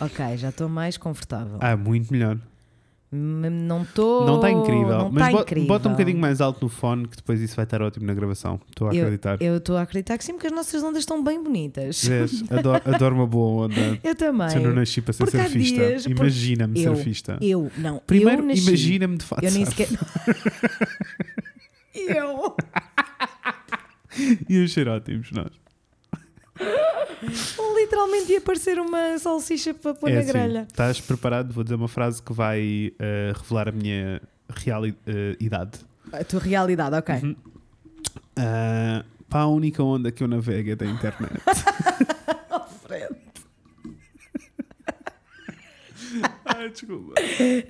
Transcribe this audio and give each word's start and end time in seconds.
Ok, 0.00 0.36
já 0.36 0.48
estou 0.48 0.68
mais 0.68 0.96
confortável. 0.96 1.58
Ah, 1.60 1.76
muito 1.76 2.12
melhor. 2.12 2.38
M- 3.12 3.50
Não 3.50 3.82
estou. 3.82 4.24
Não 4.24 4.36
está 4.36 4.50
incrível. 4.52 4.86
Não 4.98 5.10
mas 5.10 5.24
tá 5.26 5.30
bo- 5.32 5.40
incrível. 5.42 5.66
bota 5.66 5.88
um 5.88 5.92
bocadinho 5.92 6.18
mais 6.18 6.40
alto 6.40 6.60
no 6.62 6.68
fone 6.68 7.08
que 7.08 7.16
depois 7.16 7.40
isso 7.40 7.56
vai 7.56 7.64
estar 7.64 7.82
ótimo 7.82 8.06
na 8.06 8.14
gravação. 8.14 8.60
Estou 8.68 8.86
a 8.86 8.90
acreditar. 8.92 9.42
Eu 9.42 9.56
estou 9.56 9.76
a 9.76 9.82
acreditar 9.82 10.16
que 10.16 10.24
sim, 10.24 10.32
porque 10.34 10.46
as 10.46 10.52
nossas 10.52 10.80
ondas 10.84 11.00
estão 11.00 11.22
bem 11.22 11.42
bonitas. 11.42 12.04
Vês? 12.04 12.44
Adoro, 12.50 12.80
adoro 12.86 13.14
uma 13.16 13.26
boa 13.26 13.66
onda. 13.66 13.98
Eu 14.04 14.14
também. 14.14 14.48
Se 14.50 14.56
eu 14.58 14.62
não 14.62 14.72
nasci 14.74 15.00
para 15.02 15.12
ser 15.12 15.24
Porque 15.24 15.36
há 15.38 15.48
surfista. 15.48 15.74
dias- 15.86 16.02
porque 16.06 16.20
Imagina-me 16.22 16.82
eu- 16.84 16.94
surfista. 16.94 17.38
Eu, 17.40 17.70
não. 17.78 18.00
Primeiro, 18.06 18.42
eu 18.42 18.46
nasci. 18.46 18.68
imagina-me 18.68 19.16
de 19.16 19.24
fato. 19.24 19.42
Eu 19.42 19.50
nem 19.50 19.64
sequer. 19.66 19.88
eu. 21.94 22.54
E 24.48 24.58
os 24.64 24.76
ótimos 24.76 25.30
nós. 25.30 25.52
Literalmente 27.76 28.32
ia 28.32 28.40
parecer 28.40 28.78
uma 28.78 29.18
salsicha 29.18 29.74
para 29.74 29.94
pôr 29.94 30.10
É 30.10 30.14
na 30.14 30.20
assim, 30.20 30.28
grelha. 30.28 30.66
estás 30.70 31.00
preparado? 31.00 31.52
Vou 31.52 31.62
dizer 31.64 31.74
uma 31.76 31.88
frase 31.88 32.22
que 32.22 32.32
vai 32.32 32.92
eh, 32.98 33.32
revelar 33.36 33.68
a 33.68 33.72
minha 33.72 34.20
real 34.50 34.86
i- 34.86 34.94
eh. 35.06 35.36
A 36.12 36.24
tua 36.24 36.40
realidade, 36.40 36.96
ok. 36.96 37.14
Uhum. 37.16 37.36
Ah, 38.36 39.04
para 39.28 39.40
a 39.42 39.46
única 39.48 39.82
onda 39.82 40.10
que 40.10 40.22
eu 40.22 40.28
navego 40.28 40.70
é 40.70 40.76
da 40.76 40.86
internet. 40.86 41.32
Fred. 42.86 43.14
ah, 46.44 46.66
desculpa. 46.68 47.14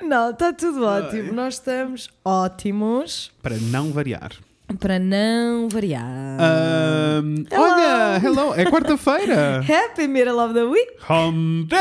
Não, 0.03 0.31
está 0.31 0.53
tudo 0.53 0.87
Ai. 0.87 1.03
ótimo. 1.03 1.33
Nós 1.33 1.55
estamos 1.55 2.09
ótimos 2.25 3.31
Para 3.43 3.57
não 3.57 3.93
variar. 3.93 4.33
Para 4.79 4.99
não 4.99 5.69
variar. 5.69 6.05
Ahm, 6.05 7.45
Hello. 7.51 7.63
olha, 7.63 8.21
hello, 8.25 8.55
é 8.55 8.65
quarta-feira. 8.71 9.61
Happy 9.69 10.07
Middle 10.07 10.39
of 10.39 10.55
the 10.55 10.65
Week! 10.65 10.93
Home 11.09 11.65
Day! 11.67 11.79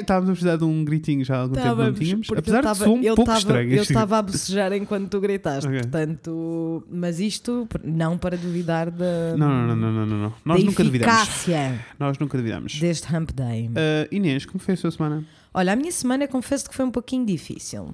Estávamos 0.00 0.30
a 0.30 0.32
precisar 0.32 0.56
de 0.56 0.64
um 0.64 0.84
gritinho 0.84 1.24
já 1.24 1.36
há 1.36 1.40
algum 1.40 1.54
tempo 1.54 1.66
não 1.66 1.72
Estávamos, 1.74 2.00
tínhamos. 2.00 2.28
Apesar 2.36 2.56
eu 2.56 2.60
de 2.62 2.66
tava- 2.68 2.84
ser 2.84 2.90
um 2.90 3.02
pouco 3.02 3.24
tava- 3.24 3.38
estranho. 3.38 3.70
Eu 3.74 3.82
estava 3.82 4.18
a 4.18 4.22
bocejar 4.22 4.72
enquanto 4.72 5.08
tu 5.10 5.20
gritaste, 5.20 5.68
Ok. 5.68 5.80
portanto, 5.80 6.82
mas 6.90 7.20
isto 7.20 7.68
não 7.84 8.16
para 8.16 8.36
duvidar 8.36 8.90
da, 8.90 9.36
Não, 9.36 9.48
não, 9.66 9.76
não, 9.76 9.92
não, 9.92 10.06
não, 10.06 10.16
não. 10.22 10.32
Nós 10.44 10.64
nunca 10.64 10.82
duvidamos. 10.82 11.14
eficácia 11.22 11.84
Nós 11.98 12.18
nunca 12.18 12.38
duvidamos. 12.38 12.78
deste 12.80 13.14
Hump 13.14 13.30
Day. 13.32 13.70
Ah, 13.76 14.08
Inês, 14.10 14.46
como 14.46 14.58
foi 14.58 14.74
a 14.74 14.76
sua 14.76 14.90
semana? 14.90 15.24
Olha, 15.52 15.72
a 15.72 15.76
minha 15.76 15.92
semana 15.92 16.26
confesso 16.26 16.68
que 16.68 16.74
foi 16.74 16.84
um 16.86 16.90
pouquinho 16.90 17.26
difícil. 17.26 17.92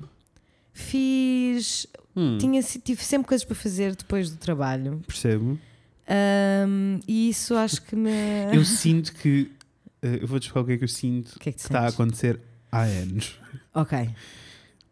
Fiz. 0.72 1.86
Hum, 2.16 2.38
Tinha, 2.38 2.62
tive 2.62 3.04
sempre 3.04 3.28
coisas 3.28 3.44
para 3.44 3.54
fazer 3.54 3.94
depois 3.94 4.30
do 4.30 4.36
trabalho. 4.38 5.02
percebo. 5.06 5.58
Ahm, 6.08 7.00
e 7.06 7.28
isso 7.30 7.54
acho 7.54 7.82
que 7.82 7.94
me. 7.96 8.10
Eu 8.54 8.64
sinto 8.64 9.12
que. 9.12 9.50
eh, 10.02 10.20
eu 10.22 10.26
vou 10.26 10.38
te 10.40 10.44
explicar 10.44 10.60
o 10.60 10.64
que 10.66 10.72
é 10.72 10.78
que 10.78 10.84
eu 10.84 10.88
sinto 10.88 11.38
que 11.38 11.48
é 11.48 11.52
que 11.52 11.58
que 11.58 11.64
está 11.64 11.80
a 11.80 11.88
acontecer 11.88 12.40
há 12.70 12.82
anos. 12.82 13.38
Ok. 13.74 14.08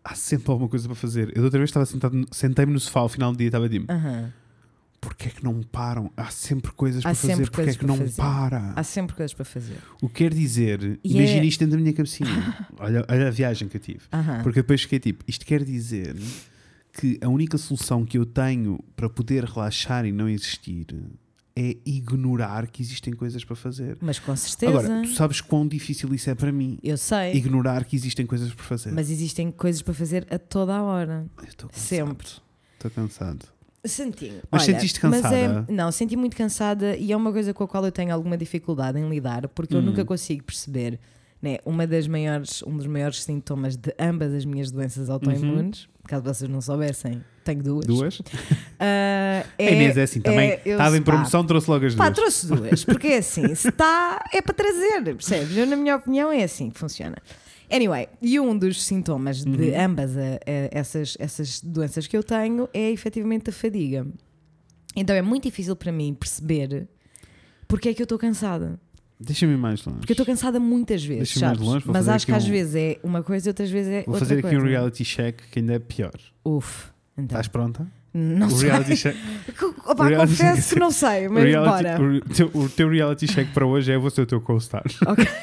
Há 0.05 0.15
sempre 0.15 0.51
alguma 0.51 0.69
coisa 0.69 0.87
para 0.87 0.95
fazer. 0.97 1.29
Eu 1.31 1.37
da 1.37 1.45
outra 1.45 1.59
vez 1.59 1.71
estava 1.71 1.87
sentado, 1.87 2.27
sentei-me 2.31 2.73
no 2.73 2.81
sofá 2.81 3.01
ao 3.01 3.09
final 3.09 3.33
do 3.33 3.39
dia 3.39 3.47
estava 3.47 3.69
tipo, 3.71 3.91
Aham. 3.91 4.31
porquê 5.01 5.29
é 5.29 5.31
que 5.31 5.43
não 5.43 5.63
param? 5.63 6.11
Há 6.15 6.27
sempre 6.31 6.73
coisas 6.73 7.01
Há 7.07 7.09
para 7.11 7.15
sempre 7.15 7.37
fazer, 7.47 7.51
porquê 7.51 7.71
é 7.71 7.75
que 7.75 7.87
não 7.87 7.97
fazer. 7.97 8.17
para? 8.21 8.73
Há 8.77 8.83
sempre 8.83 9.17
coisas 9.17 9.33
para 9.33 9.45
fazer. 9.47 9.79
O 10.03 10.09
que 10.09 10.17
quer 10.17 10.35
dizer, 10.35 11.01
E 11.03 11.17
imagina 11.17 11.41
é- 11.45 11.47
isto 11.47 11.61
dentro 11.61 11.77
da 11.79 11.81
minha 11.83 11.95
cabecinha. 11.95 12.29
olha, 12.79 13.07
olha 13.09 13.29
a 13.29 13.31
viagem 13.31 13.67
que 13.67 13.77
eu 13.79 13.81
tive. 13.81 14.01
Aham. 14.13 14.43
Porque 14.43 14.61
depois 14.61 14.83
fiquei 14.83 14.99
tipo, 14.99 15.25
isto 15.27 15.47
quer 15.47 15.65
dizer 15.65 16.15
que 16.97 17.19
a 17.21 17.29
única 17.29 17.59
solução 17.59 18.05
que 18.05 18.17
eu 18.17 18.25
tenho 18.25 18.79
para 18.95 19.11
poder 19.11 19.45
relaxar 19.45 20.07
e 20.07 20.13
não 20.13 20.29
existir 20.29 20.87
é 21.57 21.77
ignorar 21.85 22.67
que 22.69 22.83
existem 22.83 23.15
coisas 23.15 23.45
para 23.45 23.55
fazer. 23.57 23.97
Mas 24.01 24.19
com 24.19 24.35
certeza. 24.35 24.71
Agora, 24.79 25.03
tu 25.03 25.09
sabes 25.15 25.41
quão 25.41 25.67
difícil 25.67 26.13
isso 26.15 26.31
é 26.31 26.35
para 26.35 26.51
mim. 26.53 26.79
Eu 26.83 26.97
sei. 26.97 27.33
Ignorar 27.35 27.85
que 27.85 27.95
existem 27.97 28.25
coisas 28.27 28.53
para 28.53 28.65
fazer. 28.65 28.93
Mas 28.93 29.11
existem 29.11 29.51
coisas 29.51 29.83
para 29.83 29.95
fazer 29.95 30.27
a 30.31 30.39
toda 30.39 30.75
a 30.75 30.83
hora. 30.83 31.27
Eu 31.39 31.45
estou 31.45 31.69
cansado. 31.69 31.87
Sempre. 31.87 32.29
Estou 32.75 32.91
cansado. 32.91 33.47
Sentinho. 33.85 34.41
Mas 34.51 34.63
Olha, 34.63 34.73
sentiste 34.75 34.99
mas 35.05 35.21
cansada? 35.21 35.67
é- 35.69 35.73
não, 35.73 35.93
senti 35.93 36.17
muito 36.17 36.37
cansada 36.37 36.97
e 36.97 37.13
é 37.13 37.17
uma 37.17 37.31
coisa 37.33 37.53
com 37.53 37.65
a 37.65 37.69
qual 37.69 37.85
eu 37.85 37.93
tenho 37.93 38.13
alguma 38.15 38.37
dificuldade 38.37 38.99
em 38.99 39.09
lidar, 39.09 39.47
porque 39.49 39.75
eu 39.75 39.81
Hum. 39.81 39.83
nunca 39.83 40.05
consigo 40.05 40.43
perceber. 40.43 40.99
Né, 41.43 41.59
uma 41.67 41.87
das 41.87 42.09
maiores, 42.09 42.63
um 42.63 42.75
dos 42.75 42.87
maiores 42.87 43.23
sintomas 43.23 43.77
de 43.77 43.95
ambas 43.99 44.33
as 44.33 44.47
minhas 44.47 44.71
doenças 44.71 45.11
autoimunes, 45.11 45.87
caso 46.07 46.23
vocês 46.25 46.51
não 46.51 46.61
soubessem, 46.61 47.23
tenho 47.45 47.63
duas. 47.63 47.87
Duas? 47.87 48.23
Ah, 48.87 49.45
a 49.59 49.63
Inês 49.63 49.97
é 49.97 50.03
assim 50.03 50.21
também. 50.21 50.51
é- 50.51 50.63
Estava 50.67 50.97
em 50.97 51.01
pá, 51.03 51.13
promoção, 51.13 51.45
trouxe 51.47 51.71
logo 51.71 51.87
as 51.87 51.95
Pá, 51.95 52.05
duas. 52.11 52.17
trouxe 52.17 52.47
duas, 52.53 52.85
porque 52.85 53.07
é 53.09 53.19
assim, 53.19 53.55
se 53.55 53.69
está, 53.69 54.23
é 54.33 54.43
para 54.43 54.53
trazer, 54.53 55.03
percebes? 55.05 55.57
Eu, 55.57 55.67
na 55.67 55.77
minha 55.77 55.97
opinião, 55.97 56.31
é 56.31 56.43
assim 56.43 56.69
que 56.71 56.79
funciona. 56.79 57.17
Anyway, 57.71 58.09
e 58.21 58.39
um 58.39 58.57
dos 58.59 58.83
sintomas 58.85 59.43
de 59.43 59.49
Uhum. 59.71 59.81
ambas 59.81 60.17
a- 60.17 60.21
a- 60.21 60.69
essas, 60.71 61.17
essas 61.19 61.61
doenças 61.63 62.07
que 62.07 62.17
eu 62.17 62.23
tenho 62.23 62.69
é 62.75 62.91
efetivamente 62.91 63.49
a 63.49 63.53
fadiga. 63.53 64.07
Então 64.95 65.17
é 65.17 65.23
muito 65.23 65.45
difícil 65.45 65.75
para 65.75 65.91
mim 65.91 66.13
perceber 66.15 66.87
porque 67.67 67.89
é 67.89 67.95
que 67.95 68.03
eu 68.03 68.05
estou 68.05 68.19
cansada. 68.19 68.79
Deixa-me 69.19 69.57
mais 69.57 69.85
longe. 69.85 69.99
Porque 70.01 70.13
eu 70.13 70.15
estou 70.15 70.27
cansada 70.27 70.59
muitas 70.61 71.03
vezes, 71.05 71.33
Deixa-me 71.35 71.47
mais 71.47 71.59
longe, 71.59 71.85
vou 71.85 71.93
Mas 71.95 72.09
acho 72.09 72.27
que 72.27 72.33
aqui 72.33 72.43
às 72.43 72.49
um- 72.49 72.51
vezes 72.53 72.75
é 72.75 72.99
uma 73.03 73.23
coisa 73.23 73.49
e 73.49 73.51
outras 73.51 73.71
vezes 73.71 73.91
é 73.93 74.03
Vou 74.03 74.15
outra 74.15 74.21
fazer 74.27 74.35
aqui 74.41 74.43
coisa. 74.43 74.59
um 74.59 74.69
reality 74.69 75.05
check 75.05 75.41
que 75.51 75.59
ainda 75.61 75.75
é 75.75 75.79
pior. 75.79 76.13
Uf, 76.45 76.87
então. 77.13 77.25
Estás 77.27 77.49
pronta? 77.49 77.87
Não 78.13 78.47
o 78.47 78.51
sei. 78.51 78.69
reality 78.71 78.97
check. 78.97 79.17
Opa, 79.87 80.07
reality 80.09 80.33
confesso 80.33 80.61
check- 80.63 80.73
que 80.75 80.79
não 80.81 80.91
sei, 80.91 81.29
mas 81.29 81.45
reality- 81.45 81.83
bora. 81.83 82.03
o 82.03 82.21
teu, 82.35 82.51
o 82.55 82.69
teu 82.69 82.89
reality 82.89 83.27
check 83.27 83.49
para 83.53 83.65
hoje 83.67 83.91
é 83.93 83.99
você 83.99 84.21
o 84.21 84.27
teu 84.27 84.41
co-star. 84.41 84.85
Ok. 85.07 85.25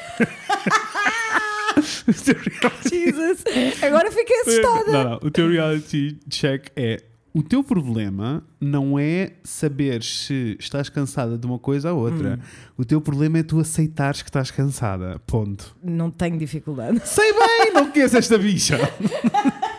Jesus, 2.88 3.44
agora 3.82 4.10
fiquei 4.10 4.40
assustada. 4.42 4.92
Não, 4.92 5.04
não. 5.10 5.16
O 5.22 5.30
teu 5.30 5.50
reality 5.50 6.18
check 6.28 6.66
é. 6.76 7.02
O 7.34 7.42
teu 7.42 7.64
problema 7.64 8.44
não 8.60 8.98
é 8.98 9.32
saber 9.42 10.02
se 10.02 10.54
estás 10.60 10.90
cansada 10.90 11.38
de 11.38 11.46
uma 11.46 11.58
coisa 11.58 11.92
ou 11.92 12.00
outra. 12.00 12.38
Hum. 12.38 12.72
O 12.76 12.84
teu 12.84 13.00
problema 13.00 13.38
é 13.38 13.42
tu 13.42 13.58
aceitares 13.58 14.20
que 14.20 14.28
estás 14.28 14.50
cansada. 14.50 15.18
Ponto. 15.26 15.74
Não 15.82 16.10
tenho 16.10 16.36
dificuldade. 16.36 17.00
Sei 17.08 17.32
bem, 17.32 17.72
não 17.72 17.90
conheço 17.90 18.18
esta 18.18 18.36
bicha. 18.36 18.78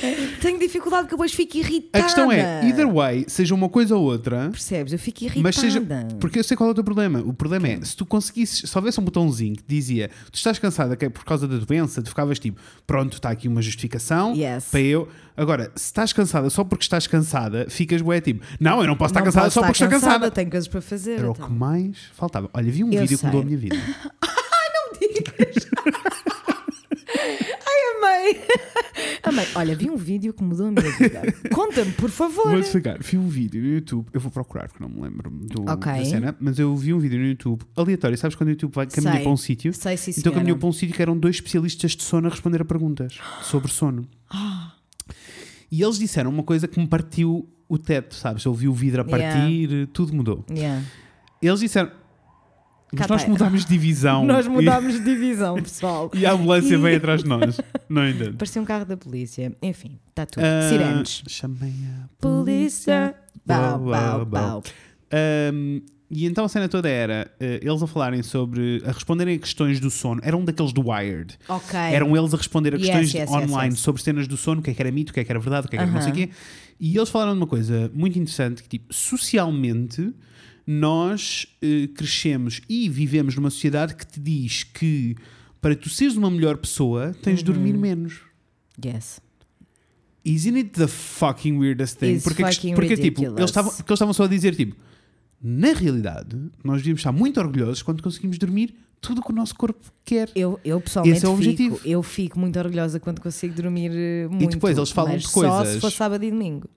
Tenho 0.40 0.58
dificuldade 0.58 1.02
porque 1.04 1.14
depois 1.16 1.32
fico 1.32 1.56
irritada. 1.58 1.98
A 1.98 2.02
questão 2.06 2.30
é, 2.32 2.64
either 2.66 2.88
way, 2.92 3.24
seja 3.28 3.54
uma 3.54 3.68
coisa 3.68 3.96
ou 3.96 4.04
outra, 4.04 4.48
Percebes? 4.50 4.92
Eu 4.92 4.98
fico 4.98 5.24
irritada. 5.24 5.42
mas 5.42 5.56
seja. 5.56 5.82
Porque 6.20 6.38
eu 6.38 6.44
sei 6.44 6.56
qual 6.56 6.68
é 6.68 6.72
o 6.72 6.74
teu 6.74 6.84
problema. 6.84 7.20
O 7.20 7.32
problema 7.32 7.68
é, 7.68 7.80
se 7.82 7.96
tu 7.96 8.06
conseguisses, 8.06 8.68
se 8.70 8.78
houvesse 8.78 9.00
um 9.00 9.04
botãozinho 9.04 9.56
que 9.56 9.64
dizia 9.66 10.10
tu 10.30 10.36
estás 10.36 10.58
cansada 10.58 10.96
que 10.96 11.04
é 11.04 11.08
por 11.08 11.24
causa 11.24 11.46
da 11.48 11.56
doença, 11.56 12.02
tu 12.02 12.08
ficavas 12.08 12.38
tipo, 12.38 12.60
pronto, 12.86 13.14
está 13.14 13.30
aqui 13.30 13.48
uma 13.48 13.60
justificação 13.62 14.34
Yes. 14.34 14.66
para 14.70 14.80
eu. 14.80 15.08
Agora, 15.36 15.70
se 15.76 15.84
estás 15.86 16.12
cansada 16.12 16.50
só 16.50 16.64
porque 16.64 16.82
estás 16.84 17.06
cansada, 17.06 17.66
ficas 17.68 18.02
bué 18.02 18.20
tipo, 18.20 18.44
não, 18.58 18.80
eu 18.80 18.86
não 18.88 18.96
posso 18.96 19.10
estar 19.12 19.20
Não 19.20 19.26
cansada 19.26 19.46
posso 19.46 19.54
só 19.54 19.60
porque 19.62 19.72
estar 19.84 19.86
estou 19.96 20.00
cansada. 20.10 20.30
Tenho 20.30 20.50
coisas 20.50 20.68
para 20.68 20.80
fazer. 20.80 21.18
Era 21.18 21.28
o 21.28 21.32
então. 21.32 21.46
que 21.46 21.52
mais 21.52 21.96
faltava. 22.14 22.50
Olha, 22.52 22.70
vi 22.70 22.82
um 22.84 22.90
Eu 22.92 23.00
vídeo 23.02 23.18
que 23.18 23.24
mudou 23.26 23.40
a 23.40 23.44
sei. 23.44 23.56
minha 23.56 23.58
vida. 23.58 23.76
Amei. 28.18 28.40
Amei. 29.22 29.46
Olha, 29.54 29.76
vi 29.76 29.88
um 29.90 29.96
vídeo 29.96 30.32
que 30.32 30.42
mudou 30.42 30.66
a 30.66 30.70
minha 30.70 30.90
vida. 30.96 31.22
Conta-me, 31.52 31.92
por 31.92 32.10
favor. 32.10 32.50
Vou 32.50 32.58
explicar. 32.58 32.98
Vi 33.00 33.16
um 33.16 33.28
vídeo 33.28 33.62
no 33.62 33.68
YouTube, 33.68 34.06
eu 34.12 34.20
vou 34.20 34.30
procurar 34.30 34.68
porque 34.68 34.82
não 34.82 34.90
me 34.90 35.00
lembro 35.00 35.30
do, 35.30 35.62
Ok. 35.70 35.92
da 35.92 36.04
cena, 36.04 36.36
mas 36.40 36.58
eu 36.58 36.74
vi 36.76 36.92
um 36.92 36.98
vídeo 36.98 37.18
no 37.18 37.26
YouTube 37.26 37.62
aleatório. 37.76 38.16
Sabes 38.18 38.34
quando 38.36 38.48
o 38.48 38.52
YouTube 38.52 38.72
vai 38.74 38.86
caminhar 38.86 39.20
para 39.20 39.30
um 39.30 39.36
sítio? 39.36 39.72
Sei, 39.72 39.96
sim, 39.96 40.10
Então 40.10 40.22
senhora. 40.22 40.40
caminhou 40.40 40.58
para 40.58 40.68
um 40.68 40.72
sítio 40.72 40.94
que 40.94 41.02
eram 41.02 41.16
dois 41.18 41.36
especialistas 41.36 41.92
de 41.92 42.02
sono 42.02 42.26
a 42.26 42.30
responder 42.30 42.60
a 42.60 42.64
perguntas 42.64 43.18
sobre 43.42 43.70
sono. 43.72 44.06
E 45.70 45.82
eles 45.82 45.98
disseram 45.98 46.30
uma 46.30 46.42
coisa 46.42 46.66
que 46.66 46.80
me 46.80 46.86
partiu 46.86 47.46
o 47.68 47.76
teto, 47.76 48.14
sabes? 48.14 48.42
Eu 48.42 48.52
ouvi 48.52 48.66
o 48.66 48.72
vidro 48.72 49.02
a 49.02 49.04
Yeah. 49.04 49.38
partir, 49.40 49.86
tudo 49.92 50.14
mudou. 50.14 50.42
Yeah. 50.50 50.82
Eles 51.42 51.60
disseram. 51.60 51.90
Mas 52.92 53.06
nós 53.06 53.24
mudámos 53.26 53.64
de 53.64 53.68
divisão. 53.68 54.24
Nós 54.24 54.46
mudámos 54.46 54.94
de 54.94 55.04
divisão, 55.04 55.56
pessoal. 55.62 56.10
E, 56.18 56.24
a 56.24 56.32
ambulância 56.32 56.74
E- 56.74 56.78
veio 56.78 56.96
atrás 56.96 57.22
de 57.22 57.28
nós. 57.28 57.60
Não 57.88 58.08
entendo. 58.08 58.36
Parecia 58.36 58.62
um 58.62 58.64
carro 58.64 58.84
da 58.84 58.96
polícia. 58.96 59.54
Enfim, 59.62 59.98
está 60.08 60.26
tudo. 60.26 60.42
Ah, 60.42 60.68
Sirenes. 60.68 61.22
Chamei 61.28 61.70
a 61.70 62.08
Polícia. 62.20 63.14
Bau, 63.44 63.78
Bau, 63.78 64.26
bau. 64.26 64.62
Um, 65.52 65.80
e 66.10 66.24
então 66.24 66.44
a 66.44 66.48
cena 66.48 66.68
toda 66.68 66.88
era 66.88 67.30
eh, 67.38 67.60
eles 67.62 67.82
a 67.82 67.86
falarem 67.86 68.22
sobre, 68.22 68.82
a 68.86 68.92
responderem 68.92 69.36
a 69.36 69.38
questões 69.38 69.78
do 69.78 69.90
sono. 69.90 70.20
Era 70.24 70.36
um 70.36 70.44
daqueles 70.44 70.72
do 70.72 70.88
Wired. 70.88 71.38
Ok. 71.48 71.78
Eram 71.78 72.16
eles 72.16 72.32
a 72.32 72.36
responder 72.36 72.74
a 72.74 72.78
questões 72.78 73.12
yes, 73.12 73.28
yes, 73.28 73.30
online 73.30 73.74
yes. 73.74 73.80
sobre 73.80 74.02
cenas 74.02 74.26
do 74.26 74.36
sono, 74.36 74.60
o 74.60 74.64
que 74.64 74.70
é 74.70 74.74
que 74.74 74.80
era 74.80 74.90
mito, 74.90 75.10
o 75.10 75.14
que 75.14 75.20
é 75.20 75.24
que 75.24 75.30
era 75.30 75.38
verdade, 75.38 75.66
o 75.66 75.70
que 75.70 75.76
é 75.76 75.78
que 75.78 75.84
era 75.84 75.92
não 75.92 76.00
sei 76.00 76.12
o 76.12 76.14
quê. 76.14 76.30
E 76.80 76.96
eles 76.96 77.10
falaram 77.10 77.32
de 77.32 77.38
uma 77.38 77.46
coisa 77.46 77.90
muito 77.92 78.18
interessante: 78.18 78.62
que 78.62 78.68
tipo, 78.70 78.92
socialmente 78.92 80.14
nós 80.70 81.46
eh, 81.62 81.88
crescemos 81.94 82.60
e 82.68 82.90
vivemos 82.90 83.34
numa 83.34 83.48
sociedade 83.48 83.94
que 83.94 84.06
te 84.06 84.20
diz 84.20 84.64
que 84.64 85.16
para 85.62 85.74
tu 85.74 85.88
seres 85.88 86.14
uma 86.14 86.30
melhor 86.30 86.58
pessoa 86.58 87.16
tens 87.22 87.42
de 87.42 87.50
Uhum. 87.50 87.54
dormir 87.56 87.78
menos. 87.78 88.20
Yes. 88.84 89.18
Isn't 90.24 90.58
it 90.58 90.70
the 90.72 90.86
fucking 90.86 91.56
weirdest 91.58 91.96
thing? 91.96 92.12
It's 92.16 92.24
porque 92.24 92.44
fucking 92.44 92.74
porque 92.74 92.96
tipo, 92.96 93.02
ridiculous. 93.22 93.38
eles 93.38 93.50
estavam, 93.50 93.70
porque 93.72 93.90
eles 93.90 93.96
estavam 93.96 94.12
só 94.12 94.24
a 94.24 94.28
dizer 94.28 94.54
tipo, 94.54 94.76
na 95.42 95.72
realidade, 95.72 96.36
nós 96.62 96.78
devíamos 96.78 97.00
estar 97.00 97.12
muito 97.12 97.40
orgulhosos 97.40 97.80
quando 97.82 98.02
conseguimos 98.02 98.36
dormir 98.36 98.74
tudo 99.00 99.20
o 99.20 99.24
que 99.24 99.30
o 99.30 99.34
nosso 99.34 99.54
corpo 99.54 99.80
quer. 100.04 100.28
Eu, 100.34 100.60
eu 100.64 100.80
pessoalmente 100.82 101.16
Esse 101.16 101.24
é 101.24 101.28
o 101.30 101.36
fico, 101.36 101.48
objetivo. 101.50 101.80
eu 101.84 102.02
fico 102.02 102.38
muito 102.38 102.58
orgulhosa 102.58 103.00
quando 103.00 103.22
consigo 103.22 103.54
dormir 103.54 103.90
muito. 104.30 104.50
depois 104.50 104.76
eles 104.76 104.90
falam 104.90 105.16
de 105.16 105.26
Só 105.26 105.32
coisas- 105.32 105.74
se 105.76 105.80
for 105.80 105.90
sábado 105.92 106.24
e 106.24 106.30
domingo. 106.30 106.68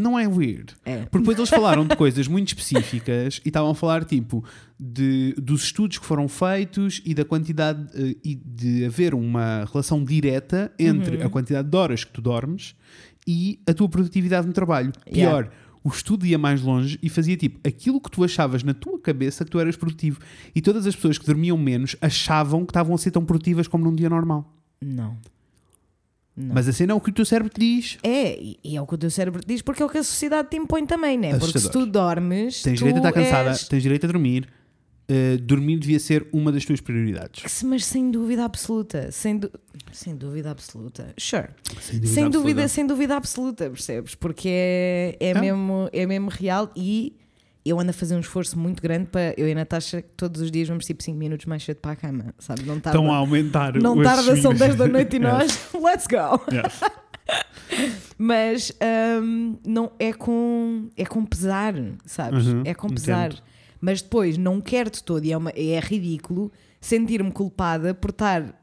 Não 0.00 0.18
é 0.18 0.26
weird. 0.26 0.74
É. 0.84 0.98
Porque 1.02 1.18
depois 1.18 1.36
eles 1.36 1.50
falaram 1.50 1.86
de 1.86 1.94
coisas 1.94 2.26
muito 2.26 2.48
específicas 2.48 3.40
e 3.44 3.48
estavam 3.48 3.70
a 3.70 3.74
falar 3.74 4.04
tipo 4.04 4.42
de, 4.78 5.34
dos 5.36 5.64
estudos 5.64 5.98
que 5.98 6.06
foram 6.06 6.26
feitos 6.26 7.02
e 7.04 7.12
da 7.12 7.24
quantidade 7.24 7.86
eh, 7.94 8.16
e 8.24 8.34
de 8.34 8.84
haver 8.86 9.14
uma 9.14 9.66
relação 9.70 10.02
direta 10.02 10.72
entre 10.78 11.18
Uhum. 11.18 11.26
a 11.26 11.28
quantidade 11.28 11.68
de 11.68 11.76
horas 11.76 12.02
que 12.04 12.12
tu 12.12 12.22
dormes 12.22 12.74
e 13.26 13.60
a 13.68 13.74
tua 13.74 13.88
produtividade 13.88 14.46
no 14.46 14.52
trabalho. 14.52 14.90
Yeah. 15.06 15.42
Pior, 15.44 15.52
o 15.84 15.88
estudo 15.90 16.24
ia 16.26 16.38
mais 16.38 16.62
longe 16.62 16.98
e 17.02 17.08
fazia 17.10 17.36
tipo 17.36 17.60
aquilo 17.66 18.00
que 18.00 18.10
tu 18.10 18.24
achavas 18.24 18.62
na 18.62 18.72
tua 18.72 18.98
cabeça 18.98 19.44
que 19.44 19.50
tu 19.50 19.60
eras 19.60 19.76
produtivo. 19.76 20.18
E 20.54 20.60
todas 20.62 20.86
as 20.86 20.94
pessoas 20.94 21.18
que 21.18 21.26
dormiam 21.26 21.56
menos 21.58 21.94
achavam 22.00 22.64
que 22.64 22.70
estavam 22.70 22.94
a 22.94 22.98
ser 22.98 23.10
tão 23.10 23.24
produtivas 23.24 23.68
como 23.68 23.84
num 23.84 23.94
dia 23.94 24.08
normal. 24.08 24.50
Não. 24.82 25.16
Não. 26.40 26.54
Mas 26.54 26.68
a 26.68 26.72
cena 26.72 26.92
é 26.92 26.94
o 26.94 27.00
que 27.00 27.10
o 27.10 27.12
teu 27.12 27.24
cérebro 27.24 27.52
te 27.52 27.60
diz. 27.60 27.98
É, 28.02 28.38
e 28.64 28.76
é 28.76 28.80
o 28.80 28.86
que 28.86 28.94
o 28.94 28.98
teu 28.98 29.10
cérebro 29.10 29.40
te 29.40 29.46
diz, 29.46 29.62
porque 29.62 29.82
é 29.82 29.86
o 29.86 29.88
que 29.88 29.98
a 29.98 30.02
sociedade 30.02 30.48
te 30.50 30.56
impõe 30.56 30.86
também, 30.86 31.18
né? 31.18 31.38
Porque 31.38 31.58
se 31.58 31.70
tu 31.70 31.84
dormes. 31.86 32.62
Tens 32.62 32.78
tu 32.78 32.84
direito 32.84 32.96
a 33.04 33.08
estar 33.08 33.12
cansada, 33.12 33.50
és- 33.50 33.68
tens 33.68 33.82
direito 33.82 34.04
a 34.04 34.08
dormir. 34.08 34.48
Uh, 35.10 35.36
dormir 35.40 35.76
devia 35.80 35.98
ser 35.98 36.24
uma 36.32 36.52
das 36.52 36.64
tuas 36.64 36.80
prioridades. 36.80 37.42
Se- 37.50 37.66
Mas 37.66 37.84
sem 37.84 38.12
dúvida 38.12 38.44
absoluta. 38.44 39.10
Sem, 39.10 39.38
du- 39.38 39.50
sem 39.92 40.14
dúvida 40.14 40.52
absoluta. 40.52 41.12
Sure. 41.18 41.48
Sem 41.80 42.00
sem 42.06 42.30
dúvida, 42.30 42.68
sem 42.68 42.86
dúvida 42.86 43.16
absoluta, 43.16 43.68
percebes? 43.68 44.14
Porque 44.14 44.48
é, 44.48 45.16
é, 45.18 45.30
É. 45.30 45.40
Mesmo, 45.40 45.88
é 45.92 46.06
mesmo 46.06 46.30
real 46.30 46.70
e 46.76 47.16
eu 47.64 47.78
ando 47.78 47.90
a 47.90 47.92
fazer 47.92 48.16
um 48.16 48.20
esforço 48.20 48.58
muito 48.58 48.82
grande 48.82 49.06
para 49.06 49.34
eu 49.36 49.46
e 49.48 49.52
a 49.52 49.54
Natasha 49.54 50.02
todos 50.16 50.40
os 50.40 50.50
dias 50.50 50.68
vamos 50.68 50.84
tipo 50.86 51.02
5 51.02 51.16
minutos 51.18 51.46
mais 51.46 51.62
cedo 51.62 51.76
para 51.78 51.92
a 51.92 51.96
cama, 51.96 52.34
sabe? 52.38 52.62
Não 52.62 52.80
tarda, 52.80 52.98
Estão 52.98 53.12
a 53.12 53.16
aumentar 53.16 53.74
não 53.80 54.02
tarda, 54.02 54.22
são 54.22 54.52
minutos. 54.52 54.58
10 54.58 54.74
da 54.76 54.86
noite 54.88 55.16
e 55.16 55.18
nós, 55.20 55.68
let's 55.74 56.06
go! 56.06 56.40
yes. 56.54 56.80
Mas 58.18 58.72
hum, 59.22 59.56
não, 59.66 59.92
é, 59.98 60.12
com, 60.12 60.88
é 60.96 61.04
com 61.06 61.24
pesar, 61.24 61.74
sabes? 62.04 62.46
Uhum, 62.46 62.62
é 62.64 62.74
com 62.74 62.88
pesar. 62.88 63.28
entendo. 63.28 63.42
Mas 63.80 64.02
depois 64.02 64.36
não 64.36 64.60
quero 64.60 64.90
de 64.90 65.02
todo 65.02 65.24
e 65.24 65.32
é, 65.32 65.36
uma- 65.36 65.52
é 65.56 65.78
ridículo 65.80 66.52
sentir-me 66.80 67.30
culpada 67.32 67.94
por 67.94 68.10
estar 68.10 68.54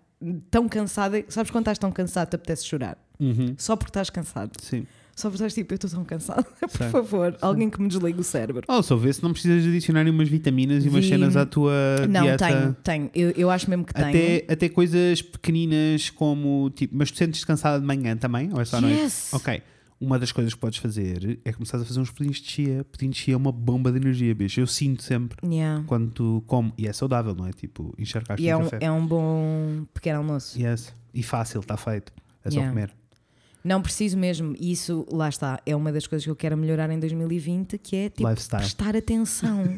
tão 0.51 0.67
cansada. 0.69 1.23
Sabes 1.29 1.49
quando 1.51 1.63
estás 1.63 1.77
tão 1.79 1.91
cansado 1.91 2.29
te 2.29 2.35
apetece 2.35 2.65
chorar? 2.65 2.97
Uhum, 3.19 3.55
Só 3.57 3.75
porque 3.75 3.89
estás 3.89 4.09
cansado. 4.11 4.51
Sim. 4.61 4.85
Só 5.19 5.29
estás 5.29 5.51
tipo, 5.53 5.73
eu 5.73 5.75
estou 5.77 5.89
tão 5.89 6.05
cansada. 6.05 6.43
Por 6.61 6.69
Sei. 6.69 6.89
favor, 6.89 7.35
alguém 7.41 7.71
que 7.71 7.81
me 7.81 7.87
desligue 7.87 8.19
o 8.19 8.23
cérebro. 8.23 8.63
Oh, 8.67 8.83
só 8.83 8.95
vê 8.95 9.11
se 9.11 9.23
não 9.23 9.33
precisas 9.33 9.63
de 9.63 9.69
adicionar 9.69 10.07
umas 10.07 10.29
vitaminas 10.29 10.85
e 10.85 10.89
umas 10.89 11.03
Vi- 11.03 11.09
cenas 11.09 11.35
à 11.35 11.43
tua 11.43 11.73
Não, 12.07 12.21
dieta. 12.21 12.45
tenho, 12.47 12.73
tenho. 12.83 13.09
Eu, 13.15 13.31
eu 13.31 13.49
acho 13.49 13.67
mesmo 13.67 13.83
que 13.83 13.95
tenho. 13.95 14.09
Até, 14.09 14.45
até 14.47 14.69
coisas 14.69 15.21
pequeninas 15.23 16.11
como 16.11 16.69
tipo, 16.69 16.95
mas 16.95 17.09
tu 17.09 17.17
sentes 17.17 17.43
cansada 17.43 17.79
de 17.79 17.85
manhã 17.85 18.15
também? 18.15 18.53
Ou 18.53 18.61
é 18.61 18.65
só 18.65 18.77
à 18.77 18.81
noite? 18.81 18.99
Yes. 19.01 19.33
Ok. 19.33 19.59
Uma 19.99 20.19
das 20.19 20.31
coisas 20.31 20.53
que 20.53 20.59
podes 20.59 20.77
fazer 20.77 21.39
é 21.43 21.51
começar 21.51 21.77
a 21.77 21.83
fazer 21.83 21.99
uns 21.99 22.11
pudins 22.11 22.37
de 22.39 22.47
chia. 22.51 22.83
Pudim 22.91 23.09
de 23.09 23.17
chia 23.17 23.33
é 23.33 23.37
uma 23.37 23.51
bomba 23.51 23.91
de 23.91 23.97
energia, 23.97 24.35
bicho. 24.35 24.59
Eu 24.59 24.67
sinto 24.67 25.01
sempre 25.01 25.37
Yeah. 25.43 25.83
quando 25.87 26.11
tu 26.11 26.43
come. 26.45 26.71
E 26.77 26.87
é 26.87 26.93
saudável, 26.93 27.33
não 27.33 27.47
é? 27.47 27.51
Tipo, 27.51 27.91
encharcar 27.97 28.39
E 28.39 28.47
é 28.47 28.55
um, 28.55 28.61
café. 28.65 28.77
é 28.81 28.91
um 28.91 29.03
bom 29.03 29.83
pequeno 29.95 30.19
almoço. 30.19 30.61
Yes. 30.61 30.93
E 31.11 31.23
fácil, 31.23 31.61
está 31.61 31.75
feito. 31.75 32.13
É 32.45 32.51
só 32.51 32.57
Yeah. 32.57 32.71
comer. 32.71 32.91
Não 33.67 33.81
preciso 33.81 34.17
mesmo. 34.17 34.55
E 34.59 34.71
isso, 34.71 35.05
lá 35.11 35.27
está, 35.27 35.59
é 35.65 35.75
uma 35.75 35.91
das 35.91 36.07
coisas 36.07 36.23
que 36.23 36.31
eu 36.31 36.35
quero 36.35 36.55
melhorar 36.57 36.89
em 36.89 36.97
2020, 36.99 37.77
que 37.77 37.95
é 37.95 38.09
tipo, 38.09 38.29
Lifestyle. 38.29 38.61
prestar 38.61 38.95
atenção. 38.95 39.63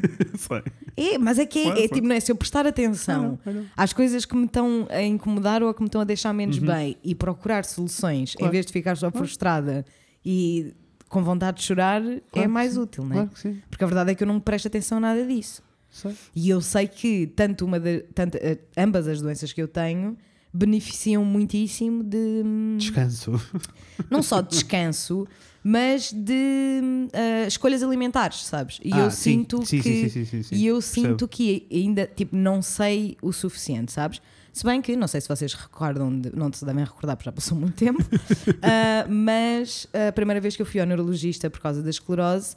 É, 0.96 1.16
mas 1.18 1.38
é 1.38 1.46
que 1.46 1.60
é, 1.60 1.62
Claro, 1.64 1.78
é 1.78 1.82
claro. 1.82 1.94
tipo, 1.94 2.06
não 2.08 2.14
é? 2.14 2.20
Se 2.20 2.30
eu 2.32 2.36
prestar 2.36 2.66
atenção 2.66 3.38
know. 3.46 3.64
às 3.76 3.92
coisas 3.92 4.24
que 4.24 4.36
me 4.36 4.44
estão 4.46 4.86
a 4.90 5.02
incomodar 5.02 5.62
ou 5.62 5.72
que 5.72 5.80
me 5.80 5.86
estão 5.86 6.00
a 6.00 6.04
deixar 6.04 6.32
menos 6.32 6.58
bem 6.58 6.96
e 7.02 7.14
procurar 7.14 7.64
soluções 7.64 8.32
Uhum. 8.34 8.38
Claro. 8.38 8.50
em 8.50 8.52
vez 8.52 8.66
de 8.66 8.72
ficar 8.72 8.96
só 8.96 9.10
frustrada 9.10 9.84
e 10.24 10.74
com 11.08 11.22
vontade 11.24 11.58
de 11.58 11.64
chorar, 11.64 12.02
é 12.04 12.20
que 12.32 12.46
mais 12.46 12.74
sim. 12.74 12.80
útil, 12.80 13.04
não 13.04 13.10
é? 13.12 13.14
Claro 13.14 13.30
que 13.30 13.40
sim. 13.40 13.62
Porque 13.70 13.82
a 13.84 13.86
verdade 13.86 14.10
é 14.12 14.14
que 14.14 14.22
eu 14.22 14.26
não 14.28 14.38
presto 14.40 14.68
atenção 14.68 14.98
a 14.98 15.00
nada 15.00 15.24
disso. 15.26 15.62
Sei. 15.90 16.14
E 16.36 16.48
eu 16.50 16.60
sei 16.60 16.86
que 16.86 17.26
tanto 17.28 17.64
uma 17.64 17.80
de, 17.80 18.00
tanto, 18.14 18.36
eh, 18.36 18.58
ambas 18.76 19.08
as 19.08 19.20
doenças 19.20 19.52
que 19.52 19.60
eu 19.62 19.66
tenho 19.68 20.16
beneficiam 20.52 21.24
muitíssimo 21.24 22.02
de 22.02 22.42
hum, 22.44 22.76
Descanso. 22.78 23.32
não 24.10 24.22
só 24.22 24.40
de 24.40 24.48
descanso, 24.50 25.26
mas 25.62 26.12
de 26.12 27.08
eh, 27.12 27.46
escolhas 27.46 27.82
alimentares, 27.82 28.44
sabes? 28.44 28.80
E 28.84 28.92
Ah, 28.92 28.98
eu 29.00 29.10
sim. 29.10 29.32
sinto 29.38 29.64
Sim, 29.64 29.80
que 29.80 29.82
sim, 29.82 30.08
sim, 30.08 30.24
sim, 30.24 30.42
sim. 30.42 30.54
e 30.56 30.66
eu 30.66 30.76
Percebo. 30.76 31.08
sinto 31.08 31.28
que 31.28 31.66
ainda 31.70 32.06
tipo 32.06 32.34
não 32.34 32.60
sei 32.62 33.16
o 33.22 33.32
suficiente, 33.32 33.92
sabes? 33.92 34.20
Se 34.52 34.64
bem 34.64 34.82
que 34.82 34.96
não 34.96 35.06
sei 35.06 35.20
se 35.20 35.28
vocês 35.28 35.54
recordam, 35.54 36.18
de, 36.18 36.34
não 36.34 36.52
se 36.52 36.64
devem 36.64 36.82
recordar 36.84 37.14
porque 37.16 37.28
já 37.28 37.32
passou 37.32 37.56
muito 37.56 37.74
tempo, 37.76 38.02
ah, 38.62 39.06
mas 39.08 39.86
a 40.08 40.10
primeira 40.10 40.40
vez 40.40 40.56
que 40.56 40.62
eu 40.62 40.66
fui 40.66 40.80
ao 40.80 40.86
neurologista 40.86 41.48
por 41.48 41.60
causa 41.60 41.80
da 41.82 41.90
esclerose, 41.90 42.56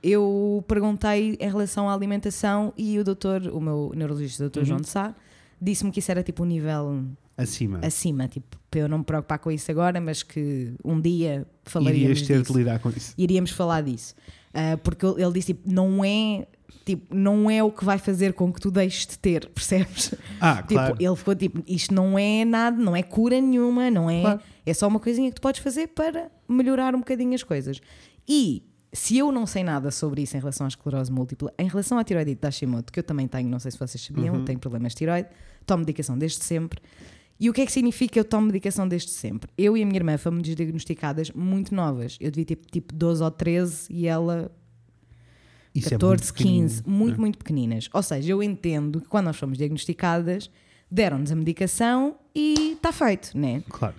eu 0.00 0.64
perguntei 0.68 1.36
em 1.40 1.48
relação 1.48 1.88
à 1.88 1.94
alimentação 1.94 2.72
e 2.76 2.98
o 2.98 3.04
doutor, 3.04 3.42
o 3.48 3.60
meu 3.60 3.92
neurologista, 3.96 4.42
o 4.42 4.46
Uhum. 4.46 4.50
doutor 4.50 4.64
João 4.64 4.80
de 4.80 4.88
Sá, 4.88 5.14
disse-me 5.60 5.90
que 5.90 5.98
isso 5.98 6.10
era 6.12 6.22
tipo 6.22 6.42
um 6.44 6.46
nível 6.46 7.04
Acima. 7.36 7.80
acima, 7.82 8.28
tipo, 8.28 8.58
para 8.70 8.80
eu 8.80 8.88
não 8.88 8.98
me 8.98 9.04
preocupar 9.04 9.38
com 9.38 9.50
isso 9.50 9.70
agora, 9.70 10.00
mas 10.00 10.22
que 10.22 10.74
um 10.84 11.00
dia 11.00 11.46
falaríamos 11.64 12.02
Irias 12.20 12.22
ter 12.28 12.38
disso 12.40 12.52
de 12.52 12.58
lidar 12.58 12.78
com 12.78 12.90
isso. 12.90 13.14
iríamos 13.16 13.50
falar 13.50 13.82
disso. 13.82 14.14
Ah, 14.54 14.76
porque 14.82 15.06
ele 15.06 15.32
disse 15.32 15.54
tipo, 15.54 15.70
não 15.70 16.04
é 16.04 16.46
tipo, 16.84 17.14
não 17.14 17.50
é 17.50 17.62
o 17.62 17.70
que 17.70 17.84
vai 17.84 17.96
fazer 17.98 18.32
com 18.34 18.52
que 18.52 18.60
tu 18.60 18.70
deixes 18.70 19.06
de 19.06 19.18
ter, 19.18 19.48
percebes? 19.54 20.14
Ah, 20.40 20.56
Tipo, 20.62 20.74
claro. 20.74 20.96
ele 20.98 21.16
ficou 21.16 21.34
tipo, 21.34 21.62
isto 21.66 21.94
não 21.94 22.18
é 22.18 22.44
nada, 22.44 22.76
não 22.76 22.94
é 22.96 23.02
cura 23.02 23.40
nenhuma, 23.40 23.90
não 23.90 24.10
é, 24.10 24.20
Claro. 24.20 24.40
é 24.66 24.74
só 24.74 24.88
uma 24.88 25.00
coisinha 25.00 25.28
que 25.30 25.36
tu 25.36 25.40
podes 25.42 25.60
fazer 25.62 25.88
para 25.88 26.30
melhorar 26.48 26.94
um 26.94 26.98
bocadinho 26.98 27.34
as 27.34 27.42
coisas. 27.42 27.80
E 28.28 28.62
se 28.92 29.16
eu 29.16 29.32
não 29.32 29.46
sei 29.46 29.62
nada 29.64 29.90
sobre 29.90 30.22
isso 30.22 30.36
em 30.36 30.40
relação 30.40 30.66
à 30.66 30.68
esclerose 30.68 31.10
múltipla, 31.10 31.52
em 31.58 31.66
relação 31.68 31.96
à 31.98 32.04
tiroidite 32.04 32.40
de 32.40 32.46
Hashimoto, 32.46 32.92
que 32.92 32.98
eu 32.98 33.04
também 33.04 33.26
tenho, 33.26 33.48
não 33.48 33.58
sei 33.58 33.70
se 33.70 33.78
vocês 33.78 34.02
sabiam, 34.04 34.34
Uhum. 34.34 34.44
tenho 34.44 34.58
problemas 34.58 34.92
de 34.92 34.98
tiroide, 34.98 35.28
tomo 35.64 35.80
medicação 35.80 36.18
desde 36.18 36.44
sempre. 36.44 36.80
E 37.42 37.50
o 37.50 37.52
que 37.52 37.60
é 37.60 37.66
que 37.66 37.72
significa 37.72 38.20
eu 38.20 38.24
tomo 38.24 38.46
medicação 38.46 38.86
desde 38.86 39.10
sempre? 39.10 39.50
Eu 39.58 39.76
e 39.76 39.82
a 39.82 39.84
minha 39.84 39.98
irmã 39.98 40.16
fomos 40.16 40.44
diagnosticadas 40.44 41.28
muito 41.32 41.74
novas. 41.74 42.16
Eu 42.20 42.30
devia 42.30 42.44
ter 42.44 42.56
tipo 42.70 42.94
12 42.94 43.20
ou 43.20 43.30
13 43.32 43.88
e 43.90 44.06
ela 44.06 44.48
Isso 45.74 45.90
14, 45.90 46.04
é 46.04 46.06
muito 46.06 46.32
pequenino. 46.32 46.68
15, 46.68 46.82
muito, 46.86 47.20
muito 47.20 47.38
pequeninas. 47.38 47.88
Ou 47.92 48.00
seja, 48.00 48.30
eu 48.30 48.44
entendo 48.44 49.00
que 49.00 49.08
quando 49.08 49.24
nós 49.24 49.36
fomos 49.36 49.58
diagnosticadas, 49.58 50.48
deram-nos 50.88 51.32
a 51.32 51.34
medicação 51.34 52.14
e 52.32 52.74
está 52.74 52.92
feito, 52.92 53.36
né? 53.36 53.64
Claro. 53.68 53.96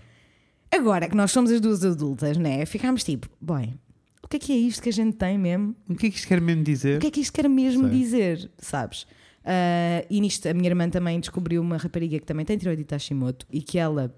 Agora 0.71 1.09
que 1.09 1.15
nós 1.17 1.29
somos 1.29 1.51
as 1.51 1.59
duas 1.59 1.83
adultas, 1.83 2.37
né? 2.37 2.65
Ficámos 2.65 3.03
tipo, 3.03 3.27
bem, 3.41 3.77
o 4.23 4.27
que 4.29 4.37
é 4.37 4.39
que 4.39 4.53
é 4.53 4.55
isto 4.55 4.81
que 4.81 4.87
a 4.87 4.93
gente 4.93 5.17
tem 5.17 5.37
mesmo? 5.37 5.75
O 5.89 5.95
que 5.95 6.07
é 6.07 6.09
que 6.09 6.15
isto 6.15 6.29
quer 6.29 6.39
mesmo 6.39 6.63
dizer? 6.63 6.95
O 6.95 7.01
que 7.01 7.07
é 7.07 7.11
que 7.11 7.19
isto 7.19 7.33
quer 7.33 7.49
mesmo 7.49 7.89
Sei. 7.89 7.99
dizer, 7.99 8.51
sabes? 8.57 9.05
Ah, 9.45 10.05
e 10.09 10.21
nisto 10.21 10.47
a 10.47 10.53
minha 10.53 10.69
irmã 10.69 10.89
também 10.89 11.19
descobriu 11.19 11.61
uma 11.61 11.77
rapariga 11.77 12.17
que 12.19 12.25
também 12.25 12.45
tem 12.45 12.57
tiroidite 12.57 12.93
Hashimoto 12.93 13.45
e 13.51 13.61
que 13.61 13.77
ela 13.77 14.13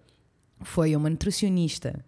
foi 0.62 0.96
uma 0.96 1.10
nutricionista 1.10 2.04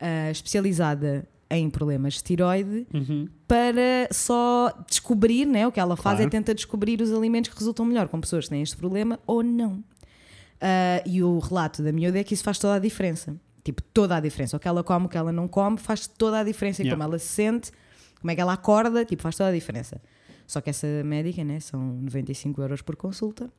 ah, 0.00 0.30
especializada 0.30 1.28
em 1.50 1.70
problemas 1.70 2.14
de 2.14 2.22
tiroide 2.24 2.86
Uhum. 2.92 3.28
para 3.46 4.08
só 4.10 4.72
descobrir, 4.88 5.46
né? 5.46 5.66
O 5.66 5.70
que 5.72 5.78
ela 5.78 5.96
faz 5.96 6.16
Claro. 6.16 6.28
é 6.28 6.30
tenta 6.30 6.54
descobrir 6.54 7.00
os 7.00 7.12
alimentos 7.12 7.50
que 7.50 7.56
resultam 7.58 7.84
melhor 7.84 8.08
com 8.08 8.20
pessoas 8.20 8.44
que 8.46 8.50
têm 8.50 8.62
este 8.62 8.76
problema 8.76 9.20
ou 9.26 9.42
não. 9.42 9.82
Ah, 10.60 11.02
e 11.06 11.22
o 11.22 11.38
relato 11.38 11.82
da 11.82 11.92
miúda 11.92 12.18
é 12.18 12.24
que 12.24 12.34
isso 12.34 12.42
faz 12.42 12.58
toda 12.58 12.74
a 12.74 12.78
diferença. 12.78 13.36
Tipo, 13.62 13.82
toda 13.82 14.16
a 14.16 14.20
diferença. 14.20 14.56
O 14.56 14.60
que 14.60 14.66
ela 14.68 14.82
come, 14.82 15.06
o 15.06 15.08
que 15.08 15.16
ela 15.18 15.32
não 15.32 15.46
come, 15.48 15.76
faz 15.76 16.06
toda 16.06 16.38
a 16.40 16.44
diferença. 16.44 16.82
E 16.82 16.86
Yeah. 16.86 16.96
como 16.96 17.08
ela 17.12 17.18
se 17.18 17.26
sente, 17.26 17.70
como 18.20 18.30
é 18.30 18.34
que 18.34 18.40
ela 18.40 18.52
acorda, 18.54 19.04
tipo, 19.04 19.22
faz 19.22 19.36
toda 19.36 19.50
a 19.50 19.52
diferença. 19.52 20.00
Só 20.46 20.60
que 20.60 20.70
essa 20.70 20.86
médica, 21.04 21.42
né? 21.44 21.58
São 21.60 21.80
95 21.80 22.60
euros 22.62 22.82
por 22.82 22.94
consulta. 22.96 23.50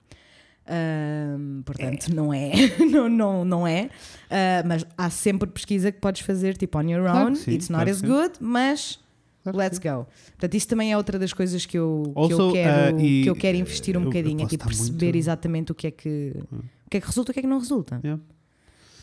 Ahm, 0.69 1.61
portanto, 1.63 2.13
não 2.13 2.33
é, 2.33 2.51
não, 2.91 3.07
não, 3.07 3.45
não 3.45 3.67
é. 3.67 3.89
Ah, 4.29 4.63
mas 4.65 4.85
há 4.97 5.09
sempre 5.09 5.49
pesquisa 5.49 5.91
que 5.91 5.99
podes 5.99 6.21
fazer 6.21 6.57
tipo 6.57 6.77
on 6.77 6.81
your 6.89 7.01
Claro 7.03 7.29
own. 7.29 7.35
sim, 7.35 7.51
It's 7.51 7.69
not 7.69 7.83
claro 7.85 7.89
as 7.91 7.97
sim. 7.99 8.07
good, 8.07 8.33
mas 8.41 8.99
Claro 9.43 9.57
let's 9.59 9.79
go. 9.79 10.05
Portanto, 10.31 10.53
isso 10.55 10.67
também 10.67 10.91
é 10.91 10.97
outra 10.97 11.17
das 11.17 11.31
coisas 11.31 11.65
que 11.65 11.77
eu, 11.77 12.11
que 12.13 12.19
Also, 12.19 12.41
eu, 12.49 12.51
quero, 12.51 12.97
ah, 12.97 13.01
e, 13.01 13.23
que 13.23 13.29
eu 13.29 13.35
quero 13.35 13.57
investir 13.57 13.95
um 13.95 14.01
eu- 14.01 14.05
bocadinho, 14.07 14.41
é 14.41 14.45
tipo 14.45 14.55
estar 14.55 14.65
perceber 14.65 15.05
muito- 15.05 15.15
exatamente 15.17 15.71
o 15.71 15.75
que 15.75 15.87
é 15.87 15.91
que 15.91 16.33
o 16.85 16.89
que 16.89 16.97
é 16.97 16.99
que 17.01 17.07
resulta 17.07 17.29
e 17.29 17.31
o 17.31 17.33
que 17.33 17.39
é 17.39 17.43
que 17.43 17.47
não 17.49 17.59
resulta. 17.59 17.99
Yeah. 18.03 18.21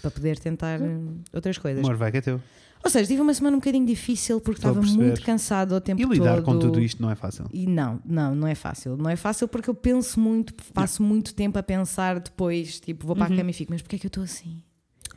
Para 0.02 0.10
poder 0.10 0.38
tentar 0.38 0.80
hum, 0.82 1.20
outras 1.32 1.56
coisas. 1.56 1.82
Amor, 1.82 1.96
vai 1.96 2.10
que 2.12 2.18
é 2.18 2.20
teu. 2.20 2.40
Ou 2.84 2.90
seja, 2.90 3.06
tive 3.08 3.22
uma 3.22 3.32
semana 3.32 3.56
um 3.56 3.60
bocadinho 3.60 3.86
difícil 3.86 4.40
porque 4.40 4.58
Estou 4.58 4.72
estava 4.82 4.86
muito 5.02 5.22
cansado 5.22 5.74
ao 5.74 5.80
tempo 5.80 6.00
E 6.02 6.04
lidar 6.04 6.36
todo. 6.36 6.44
com 6.44 6.58
tudo 6.58 6.80
isto 6.80 7.00
não 7.00 7.10
é 7.10 7.14
fácil. 7.14 7.46
E 7.52 7.66
não, 7.66 7.98
não, 8.04 8.34
não 8.34 8.46
é 8.46 8.54
fácil. 8.54 8.96
Não 8.96 9.08
é 9.08 9.16
fácil 9.16 9.48
porque 9.48 9.70
eu 9.70 9.74
penso 9.74 10.20
muito, 10.20 10.52
passo 10.72 11.02
muito 11.02 11.34
tempo 11.34 11.58
a 11.58 11.62
pensar 11.62 12.20
depois, 12.20 12.78
tipo, 12.80 13.06
vou 13.06 13.16
para 13.16 13.28
Uhum. 13.28 13.34
a 13.34 13.36
cama 13.38 13.50
e 13.50 13.52
fico, 13.54 13.72
mas 13.72 13.80
porquê 13.80 13.96
é 13.96 13.98
que 13.98 14.06
eu 14.06 14.08
estou 14.08 14.22
assim? 14.22 14.62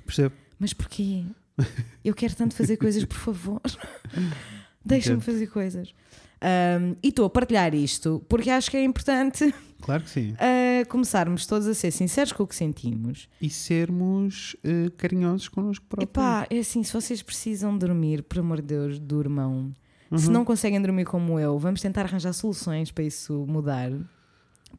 Percebo? 0.05 0.33
Mas 0.57 0.73
porquê? 0.73 1.23
Eu 2.05 2.13
quero 2.13 2.35
tanto 2.35 2.55
fazer 2.55 2.77
coisas, 2.77 3.03
por 3.03 3.17
favor. 3.17 3.61
Deixa-me 4.85 5.21
fazer 5.21 5.47
coisas. 5.47 5.93
Um, 6.41 6.95
e 7.03 7.07
estou 7.09 7.25
a 7.25 7.29
partilhar 7.29 7.73
isto 7.73 8.23
porque 8.29 8.49
acho 8.49 8.69
que 8.71 8.77
é 8.77 8.83
importante 8.83 9.53
Claro 9.81 10.03
que 10.03 10.09
sim. 10.09 10.31
uh, 10.33 10.87
começarmos 10.89 11.45
todos 11.45 11.67
a 11.67 11.73
ser 11.73 11.91
sinceros 11.91 12.31
com 12.33 12.43
o 12.43 12.47
que 12.47 12.55
sentimos. 12.55 13.29
E 13.41 13.49
sermos 13.49 14.55
eh, 14.63 14.89
carinhosos 14.97 15.47
connosco 15.47 15.85
próprios. 15.87 16.09
Epá, 16.09 16.47
é 16.49 16.59
assim, 16.59 16.83
se 16.83 16.91
vocês 16.93 17.21
precisam 17.21 17.77
dormir, 17.77 18.23
por 18.23 18.39
amor 18.39 18.57
de 18.61 18.67
Deus, 18.67 18.99
durmam. 18.99 19.71
Uhum. 20.09 20.17
Se 20.17 20.29
não 20.31 20.43
conseguem 20.43 20.81
dormir 20.81 21.05
como 21.05 21.39
eu, 21.39 21.57
vamos 21.59 21.79
tentar 21.81 22.01
arranjar 22.05 22.33
soluções 22.33 22.91
para 22.91 23.03
isso 23.03 23.45
mudar. 23.47 23.91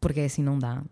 Porque 0.01 0.21
é 0.21 0.25
assim, 0.25 0.43
não 0.43 0.59
dá. 0.59 0.83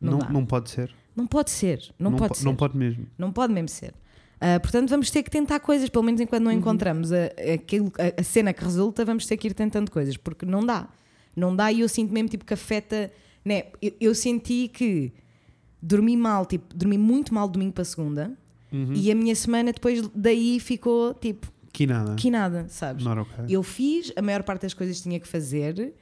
Não, 0.00 0.12
não, 0.12 0.18
dá. 0.18 0.28
não 0.30 0.46
pode 0.46 0.70
ser. 0.70 0.94
Não 1.16 1.26
pode 1.26 1.50
ser. 1.50 1.92
Não, 1.98 2.12
pode 2.12 2.28
po- 2.28 2.34
ser. 2.36 2.44
Não 2.44 2.54
pode 2.56 2.76
mesmo. 2.76 3.06
Não 3.18 3.32
pode 3.32 3.52
mesmo 3.52 3.68
ser. 3.68 3.92
Ah, 4.40 4.60
portanto, 4.60 4.88
vamos 4.88 5.10
ter 5.10 5.22
que 5.24 5.30
tentar 5.30 5.58
coisas, 5.60 5.88
pelo 5.88 6.04
menos 6.04 6.20
enquanto 6.20 6.44
não 6.44 6.52
Uhum. 6.52 6.58
encontramos 6.58 7.12
a, 7.12 7.16
a, 7.24 8.20
a 8.20 8.22
cena 8.22 8.52
que 8.52 8.62
resulta, 8.62 9.04
vamos 9.04 9.26
ter 9.26 9.36
que 9.36 9.48
ir 9.48 9.54
tentando 9.54 9.90
coisas, 9.90 10.16
porque 10.16 10.46
não 10.46 10.64
dá. 10.64 10.88
Não 11.34 11.54
dá 11.54 11.72
e 11.72 11.80
eu 11.80 11.88
sinto 11.88 12.12
mesmo 12.12 12.28
tipo 12.28 12.44
que 12.44 12.54
afeta. 12.54 13.10
Né? 13.48 13.64
Eu, 13.80 13.92
eu 14.00 14.14
senti 14.14 14.68
que 14.68 15.12
dormi 15.80 16.16
mal, 16.16 16.44
tipo, 16.44 16.66
dormi 16.74 16.98
muito 16.98 17.32
mal 17.32 17.48
domingo 17.48 17.72
para 17.72 17.84
segunda 17.84 18.36
Uhum. 18.70 18.92
e 18.94 19.10
a 19.10 19.14
minha 19.14 19.34
semana 19.34 19.72
depois 19.72 20.06
daí 20.14 20.60
ficou 20.60 21.14
tipo, 21.14 21.50
Que 21.72 21.86
nada. 21.86 22.14
que 22.16 22.30
nada, 22.30 22.66
sabes? 22.68 23.06
Okay. 23.06 23.46
Eu 23.48 23.62
fiz 23.62 24.12
a 24.16 24.20
maior 24.20 24.42
parte 24.42 24.62
das 24.62 24.74
coisas 24.74 24.98
que 24.98 25.04
tinha 25.04 25.18
que 25.18 25.26
fazer, 25.26 25.94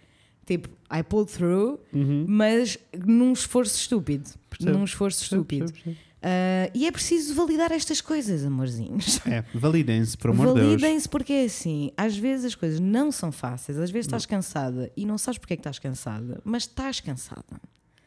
tipo, 0.44 0.68
I 0.92 1.02
pulled 1.04 1.30
through, 1.30 1.78
Uhum. 1.92 2.24
mas 2.28 2.76
num 3.04 3.32
esforço 3.32 3.76
estúpido. 3.78 4.28
Percebo, 4.50 4.76
Num 4.78 4.84
esforço 4.84 5.22
estúpido. 5.22 5.66
percebo, 5.72 5.84
percebo. 5.84 6.05
Ah, 6.22 6.70
e 6.74 6.86
é 6.86 6.90
preciso 6.90 7.34
validar 7.34 7.70
estas 7.72 8.00
coisas, 8.00 8.44
amorzinhos. 8.44 9.20
É, 9.26 9.44
validem-se, 9.54 10.16
por 10.16 10.30
amor 10.30 10.48
de 10.48 10.54
Deus. 10.54 10.66
Validem-se 10.80 11.08
porque 11.08 11.32
é 11.32 11.44
assim, 11.44 11.92
às 11.96 12.16
vezes 12.16 12.46
as 12.46 12.54
coisas 12.54 12.80
não 12.80 13.12
são 13.12 13.30
fáceis, 13.30 13.78
às 13.78 13.90
vezes 13.90 14.06
estás 14.06 14.26
cansada 14.26 14.90
e 14.96 15.04
não 15.04 15.18
sabes 15.18 15.38
porque 15.38 15.54
é 15.54 15.56
que 15.56 15.60
estás 15.60 15.78
cansada, 15.78 16.40
mas 16.44 16.62
estás 16.62 17.00
cansada. 17.00 17.60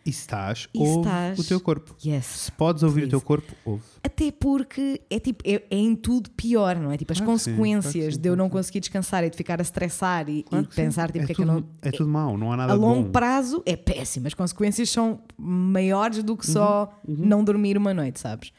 E 0.10 0.12
estás, 0.12 0.68
E 0.74 0.80
ouve 0.80 1.00
estás- 1.08 1.39
o 1.39 1.44
teu 1.44 1.60
corpo. 1.60 1.96
Yes. 2.04 2.25
Se 2.25 2.51
podes 2.51 2.82
ouvir 2.84 3.00
o 3.00 3.01
Please. 3.04 3.10
teu 3.12 3.22
corpo, 3.22 3.54
ouve. 3.63 3.84
Até 4.04 4.32
porque 4.32 5.01
é 5.10 5.20
tipo, 5.20 5.44
é, 5.48 5.56
é 5.70 5.78
em 5.78 5.96
tudo 5.96 6.30
pior, 6.32 6.75
não 6.78 6.92
é? 6.92 6.98
Tipo, 6.98 7.12
as 7.13 7.20
Claro 7.20 7.34
que 7.34 7.39
sim, 7.39 7.51
consequências 7.51 8.04
claro 8.16 8.18
de 8.22 8.30
eu 8.30 8.36
não 8.36 8.50
conseguir 8.50 8.80
descansar 8.80 9.24
e 9.24 9.30
de 9.30 9.38
ficar 9.38 9.60
a 9.60 9.62
estressar 9.62 10.28
e, 10.30 10.44
Claro 10.44 10.68
e 10.72 10.75
pensar 10.75 11.12
tipo, 11.12 11.24
é 11.24 11.25
que 11.28 11.32
é 11.32 11.36
que 11.36 11.42
eu 11.42 11.46
tudo, 11.46 11.56
não. 11.62 11.70
é 11.82 11.92
tudo 11.92 12.10
mau, 12.10 12.38
não 12.38 12.51
há 12.51 12.58
nada 12.58 12.74
a 12.74 12.75
longo 12.75 13.04
bom. 13.04 13.12
prazo 13.12 13.62
é 13.66 13.75
péssimo, 13.75 14.25
as 14.28 14.34
consequências 14.34 14.89
são 14.89 15.22
maiores 15.38 16.24
do 16.24 16.36
que 16.36 16.46
só 16.48 16.92
Uhum, 17.08 17.16
não 17.25 17.44
dormir 17.44 17.78
uma 17.78 17.94
noite, 17.94 18.20
sabes? 18.20 18.51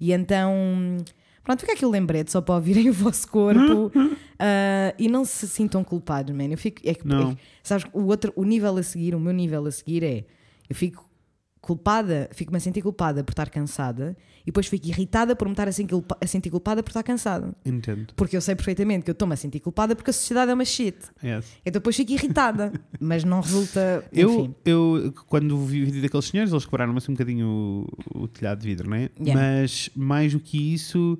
E 0.00 0.12
então, 0.12 0.52
pronto, 1.44 1.60
fica 1.60 1.72
aqui 1.72 1.84
o 1.86 1.90
lembrete 1.90 2.30
só 2.32 2.40
para 2.40 2.54
ouvirem 2.56 2.88
o 2.90 2.92
vosso 2.92 3.28
corpo 3.28 3.90
ah, 4.38 4.94
e 4.98 5.08
não 5.08 5.24
se 5.24 5.46
sintam 5.48 5.82
culpados, 5.84 6.34
man. 6.34 6.44
Eu 6.50 6.58
fico, 6.58 6.80
é 6.84 6.94
que, 6.94 7.06
Não. 7.06 7.30
é 7.30 7.34
que- 7.34 7.40
sabes, 7.62 7.86
o, 7.92 8.02
outro, 8.06 8.32
o 8.36 8.44
nível 8.44 8.76
a 8.76 8.82
seguir, 8.82 9.14
o 9.14 9.20
meu 9.20 9.32
nível 9.32 9.64
a 9.66 9.70
seguir 9.70 10.02
é 10.02 10.24
eu 10.68 10.74
fico 10.74 11.06
culpada, 11.66 12.30
fico-me 12.32 12.58
a 12.58 12.60
sentir 12.60 12.80
culpada 12.80 13.24
por 13.24 13.32
estar 13.32 13.50
cansada 13.50 14.16
e 14.42 14.46
depois 14.46 14.68
fico 14.68 14.86
irritada 14.86 15.34
por 15.34 15.46
me 15.48 15.52
estar 15.52 15.66
a 15.66 15.72
sentir, 15.72 16.48
culpada 16.48 16.80
por 16.80 16.90
estar 16.90 17.02
cansada. 17.02 17.52
Entendo. 17.64 18.14
Porque 18.14 18.36
eu 18.36 18.40
sei 18.40 18.54
perfeitamente 18.54 19.04
que 19.04 19.10
eu 19.10 19.14
estou-me 19.14 19.34
a 19.34 19.36
sentir 19.36 19.58
culpada 19.58 19.96
porque 19.96 20.10
a 20.10 20.12
sociedade 20.12 20.52
é 20.52 20.54
uma 20.54 20.64
shit. 20.64 20.96
Yes. 21.22 21.44
Então 21.62 21.72
depois 21.72 21.96
fico 21.96 22.12
irritada, 22.12 22.72
mas 23.00 23.24
não 23.24 23.40
resulta. 23.40 24.04
Eu, 24.12 24.30
Enfim. 24.30 24.54
eu, 24.64 25.12
quando 25.26 25.58
vi 25.64 25.82
o 25.82 25.86
vídeo 25.86 26.02
daqueles 26.02 26.26
senhores, 26.26 26.52
eles 26.52 26.64
quebraram 26.64 26.96
assim 26.96 27.10
um 27.10 27.14
bocadinho 27.14 27.86
o, 28.14 28.22
o 28.22 28.28
telhado 28.28 28.60
de 28.60 28.68
vidro, 28.68 28.88
né? 28.88 29.10
Yeah. 29.18 29.42
Mas 29.42 29.90
mais 29.96 30.32
do 30.32 30.38
que 30.38 30.72
isso, 30.72 31.18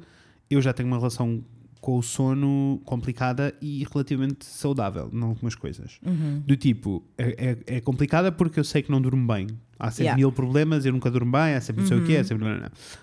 eu 0.48 0.62
já 0.62 0.72
tenho 0.72 0.86
uma 0.86 0.96
relação 0.96 1.42
com 1.86 1.98
o 1.98 2.02
sono 2.02 2.80
complicada 2.84 3.54
e 3.62 3.86
relativamente 3.92 4.44
saudável 4.44 5.08
em 5.12 5.22
algumas 5.22 5.54
coisas. 5.54 6.00
Uhum. 6.04 6.42
Do 6.44 6.56
tipo, 6.56 7.04
é, 7.16 7.58
é, 7.68 7.76
é 7.76 7.80
complicada 7.80 8.32
porque 8.32 8.58
eu 8.58 8.64
sei 8.64 8.82
que 8.82 8.90
não 8.90 9.00
durmo 9.00 9.24
bem. 9.24 9.46
Há 9.78 9.92
sempre 9.92 10.06
Yeah. 10.06 10.16
mil 10.16 10.32
problemas, 10.32 10.84
eu 10.84 10.92
nunca 10.92 11.08
durmo 11.12 11.30
bem, 11.30 11.54
há 11.54 11.60
sempre 11.60 11.82
não 11.82 11.88
sei 11.88 11.98
o 11.98 12.04
quê, 12.04 12.16
há 12.16 12.24
sempre. 12.24 12.44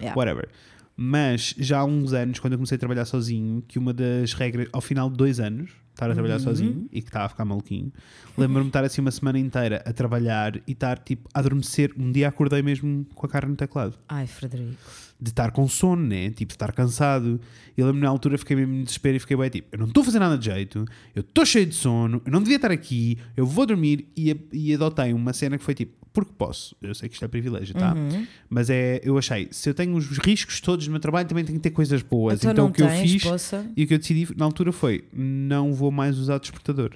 Yeah. 0.02 0.20
Whatever. 0.20 0.50
Mas 0.98 1.56
já 1.58 1.80
há 1.80 1.86
uns 1.86 2.12
anos, 2.12 2.40
quando 2.40 2.54
eu 2.54 2.60
comecei 2.60 2.76
a 2.76 2.80
trabalhar 2.80 3.06
sozinho, 3.06 3.64
que 3.68 3.80
uma 3.80 3.94
das 3.94 4.34
regras, 4.34 4.68
ao 4.74 4.82
final 4.82 5.10
de 5.10 5.16
dois 5.16 5.40
anos, 5.40 5.72
estar 5.94 6.10
a 6.10 6.14
trabalhar 6.14 6.36
Uhum. 6.36 6.44
sozinho 6.44 6.88
e 6.92 7.02
que 7.02 7.08
estava 7.08 7.26
a 7.26 7.30
ficar 7.30 7.46
maluquinho, 7.46 7.92
lembro-me 8.38 8.64
de 8.66 8.70
estar 8.70 8.84
assim 8.84 9.00
uma 9.02 9.12
semana 9.12 9.40
inteira 9.40 9.82
a 9.86 9.94
trabalhar 9.94 10.58
e 10.68 10.72
estar 10.74 11.00
tipo 11.00 11.30
a 11.34 11.40
adormecer. 11.40 11.94
Um 11.98 12.12
dia 12.12 12.28
acordei 12.28 12.62
mesmo 12.62 13.06
com 13.16 13.26
a 13.26 13.30
cara 13.30 13.48
no 13.48 13.56
teclado. 13.56 13.98
Ai, 14.10 14.28
Frederico. 14.28 14.76
De 15.24 15.30
estar 15.30 15.52
com 15.52 15.68
sono, 15.70 16.06
né? 16.06 16.30
Tipo, 16.32 16.50
de 16.50 16.56
estar 16.56 16.72
cansado. 16.74 17.40
E 17.78 17.82
eu 17.82 17.88
lembro 17.88 18.02
na 18.02 18.10
altura 18.10 18.38
fiquei 18.38 18.56
mesmo 18.58 18.74
em 18.74 18.84
desespero 18.84 19.16
e 19.16 19.20
fiquei 19.20 19.38
bem 19.38 19.50
tipo: 19.50 19.68
eu 19.72 19.80
não 19.80 19.88
estou 19.88 20.02
a 20.02 20.06
fazer 20.06 20.20
nada 20.20 20.38
de 20.38 20.46
jeito, 20.46 20.84
eu 21.16 21.22
estou 21.22 21.46
cheio 21.46 21.66
de 21.66 21.76
sono, 21.76 22.22
eu 22.26 22.32
não 22.32 22.40
devia 22.42 22.58
estar 22.58 22.72
aqui, 22.72 23.18
eu 23.38 23.46
vou 23.46 23.66
dormir. 23.66 24.08
E, 24.18 24.36
e 24.52 24.74
adotei 24.74 25.14
uma 25.14 25.32
cena 25.32 25.58
que 25.58 25.64
foi 25.64 25.74
tipo: 25.74 25.94
porque 26.12 26.32
posso. 26.38 26.76
Eu 26.82 26.94
sei 26.94 27.08
que 27.08 27.16
isto 27.16 27.24
é 27.24 27.28
privilégio, 27.28 27.74
tá? 27.74 27.94
Uhum. 27.94 28.28
Mas 28.50 28.70
é, 28.70 29.00
eu 29.04 29.18
achei, 29.18 29.48
se 29.50 29.70
eu 29.70 29.74
tenho 29.74 29.96
os 29.96 30.06
riscos 30.20 30.60
todos 30.60 30.86
no 30.88 30.92
meu 30.92 31.00
trabalho, 31.00 31.28
também 31.28 31.44
tenho 31.46 31.58
que 31.58 31.64
ter 31.64 31.72
coisas 31.72 32.02
boas. 32.02 32.40
Então, 32.40 32.52
Então, 32.52 32.66
o 32.68 32.72
que 32.72 32.84
eu 32.84 32.88
tens, 32.88 33.12
fiz 33.12 33.24
poça? 33.24 33.66
e 33.78 33.84
o 33.84 33.88
que 33.88 33.94
eu 33.94 33.98
decidi 33.98 34.28
na 34.36 34.46
altura 34.46 34.72
foi: 34.72 35.06
não 35.14 35.74
vou 35.74 35.90
mais 35.90 36.18
usar 36.20 36.38
despertador. 36.38 36.92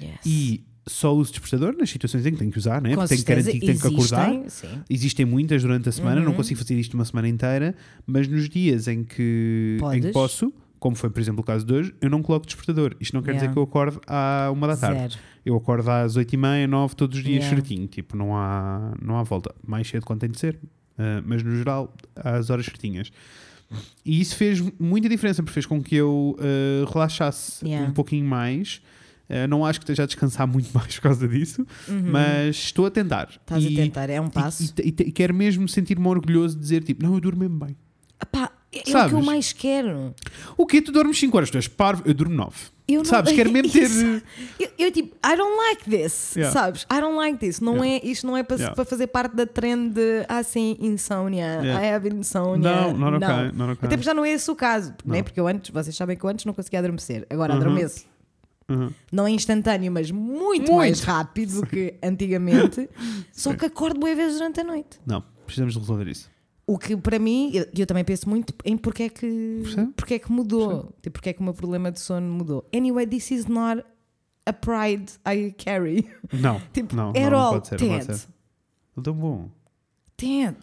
Yes. 0.00 0.14
E 0.24 0.64
só 0.86 1.14
uso 1.14 1.30
despertador 1.32 1.76
nas 1.78 1.90
situações 1.90 2.24
em 2.26 2.32
que 2.32 2.38
tenho 2.38 2.50
que 2.50 2.58
usar, 2.58 2.80
né? 2.80 2.90
Com 2.90 2.96
Porque 2.96 3.08
tenho 3.14 3.24
que 3.24 3.28
garantir 3.34 3.60
que 3.60 3.66
tenho 3.66 3.78
que 3.80 3.86
acordar. 3.86 4.30
existem, 4.34 4.70
Sim. 4.70 4.78
Existem 4.88 5.26
muitas 5.26 5.62
durante 5.62 5.88
a 5.88 5.92
semana, 5.92 6.20
não 6.20 6.30
Uhum. 6.30 6.36
consigo 6.36 6.58
fazer 6.58 6.74
isto 6.78 6.94
uma 6.94 7.04
semana 7.04 7.28
inteira, 7.28 7.74
mas 8.06 8.26
nos 8.26 8.48
dias 8.48 8.88
em 8.88 9.04
que, 9.04 9.78
em 9.94 10.00
que 10.00 10.08
posso, 10.12 10.52
como 10.78 10.96
foi 10.96 11.10
por 11.10 11.20
exemplo 11.20 11.40
o 11.42 11.44
caso 11.44 11.64
de 11.66 11.72
hoje, 11.74 11.94
eu 12.00 12.08
não 12.08 12.22
coloco 12.22 12.46
despertador. 12.46 12.96
Isto 12.98 13.14
não 13.14 13.22
quer 13.22 13.32
dizer 13.34 13.44
Yeah. 13.46 13.52
que 13.54 13.58
eu 13.58 13.62
acorde 13.64 13.98
à 14.06 14.48
uma 14.52 14.66
da 14.66 14.76
tarde. 14.76 15.00
Zero. 15.12 15.14
Eu 15.44 15.56
acordo 15.56 15.88
às 15.90 16.16
8h30, 16.16 16.66
9 16.66 16.94
todos 16.96 17.18
os 17.18 17.22
dias 17.24 17.44
Yeah. 17.44 17.56
certinho. 17.56 17.86
Tipo, 17.86 18.16
não 18.16 18.34
há, 18.36 18.94
não 19.00 19.16
há 19.18 19.22
volta. 19.22 19.54
Mais 19.66 19.86
cedo 19.88 20.04
quando 20.06 20.20
tem 20.20 20.30
de 20.30 20.38
ser. 20.40 20.58
Uh, 20.98 21.22
mas 21.24 21.42
no 21.42 21.54
geral, 21.56 21.94
às 22.16 22.50
horas 22.50 22.64
certinhas. 22.66 23.10
E 24.04 24.20
isso 24.20 24.34
fez 24.36 24.60
muita 24.78 25.08
diferença, 25.08 25.42
porque 25.42 25.54
fez 25.54 25.64
com 25.66 25.82
que 25.82 25.94
eu 25.94 26.36
uh, 26.38 26.90
relaxasse 26.92 27.64
Yeah. 27.66 27.88
um 27.88 27.92
pouquinho 27.92 28.24
mais. 28.26 28.82
Uh, 29.30 29.46
não 29.48 29.64
acho 29.64 29.78
que 29.78 29.84
esteja 29.84 30.02
a 30.02 30.06
descansar 30.06 30.44
muito 30.48 30.70
mais 30.74 30.94
por 30.96 31.02
causa 31.02 31.28
disso, 31.28 31.64
Uhum. 31.88 32.02
mas 32.10 32.56
estou 32.56 32.86
a 32.86 32.90
tentar. 32.90 33.28
Estás 33.30 33.62
E- 33.64 33.68
a 33.78 33.82
tentar, 33.84 34.10
é 34.10 34.20
um 34.20 34.28
passo. 34.28 34.72
E, 34.82 34.88
e, 34.88 34.88
e 34.88 35.12
quero 35.12 35.32
mesmo 35.32 35.68
sentir-me 35.68 36.06
orgulhoso 36.08 36.56
de 36.56 36.60
dizer, 36.62 36.82
tipo, 36.82 37.02
não, 37.04 37.14
eu 37.14 37.20
durmo 37.20 37.38
mesmo 37.40 37.58
bem. 37.64 37.76
Epá, 38.20 38.50
é 38.72 38.78
o 38.80 38.82
que 38.82 38.90
Sabes? 38.90 39.12
eu 39.12 39.22
mais 39.22 39.52
quero. 39.52 40.14
O 40.56 40.66
quê? 40.66 40.82
Tu 40.82 40.92
dormes 40.92 41.18
5 41.18 41.36
horas? 41.36 41.50
Tu 41.50 41.56
és 41.56 41.68
parvo? 41.68 42.02
Eu 42.04 42.12
durmo 42.12 42.34
9. 42.34 42.54
Eu 42.88 42.98
não- 42.98 43.04
Sabes? 43.04 43.32
Quero 43.32 43.50
mesmo 43.52 43.70
ter... 43.72 43.88
Eu, 44.58 44.68
eu, 44.78 44.90
tipo, 44.92 45.16
I 45.24 45.36
don't 45.36 45.56
like 45.56 45.84
this, 45.88 46.34
Yeah. 46.36 46.52
sabes? 46.52 46.82
I 46.92 47.00
don't 47.00 47.16
like 47.16 47.38
this. 47.38 47.60
Não 47.60 47.76
Yeah. 47.84 48.04
é, 48.04 48.10
isto 48.10 48.26
não 48.26 48.36
é 48.36 48.42
para, 48.42 48.56
Yeah. 48.56 48.74
para 48.74 48.84
fazer 48.84 49.06
parte 49.06 49.34
da 49.36 49.46
trend 49.46 49.94
de, 49.94 50.24
ah, 50.28 50.42
sim, 50.42 50.76
insónia, 50.80 51.60
Yeah. 51.62 51.86
I 51.86 51.90
have 51.94 52.08
insónia. 52.08 52.68
Não, 52.70 52.92
não, 52.92 53.10
não, 53.12 53.18
não, 53.20 53.52
não, 53.52 53.70
Até 53.70 53.88
porque 53.90 54.02
já 54.02 54.12
não 54.12 54.24
é 54.24 54.32
esse 54.32 54.50
o 54.50 54.56
caso, 54.56 54.92
Não. 55.04 55.14
né? 55.14 55.22
porque 55.22 55.38
eu 55.40 55.46
antes, 55.46 55.70
vocês 55.70 55.96
sabem 55.96 56.16
que 56.16 56.24
eu 56.24 56.28
antes 56.30 56.44
não 56.44 56.52
conseguia 56.52 56.80
adormecer, 56.80 57.26
agora 57.30 57.54
Uhum. 57.54 57.60
adormeço. 57.60 58.04
Uhum. 58.70 58.90
Não 59.10 59.26
é 59.26 59.30
instantâneo, 59.32 59.90
mas 59.90 60.10
muito, 60.10 60.32
Muito. 60.70 60.72
mais 60.72 61.00
rápido 61.02 61.60
do 61.60 61.66
que 61.66 61.94
antigamente. 62.02 62.88
só 63.32 63.54
que 63.54 63.66
acordo 63.66 63.98
boas 64.00 64.16
vezes 64.16 64.38
durante 64.38 64.60
a 64.60 64.64
noite. 64.64 65.00
Não, 65.04 65.22
precisamos 65.44 65.74
de 65.74 65.80
resolver 65.80 66.06
isso. 66.08 66.30
O 66.66 66.78
que 66.78 66.96
para 66.96 67.18
mim, 67.18 67.50
eu, 67.52 67.66
eu 67.76 67.84
também 67.86 68.04
penso 68.04 68.28
muito 68.28 68.54
em 68.64 68.76
porque 68.76 69.02
é 69.04 69.08
que, 69.08 69.60
Percebe? 69.64 69.92
porque 69.96 70.14
é 70.14 70.18
que 70.20 70.30
mudou. 70.30 70.94
Tipo, 71.02 71.14
porque 71.14 71.30
é 71.30 71.32
que 71.32 71.40
o 71.40 71.42
meu 71.42 71.52
problema 71.52 71.90
de 71.90 71.98
sono 71.98 72.32
mudou. 72.32 72.64
Anyway, 72.72 73.06
this 73.08 73.32
is 73.32 73.46
not 73.46 73.82
a 74.46 74.52
pride 74.52 75.12
I 75.26 75.52
carry. 75.58 76.08
Não, 76.32 76.60
Tipo, 76.72 76.94
não, 76.94 77.10
at 77.10 77.16
não, 77.16 77.30
não 77.30 77.38
all. 77.38 77.52
pode 77.54 77.68
ser, 77.68 77.80
não 77.80 77.88
pode 77.88 78.04
ser. 78.16 78.28
Não 78.96 79.02
tão 79.02 79.14
bom. 79.14 79.48
Ted. 80.16 80.56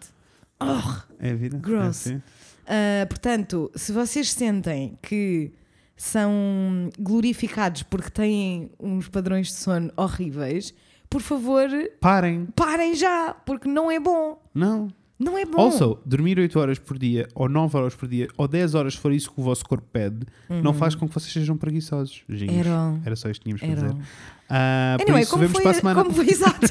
Oh. 0.60 1.02
É 1.18 1.30
a 1.30 1.34
vida. 1.34 1.58
Gross. 1.58 2.06
É 2.06 2.10
assim. 2.10 2.16
Uh, 2.16 3.06
portanto, 3.08 3.70
se 3.74 3.92
vocês 3.92 4.30
sentem 4.32 4.98
que 5.02 5.52
são 5.98 6.88
glorificados 6.98 7.82
porque 7.82 8.08
têm 8.08 8.70
uns 8.78 9.08
padrões 9.08 9.48
de 9.48 9.54
sono 9.54 9.90
horríveis, 9.96 10.72
por 11.10 11.20
favor, 11.20 11.68
Parem. 12.00 12.46
parem 12.54 12.94
já, 12.94 13.34
porque 13.44 13.68
não 13.68 13.90
é 13.90 13.98
bom. 13.98 14.40
Não. 14.54 14.88
Não 15.18 15.36
é 15.36 15.44
bom. 15.44 15.60
Also, 15.60 15.98
dormir 16.06 16.38
8 16.38 16.56
horas 16.60 16.78
por 16.78 16.96
dia, 16.96 17.26
ou 17.34 17.48
9 17.48 17.76
horas 17.76 17.94
por 17.96 18.08
dia, 18.08 18.28
ou 18.36 18.46
10 18.46 18.76
horas, 18.76 18.94
se 18.94 19.00
for 19.00 19.12
isso 19.12 19.32
que 19.32 19.40
o 19.40 19.42
vosso 19.42 19.64
corpo 19.64 19.84
pede, 19.92 20.24
não 20.48 20.72
faz 20.72 20.94
com 20.94 21.08
que 21.08 21.14
vocês 21.14 21.32
sejam 21.32 21.56
preguiçosos. 21.56 22.22
Uhum. 22.28 22.36
Era. 22.48 23.00
Era 23.04 23.16
só 23.16 23.28
isto 23.28 23.40
que 23.42 23.52
tínhamos 23.52 23.60
para 23.60 23.74
dizer. 23.74 23.92
Por 23.92 25.02
Anyway, 25.02 25.22
isso, 25.22 25.32
como 25.32 25.48
foi, 25.48 25.62
para 25.62 25.70
a 25.72 25.74
semana. 25.74 26.02
como 26.04 26.14
foi 26.14 26.30
exato? 26.30 26.68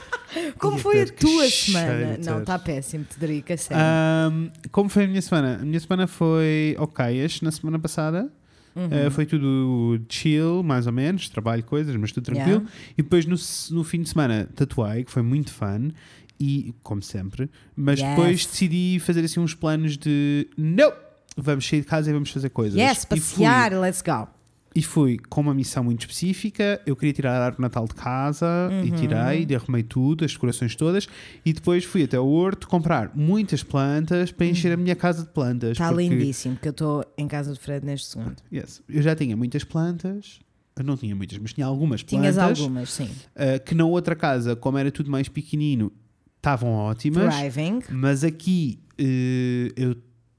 como 0.58 0.78
foi 0.78 1.00
a 1.00 1.06
tua 1.06 1.48
semana? 1.48 2.18
Não, 2.22 2.40
está 2.40 2.58
péssimo, 2.58 3.04
Tederico, 3.04 3.54
a 3.54 3.56
sério. 3.56 3.82
Ahm, 3.82 4.50
como 4.70 4.90
foi 4.90 5.04
a 5.04 5.08
minha 5.08 5.22
semana? 5.22 5.58
A 5.62 5.64
minha 5.64 5.80
semana 5.80 6.06
foi 6.06 6.76
ok. 6.78 7.26
Na 7.40 7.50
semana 7.50 7.78
passada 7.78 8.30
Uhum. 8.76 9.06
ah, 9.06 9.10
foi 9.10 9.24
tudo 9.26 9.98
chill, 10.08 10.62
mais 10.62 10.86
ou 10.86 10.92
menos. 10.92 11.28
Trabalho, 11.28 11.64
coisas, 11.64 11.96
mas 11.96 12.12
tudo 12.12 12.24
tranquilo. 12.24 12.58
Yeah. 12.58 12.70
E 12.98 13.02
depois 13.02 13.24
no, 13.24 13.36
no 13.76 13.82
fim 13.82 14.02
de 14.02 14.08
semana 14.10 14.48
tatuei, 14.54 15.04
que 15.04 15.10
foi 15.10 15.22
muito 15.22 15.52
fun. 15.52 15.90
E, 16.38 16.74
como 16.82 17.00
sempre, 17.00 17.48
mas 17.74 17.98
Yes. 17.98 18.10
depois 18.10 18.44
decidi 18.44 18.98
fazer 19.00 19.24
assim 19.24 19.40
uns 19.40 19.54
planos 19.54 19.96
de 19.96 20.46
não, 20.54 20.92
vamos 21.34 21.66
sair 21.66 21.80
de 21.80 21.86
casa 21.86 22.10
e 22.10 22.12
vamos 22.12 22.28
fazer 22.28 22.50
coisas. 22.50 22.78
Yes, 22.78 23.06
passear, 23.06 23.72
let's 23.80 24.02
go. 24.02 24.28
E 24.76 24.82
fui 24.82 25.18
com 25.30 25.40
uma 25.40 25.54
missão 25.54 25.82
muito 25.82 26.02
específica. 26.02 26.80
Eu 26.84 26.94
queria 26.94 27.12
tirar 27.14 27.32
a 27.40 27.46
árvore 27.46 27.62
Natal 27.62 27.86
de 27.88 27.94
casa 27.94 28.46
e 28.84 28.90
Uhum. 28.90 28.96
tirei, 28.96 29.46
e 29.48 29.54
arrumei 29.56 29.82
tudo, 29.82 30.24
as 30.24 30.32
decorações 30.32 30.76
todas. 30.76 31.08
E 31.44 31.52
depois 31.54 31.82
fui 31.84 32.02
até 32.04 32.20
o 32.20 32.26
horto 32.26 32.68
comprar 32.68 33.10
muitas 33.14 33.62
plantas 33.62 34.30
para 34.30 34.44
encher 34.44 34.72
a 34.72 34.76
minha 34.76 34.94
casa 34.94 35.22
de 35.22 35.30
plantas. 35.30 35.70
Está 35.72 35.88
porque- 35.88 36.02
Uhum. 36.04 36.08
Tá 36.10 36.14
lindíssimo, 36.16 36.54
porque 36.56 36.68
eu 36.68 36.72
estou 36.72 37.04
em 37.16 37.26
casa 37.26 37.54
de 37.54 37.58
Fred 37.58 37.86
neste 37.86 38.08
segundo. 38.08 38.36
Yes. 38.52 38.82
Eu 38.86 39.00
já 39.00 39.16
tinha 39.16 39.34
muitas 39.36 39.64
plantas. 39.64 40.40
Eu 40.78 40.84
não 40.84 40.94
tinha 40.94 41.16
muitas, 41.16 41.38
mas 41.38 41.54
tinha 41.54 41.66
algumas 41.66 42.02
Tinhas 42.02 42.34
plantas. 42.36 42.60
algumas, 42.60 42.90
sim. 42.92 43.04
uh, 43.34 43.64
que 43.64 43.74
na 43.74 43.86
outra 43.86 44.14
casa, 44.14 44.54
como 44.54 44.76
era 44.76 44.90
tudo 44.92 45.10
mais 45.10 45.26
pequenino, 45.26 45.90
estavam 46.36 46.68
ótimas. 46.70 47.34
Thriving. 47.34 47.80
Mas 47.92 48.22
aqui 48.22 48.78
uh, 49.00 49.72
eu 49.74 49.96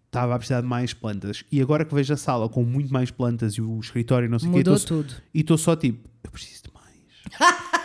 estava 0.08 0.34
a 0.36 0.38
precisar 0.38 0.62
de 0.62 0.68
mais 0.68 0.94
plantas. 0.94 1.44
E 1.52 1.62
agora 1.62 1.86
que 1.86 1.94
vejo 1.94 2.14
a 2.14 2.18
sala 2.18 2.50
com 2.50 2.64
muito 2.64 2.92
mais 2.92 3.12
plantas 3.12 3.54
e 3.54 3.62
o 3.62 3.80
escritório 3.80 4.26
e 4.26 4.30
não 4.30 4.40
sei 4.40 4.50
o 4.50 4.52
quê, 4.52 4.58
Mudou 4.60 4.76
estou- 4.76 5.04
tudo. 5.04 5.14
e 5.34 5.42
estou 5.42 5.58
só 5.58 5.76
tipo, 5.76 6.10
eu 6.24 6.32
preciso 6.32 6.64
de 6.64 6.70
mais. 6.74 7.58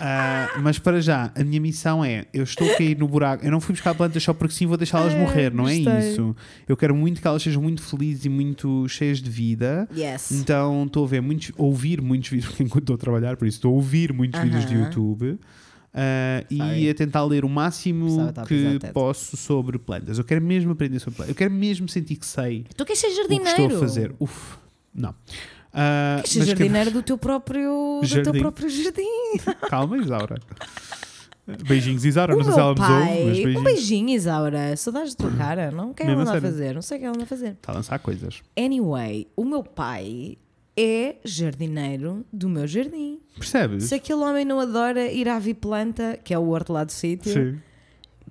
Ah, 0.00 0.60
mas 0.62 0.78
para 0.78 1.00
já, 1.00 1.32
a 1.34 1.42
minha 1.42 1.60
missão 1.60 2.04
é: 2.04 2.26
eu 2.32 2.44
estou 2.44 2.70
a 2.70 2.76
cair 2.76 2.96
no 2.96 3.08
buraco. 3.08 3.44
Eu 3.44 3.50
não 3.50 3.60
fui 3.60 3.72
buscar 3.74 3.92
plantas 3.96 4.22
só 4.22 4.32
porque 4.32 4.54
sim 4.54 4.64
vou 4.64 4.76
deixá-las 4.76 5.12
É, 5.12 5.18
morrer, 5.20 5.52
não 5.52 5.66
é 5.68 5.74
gostei. 5.76 6.10
isso. 6.12 6.36
Eu 6.68 6.76
quero 6.76 6.94
muito 6.94 7.20
que 7.20 7.26
elas 7.26 7.42
sejam 7.42 7.60
muito 7.60 7.82
felizes 7.82 8.24
e 8.24 8.28
muito 8.28 8.86
cheias 8.88 9.18
de 9.20 9.28
vida. 9.28 9.88
Yes. 9.92 10.30
Então 10.30 10.84
estou 10.86 11.04
a 11.04 11.08
ver 11.08 11.20
muitos, 11.20 11.50
ouvir 11.56 12.00
muitos 12.00 12.30
vídeos 12.30 12.54
enquanto 12.60 12.84
estou 12.84 12.94
a 12.94 12.98
trabalhar, 12.98 13.36
por 13.36 13.48
isso 13.48 13.56
estou 13.58 13.72
a 13.72 13.74
ouvir 13.74 14.12
muitos 14.12 14.40
vídeos 14.40 14.64
de. 14.66 14.74
YouTube. 14.76 15.36
Sorry. 16.56 16.84
e 16.84 16.90
a 16.90 16.94
tentar 16.94 17.24
ler 17.24 17.44
o 17.44 17.48
máximo 17.48 18.32
que 18.46 18.78
posso 18.92 19.36
sobre 19.36 19.78
plantas. 19.78 20.18
Eu 20.18 20.24
quero 20.24 20.40
mesmo 20.42 20.72
aprender 20.72 20.98
sobre 21.00 21.16
plantas. 21.16 21.30
Eu 21.30 21.34
quero 21.36 21.50
mesmo 21.52 21.88
sentir 21.88 22.16
que 22.16 22.26
sei 22.26 22.64
Tu 22.76 22.84
queres 22.84 23.00
ser 23.00 23.08
o 23.08 23.10
que 23.10 23.16
jardineiro? 23.16 23.62
estou 23.62 23.76
a 23.76 23.80
fazer. 23.80 24.14
Uf, 24.20 24.56
não. 24.94 25.14
Ah, 25.72 26.16
Queres 26.18 26.30
ser 26.32 26.38
mas 26.40 26.48
quero- 26.48 26.58
jardineiro 26.58 26.90
do 26.90 27.02
teu 27.04 27.18
próprio, 27.18 28.00
do 28.02 28.08
teu 28.08 28.24
Jardim. 28.24 28.38
próprio 28.40 28.68
jardim. 28.68 29.38
Calma, 29.68 29.98
Isaura. 29.98 30.40
Beijinhos, 31.66 32.04
Isaura. 32.04 32.34
O 32.34 32.38
Não 32.38 32.44
sei 32.44 32.52
se 32.52 32.60
ela 32.60 32.74
meu 32.74 32.82
nos 32.82 32.90
ouve, 32.90 33.00
mas 33.00 33.08
pai, 33.08 33.22
um 33.22 33.24
beijinhos. 33.32 33.62
beijinho, 33.64 34.08
Isaura. 34.10 34.76
Saudades 34.76 35.14
da 35.14 35.28
tua 35.28 35.36
cara. 35.36 35.70
Não 35.70 35.94
quero 35.94 36.10
ela 36.10 36.36
a 36.36 36.40
fazer. 36.40 36.74
Não 36.74 36.82
sei 36.82 36.98
o 36.98 37.00
que 37.00 37.06
ela 37.06 37.14
anda 37.14 37.24
a 37.24 37.26
fazer. 37.26 37.48
Está 37.52 37.72
a 37.72 37.76
lançar 37.76 37.98
coisas. 38.00 38.42
Anyway, 38.58 39.26
o 39.34 39.44
meu 39.44 39.62
pai 39.62 40.36
é 40.80 41.16
jardineiro 41.24 42.24
do 42.32 42.48
meu 42.48 42.66
jardim. 42.66 43.18
Percebes? 43.36 43.84
Se 43.84 43.96
aquele 43.96 44.20
homem 44.20 44.44
não 44.44 44.60
adora 44.60 45.10
ir 45.10 45.28
à 45.28 45.38
Viplanta, 45.38 46.16
que 46.22 46.32
é 46.32 46.38
o 46.38 46.48
horto 46.48 46.72
lá 46.72 46.84
do 46.84 46.92
sítio, 46.92 47.32
Sim. 47.32 47.58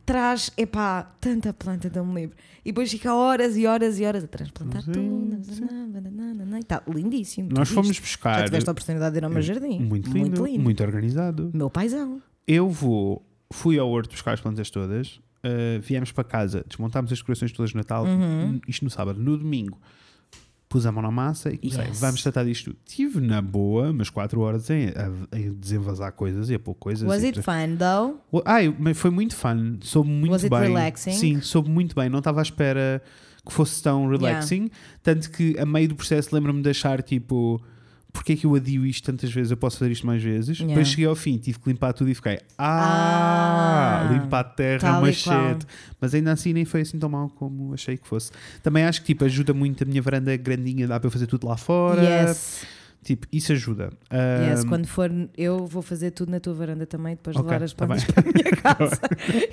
traz, 0.05 0.49
epá, 0.57 1.03
tanta 1.19 1.51
planta 1.53 1.89
tão 1.89 2.13
livre. 2.15 2.35
E 2.63 2.71
depois 2.71 2.89
fica 2.89 3.13
horas 3.13 3.57
e 3.57 3.65
horas 3.67 3.99
e 3.99 4.05
horas 4.05 4.23
a 4.23 4.27
transplantar 4.27 4.81
Sim, 4.83 4.91
tudo. 4.93 5.43
sim. 5.43 5.65
Está 6.59 6.81
lindíssimo. 6.87 7.49
Nós 7.51 7.69
fomos 7.69 7.87
viste? 7.89 8.01
buscar. 8.01 8.39
Já 8.39 8.45
tiveste 8.45 8.69
a 8.69 8.71
oportunidade 8.71 9.13
de 9.13 9.19
ir 9.19 9.23
ao 9.25 9.29
meu 9.29 9.41
jardim. 9.41 9.79
Muito 9.79 10.09
lindo, 10.11 10.43
muito, 10.59 10.83
organizado. 10.83 11.51
Meu 11.53 11.69
paizão. 11.69 12.21
Eu 12.47 12.69
vou, 12.69 13.25
fui 13.51 13.77
ao 13.77 13.89
horto 13.89 14.11
buscar 14.11 14.33
as 14.33 14.41
plantas 14.41 14.69
todas, 14.69 15.15
uh, 15.17 15.79
viemos 15.81 16.11
para 16.13 16.23
casa, 16.23 16.63
desmontámos 16.67 17.11
as 17.11 17.19
decorações 17.19 17.51
todas 17.51 17.71
de 17.71 17.77
Natal, 17.77 18.05
Uhum. 18.05 18.59
isto 18.67 18.83
no 18.85 18.89
sábado. 18.91 19.19
No 19.19 19.37
domingo, 19.37 19.77
pus 20.69 20.85
a 20.85 20.91
mão 20.91 21.01
na 21.01 21.09
massa 21.11 21.49
e 21.49 21.57
comecei, 21.57 21.85
Yes. 21.85 21.99
vamos 21.99 22.21
tratar 22.21 22.43
disto. 22.43 22.75
Tive 22.85 23.21
na 23.21 23.41
boa, 23.41 23.89
umas 23.91 24.09
4 24.09 24.39
horas 24.41 24.69
em, 24.69 24.87
a, 24.89 25.37
em 25.37 25.53
desenvasar 25.53 26.11
coisas 26.11 26.49
e 26.49 26.55
a 26.55 26.59
pôr 26.59 26.75
coisas. 26.75 27.07
Was 27.07 27.23
it 27.23 27.41
fun 27.41 27.77
though? 27.77 28.19
Ai, 28.45 28.75
mas 28.77 28.97
foi 28.97 29.09
muito 29.09 29.35
fun, 29.35 29.77
soube 29.81 30.09
muito 30.09 30.31
Was 30.31 30.43
it 30.43 30.49
bem. 30.49 30.61
relaxing? 30.63 31.11
Sim, 31.13 31.41
soube 31.41 31.69
muito 31.69 31.95
bem, 31.95 32.09
não 32.09 32.19
estava 32.19 32.41
à 32.41 32.43
espera 32.43 33.01
que 33.45 33.53
fosse 33.53 33.81
tão 33.81 34.09
relaxing. 34.09 34.69
Tanto 35.01 35.31
que 35.31 35.57
a 35.57 35.65
meio 35.65 35.87
do 35.87 35.95
processo 35.95 36.35
lembro-me 36.35 36.61
de 36.61 36.69
achar 36.69 37.01
tipo. 37.01 37.61
Porquê 38.17 38.33
é 38.33 38.35
que 38.35 38.45
eu 38.45 38.55
adio 38.55 38.85
isto 38.85 39.05
tantas 39.05 39.31
vezes? 39.31 39.51
Eu 39.51 39.57
posso 39.57 39.77
fazer 39.77 39.91
isto 39.91 40.05
mais 40.07 40.21
vezes. 40.23 40.57
Yeah. 40.57 40.67
Depois 40.73 40.87
cheguei 40.89 41.05
ao 41.05 41.15
fim, 41.15 41.37
tive 41.37 41.59
que 41.59 41.69
limpar 41.69 41.93
tudo 41.93 42.09
e 42.09 42.15
fiquei. 42.15 42.39
Ah! 42.57 44.07
Ah, 44.09 44.13
limpar 44.13 44.39
a 44.39 44.43
terra, 44.43 44.99
machete. 45.01 45.65
Mas 46.01 46.13
ainda 46.13 46.31
assim 46.31 46.51
nem 46.53 46.65
foi 46.65 46.81
assim 46.81 46.97
tão 46.97 47.09
mal 47.09 47.29
como 47.29 47.73
achei 47.73 47.95
que 47.97 48.07
fosse. 48.07 48.31
Também 48.63 48.83
acho 48.83 49.01
que 49.01 49.07
tipo, 49.07 49.23
ajuda 49.25 49.53
muito 49.53 49.83
a 49.83 49.87
minha 49.87 50.01
varanda 50.01 50.35
grandinha, 50.35 50.87
dá 50.87 50.99
para 50.99 51.07
eu 51.07 51.11
fazer 51.11 51.27
tudo 51.27 51.47
lá 51.47 51.57
fora. 51.57 52.01
Yes. 52.01 52.65
Tipo, 53.03 53.25
isso 53.31 53.53
ajuda. 53.53 53.89
yes. 54.51 54.63
Um, 54.65 54.67
Quando 54.67 54.85
for, 54.87 55.09
eu 55.37 55.65
vou 55.65 55.81
fazer 55.81 56.11
tudo 56.11 56.29
na 56.29 56.39
tua 56.41 56.53
varanda 56.53 56.85
também, 56.85 57.15
depois 57.15 57.37
Ok, 57.37 57.49
levar 57.49 57.63
as 57.63 57.71
tá 57.73 57.85
plantas 57.85 58.03
bem. 58.03 58.13
para 58.13 58.29
a 58.29 58.33
minha 58.33 58.51
casa. 58.61 58.99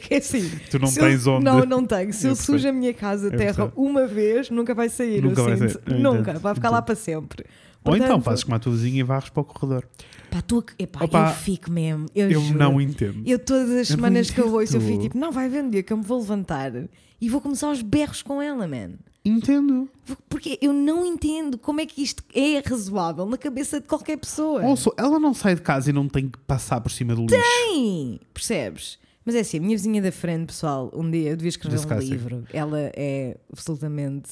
que 0.00 0.14
é 0.14 0.16
assim. 0.16 0.50
Tu 0.70 0.78
não 0.80 0.88
se 0.88 0.98
eu- 0.98 1.04
tens 1.04 1.26
onde. 1.26 1.44
Não, 1.44 1.60
não 1.64 1.86
tenho. 1.86 2.12
Se 2.12 2.26
Eu 2.26 2.30
eu 2.30 2.36
sujo 2.36 2.66
a 2.68 2.72
minha 2.72 2.92
casa 2.92 3.28
Eu 3.28 3.36
terra 3.38 3.70
uma 3.76 4.06
vez, 4.08 4.50
nunca 4.50 4.74
vai 4.74 4.88
sair. 4.88 5.22
Nunca 5.22 5.42
vai 5.42 5.56
sinto. 5.56 5.80
sair. 5.86 6.00
Nunca. 6.00 6.32
Vai 6.38 6.54
ficar 6.54 6.70
lá 6.70 6.82
para 6.82 6.94
sempre. 6.96 7.44
Ou 7.84 7.96
então 7.96 8.20
fazes 8.20 8.44
como 8.44 8.56
a 8.56 8.58
tua 8.58 8.72
vizinha 8.72 9.00
e 9.00 9.02
varres 9.02 9.28
para 9.28 9.40
o 9.40 9.44
corredor. 9.44 9.86
Pá, 10.30 10.40
tu, 10.40 10.64
epá, 10.78 11.04
Opa, 11.04 11.28
eu 11.30 11.34
fico 11.34 11.70
mesmo. 11.70 12.06
Eu, 12.14 12.30
Eu 12.30 12.40
juro. 12.40 12.58
não 12.58 12.80
entendo. 12.80 13.22
Eu 13.26 13.38
todas 13.38 13.70
as 13.70 13.90
Eu 13.90 13.96
não 13.96 14.04
semanas 14.04 14.30
que 14.30 14.40
eu 14.40 14.44
entendo. 14.46 14.58
ouço, 14.60 14.76
eu 14.76 14.80
fico 14.80 15.02
tipo, 15.02 15.18
não, 15.18 15.30
vai 15.30 15.46
haver 15.46 15.62
um 15.62 15.70
dia 15.70 15.82
que 15.82 15.92
eu 15.92 15.96
me 15.96 16.02
vou 16.04 16.18
levantar 16.18 16.72
e 17.20 17.28
vou 17.28 17.40
começar 17.40 17.68
aos 17.68 17.82
berros 17.82 18.22
com 18.22 18.40
ela, 18.42 18.66
man. 18.66 18.92
Entendo. 19.24 19.88
Porque 20.28 20.58
eu 20.60 20.72
não 20.72 21.04
entendo 21.06 21.56
como 21.56 21.80
é 21.80 21.86
que 21.86 22.02
isto 22.02 22.22
é 22.34 22.58
razoável 22.58 23.24
na 23.26 23.38
cabeça 23.38 23.80
de 23.80 23.86
qualquer 23.86 24.18
pessoa. 24.18 24.62
Also, 24.62 24.92
ela 24.98 25.18
não 25.18 25.32
sai 25.32 25.54
de 25.54 25.62
casa 25.62 25.88
e 25.90 25.92
não 25.92 26.08
tem 26.08 26.28
que 26.28 26.38
passar 26.38 26.80
por 26.80 26.90
cima 26.90 27.14
do 27.14 27.22
lixo. 27.22 27.36
Sim, 27.72 28.18
percebes? 28.34 28.98
Mas 29.24 29.34
é 29.34 29.40
assim, 29.40 29.56
a 29.56 29.60
minha 29.62 29.74
vizinha 29.76 30.02
da 30.02 30.12
frente, 30.12 30.48
pessoal, 30.48 30.90
um 30.94 31.10
dia 31.10 31.30
eu 31.30 31.36
devia 31.36 31.48
escrever 31.48 31.76
um 31.76 31.80
Disgusting. 31.80 32.10
livro. 32.10 32.44
Ela 32.52 32.78
é 32.94 33.38
absolutamente 33.50 34.28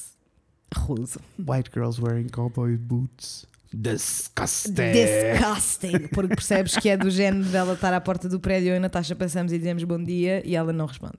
rude. 0.75 1.13
White 1.39 1.71
girls 1.73 2.01
wearing 2.01 2.27
cowboy 2.29 2.77
boots. 2.77 3.45
Disgusting. 3.73 4.73
Disgusting. 4.91 6.07
Porque 6.09 6.35
percebes 6.35 6.75
que 6.77 6.89
é 6.89 6.97
do 6.97 7.09
género 7.09 7.45
dela 7.49 7.73
estar 7.73 7.93
à 7.93 7.99
porta 7.99 8.29
do 8.29 8.39
prédio 8.39 8.69
eu 8.69 8.73
e 8.75 8.77
a 8.77 8.79
Natasha 8.79 9.15
passamos 9.15 9.51
e 9.51 9.57
dizemos 9.57 9.83
bom 9.83 10.01
dia 10.03 10.41
e 10.47 10.55
ela 10.55 10.71
não 10.71 10.85
responde. 10.85 11.17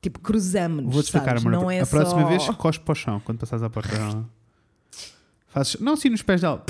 Tipo, 0.00 0.20
cruzamos-nos. 0.20 0.92
Vou-te 0.92 1.06
explicar, 1.06 1.36
amor. 1.38 1.52
Não 1.52 1.70
é 1.70 1.80
a 1.80 1.86
próxima 1.86 2.22
só... 2.22 2.28
vez 2.28 2.48
cospe 2.56 2.84
para 2.84 2.92
o 2.92 2.94
chão 2.94 3.20
quando 3.24 3.38
passares 3.38 3.62
à 3.62 3.70
porta 3.70 3.96
dela. 3.96 4.28
Fazes, 5.48 5.76
não 5.80 5.92
assim 5.94 6.08
nos 6.08 6.22
pés 6.22 6.40
dela. 6.40 6.64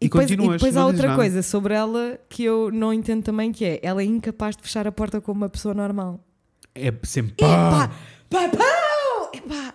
E, 0.00 0.06
E 0.06 0.08
depois, 0.08 0.30
e 0.30 0.36
continuas. 0.36 0.60
depois 0.60 0.76
há 0.76 0.86
outra 0.86 1.08
nada. 1.08 1.16
coisa 1.16 1.42
sobre 1.42 1.74
ela 1.74 2.18
que 2.28 2.42
eu 2.42 2.70
não 2.72 2.92
entendo 2.92 3.22
também 3.22 3.52
que 3.52 3.64
é 3.64 3.80
ela 3.82 4.02
é 4.02 4.04
incapaz 4.04 4.56
de 4.56 4.62
fechar 4.62 4.86
a 4.86 4.92
porta 4.92 5.20
como 5.20 5.40
uma 5.42 5.48
pessoa 5.48 5.72
normal. 5.74 6.20
É 6.74 6.92
sempre. 7.04 7.32
Epá! 7.38 7.88
pá. 7.88 8.48
Pá, 8.48 8.48
pá! 8.56 9.73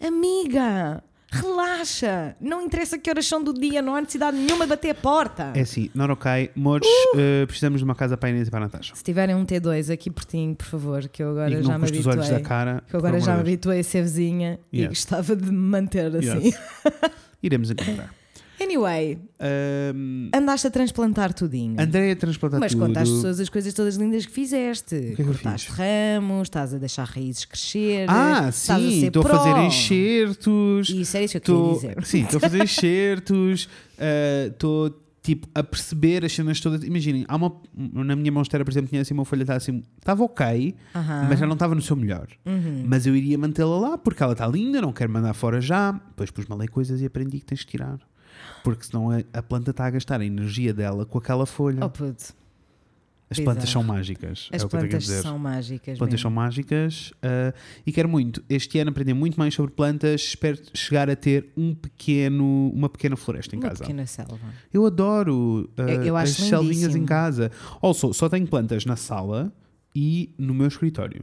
Amiga! 0.00 1.02
Relaxa! 1.30 2.36
Não 2.40 2.62
interessa 2.62 2.96
que 2.96 3.10
horas 3.10 3.26
são 3.26 3.42
do 3.42 3.52
dia, 3.52 3.82
não 3.82 3.96
há 3.96 4.00
necessidade 4.00 4.36
nenhuma 4.36 4.64
de 4.66 4.70
bater 4.70 4.90
a 4.90 4.94
porta. 4.94 5.50
É 5.56 5.62
assim, 5.62 5.90
not 5.92 6.12
ok. 6.12 6.50
Mores, 6.54 6.86
Uh! 6.86 7.18
eh, 7.18 7.46
precisamos 7.46 7.80
de 7.80 7.84
uma 7.84 7.94
casa 7.96 8.16
para 8.16 8.28
a 8.28 8.30
Inês 8.30 8.46
e 8.46 8.50
para 8.52 8.60
a 8.60 8.62
Natasha. 8.62 8.94
Se 8.94 9.02
tiverem 9.02 9.34
um 9.34 9.44
T2 9.44 9.92
aqui 9.92 10.10
pertinho, 10.12 10.54
por 10.54 10.66
favor, 10.66 11.08
que 11.08 11.20
eu 11.22 11.30
agora 11.30 11.50
e 11.50 11.62
já 11.62 11.72
não 11.72 11.74
me 11.78 11.80
custe 11.80 11.98
os 11.98 12.06
olhos 12.06 12.28
da 12.28 12.36
habituei. 12.36 12.48
cara. 12.48 12.84
Que 12.88 12.94
eu 12.94 12.98
agora 12.98 13.18
já 13.20 13.34
me 13.34 13.40
habituei 13.40 13.80
a 13.80 13.84
ser 13.84 14.02
vizinha 14.02 14.60
e 14.72 14.80
Yes. 14.82 14.88
gostava 14.90 15.34
de 15.34 15.50
me 15.50 15.58
manter 15.58 16.14
assim. 16.14 16.46
Yes. 16.46 16.58
Iremos 17.42 17.70
encontrar. 17.70 18.14
Anyway, 18.60 19.18
Ahm, 19.40 20.30
andaste 20.34 20.66
a 20.66 20.70
transplantar 20.70 21.32
tudinho. 21.34 21.80
André 21.80 22.12
a 22.12 22.16
transplantar 22.16 22.60
Mas 22.60 22.72
tudo. 22.72 22.86
conta 22.86 23.00
às 23.02 23.08
pessoas 23.10 23.40
as 23.40 23.48
coisas 23.48 23.74
todas 23.74 23.96
lindas 23.96 24.24
que 24.26 24.32
fizeste. 24.32 24.96
que 24.98 25.12
é 25.12 25.14
que 25.16 25.22
eu 25.22 25.26
Cortaste 25.26 25.66
fiz? 25.70 25.76
ramos, 25.76 26.42
estás 26.46 26.72
a 26.72 26.78
deixar 26.78 27.04
raízes 27.04 27.44
crescer. 27.44 28.06
Ah, 28.08 28.50
sim, 28.52 29.06
estou 29.06 29.22
a 29.22 29.24
pró. 29.24 29.38
fazer 29.38 29.58
enxertos. 29.66 30.88
Isso 30.88 31.16
era 31.16 31.24
isso 31.24 31.32
que 31.40 31.50
eu 31.50 31.54
Tô, 31.56 31.74
queria 31.78 31.94
dizer. 31.94 32.06
sim, 32.06 32.22
estou 32.22 32.36
a 32.38 32.40
fazer 32.40 32.62
enxertos. 32.64 33.68
Estou 34.50 35.00
tipo 35.22 35.48
a 35.54 35.62
perceber 35.62 36.24
as 36.24 36.32
cenas 36.32 36.60
todas. 36.60 36.82
Imaginem, 36.84 37.24
há 37.28 37.36
uma, 37.36 37.60
na 37.74 38.14
minha 38.14 38.30
monstera, 38.30 38.64
por 38.64 38.70
exemplo, 38.70 38.88
tinha 38.90 39.00
assim 39.02 39.14
uma 39.14 39.24
folha 39.24 39.44
tá 39.44 39.56
assim, 39.56 39.82
estava 39.98 40.22
ok, 40.22 40.74
Aham. 40.94 41.26
mas 41.28 41.38
já 41.38 41.46
não 41.46 41.54
estava 41.54 41.74
no 41.74 41.80
seu 41.82 41.96
melhor. 41.96 42.28
Uhum. 42.44 42.84
Mas 42.86 43.06
eu 43.06 43.16
iria 43.16 43.38
mantê-la 43.38 43.78
lá 43.78 43.98
porque 43.98 44.22
ela 44.22 44.32
está 44.32 44.46
linda, 44.46 44.80
não 44.82 44.92
quero 44.92 45.10
mandar 45.12 45.32
fora 45.34 45.60
já. 45.60 45.92
Depois 45.92 46.30
pus 46.30 46.46
malei 46.46 46.68
coisas 46.68 47.00
e 47.00 47.06
aprendi 47.06 47.38
que 47.40 47.46
tens 47.46 47.60
de 47.60 47.66
tirar. 47.66 47.98
Porque 48.64 48.82
senão 48.84 49.10
a, 49.10 49.22
a 49.32 49.42
planta 49.42 49.70
está 49.70 49.84
a 49.86 49.90
gastar 49.90 50.20
a 50.20 50.24
energia 50.24 50.74
dela 50.74 51.06
com 51.06 51.18
aquela 51.18 51.46
folha. 51.46 51.84
Oh 51.84 51.88
puto, 51.90 52.34
As 53.30 53.38
plantas 53.38 53.68
são 53.68 53.82
bizarro. 53.82 53.98
mágicas. 53.98 54.48
as 54.52 54.62
é 54.62 54.66
plantas 54.66 55.06
são 55.06 55.38
mágicas. 55.38 55.92
As 55.92 55.98
plantas 55.98 56.20
são 56.20 56.30
mesmo. 56.30 56.40
mágicas 56.42 57.12
ah, 57.22 57.52
e 57.86 57.92
quero 57.92 58.08
muito 58.08 58.42
este 58.48 58.78
ano 58.78 58.90
aprender 58.90 59.12
muito 59.14 59.38
mais 59.38 59.52
sobre 59.54 59.70
plantas. 59.72 60.22
Espero 60.22 60.58
chegar 60.72 61.08
a 61.10 61.14
ter 61.16 61.52
um 61.56 61.74
pequeno, 61.74 62.70
uma 62.74 62.88
pequena 62.88 63.16
floresta 63.16 63.54
em 63.54 63.58
Uma 63.58 63.68
casa. 63.68 63.82
pequena 63.82 64.06
selva. 64.06 64.38
Eu 64.72 64.86
adoro 64.86 65.68
ah, 65.76 65.82
Eu- 65.82 66.02
eu 66.04 66.16
as 66.16 66.30
selvinhas 66.30 66.96
em 66.96 67.04
casa. 67.04 67.50
Also, 67.82 68.12
só 68.14 68.28
tenho 68.28 68.46
plantas 68.46 68.84
na 68.86 68.96
sala 68.96 69.52
e 69.94 70.32
no 70.38 70.54
meu 70.54 70.66
escritório 70.68 71.22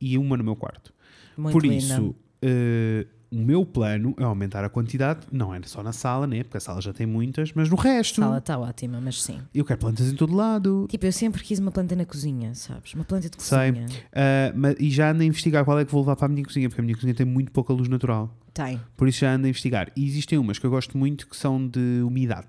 e 0.00 0.18
uma 0.18 0.36
no 0.36 0.42
meu 0.44 0.56
quarto. 0.56 0.92
Muito 1.36 1.52
Por 1.52 1.62
linda. 1.62 1.76
isso, 1.76 2.14
ah, 2.44 3.06
o 3.32 3.36
meu 3.36 3.64
plano 3.64 4.14
é 4.18 4.24
aumentar 4.24 4.62
a 4.64 4.68
quantidade, 4.68 5.20
não 5.32 5.54
é 5.54 5.60
só 5.64 5.82
na 5.82 5.92
sala, 5.92 6.26
né? 6.26 6.42
Porque 6.44 6.58
a 6.58 6.60
sala 6.60 6.80
já 6.82 6.92
tem 6.92 7.06
muitas, 7.06 7.52
mas 7.54 7.70
no 7.70 7.76
resto. 7.76 8.20
A 8.20 8.24
sala 8.26 8.38
está 8.38 8.58
ótima, 8.58 9.00
mas 9.00 9.22
sim. 9.22 9.40
Eu 9.54 9.64
quero 9.64 9.80
plantas 9.80 10.12
em 10.12 10.14
todo 10.14 10.34
lado. 10.34 10.86
Tipo, 10.90 11.06
eu 11.06 11.12
sempre 11.12 11.42
quis 11.42 11.58
uma 11.58 11.70
planta 11.72 11.96
na 11.96 12.04
cozinha, 12.04 12.54
sabes? 12.54 12.92
Uma 12.94 13.04
planta 13.04 13.28
de 13.30 13.42
Sei. 13.42 13.72
cozinha. 13.72 13.86
Ah, 14.14 14.52
mas- 14.54 14.76
e 14.78 14.90
já 14.90 15.10
ando 15.10 15.22
a 15.22 15.24
investigar 15.24 15.64
qual 15.64 15.78
é 15.78 15.84
que 15.84 15.90
vou 15.90 16.02
levar 16.02 16.16
para 16.16 16.26
a 16.26 16.28
minha 16.28 16.44
cozinha, 16.44 16.68
porque 16.68 16.80
a 16.80 16.84
minha 16.84 16.94
cozinha 16.94 17.14
tem 17.14 17.24
muito 17.26 17.50
pouca 17.50 17.72
luz 17.72 17.88
natural. 17.88 18.32
Tem. 18.52 18.78
Por 18.96 19.08
isso 19.08 19.20
já 19.20 19.32
ando 19.32 19.46
a 19.46 19.48
investigar. 19.48 19.90
E 19.96 20.06
existem 20.06 20.38
umas 20.38 20.58
que 20.58 20.66
eu 20.66 20.70
gosto 20.70 20.98
muito 20.98 21.26
que 21.26 21.36
são 21.36 21.66
de 21.66 22.02
umidade. 22.04 22.48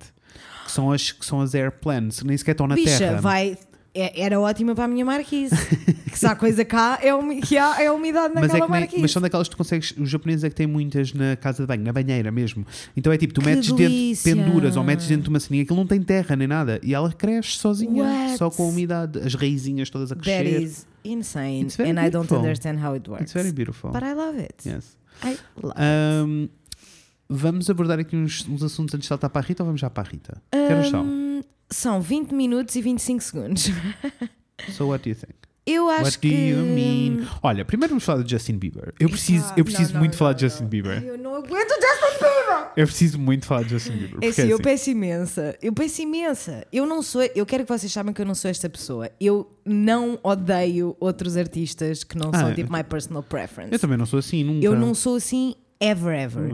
Que 0.66 0.72
são 0.72 0.92
as, 0.92 1.12
que 1.12 1.26
são 1.26 1.40
as 1.40 1.56
air 1.56 1.72
plants, 1.72 2.24
nem 2.24 2.36
sequer 2.38 2.52
estão 2.52 2.68
na 2.68 2.76
Bicha, 2.76 2.98
terra. 2.98 3.22
vai. 3.22 3.58
É- 3.94 4.22
era 4.24 4.40
ótima 4.40 4.74
para 4.76 4.86
a 4.86 4.88
minha 4.88 5.06
marquise. 5.06 5.56
que 6.14 6.20
se 6.20 6.26
há 6.28 6.36
coisa 6.36 6.64
cá, 6.64 7.00
é, 7.02 7.14
umi- 7.14 7.42
que 7.42 7.58
há, 7.58 7.82
é 7.82 7.92
umidade 7.92 8.34
Mas, 8.36 8.44
é 8.44 8.48
naquela 8.48 8.66
que 8.66 8.72
nem- 8.72 8.82
marquise. 8.82 9.02
mas 9.02 9.12
são 9.12 9.22
daquelas 9.22 9.48
que 9.48 9.56
tu 9.56 9.58
consegues. 9.58 9.94
Os 9.98 10.10
japoneses 10.10 10.44
é 10.44 10.50
que 10.50 10.56
têm 10.56 10.68
muitas 10.68 11.12
na 11.14 11.36
casa 11.36 11.64
de 11.64 11.68
banho, 11.68 11.84
na 11.84 11.92
banheira 11.94 12.32
mesmo. 12.32 12.66
Então 12.96 13.12
é 13.12 13.18
tipo, 13.18 13.34
tu 13.34 13.42
Que 13.42 13.48
metes 13.48 13.72
delícia! 13.72 14.34
dentro, 14.36 14.50
penduras 14.52 14.76
ou 14.78 14.84
metes 14.84 15.08
dentro 15.08 15.24
de 15.24 15.30
uma 15.30 15.40
ceninha, 15.40 15.64
aquilo 15.64 15.78
não 15.78 15.88
tem 15.88 16.02
terra 16.02 16.36
nem 16.36 16.48
nada. 16.48 16.80
E 16.84 16.94
ela 16.94 17.12
cresce 17.12 17.58
sozinha, 17.58 18.04
What? 18.04 18.38
só 18.38 18.50
com 18.50 18.64
a 18.64 18.68
umidade, 18.68 19.20
as 19.20 19.34
raizinhas 19.34 19.90
todas 19.90 20.12
a 20.12 20.16
That 20.16 20.24
crescer. 20.24 20.62
is 20.62 20.86
insane. 21.04 21.62
It's 21.64 21.76
very 21.76 21.90
And 21.92 21.94
I 22.00 22.10
don't 22.10 22.28
beautiful. 22.28 22.40
understand 22.40 22.80
how 22.86 22.96
it 22.96 23.10
works. 23.10 23.24
It's 23.24 23.34
very 23.34 23.52
beautiful. 23.52 23.92
But 23.92 24.04
I 24.04 24.14
love 24.14 24.40
it. 24.40 24.56
Yes. 24.70 24.96
I 25.24 25.38
love 25.62 25.76
Um, 25.80 26.50
vamos 27.30 27.70
abordar 27.70 28.00
aqui 28.00 28.16
uns, 28.16 28.48
uns 28.48 28.62
assuntos 28.62 28.94
antes 28.94 29.06
de 29.06 29.08
saltar 29.10 29.30
para 29.30 29.42
a 29.42 29.46
Rita 29.48 29.64
ou 29.64 29.68
vamos 29.68 29.82
já 29.82 29.90
para 29.90 30.08
a 30.08 30.12
Rita? 30.12 30.42
Que 30.52 30.58
horas 30.58 30.90
são? 30.90 31.04
São 31.74 32.00
20 32.02 32.32
minutos 32.34 32.76
e 32.76 32.82
25 32.82 33.22
segundos. 33.24 33.70
So 34.72 34.88
what 34.88 35.04
do 35.04 35.10
you 35.10 35.16
think? 35.16 35.34
Eu 35.66 35.90
acho 35.90 36.04
What 36.04 36.18
do 36.18 36.20
que. 36.22 36.28
you 36.50 36.58
mean? 36.58 37.26
Olha, 37.42 37.64
primeiro 37.64 37.92
vamos 37.92 38.04
falar 38.04 38.22
de 38.22 38.30
Justin 38.32 38.58
Bieber. 38.58 38.94
Eu 39.00 39.08
preciso, 39.10 39.46
Ah, 39.50 39.54
eu 39.56 39.64
preciso 39.64 39.88
não, 39.90 39.94
não, 39.94 40.00
muito 40.02 40.12
não, 40.12 40.18
falar 40.20 40.34
de. 40.34 40.42
Justin 40.42 40.66
Bieber. 40.66 41.02
Eu 41.02 41.18
não 41.18 41.36
aguento 41.36 41.72
o 41.72 41.76
Justin 41.76 42.20
Bieber! 42.20 42.68
Eu 42.76 42.86
preciso 42.86 43.18
muito 43.20 43.46
falar 43.46 43.64
de 43.64 43.70
Justin 43.70 43.94
Bieber. 43.94 44.18
É 44.22 44.28
assim, 44.28 44.42
eu 44.44 44.56
assim, 44.56 44.64
peço 44.64 44.90
imensa. 44.90 45.58
Eu 45.62 45.72
peço 45.74 46.02
imensa. 46.02 46.68
Eu 46.72 46.86
não 46.86 47.02
sou. 47.02 47.22
Eu 47.34 47.46
quero 47.46 47.64
que 47.64 47.70
vocês 47.72 47.92
saibam 47.92 48.14
que 48.14 48.22
eu 48.22 48.26
não 48.26 48.36
sou 48.36 48.52
esta 48.52 48.70
pessoa. 48.70 49.10
Eu 49.22 49.50
não 49.66 50.20
odeio 50.22 50.98
outros 51.00 51.38
artistas 51.38 52.04
que 52.04 52.18
não 52.18 52.30
Ah, 52.34 52.40
são 52.40 52.50
eu- 52.50 52.56
tipo 52.56 52.72
my 52.72 52.84
personal 52.84 53.24
preference. 53.24 53.72
eu 53.74 53.80
também 53.80 53.98
não 53.98 54.06
sou 54.06 54.20
assim, 54.20 54.44
nunca. 54.44 54.66
Eu 54.66 54.76
não 54.78 54.94
sou 54.94 55.16
assim 55.16 55.56
ever, 55.80 56.14
ever. 56.20 56.52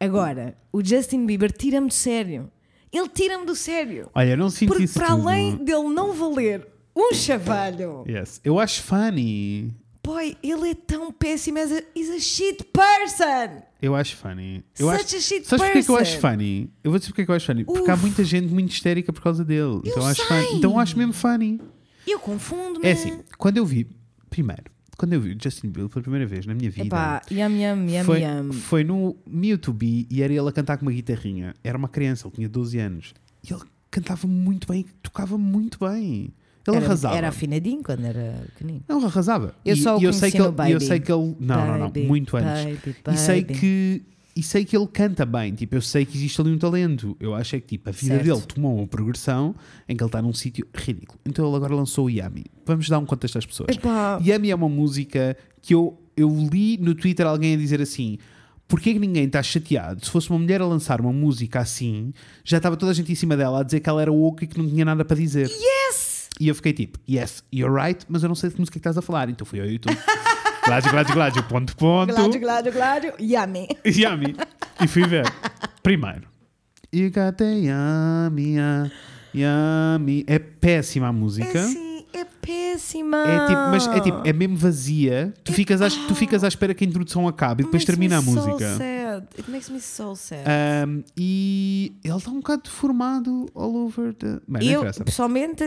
Agora, 0.00 0.56
o 0.72 0.84
Justin 0.84 1.26
Bieber 1.26 1.52
tira-me 1.52 1.86
do 1.86 1.94
sério. 1.94 2.50
Ele 2.92 3.08
tira-me 3.08 3.44
do 3.46 3.54
sério. 3.54 4.10
Olha, 4.14 4.30
eu 4.30 4.36
não 4.36 4.50
sinto 4.50 4.68
Porque 4.68 4.84
isso 4.84 4.94
para 4.98 5.08
tudo. 5.08 5.28
além 5.28 5.56
dele 5.56 5.88
não 5.88 6.12
valer 6.12 6.66
um 6.96 7.12
chavalho, 7.14 8.04
Yes. 8.08 8.40
Eu 8.42 8.58
acho 8.58 8.82
funny. 8.82 9.74
boy, 10.02 10.36
ele 10.42 10.70
é 10.70 10.74
tão 10.74 11.12
péssimo. 11.12 11.58
He's 11.58 11.70
a, 11.72 11.82
he's 11.94 12.10
a 12.10 12.18
shit 12.18 12.64
person. 12.64 13.62
Eu 13.80 13.94
acho 13.94 14.16
funny. 14.16 14.64
Eu 14.78 14.88
Such 14.90 15.00
acho... 15.04 15.16
a 15.16 15.20
shit 15.20 15.46
Sabes 15.46 15.64
porque 15.66 15.78
é 15.78 15.82
que 15.82 15.90
eu 15.90 15.96
acho 15.96 16.12
person. 16.18 16.28
funny? 16.30 16.70
Eu 16.82 16.90
vou 16.90 16.98
dizer 16.98 17.10
porque 17.10 17.22
é 17.22 17.24
que 17.26 17.30
eu 17.30 17.34
acho 17.34 17.46
funny. 17.46 17.64
Porque 17.64 17.90
há 17.90 17.96
muita 17.96 18.24
gente 18.24 18.48
muito 18.52 18.72
histérica 18.72 19.12
por 19.12 19.22
causa 19.22 19.44
dele. 19.44 19.80
então, 19.84 20.04
acho 20.06 20.26
sei. 20.26 20.42
funny. 20.44 20.58
então 20.58 20.72
eu 20.72 20.78
acho 20.78 20.96
mesmo 20.98 21.12
funny. 21.12 21.60
Eu 22.06 22.18
confundo-me. 22.18 22.86
É 22.88 22.92
assim, 22.92 23.20
quando 23.36 23.58
eu 23.58 23.66
vi, 23.66 23.86
primeiro, 24.30 24.64
quando 24.98 25.12
eu 25.14 25.20
vi 25.20 25.32
o 25.32 25.36
Justin 25.42 25.68
Bieber 25.68 25.88
pela 25.88 26.02
primeira 26.02 26.26
vez 26.26 26.44
na 26.44 26.54
minha 26.54 26.70
vida, 26.70 26.86
Epá, 26.88 27.22
yum, 27.30 27.48
yum, 27.48 27.88
yum, 27.88 28.04
foi, 28.04 28.22
yum. 28.22 28.52
foi 28.52 28.84
no 28.84 29.16
Mewtwo 29.26 29.74
e 29.82 30.22
era 30.22 30.32
ele 30.32 30.46
a 30.48 30.52
cantar 30.52 30.76
com 30.76 30.82
uma 30.84 30.92
guitarrinha. 30.92 31.54
Era 31.64 31.78
uma 31.78 31.88
criança, 31.88 32.26
ele 32.26 32.34
tinha 32.34 32.48
12 32.48 32.78
anos. 32.78 33.14
E 33.48 33.52
ele 33.52 33.62
cantava 33.90 34.26
muito 34.26 34.66
bem, 34.70 34.84
tocava 35.02 35.38
muito 35.38 35.78
bem. 35.78 36.34
Ele 36.66 36.76
Era, 36.76 36.84
arrasava. 36.84 37.16
era 37.16 37.28
afinadinho 37.28 37.82
quando 37.82 38.04
era 38.04 38.44
pequenino. 38.52 38.82
Não, 38.86 39.02
arrasava. 39.06 39.54
Eu 39.64 39.74
e, 39.74 39.80
só 39.80 39.96
o 39.96 40.02
eu 40.02 40.12
sei 40.12 40.30
que 40.30 40.36
ele, 40.36 40.48
eu 40.48 40.52
Baby. 40.52 40.80
sei 40.84 41.00
que 41.00 41.10
ele. 41.10 41.34
Não, 41.40 41.66
não, 41.66 41.78
não, 41.78 41.86
Baby, 41.86 42.06
muito 42.06 42.36
antes. 42.36 42.64
baby, 42.64 42.96
E 43.10 43.16
sei 43.16 43.40
baby. 43.42 43.54
que. 43.58 44.02
E 44.38 44.42
sei 44.44 44.64
que 44.64 44.76
ele 44.76 44.86
canta 44.86 45.26
bem, 45.26 45.52
tipo, 45.52 45.74
eu 45.74 45.82
sei 45.82 46.04
que 46.06 46.16
existe 46.16 46.40
ali 46.40 46.52
um 46.52 46.58
talento. 46.58 47.16
Eu 47.18 47.34
acho 47.34 47.56
é 47.56 47.60
que 47.60 47.66
tipo, 47.66 47.88
a 47.88 47.92
vida 47.92 48.14
Certo. 48.14 48.24
dele 48.24 48.40
tomou 48.46 48.76
uma 48.78 48.86
progressão 48.86 49.52
em 49.88 49.96
que 49.96 50.02
ele 50.04 50.08
está 50.08 50.22
num 50.22 50.32
sítio 50.32 50.64
ridículo. 50.72 51.18
Então 51.26 51.44
ele 51.44 51.56
agora 51.56 51.74
lançou 51.74 52.06
o 52.06 52.08
Yami. 52.08 52.44
Vamos 52.64 52.88
dar 52.88 53.00
um 53.00 53.04
contexto 53.04 53.36
às 53.36 53.44
pessoas. 53.44 53.68
Epá, 53.76 54.20
Yami 54.24 54.52
é 54.52 54.54
uma 54.54 54.68
música 54.68 55.36
que 55.60 55.74
eu, 55.74 56.00
eu 56.16 56.28
li 56.52 56.78
no 56.78 56.94
Twitter 56.94 57.26
alguém 57.26 57.54
a 57.54 57.56
dizer 57.56 57.82
assim: 57.82 58.16
porquê 58.68 58.92
que 58.92 59.00
ninguém 59.00 59.24
está 59.24 59.42
chateado? 59.42 60.04
Se 60.04 60.10
fosse 60.12 60.30
uma 60.30 60.38
mulher 60.38 60.60
a 60.62 60.66
lançar 60.66 61.00
uma 61.00 61.12
música 61.12 61.58
assim, 61.58 62.12
já 62.44 62.58
estava 62.58 62.76
toda 62.76 62.92
a 62.92 62.94
gente 62.94 63.10
em 63.10 63.16
cima 63.16 63.36
dela 63.36 63.58
a 63.58 63.62
dizer 63.64 63.80
que 63.80 63.88
ela 63.88 64.00
era 64.00 64.12
oca 64.12 64.44
e 64.44 64.46
que 64.46 64.56
não 64.56 64.68
tinha 64.68 64.84
nada 64.84 65.04
para 65.04 65.16
dizer. 65.16 65.48
yes! 65.48 66.28
E 66.40 66.46
eu 66.46 66.54
fiquei 66.54 66.72
tipo, 66.72 67.00
yes, 67.10 67.42
you're 67.52 67.74
right, 67.74 68.06
mas 68.08 68.22
eu 68.22 68.28
não 68.28 68.36
sei 68.36 68.50
de 68.50 68.54
que 68.54 68.60
música 68.60 68.76
é 68.76 68.78
que 68.78 68.82
estás 68.82 68.96
a 68.96 69.02
falar. 69.02 69.28
Então 69.28 69.44
fui 69.44 69.58
ao 69.60 69.66
YouTube. 69.66 69.98
Gládio, 70.68 70.90
gládio, 70.92 71.14
gládio, 71.14 71.42
ponto, 71.44 71.74
ponto. 71.76 72.14
Gládio, 72.14 72.40
gládio, 72.40 72.72
gládio, 72.72 73.12
yummy. 73.18 73.68
Yummy. 73.86 74.36
E 74.82 74.86
fui 74.86 75.02
ver. 75.06 75.24
Primeiro. 75.82 76.28
You 76.92 77.10
got 77.10 77.36
the 77.38 77.44
yummy, 77.44 78.56
yummy. 79.34 80.24
É 80.26 80.38
péssima 80.38 81.08
a 81.08 81.12
música. 81.12 81.58
É 81.58 81.62
assim, 81.62 82.04
é 82.12 82.24
péssima. 82.24 83.16
É 83.26 83.46
tipo, 83.46 83.60
mas 83.70 83.86
é 83.88 84.00
tipo, 84.00 84.22
é 84.26 84.32
mesmo 84.34 84.56
vazia. 84.58 85.32
Tu 85.42 85.54
ficas, 85.54 85.80
à, 85.80 85.88
tu 85.88 86.14
ficas 86.14 86.44
à 86.44 86.48
espera 86.48 86.74
que 86.74 86.84
a 86.84 86.86
introdução 86.86 87.26
acabe 87.26 87.62
e 87.62 87.64
depois 87.64 87.82
Makes 87.82 87.96
me 87.98 88.08
termina 88.08 88.18
a 88.18 88.22
so 88.22 88.30
música. 88.30 88.76
sad. 88.76 89.26
It 89.38 89.50
makes 89.50 89.70
me 89.70 89.80
so 89.80 90.14
sad. 90.14 90.44
Um, 90.86 91.02
e 91.16 91.94
ele 92.04 92.14
está 92.16 92.30
um 92.30 92.36
bocado 92.40 92.62
deformado 92.64 93.46
all 93.54 93.74
over 93.74 94.12
the. 94.12 94.38
Bem, 94.46 94.64
não 94.64 94.70
eu, 94.70 94.80
interessa. 94.80 95.02
pessoalmente, 95.02 95.64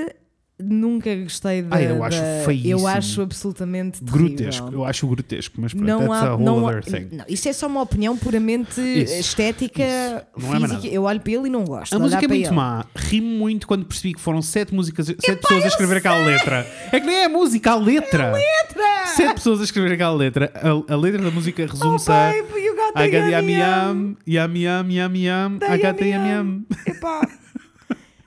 nunca 0.64 1.16
gostei 1.16 1.62
da. 1.62 1.76
Ah, 1.76 1.82
eu 1.82 2.04
acho 2.04 2.20
da- 2.20 2.44
feíssimo. 2.46 2.70
Eu 2.80 2.88
acho 2.88 3.22
absolutamente 3.22 4.04
terrível. 4.04 4.28
Grotesco. 4.28 4.70
Eu 4.74 4.86
acho 4.86 5.08
grotesco, 5.08 5.56
mas 5.60 5.74
pronto, 5.74 5.88
Não 5.88 6.12
há, 6.14 6.20
a 6.20 6.38
não, 6.38 6.68
há, 6.68 6.72
não, 6.74 7.26
isso 7.28 7.48
é 7.50 7.54
só 7.54 7.68
uma 7.68 7.82
opinião 7.82 8.16
puramente 8.18 8.80
Isso, 8.82 9.14
estética, 9.16 9.84
isso. 9.84 10.48
Não 10.48 10.54
é 10.56 10.60
física. 10.60 10.74
nada. 10.76 10.88
eu 10.88 11.04
olho 11.04 11.20
para 11.20 11.32
ele 11.32 11.48
e 11.48 11.50
não 11.50 11.64
gosto. 11.66 11.96
A 11.96 12.00
música 12.00 12.26
é 12.26 12.28
muito 12.28 12.48
ele. 12.48 12.56
má. 12.56 12.86
Ri 12.96 13.22
muito 13.22 13.68
quando 13.68 13.86
percebi 13.86 14.14
que 14.14 14.22
foram 14.22 14.42
sete 14.42 14.74
músicas, 14.74 15.08
sete 15.08 15.36
pessoas 15.42 15.64
a 15.64 15.68
escrever 15.68 15.98
aquela 15.98 16.24
letra. 16.26 16.68
É 16.92 17.00
que 17.00 17.06
nem 17.06 17.16
é 17.18 17.26
a 17.26 17.30
música, 17.30 17.72
a 17.72 17.76
letra. 17.76 18.32
Letra! 18.32 19.06
Sete 19.16 19.34
pessoas 19.36 19.62
a 19.62 19.64
escrever 19.64 19.94
aquela 19.94 20.16
letra. 20.16 20.52
A, 20.56 20.94
a 20.94 20.96
letra 20.98 21.22
da 21.22 21.32
música 21.32 21.62
Oh, 21.64 21.72
resume-se 21.72 22.12
a 22.12 22.32
got 22.32 22.94
the 22.94 23.04
I 23.04 23.10
got 23.10 23.30
the 23.30 23.52
yum, 23.52 24.16
yum 24.26 24.56
yum, 24.56 24.90
yum 24.92 25.16
yum, 25.16 25.60
The 25.60 25.66
I 25.74 25.78
got 25.78 25.98
the 25.98 26.06
yum 26.10 26.26
yum. 26.26 26.66
Epá. 26.86 27.28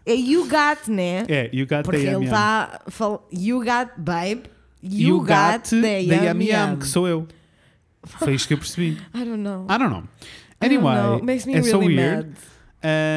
É 0.07 0.14
you 0.14 0.43
got, 0.45 0.88
né? 0.88 1.25
É, 1.29 1.51
you 1.53 1.67
got 1.67 1.83
Porque 1.83 2.03
ele 2.03 2.25
está 2.25 2.83
You 3.33 3.59
got, 3.61 3.93
babe. 3.97 4.43
You, 4.83 5.09
You 5.09 5.19
got, 5.21 5.27
got 5.27 5.73
yum 5.73 6.40
yum, 6.40 6.71
yum. 6.73 6.77
que 6.79 6.87
sou 6.87 7.09
eu. 7.09 7.27
Foi 8.03 8.35
isto 8.35 8.49
que 8.49 8.55
eu 8.55 8.59
percebi. 8.59 8.99
I 9.14 9.25
don't 9.25 9.38
know. 9.43 9.64
I 9.69 9.79
don't 9.79 9.88
know. 9.90 10.05
I 10.61 10.69
don't 10.69 10.87
Anyway, 10.87 10.95
know. 10.95 11.23
Makes 11.25 11.47
me 11.47 11.55
é 11.55 11.62
so 11.62 11.79
really 11.81 11.97
weird. 11.97 12.27
mad. 12.29 12.37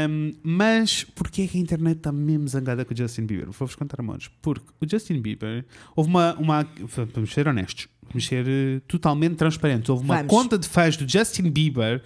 Um, 0.10 0.34
mas 0.43 1.04
porquê 1.04 1.41
é 1.41 1.47
que 1.47 1.58
a 1.58 1.62
internet 1.62 1.97
está 1.97 2.10
mesmo 2.10 2.47
zangada 2.47 2.86
com 2.86 2.93
o 2.93 2.97
Justin 2.97 3.26
Bieber? 3.26 3.47
Vou-vos 3.52 3.76
contar, 3.76 4.00
amores. 4.00 4.30
Porque 4.41 4.65
o 4.80 4.89
Justin 4.89 5.19
Bieber, 5.19 5.65
houve 5.93 6.10
uma. 6.10 6.36
uma 6.39 6.65
vamos 7.13 7.34
ser 7.34 7.50
honestos, 7.50 7.89
vamos 8.10 8.26
ser 8.26 8.47
eh, 8.47 8.80
totalmente 8.88 9.36
transparentes. 9.36 9.89
Houve 9.89 10.06
uma 10.06 10.15
Vamos. 10.17 10.30
conta 10.30 10.58
de 10.58 10.69
fãs 10.69 10.95
do 10.95 11.06
Justin 11.06 11.50
Bieber 11.50 12.02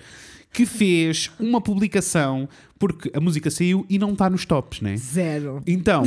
que 0.54 0.66
fez 0.66 1.32
uma 1.40 1.62
publicação 1.62 2.48
porque 2.78 3.12
a 3.16 3.20
música 3.20 3.50
saiu 3.52 3.86
e 3.90 3.98
não 4.00 4.14
está 4.14 4.30
nos 4.30 4.44
tops, 4.46 4.82
né? 4.82 4.98
Zero. 4.98 5.62
Então, 5.68 6.04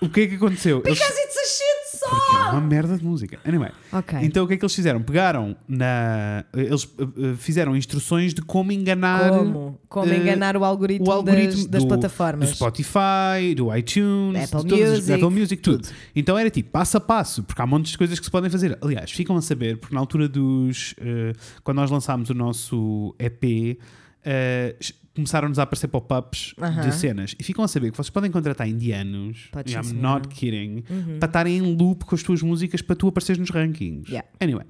o 0.00 0.08
que 0.08 0.20
é 0.22 0.26
que 0.26 0.34
aconteceu? 0.34 0.82
Eles- 0.84 0.98
Because 0.98 1.18
it's 1.20 1.36
a 1.36 1.44
shit 1.46 1.79
porque 2.08 2.36
é 2.36 2.50
uma 2.52 2.60
merda 2.60 2.96
de 2.96 3.04
música. 3.04 3.38
Anyway, 3.44 3.70
Ok. 3.92 4.18
então 4.22 4.44
o 4.44 4.48
que 4.48 4.54
é 4.54 4.56
que 4.56 4.64
eles 4.64 4.74
fizeram? 4.74 5.02
Pegaram 5.02 5.56
na. 5.68 6.44
Eles 6.54 6.84
uh, 6.84 6.88
uh, 7.02 7.36
fizeram 7.36 7.76
instruções 7.76 8.32
de 8.34 8.42
como 8.42 8.72
enganar. 8.72 9.30
Como? 9.30 9.78
Como 9.88 10.12
eh, 10.12 10.16
enganar 10.16 10.56
o 10.56 10.64
algoritmo, 10.64 11.08
o 11.08 11.12
algoritmo 11.12 11.56
das, 11.62 11.66
das 11.66 11.82
do- 11.82 11.88
plataformas. 11.88 12.48
Do 12.50 12.54
Spotify, 12.56 13.54
do 13.56 13.74
iTunes, 13.76 14.52
Apple 14.52 14.68
de 14.68 14.82
as- 14.82 14.90
Music, 14.90 15.12
Apple 15.12 15.30
Music, 15.40 15.62
tudo. 15.62 15.82
tudo. 15.82 15.94
Então 16.14 16.38
era 16.38 16.48
tipo 16.50 16.70
passo 16.70 16.96
a 16.96 17.00
passo, 17.00 17.42
porque 17.42 17.60
há 17.60 17.66
montes 17.66 17.92
de 17.92 17.98
coisas 17.98 18.18
que 18.18 18.24
se 18.24 18.30
podem 18.30 18.50
fazer. 18.50 18.78
Aliás, 18.80 19.10
ficam 19.10 19.36
a 19.36 19.42
saber, 19.42 19.76
porque 19.78 19.94
na 19.94 20.00
altura 20.00 20.28
dos. 20.28 20.94
eh, 21.00 21.32
quando 21.62 21.76
nós 21.78 21.90
lançámos 21.90 22.30
o 22.30 22.34
nosso 22.34 23.14
EP. 23.18 23.78
eh, 24.24 24.76
começaram-nos 25.14 25.58
a 25.58 25.64
aparecer 25.64 25.88
pop-ups 25.88 26.54
Aham. 26.60 26.82
de 26.82 26.94
cenas 26.94 27.34
e 27.38 27.42
ficam 27.42 27.64
a 27.64 27.68
saber 27.68 27.90
que 27.90 27.96
vocês 27.96 28.10
podem 28.10 28.30
contratar 28.30 28.68
indianos 28.68 29.48
Pode 29.50 29.74
I'm 29.74 29.82
sim, 29.82 29.94
not 29.94 30.28
kidding 30.28 30.84
para 31.18 31.26
estarem 31.26 31.58
em 31.58 31.76
loop 31.76 32.04
com 32.04 32.14
as 32.14 32.22
tuas 32.22 32.42
músicas 32.42 32.80
para 32.82 32.96
tu 32.96 33.08
apareceres 33.08 33.38
nos 33.38 33.50
rankings 33.50 34.10
Yeah. 34.10 34.28
anyway 34.40 34.64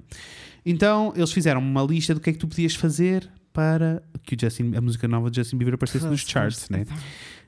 então 0.65 1.13
eles 1.15 1.31
fizeram 1.31 1.61
uma 1.61 1.83
lista 1.83 2.13
do 2.13 2.19
que 2.19 2.29
é 2.29 2.33
que 2.33 2.39
tu 2.39 2.47
podias 2.47 2.75
fazer 2.75 3.29
para 3.53 4.01
que 4.23 4.35
o 4.35 4.37
Justin, 4.39 4.73
a 4.75 4.81
música 4.81 5.07
nova 5.07 5.29
de 5.29 5.37
Justin 5.37 5.57
Bieber 5.57 5.75
aparecesse 5.75 6.05
nos 6.05 6.21
charts 6.21 6.69
né? 6.69 6.85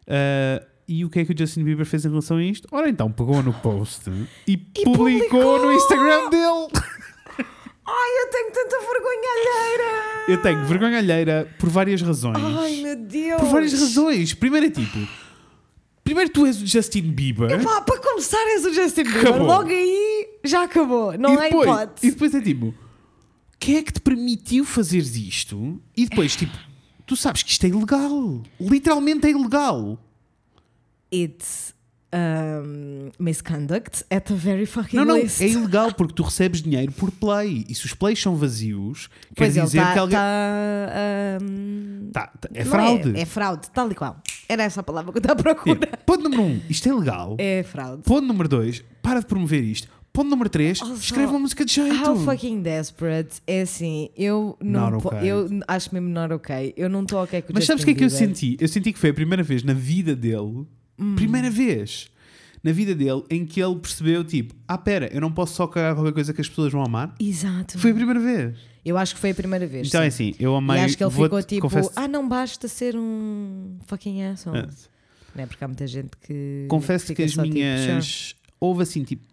Uh, 0.08 0.74
e 0.88 1.06
o 1.06 1.10
que 1.10 1.20
é 1.20 1.26
que 1.26 1.34
o 1.34 1.38
Justin 1.38 1.64
Bieber 1.64 1.86
fez 1.86 2.06
em 2.06 2.10
relação 2.10 2.38
a 2.38 2.44
isto? 2.44 2.68
Ora 2.72 2.90
então, 2.90 3.12
pegou 3.12 3.42
no 3.42 3.54
post 3.54 4.10
e, 4.46 4.58
publicou, 4.58 4.94
publicou! 4.94 5.66
no 5.66 5.74
Instagram 5.74 6.30
dele. 6.30 6.68
Ai, 7.86 8.24
eu 8.24 8.30
tenho 8.30 8.52
tanta 8.52 8.80
vergonha 8.80 9.30
alheira! 9.38 10.26
Eu 10.30 10.42
tenho 10.42 10.66
vergonha 10.66 10.98
alheira 11.00 11.54
por 11.60 11.70
várias 11.70 12.02
razões. 12.02 12.38
Ai, 12.38 12.82
meu 12.82 12.96
Deus! 12.96 13.42
por 13.42 13.50
várias 13.50 13.74
razões. 13.74 14.34
Primeiro 14.34 14.68
é 14.68 14.70
tipo, 14.70 14.98
primeiro 16.04 16.30
tu 16.32 16.46
és 16.46 16.62
o 16.62 16.66
Justin 16.66 17.12
Bieber. 17.12 17.62
Pá, 17.64 17.82
para 17.82 18.00
começar 18.00 18.42
és 18.48 18.66
o 18.66 18.74
Justin 18.74 19.04
Bieber. 19.04 19.28
Acabou. 19.28 19.48
Logo 19.48 19.70
aí 19.70 20.30
já 20.46 20.64
acabou. 20.64 21.18
Não 21.18 21.38
há 21.38 21.44
depois, 21.44 21.70
hipótese. 21.70 22.08
E 22.08 22.12
depois 22.12 22.36
é 22.36 22.42
tipo, 22.42 22.74
quem 23.60 23.78
é 23.78 23.84
que 23.84 23.94
te 23.94 24.02
permitiu 24.02 24.64
fazeres 24.66 25.16
isto? 25.16 25.82
E 25.96 26.06
depois, 26.08 26.36
tipo, 26.36 26.58
tu 27.06 27.16
sabes 27.16 27.44
que 27.44 27.52
isto 27.52 27.66
é 27.66 27.70
ilegal. 27.70 28.44
Literalmente 28.60 29.28
é 29.28 29.32
ilegal. 29.32 30.00
It's 31.14 31.74
um, 32.14 33.10
misconduct 33.20 34.04
at 34.12 34.22
the 34.26 34.36
very 34.36 34.66
fucking 34.66 34.98
Não, 34.98 35.06
não, 35.06 35.16
é 35.18 35.48
ilegal 35.48 35.94
porque 35.94 36.14
tu 36.14 36.24
recebes 36.24 36.62
dinheiro 36.62 36.92
por 36.92 37.12
play. 37.12 37.66
E 37.68 37.74
se 37.76 37.86
os 37.86 37.94
plays 37.94 38.22
são 38.22 38.36
vazios, 38.36 39.08
quer 39.36 39.46
Pois 39.46 39.58
ele 39.58 39.66
dizer 39.66 39.80
está. 39.80 39.94
que 39.94 40.00
alguém. 40.00 40.20
um, 41.42 42.10
Tá, 42.12 42.28
tá, 42.28 42.50
é 42.54 42.64
não 42.64 42.72
fraude. 42.72 43.18
É, 43.18 43.22
é 43.22 43.26
fraude, 43.26 43.70
tal 43.74 43.92
e 43.92 43.96
qual. 43.96 44.18
Era 44.48 44.64
essa 44.64 44.82
a 44.82 44.84
palavra 44.84 45.12
que 45.12 45.18
eu 45.18 45.22
estava 45.22 45.40
à 45.40 45.44
procura. 45.44 45.80
É, 45.92 45.96
Ponto 45.98 46.24
número 46.24 46.44
um, 46.44 46.62
isto 46.70 46.88
é 46.88 46.94
legal. 46.94 47.36
É 47.40 47.64
fraude. 47.64 48.04
Ponto 48.04 48.26
número 48.28 48.48
dois, 48.48 48.84
para 49.02 49.20
de 49.20 49.26
promover 49.26 49.64
isto. 49.64 49.88
Ponto 50.12 50.30
número 50.30 50.48
três, 50.48 50.80
Also, 50.80 50.94
escreve 50.94 51.32
uma 51.32 51.40
música 51.40 51.66
de 51.66 51.74
jeito. 51.74 52.08
How 52.08 52.16
fucking 52.18 52.62
desperate. 52.62 53.42
É 53.48 53.62
assim, 53.62 54.10
eu 54.16 54.56
não. 54.62 54.98
Okay. 55.00 55.20
Eu 55.24 55.50
acho 55.68 55.92
mesmo 55.92 56.10
not 56.10 56.32
ok. 56.32 56.72
Eu 56.78 56.88
não 56.88 57.02
estou 57.02 57.24
ok 57.24 57.42
com 57.42 57.52
o 57.52 57.56
Mas 57.56 57.66
sabes 57.66 57.82
o 57.82 57.86
que 57.86 57.92
é 57.92 57.94
Justin 57.96 57.98
que 57.98 58.04
eu 58.04 58.28
senti? 58.28 58.58
Eu 58.60 58.68
senti 58.68 58.94
que 58.94 59.00
foi 59.00 59.10
a 59.10 59.14
primeira 59.14 59.42
vez 59.42 59.64
na 59.64 59.74
vida 59.74 60.16
dele, 60.16 60.68
Hum. 60.98 61.16
primeira 61.16 61.50
vez 61.50 62.08
na 62.64 62.72
vida 62.72 62.96
dele, 62.96 63.24
em 63.30 63.46
que 63.46 63.62
ele 63.62 63.76
percebeu, 63.76 64.24
tipo, 64.24 64.56
ah, 64.68 64.78
pera, 64.78 65.10
eu 65.14 65.20
não 65.20 65.32
posso 65.32 65.54
só 65.56 65.68
cagar 65.68 65.96
qualquer 65.96 66.14
coisa 66.14 66.34
que 66.34 66.40
as 66.40 66.48
pessoas 66.48 66.72
vão 66.72 66.82
amar. 66.82 67.14
Exato. 67.20 67.78
Foi 67.78 67.92
a 67.92 67.94
primeira 67.94 68.20
vez. 68.22 68.58
Eu 68.86 68.98
acho 68.98 69.16
que 69.16 69.20
foi 69.20 69.32
a 69.32 69.36
primeira 69.36 69.68
vez. 69.68 69.88
Então 69.90 70.00
sim. 70.00 70.06
é 70.06 70.08
assim, 70.08 70.36
eu 70.40 70.56
amei. 70.56 70.78
e 70.78 70.80
acho 70.80 70.98
que 70.98 71.04
ele 71.04 71.12
ficou 71.12 71.44
tipo, 71.44 71.68
ah, 71.96 72.08
não 72.08 72.28
basta 72.28 72.68
ser 72.70 72.96
um 72.96 73.78
fucking 73.86 74.24
asshole. 74.24 74.60
É. 74.60 74.68
Não 75.36 75.44
é? 75.44 75.46
Porque 75.48 75.64
há 75.64 75.68
muita 75.68 75.88
gente 75.88 76.12
que. 76.22 76.66
Confesso 76.70 77.08
fica 77.08 77.18
que 77.18 77.24
as 77.24 77.32
tipo, 77.32 77.42
minhas. 77.44 78.06
"Sure." 78.06 78.36
Houve 78.60 78.84
assim, 78.84 79.04
tipo. 79.04 79.26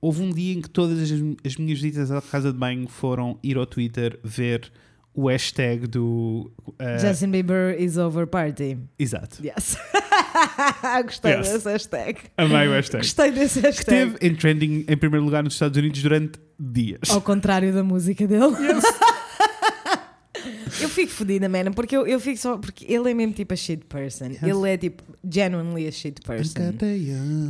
Houve 0.00 0.22
um 0.22 0.30
dia 0.30 0.54
em 0.54 0.60
que 0.60 0.68
todas 0.70 1.00
as, 1.00 1.10
as 1.44 1.56
minhas 1.56 1.80
visitas 1.80 2.10
à 2.10 2.20
casa 2.20 2.52
de 2.52 2.58
banho 2.58 2.86
foram 2.86 3.38
ir 3.42 3.56
ao 3.56 3.66
Twitter 3.66 4.20
ver 4.22 4.70
o 5.14 5.28
hashtag 5.28 5.86
do. 5.86 6.52
eh, 6.78 6.98
Justin 6.98 7.30
Bieber 7.30 7.80
is 7.80 7.96
over 7.96 8.26
party. 8.26 8.78
Exato. 8.98 9.42
Yes. 9.44 9.76
Gostei 11.04 11.32
Yes. 11.32 11.48
desse 11.52 11.68
hashtag. 11.70 12.18
Amei 12.36 12.68
o 12.68 12.72
hashtag. 12.72 13.04
Gostei 13.04 13.30
desse 13.30 13.60
Que 13.60 13.66
hashtag. 13.66 13.96
esteve 13.96 14.16
em 14.26 14.34
trending 14.34 14.84
em 14.88 14.96
primeiro 14.96 15.24
lugar 15.24 15.42
nos 15.42 15.54
Estados 15.54 15.76
Unidos 15.78 16.02
durante 16.02 16.38
dias. 16.58 17.10
Ao 17.10 17.20
contrário 17.20 17.72
da 17.72 17.82
música 17.82 18.26
dele. 18.26 18.42
eu 20.80 20.88
fico 20.88 21.10
fodida, 21.12 21.48
man, 21.48 21.72
porque 21.72 21.96
eu, 21.96 22.06
eu 22.06 22.20
fico 22.20 22.38
só. 22.38 22.58
Porque 22.58 22.84
ele 22.92 23.10
é 23.10 23.14
mesmo 23.14 23.32
tipo 23.34 23.52
a 23.54 23.56
shit 23.56 23.84
person. 23.86 24.26
Yes. 24.26 24.42
Ele 24.42 24.68
é 24.70 24.76
tipo 24.76 25.02
genuinely 25.28 25.88
a 25.88 25.92
shit 25.92 26.20
person. 26.22 26.72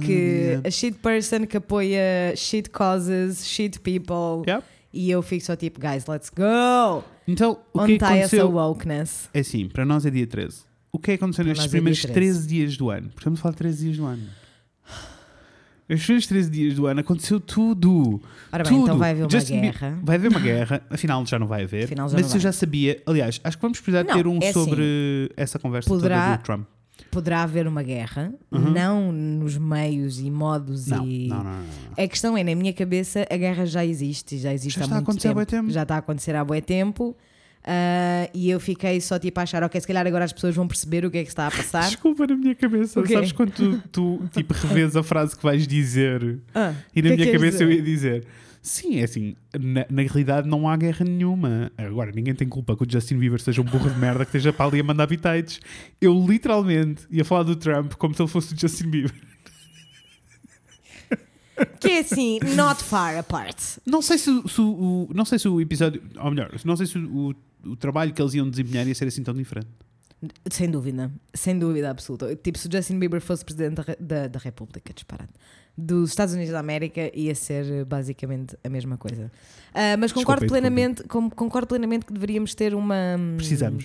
Que 0.05 0.61
a 0.65 0.71
shit 0.71 0.99
person 0.99 1.47
que 1.47 1.57
apoia 1.57 2.35
shit 2.37 2.71
causes, 2.71 3.47
shit 3.47 3.81
people. 3.81 4.49
Yep. 4.49 4.65
E 4.93 5.11
eu 5.11 5.21
fico 5.21 5.45
só 5.45 5.55
tipo, 5.55 5.79
guys, 5.79 6.07
let's 6.07 6.31
go! 6.31 7.05
Então, 7.29 7.59
o 7.75 7.81
Onde 7.81 7.89
que 7.89 7.93
está 8.05 8.17
essa 8.17 8.37
aconteceu? 8.37 8.51
wokeness? 8.51 9.29
É 9.35 9.41
assim, 9.41 9.69
para 9.69 9.85
nós 9.85 10.07
é 10.07 10.11
dia 10.11 10.27
13. 10.27 10.59
O 10.97 10.99
que 10.99 11.11
é 11.13 11.17
que 11.19 11.23
aconteceu 11.23 11.45
Para 11.45 11.51
nestes 11.51 11.65
nós 11.67 11.67
é 11.67 11.77
dia 11.77 11.81
primeiros 11.81 12.01
13. 12.03 12.15
13 12.15 12.49
dias 12.49 12.77
do 12.77 12.91
ano? 12.91 13.09
Porque 13.15 13.29
a 13.29 13.37
falar 13.37 13.53
de 13.53 13.59
13 13.59 13.85
dias 13.85 13.97
do 13.99 14.05
ano. 14.07 14.23
Estes 15.89 16.07
primeiros 16.07 16.27
13 16.27 16.51
dias 16.51 16.75
do 16.75 16.87
ano 16.87 17.01
aconteceu 17.01 17.39
tudo. 17.39 18.21
Ora 18.53 18.65
bem, 18.65 18.73
tudo. 18.73 18.83
então 18.85 18.99
vai 18.99 19.11
haver 19.13 19.23
uma 19.23 19.31
Justin 19.31 19.61
guerra. 19.61 19.99
Vai 20.03 20.17
haver 20.17 20.31
uma 20.31 20.41
guerra, 20.41 20.83
afinal 20.91 21.25
já 21.27 21.39
não 21.39 21.47
vai 21.47 21.63
haver. 21.63 21.85
Afinal 21.85 22.09
já 22.09 22.17
mas 22.17 22.27
eu 22.27 22.31
vai. 22.33 22.41
já 22.41 22.51
sabia. 22.53 23.01
Aliás, 23.07 23.41
acho 23.45 23.57
que 23.57 23.63
vamos 23.63 23.79
precisar 23.79 24.03
Não, 24.05 24.15
ter 24.15 24.27
um 24.27 24.39
é 24.43 24.53
sobre 24.53 25.31
essa 25.37 25.59
conversa 25.61 25.89
Poderá- 25.89 26.37
do 26.37 26.43
Trump. 26.43 26.67
Poderá 27.11 27.43
haver 27.45 27.69
uma 27.69 27.83
guerra, 27.83 28.33
Uhum. 28.51 28.71
não 28.73 29.13
nos 29.13 29.57
meios 29.57 30.19
e 30.19 30.31
modos 30.31 30.87
Não, 30.89 31.07
e. 31.07 31.29
não, 31.29 31.45
não, 31.45 31.53
não. 31.53 32.05
A 32.05 32.09
questão 32.09 32.37
é, 32.37 32.43
na 32.43 32.55
minha 32.55 32.73
cabeça, 32.73 33.25
a 33.31 33.37
guerra 33.37 33.65
já 33.65 33.85
existe, 33.85 34.39
já 34.39 34.53
existe 34.53 34.77
Já 34.79 34.85
há 34.85 34.87
está 34.87 34.97
a 34.97 34.99
muito 34.99 35.11
acontecer 35.11 35.29
há 35.29 35.31
tempo. 35.31 35.37
bué 35.37 35.45
tempo. 35.45 35.71
Já 35.71 35.83
está 35.83 35.95
a 35.95 35.99
acontecer 35.99 36.35
há 36.35 36.45
bué 36.45 36.61
tempo. 36.61 37.17
Ah, 37.67 38.31
e 38.33 38.49
eu 38.49 38.61
fiquei 38.61 39.01
só 39.01 39.19
tipo 39.19 39.41
a 39.41 39.43
achar, 39.43 39.63
ok, 39.65 39.81
se 39.81 39.87
calhar 39.87 40.07
agora 40.07 40.25
as 40.25 40.33
pessoas 40.33 40.55
vão 40.55 40.69
perceber 40.69 41.05
o 41.05 41.11
que 41.11 41.19
é 41.19 41.23
que 41.23 41.29
está 41.29 41.49
a 41.49 41.51
passar. 41.53 41.87
Desculpa 41.87 42.27
na 42.27 42.37
minha 42.37 42.55
cabeça. 42.55 43.01
O 43.01 43.03
quê? 43.03 43.15
Sabes 43.15 43.33
quando 43.33 43.51
tu, 43.53 43.83
tu 43.91 44.21
tipo, 44.33 44.55
revês 44.67 44.95
a 44.97 45.03
frase 45.03 45.37
que 45.37 45.43
vais 45.43 45.67
dizer 45.67 46.39
Ah, 46.55 46.73
e 46.95 47.03
na 47.03 47.09
é 47.09 47.13
minha 47.17 47.27
queres 47.27 47.33
cabeça 47.41 47.65
eu 47.65 47.69
dizer? 47.69 47.79
ia 47.79 47.83
dizer. 47.83 48.27
Sim, 48.63 48.99
é 48.99 49.05
assim, 49.05 49.37
na, 49.57 49.87
na 49.89 50.03
realidade 50.03 50.49
não 50.49 50.69
há 50.69 50.77
guerra 50.77 51.05
nenhuma. 51.05 51.71
Agora, 51.79 52.11
ninguém 52.11 52.35
tem 52.35 52.49
culpa 52.49 52.77
que 52.77 52.83
o 52.83 52.87
Justin 52.91 53.17
Bieber 53.17 53.41
seja 53.41 53.61
um 53.61 53.65
burro 53.65 53.89
de 53.89 53.97
merda 53.97 54.25
que 54.25 54.31
esteja 54.37 54.53
para 54.53 54.67
ali 54.67 54.81
a 54.81 54.83
mandar 54.83 55.07
bitites. 55.07 55.61
Eu 56.01 56.13
literalmente 56.29 57.03
ia 57.09 57.25
falar 57.25 57.45
do 57.45 57.55
Trump 57.55 57.93
como 57.95 58.13
se 58.13 58.23
ele 58.23 58.29
fosse 58.29 58.55
o 58.55 58.59
Justin 58.61 58.91
Bieber. 58.91 59.13
Que 61.81 61.89
é 61.89 61.99
assim, 62.01 62.39
not 62.57 62.83
far 62.83 63.17
apart. 63.17 63.57
Não 63.87 64.03
sei 64.03 64.19
se, 64.19 64.31
se 64.47 64.61
o, 64.61 65.09
não 65.15 65.25
sei 65.25 65.39
se 65.39 65.49
o 65.49 65.59
episódio, 65.61 66.03
ou 66.19 66.31
melhor, 66.31 66.51
não 66.65 66.77
sei 66.77 66.87
se 66.87 66.99
o, 66.99 67.35
o, 67.73 67.77
trabalho 67.77 68.13
que 68.13 68.21
eles 68.21 68.35
iam 68.35 68.49
desempenhar 68.49 68.87
ia 68.87 68.95
ser 68.95 69.07
assim 69.09 69.23
tão 69.23 69.35
diferente. 69.35 69.69
Sem 70.51 70.71
dúvida, 70.71 71.13
sem 71.35 71.59
dúvida 71.59 71.91
absoluta. 71.91 72.35
Tipo, 72.37 72.59
se 72.59 72.69
o 72.69 72.73
Justin 72.73 72.99
Bieber 72.99 73.21
fosse 73.21 73.45
presidente 73.45 73.77
da, 73.77 73.85
da, 74.01 74.29
da 74.29 74.39
República, 74.39 74.93
disparado, 74.93 75.31
dos 75.77 76.11
Estados 76.11 76.33
Unidos 76.35 76.53
da 76.53 76.59
América, 76.59 77.11
ia 77.15 77.35
ser 77.35 77.67
eh, 77.71 77.85
basicamente 77.85 78.57
a 78.65 78.69
mesma 78.69 78.97
coisa. 78.97 79.31
Ah, 79.75 79.97
mas 79.99 80.13
concordo 80.13 80.41
Desculpa, 80.41 80.61
plenamente, 80.61 81.05
com- 81.05 81.29
concordo 81.29 81.67
plenamente 81.69 82.07
que 82.07 82.15
deveríamos 82.15 82.55
ter 82.55 82.75
uma, 82.75 83.17
hum, 83.19 83.35
Precisamos. 83.37 83.85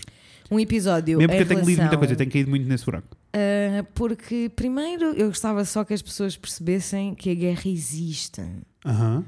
um 0.50 0.58
episódio. 0.58 1.18
Mesmo 1.18 1.34
em 1.34 1.36
que 1.36 1.44
eu 1.44 1.48
tenha 1.48 1.62
lido 1.62 1.82
muita 1.82 1.98
coisa, 1.98 2.14
eu 2.14 2.18
tenho 2.18 2.32
caído 2.32 2.50
muito 2.50 2.66
nesse 2.66 2.86
buraco. 2.86 3.18
Ah, 3.34 3.86
porque, 3.94 4.50
primeiro, 4.56 5.14
eu 5.14 5.28
gostava 5.28 5.66
só 5.66 5.84
que 5.84 5.94
as 5.94 6.02
pessoas 6.02 6.38
percebessem 6.38 7.14
que 7.14 7.30
a 7.30 7.36
guerra 7.36 7.64
existe. 7.66 8.42
Aham. 8.86 9.26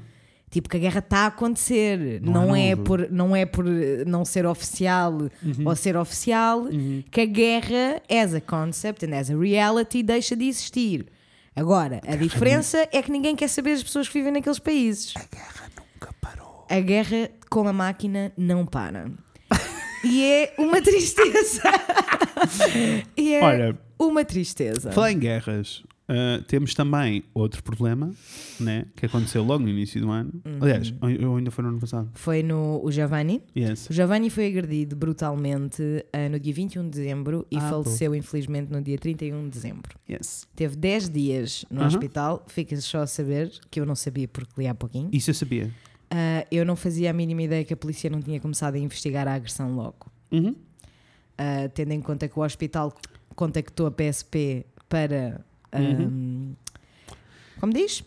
Tipo, 0.54 0.68
que 0.68 0.76
a 0.76 0.80
guerra 0.80 1.00
está 1.00 1.18
a 1.18 1.26
acontecer. 1.26 2.20
Não 2.22 2.32
Não, 2.46 2.54
é 2.54 2.68
é, 2.68 2.70
novo. 2.76 2.84
por, 2.84 3.10
não 3.10 3.34
é 3.34 3.44
por 3.44 3.66
eh, 3.66 4.04
não 4.06 4.24
ser 4.24 4.46
oficial 4.46 5.12
Uhum. 5.12 5.64
ou 5.66 5.74
ser 5.74 5.96
oficial 5.96 6.68
que 7.10 7.20
a 7.22 7.24
guerra, 7.26 8.00
as 8.08 8.32
a 8.34 8.40
concept 8.40 9.04
and 9.04 9.18
as 9.18 9.30
a 9.32 9.36
reality, 9.36 10.00
deixa 10.00 10.36
de 10.36 10.44
existir. 10.44 11.06
Agora, 11.56 12.00
a 12.06 12.14
diferença 12.14 12.88
é 12.92 13.02
que 13.02 13.10
ninguém 13.10 13.34
quer 13.34 13.48
saber 13.48 13.72
as 13.72 13.82
pessoas 13.82 14.06
que 14.06 14.14
vivem 14.14 14.32
naqueles 14.32 14.60
países. 14.60 15.12
A 15.16 15.24
guerra 15.34 15.70
nunca 15.76 16.14
parou. 16.20 16.64
A 16.70 16.78
guerra, 16.78 17.30
como 17.50 17.68
a 17.68 17.72
máquina, 17.72 18.32
não 18.36 18.64
para. 18.64 19.10
E 20.04 20.22
é 20.22 20.54
uma 20.56 20.80
tristeza. 20.80 21.62
e 23.16 23.34
é 23.34 23.42
Olha, 23.42 23.78
uma 23.98 24.24
tristeza. 24.24 24.92
Falar 24.92 25.10
em 25.12 25.18
guerras, 25.18 25.82
ah, 26.08 26.42
temos 26.46 26.74
também 26.74 27.24
outro 27.32 27.62
problema, 27.62 28.12
né? 28.60 28.84
Que 28.94 29.06
aconteceu 29.06 29.42
logo 29.42 29.62
no 29.64 29.70
início 29.70 30.00
do 30.00 30.10
ano. 30.10 30.32
Uhum. 30.44 30.58
Aliás, 30.60 30.92
ou- 31.00 31.30
ou 31.30 31.36
ainda 31.36 31.50
foi 31.50 31.62
no 31.64 31.70
ano 31.70 31.80
passado. 31.80 32.10
Foi 32.14 32.42
no 32.42 32.80
o 32.84 32.90
Giovanni. 32.92 33.42
Yes. 33.56 33.88
O 33.88 33.92
Giovanni 33.92 34.28
foi 34.30 34.46
agredido 34.48 34.94
brutalmente 34.96 35.82
ah, 36.12 36.28
no 36.28 36.38
dia 36.38 36.52
21 36.52 36.82
de 36.84 36.90
dezembro 36.90 37.46
e 37.50 37.56
Ah, 37.56 37.60
faleceu, 37.70 38.14
infelizmente, 38.14 38.70
no 38.70 38.82
dia 38.82 38.98
31 38.98 39.44
de 39.44 39.50
dezembro. 39.50 39.98
Yes. 40.10 40.46
Teve 40.54 40.76
10 40.76 41.08
dias 41.08 41.64
no 41.70 41.80
Aham. 41.80 41.88
hospital. 41.88 42.44
Fica 42.48 42.76
só 42.80 42.98
a 43.02 43.06
saber, 43.06 43.50
que 43.70 43.80
eu 43.80 43.86
não 43.86 43.94
sabia 43.94 44.28
porque 44.28 44.52
li 44.60 44.66
há 44.68 44.74
pouquinho. 44.74 45.08
Isso 45.12 45.30
eu 45.30 45.34
sabia. 45.34 45.70
Ah, 46.10 46.46
eu 46.50 46.64
não 46.66 46.76
fazia 46.76 47.10
a 47.10 47.12
mínima 47.12 47.42
ideia 47.42 47.64
que 47.64 47.72
a 47.72 47.76
polícia 47.76 48.10
não 48.10 48.20
tinha 48.20 48.38
começado 48.38 48.74
a 48.74 48.78
investigar 48.78 49.26
a 49.26 49.34
agressão 49.34 49.74
logo. 49.74 50.06
Uhum. 50.30 50.54
Tendo 51.74 51.92
em 51.92 52.00
conta 52.00 52.28
que 52.28 52.38
o 52.38 52.42
hospital 52.42 52.94
contactou 53.34 53.86
a 53.86 53.90
PSP 53.90 54.64
para. 54.88 55.44
Uhum. 55.80 56.52
Como 57.60 57.72
diz? 57.72 58.04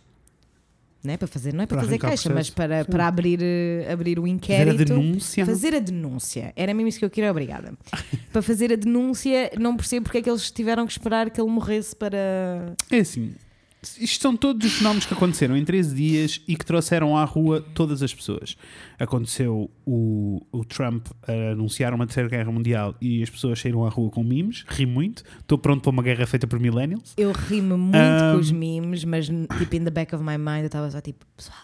Não 1.04 1.14
é 1.14 1.18
para 1.18 1.28
fazer, 1.28 1.54
não 1.54 1.64
é 1.64 1.68
para, 1.68 1.78
Para 1.78 1.86
fazer 1.86 2.00
queixa, 2.00 2.30
mas 2.34 2.50
para, 2.50 2.84
Sim. 2.84 2.92
para 2.92 3.08
abrir, 3.08 3.40
eh, 3.42 3.88
abrir 3.90 4.20
o 4.20 4.24
Fazer 4.24 4.32
a 4.32 4.36
inquérito. 4.36 4.86
denúncia. 4.86 5.46
Fazer 5.46 5.76
a 5.76 5.80
denúncia. 5.80 6.52
Era 6.56 6.74
mesmo 6.74 6.90
isso 6.90 7.00
que 7.00 7.06
eu 7.06 7.10
queria, 7.10 7.32
obrigada. 7.32 7.74
para 8.34 8.42
fazer 8.42 8.74
a 8.74 8.76
denúncia, 8.76 9.52
não 9.58 9.78
percebo 9.78 10.04
porque 10.06 10.18
é 10.18 10.22
que 10.22 10.30
eles 10.30 10.52
tiveram 10.52 10.86
que 10.86 10.92
esperar 10.92 11.30
que 11.30 11.40
ele 11.40 11.50
morresse 11.50 11.96
para. 11.96 12.76
É 12.92 13.00
assim. 13.00 13.34
Isto 14.00 14.22
são 14.22 14.36
todos 14.36 14.66
os 14.68 14.78
fenómenos 14.78 15.06
que 15.06 15.14
aconteceram 15.14 15.56
em 15.56 15.64
13 15.64 15.96
dias 15.96 16.42
e 16.48 16.56
que 16.56 16.66
trouxeram 16.66 17.16
à 17.16 17.24
rua 17.24 17.62
todas 17.74 18.02
as 18.04 18.14
pessoas. 18.14 18.58
Aconteceu 19.00 19.70
o, 19.86 20.42
o 20.52 20.66
Trump 20.66 21.08
a 21.28 21.52
anunciar 21.52 21.94
uma 21.94 22.06
terceira 22.08 22.28
guerra 22.30 22.52
mundial 22.52 22.96
e 23.00 23.22
as 23.24 23.30
pessoas 23.30 23.60
saíram 23.60 23.86
à 23.86 23.90
rua 23.90 24.10
com 24.10 24.24
memes. 24.24 24.66
Ri 24.68 24.86
muito. 24.86 25.24
Estou 25.40 25.58
pronto 25.58 25.82
para 25.82 25.92
uma 25.92 26.04
guerra 26.04 26.26
feita 26.26 26.48
por 26.48 26.60
millennials. 26.60 27.14
Eu 27.18 27.32
ri-me 27.32 27.76
muito 27.76 27.96
Ahm. 27.96 28.34
com 28.34 28.40
os 28.40 28.52
memes, 28.52 29.04
mas 29.06 29.28
tipo, 29.28 29.76
in 29.76 29.84
the 29.84 29.92
back 29.92 30.14
of 30.16 30.24
my 30.24 30.38
mind, 30.38 30.62
eu 30.62 30.66
estava 30.68 30.90
só 30.92 31.00
tipo, 31.00 31.26
pessoal, 31.38 31.58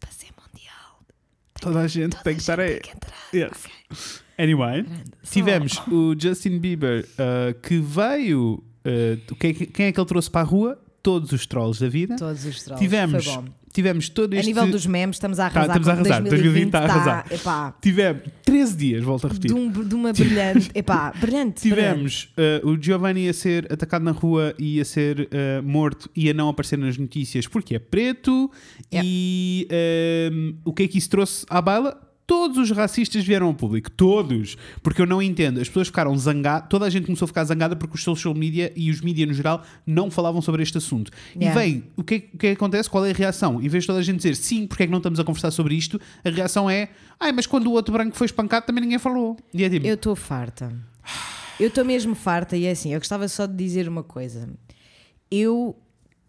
para 0.00 0.10
ser 0.10 0.28
mundial, 0.40 1.00
Toda 1.60 1.80
a 1.80 1.86
gente 1.88 2.16
tem 2.22 2.34
que 2.34 2.40
estar 2.40 2.60
aí. 2.60 2.80
Yes. 3.34 4.22
Anyway, 4.38 4.82
Grande. 4.82 5.04
Só- 5.22 5.32
tivemos 5.32 5.78
o 5.88 6.14
Justin 6.18 6.58
Bieber 6.58 7.06
uh, 7.14 7.54
que 7.60 7.78
veio. 7.78 8.62
uh, 8.84 9.34
quem, 9.36 9.54
quem 9.54 9.86
é 9.86 9.92
que 9.92 9.98
ele 10.00 10.06
trouxe 10.06 10.30
para 10.30 10.40
a 10.42 10.44
rua? 10.44 10.78
Todos 11.04 11.30
os 11.32 11.46
trolls 11.46 11.78
da 11.80 11.88
vida. 11.88 12.16
todos 12.16 12.44
os 12.46 12.62
trolls. 12.62 12.82
Tivemos, 12.82 13.24
Foi 13.26 13.34
bom. 13.36 13.44
tivemos 13.72 14.08
todo 14.08 14.32
A 14.32 14.36
este. 14.36 14.46
nível 14.48 14.70
dos 14.70 14.86
memes, 14.86 15.16
estamos 15.16 15.38
a 15.38 15.50
Tá, 15.50 15.60
arrasar. 15.60 15.76
estamos 15.76 15.88
a 15.88 15.92
arrasar. 15.92 16.22
2020 16.22 16.64
está 16.66 16.78
a 16.78 16.86
tá, 16.88 16.94
arrasar. 16.94 17.26
epá, 17.30 17.74
Tivemos 17.82 18.22
13 18.42 18.76
dias, 18.76 19.04
volto 19.04 19.26
a 19.26 19.28
repetir. 19.28 19.52
de, 19.52 19.60
um- 19.60 19.70
de 19.70 19.94
uma 19.94 20.12
brilhante. 20.14 20.70
Epá, 20.74 21.12
brilhante. 21.12 21.68
brilhante. 21.68 22.30
Tivemos 22.32 22.32
uh, 22.64 22.68
o 22.70 22.82
Giovanni 22.82 23.28
a 23.28 23.34
ser 23.34 23.70
atacado 23.70 24.02
na 24.02 24.12
rua 24.12 24.54
e 24.58 24.80
a 24.80 24.84
ser 24.84 25.20
uh, 25.28 25.62
morto 25.62 26.08
e 26.16 26.30
a 26.30 26.34
não 26.34 26.48
aparecer 26.48 26.78
nas 26.78 26.96
notícias 26.96 27.46
porque 27.46 27.74
é 27.74 27.78
preto. 27.78 28.50
Yeah. 28.92 29.06
E 29.08 29.68
um, 30.32 30.56
o 30.64 30.72
que 30.72 30.84
é 30.84 30.88
que 30.88 30.96
isso 30.96 31.10
trouxe 31.10 31.44
à 31.50 31.60
baila? 31.60 32.00
Todos 32.26 32.58
os 32.58 32.70
racistas 32.70 33.24
vieram 33.24 33.46
ao 33.46 33.54
público. 33.54 33.90
Todos. 33.90 34.56
Porque 34.82 35.00
eu 35.02 35.06
não 35.06 35.22
entendo. 35.22 35.60
As 35.60 35.68
pessoas 35.68 35.88
ficaram 35.88 36.16
zangadas. 36.16 36.68
Toda 36.68 36.86
a 36.86 36.90
gente 36.90 37.06
começou 37.06 37.26
a 37.26 37.28
ficar 37.28 37.44
zangada 37.44 37.76
porque 37.76 37.94
os 37.96 38.02
social 38.02 38.34
media 38.34 38.72
e 38.76 38.90
os 38.90 39.00
mídia 39.00 39.26
no 39.26 39.34
geral 39.34 39.62
não 39.86 40.10
falavam 40.10 40.40
sobre 40.40 40.62
este 40.62 40.78
assunto. 40.78 41.10
Yeah. 41.36 41.60
E 41.60 41.64
vem, 41.64 41.84
o 41.96 42.02
que, 42.02 42.14
é, 42.14 42.18
o 42.18 42.38
que 42.38 42.46
é 42.46 42.50
que 42.50 42.56
acontece? 42.56 42.88
Qual 42.88 43.04
é 43.04 43.10
a 43.10 43.14
reação? 43.14 43.60
Em 43.60 43.68
vez 43.68 43.84
de 43.84 43.88
toda 43.88 43.98
a 43.98 44.02
gente 44.02 44.16
dizer 44.16 44.36
sim, 44.36 44.66
porque 44.66 44.84
é 44.84 44.86
que 44.86 44.92
não 44.92 44.98
estamos 44.98 45.20
a 45.20 45.24
conversar 45.24 45.50
sobre 45.50 45.74
isto, 45.74 46.00
a 46.24 46.30
reação 46.30 46.68
é 46.68 46.90
ai, 47.18 47.32
mas 47.32 47.46
quando 47.46 47.66
o 47.66 47.72
outro 47.72 47.92
branco 47.92 48.16
foi 48.16 48.26
espancado 48.26 48.66
também 48.66 48.82
ninguém 48.82 48.98
falou. 48.98 49.36
E 49.52 49.64
é 49.64 49.70
tipo, 49.70 49.86
Eu 49.86 49.94
estou 49.94 50.16
farta. 50.16 50.72
Eu 51.58 51.68
estou 51.68 51.84
mesmo 51.84 52.14
farta 52.14 52.56
e 52.56 52.64
é 52.64 52.72
assim, 52.72 52.92
eu 52.92 52.98
gostava 52.98 53.28
só 53.28 53.46
de 53.46 53.54
dizer 53.54 53.88
uma 53.88 54.02
coisa. 54.02 54.48
Eu 55.30 55.76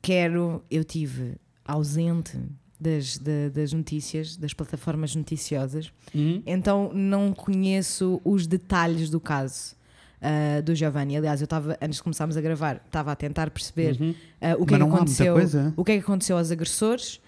quero, 0.02 0.64
eu 0.70 0.84
tive 0.84 1.36
ausente 1.66 2.38
das, 2.80 3.18
da- 3.18 3.50
das 3.54 3.72
notícias, 3.74 4.36
das 4.36 4.54
plataformas 4.54 5.16
noticiosas, 5.16 5.92
Uhum. 6.14 6.42
então 6.46 6.92
não 6.94 7.34
conheço 7.34 8.20
os 8.24 8.46
detalhes 8.48 9.10
do 9.10 9.20
caso. 9.20 9.76
ah, 10.22 10.60
do 10.62 10.74
Giovanni, 10.74 11.16
aliás, 11.18 11.40
eu 11.40 11.46
estava 11.46 11.78
antes 11.80 11.98
de 11.98 12.04
começarmos 12.04 12.36
a 12.36 12.42
gravar, 12.42 12.82
estava 12.86 13.12
a 13.12 13.16
tentar 13.16 13.50
perceber 13.52 13.96
ah, 14.42 14.56
o 14.58 14.66
que 14.66 14.74
Uhum. 14.74 14.82
É 14.82 14.84
que 14.90 14.96
aconteceu, 14.96 15.34
coisa. 15.34 15.74
o 15.78 15.84
que 15.84 15.92
é 15.92 15.96
que 15.98 16.02
aconteceu 16.04 16.38
aos 16.38 16.50
agressores. 16.52 17.20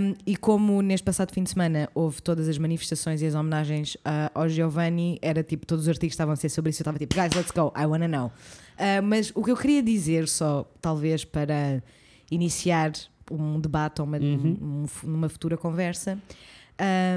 Um, 0.00 0.14
e 0.26 0.34
como 0.36 0.80
neste 0.82 1.04
passado 1.04 1.30
fim 1.32 1.42
de 1.42 1.50
semana 1.50 1.88
houve 1.94 2.20
todas 2.22 2.48
as 2.48 2.56
manifestações 2.58 3.20
e 3.22 3.26
as 3.26 3.34
homenagens 3.34 3.96
ah, 4.04 4.30
ao 4.34 4.48
Giovanni, 4.48 5.18
era 5.22 5.42
tipo, 5.42 5.64
todos 5.66 5.84
os 5.84 5.88
artigos 5.88 6.12
estavam 6.14 6.32
a 6.32 6.36
ser 6.36 6.48
sobre 6.50 6.70
isso, 6.70 6.80
eu 6.80 6.84
estava 6.84 6.98
tipo, 6.98 7.14
guys, 7.14 7.32
let's 7.34 7.50
go, 7.50 7.72
I 7.76 7.84
wanna 7.86 8.08
know. 8.08 8.30
Ah, 8.78 9.00
mas 9.02 9.30
o 9.34 9.42
que 9.44 9.50
eu 9.50 9.56
queria 9.56 9.82
dizer, 9.82 10.26
só 10.28 10.70
talvez 10.82 11.24
para 11.24 11.82
iniciar 12.30 12.92
um 13.30 13.60
debate 13.60 14.00
ou 14.00 14.06
uma, 14.06 14.18
um- 14.18 14.86
numa 15.04 15.28
futura 15.28 15.56
conversa, 15.56 16.18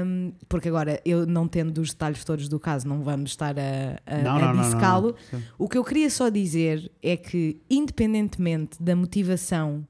um, 0.04 0.32
porque 0.48 0.68
agora 0.68 1.00
eu 1.04 1.24
não 1.26 1.46
tendo 1.46 1.78
os 1.80 1.90
detalhes 1.90 2.24
todos 2.24 2.48
do 2.48 2.58
caso, 2.58 2.86
não 2.88 3.02
vamos 3.02 3.30
estar 3.30 3.54
a, 3.58 4.00
a, 4.04 4.18
Não, 4.18 4.36
a 4.36 4.52
dissecá-lo. 4.62 5.14
Sim. 5.30 5.42
O 5.58 5.68
que 5.68 5.78
eu 5.78 5.84
queria 5.84 6.10
só 6.10 6.28
dizer 6.28 6.90
é 7.02 7.16
que, 7.16 7.60
independentemente 7.70 8.82
da 8.82 8.96
motivação 8.96 9.86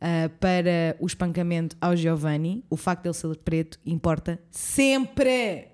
ah, 0.00 0.28
para 0.40 0.96
o 0.98 1.06
espancamento 1.06 1.76
ao 1.80 1.94
Giovanni, 1.96 2.64
o 2.68 2.76
facto 2.76 3.02
de 3.04 3.08
ele 3.08 3.14
ser 3.14 3.36
preto 3.36 3.78
importa 3.86 4.40
sempre! 4.50 5.68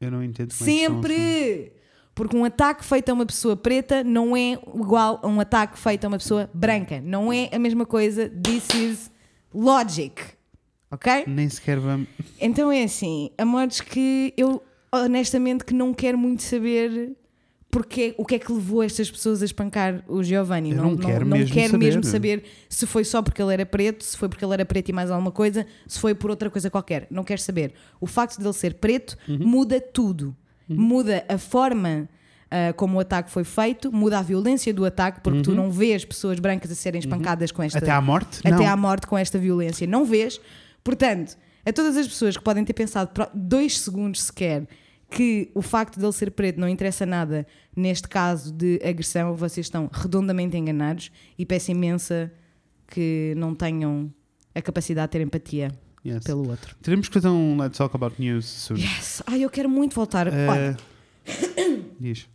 Eu 0.00 0.10
não 0.10 0.22
entendo 0.22 0.50
é 0.50 0.52
assim. 0.54 0.64
Sempre! 0.64 1.72
Porque 2.14 2.36
um 2.36 2.44
ataque 2.44 2.84
feito 2.84 3.08
a 3.08 3.12
uma 3.12 3.26
pessoa 3.26 3.56
preta 3.56 4.04
não 4.04 4.36
é 4.36 4.52
igual 4.52 5.18
a 5.22 5.26
um 5.26 5.40
ataque 5.40 5.78
feito 5.78 6.04
a 6.04 6.08
uma 6.08 6.18
pessoa 6.18 6.48
branca. 6.54 7.00
Não 7.00 7.32
é 7.32 7.48
a 7.52 7.58
mesma 7.58 7.84
coisa. 7.84 8.28
This 8.28 8.68
is 8.74 9.10
logic. 9.54 10.20
Ok? 10.90 11.24
Nem 11.26 11.48
sequer 11.48 11.78
vamos. 11.78 12.08
Então 12.40 12.70
é 12.70 12.84
assim, 12.84 13.30
a 13.38 13.44
modos 13.44 13.80
que 13.80 14.32
eu 14.36 14.62
honestamente 14.92 15.64
que 15.64 15.74
não 15.74 15.92
quero 15.92 16.16
muito 16.16 16.42
saber 16.42 17.12
porque, 17.70 18.14
o 18.16 18.24
que 18.24 18.36
é 18.36 18.38
que 18.38 18.52
levou 18.52 18.84
estas 18.84 19.10
pessoas 19.10 19.42
a 19.42 19.44
espancar 19.44 20.04
o 20.06 20.22
Giovanni. 20.22 20.70
Eu 20.70 20.76
não 20.76 20.96
quero 20.96 21.24
não 21.26 21.36
mesmo 21.36 21.52
quero 21.52 21.72
saber. 21.72 21.84
mesmo 21.84 22.04
saber 22.04 22.44
se 22.68 22.86
foi 22.86 23.02
só 23.04 23.20
porque 23.20 23.42
ele 23.42 23.52
era 23.52 23.66
preto, 23.66 24.04
se 24.04 24.16
foi 24.16 24.28
porque 24.28 24.44
ele 24.44 24.54
era 24.54 24.64
preto 24.64 24.90
e 24.90 24.92
mais 24.92 25.10
alguma 25.10 25.32
coisa, 25.32 25.66
se 25.88 25.98
foi 25.98 26.14
por 26.14 26.30
outra 26.30 26.48
coisa 26.48 26.70
qualquer. 26.70 27.08
Não 27.10 27.24
quero 27.24 27.40
saber. 27.40 27.72
O 28.00 28.06
facto 28.06 28.38
de 28.38 28.44
ele 28.46 28.52
ser 28.52 28.74
preto 28.74 29.16
Uhum. 29.28 29.38
muda 29.40 29.80
tudo. 29.80 30.36
Muda 30.68 31.24
a 31.28 31.36
forma 31.36 32.08
ah, 32.54 32.72
como 32.74 32.96
o 32.96 33.00
ataque 33.00 33.30
foi 33.30 33.42
feito, 33.44 33.90
muda 33.90 34.18
a 34.18 34.22
violência 34.22 34.72
do 34.72 34.84
ataque, 34.84 35.20
porque 35.22 35.42
tu 35.42 35.52
não 35.52 35.70
vês 35.70 36.04
pessoas 36.04 36.38
brancas 36.38 36.70
a 36.70 36.74
serem 36.74 36.98
espancadas 37.00 37.50
com 37.50 37.62
esta 37.62 37.78
Uhum. 37.78 37.82
Até 37.84 37.92
à 37.92 38.00
morte? 38.00 38.38
até 38.38 38.50
não. 38.50 38.66
à 38.68 38.76
morte 38.76 39.06
com 39.06 39.18
esta 39.18 39.38
violência. 39.38 39.86
Não 39.86 40.04
vês? 40.04 40.40
Portanto, 40.82 41.36
a 41.66 41.72
todas 41.72 41.96
as 41.96 42.06
pessoas 42.06 42.36
que 42.36 42.42
podem 42.44 42.64
ter 42.64 42.74
pensado 42.74 43.10
dois 43.34 43.78
segundos 43.80 44.22
sequer 44.22 44.66
que 45.10 45.50
o 45.54 45.62
facto 45.62 45.98
de 45.98 46.04
ele 46.04 46.12
ser 46.12 46.30
preto 46.30 46.58
não 46.60 46.68
interessa 46.68 47.04
nada 47.06 47.46
neste 47.76 48.08
caso 48.08 48.52
de 48.52 48.80
agressão, 48.84 49.34
vocês 49.36 49.66
estão 49.66 49.88
redondamente 49.92 50.56
enganados 50.56 51.10
e 51.38 51.44
peço 51.46 51.70
imensa 51.70 52.32
que 52.88 53.32
não 53.36 53.54
tenham 53.54 54.12
a 54.54 54.60
capacidade 54.62 55.08
de 55.08 55.12
ter 55.12 55.20
empatia 55.24 55.72
Yes. 56.06 56.22
pelo 56.24 56.48
outro. 56.50 56.76
Teremos 56.82 57.08
que 57.08 57.14
fazer 57.14 57.28
um 57.28 57.56
Let's 57.58 57.78
Talk 57.78 57.96
About 57.96 58.16
News 58.20 58.44
soon. 58.44 58.76
Yes! 58.76 59.22
Ai, 59.26 59.42
eu 59.42 59.48
quero 59.48 59.70
muito 59.70 59.94
voltar. 59.94 60.26
Eh, 60.26 60.46
Olha, 60.48 60.76
diz. 61.98 62.28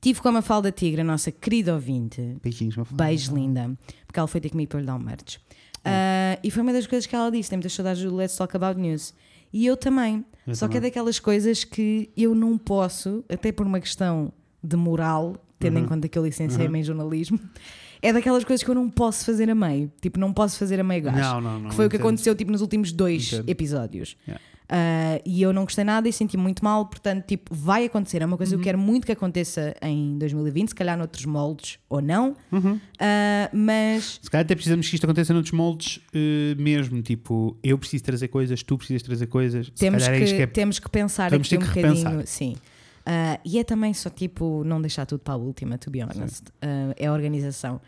Tive 0.00 0.20
com 0.20 0.28
a 0.28 0.32
Mafalda 0.32 0.70
Tigre, 0.72 1.00
a 1.00 1.04
nossa 1.04 1.30
querida 1.30 1.74
ouvinte, 1.74 2.36
Beijinhos, 2.42 2.76
Mafalda. 2.76 3.04
Beijo, 3.04 3.34
linda. 3.34 3.76
Porque 4.06 4.18
ela 4.18 4.28
foi 4.28 4.40
ter 4.40 4.50
comigo 4.50 4.70
para 4.70 4.80
lhe 4.80 4.86
dar 4.86 4.94
um 4.96 4.98
merch. 4.98 5.38
Ah, 5.84 6.38
e 6.42 6.50
foi 6.50 6.62
uma 6.62 6.72
das 6.72 6.86
coisas 6.86 7.06
que 7.06 7.14
ela 7.14 7.30
disse: 7.30 7.48
tem 7.50 7.56
muitas 7.56 7.72
saudades 7.72 8.02
do 8.02 8.14
Let's 8.14 8.36
Talk 8.36 8.54
About 8.56 8.78
News. 8.80 9.14
E 9.52 9.64
eu 9.66 9.76
também. 9.76 10.24
Eu 10.46 10.54
Só 10.54 10.66
que 10.68 10.72
é 10.76 10.80
também. 10.80 10.90
daquelas 10.90 11.18
coisas 11.18 11.64
que 11.64 12.10
eu 12.16 12.34
não 12.34 12.58
posso, 12.58 13.24
até 13.28 13.50
por 13.52 13.66
uma 13.66 13.80
questão 13.80 14.32
de 14.62 14.76
moral, 14.76 15.36
tendo 15.58 15.78
em 15.78 15.82
Uhum. 15.82 15.88
conta 15.88 16.08
que 16.08 16.18
eu 16.18 16.24
licenciei-me 16.24 16.80
em 16.80 16.82
jornalismo, 16.82 17.38
é 18.02 18.12
daquelas 18.12 18.44
coisas 18.44 18.62
que 18.62 18.70
eu 18.70 18.74
não 18.74 18.90
posso 18.90 19.24
fazer 19.24 19.48
a 19.48 19.54
meio. 19.54 19.90
Tipo, 20.02 20.18
não 20.20 20.32
posso 20.34 20.58
fazer 20.58 20.78
a 20.80 20.84
meio 20.84 21.02
gás. 21.04 21.16
Não, 21.16 21.40
não, 21.40 21.58
não. 21.60 21.70
que 21.70 21.76
foi 21.76 21.86
o 21.86 21.88
que 21.88 21.96
entendo. 21.96 22.06
aconteceu 22.08 22.34
tipo, 22.34 22.50
nos 22.52 22.60
últimos 22.60 22.92
dois 22.92 23.32
Entendo. 23.32 23.48
episódios. 23.48 24.16
Yeah. 24.26 24.44
Ah, 24.70 25.18
e 25.24 25.40
eu 25.40 25.52
não 25.52 25.64
gostei 25.64 25.82
nada 25.82 26.06
e 26.08 26.12
senti 26.12 26.36
muito 26.36 26.62
mal, 26.62 26.84
portanto, 26.86 27.24
tipo, 27.26 27.54
vai 27.54 27.86
acontecer. 27.86 28.20
É 28.20 28.26
uma 28.26 28.36
coisa 28.36 28.50
que 28.50 28.54
eu 28.54 28.58
Uhum. 28.58 28.64
quero 28.64 28.78
muito 28.78 29.06
que 29.06 29.12
aconteça 29.12 29.74
em 29.80 30.18
2020, 30.18 30.68
se 30.68 30.74
calhar 30.74 30.96
noutros 30.98 31.24
moldes 31.24 31.78
ou 31.88 32.02
não. 32.02 32.36
Uhum. 32.52 32.78
Ah, 33.00 33.48
mas 33.52 34.20
Se 34.22 34.30
calhar 34.30 34.44
até 34.44 34.54
precisamos 34.54 34.86
que 34.88 34.94
isto 34.94 35.04
aconteça 35.04 35.32
noutros 35.32 35.52
moldes 35.52 36.00
eh, 36.12 36.54
mesmo. 36.58 37.00
Tipo, 37.00 37.56
eu 37.62 37.78
preciso 37.78 38.04
trazer 38.04 38.28
coisas, 38.28 38.62
tu 38.62 38.76
precisas 38.76 39.02
trazer 39.02 39.26
coisas. 39.26 39.70
Temos 39.70 40.04
calhar 40.04 40.18
que, 40.18 40.24
é 40.24 40.36
que 40.36 40.42
é. 40.42 40.46
temos 40.46 40.78
que 40.78 40.88
pensar 40.90 41.30
Vamos 41.30 41.46
aqui 41.46 41.56
um 41.56 41.60
que 41.60 41.80
bocadinho. 41.82 42.26
Sim. 42.26 42.56
E 43.44 43.58
é 43.58 43.64
também 43.64 43.94
só 43.94 44.10
tipo 44.10 44.62
não 44.64 44.82
deixar 44.82 45.06
tudo 45.06 45.20
para 45.20 45.32
a 45.32 45.36
última, 45.38 45.78
to 45.78 45.90
be 45.90 46.02
honest. 46.02 46.44
É 46.96 47.06
a 47.06 47.12
organização. 47.12 47.80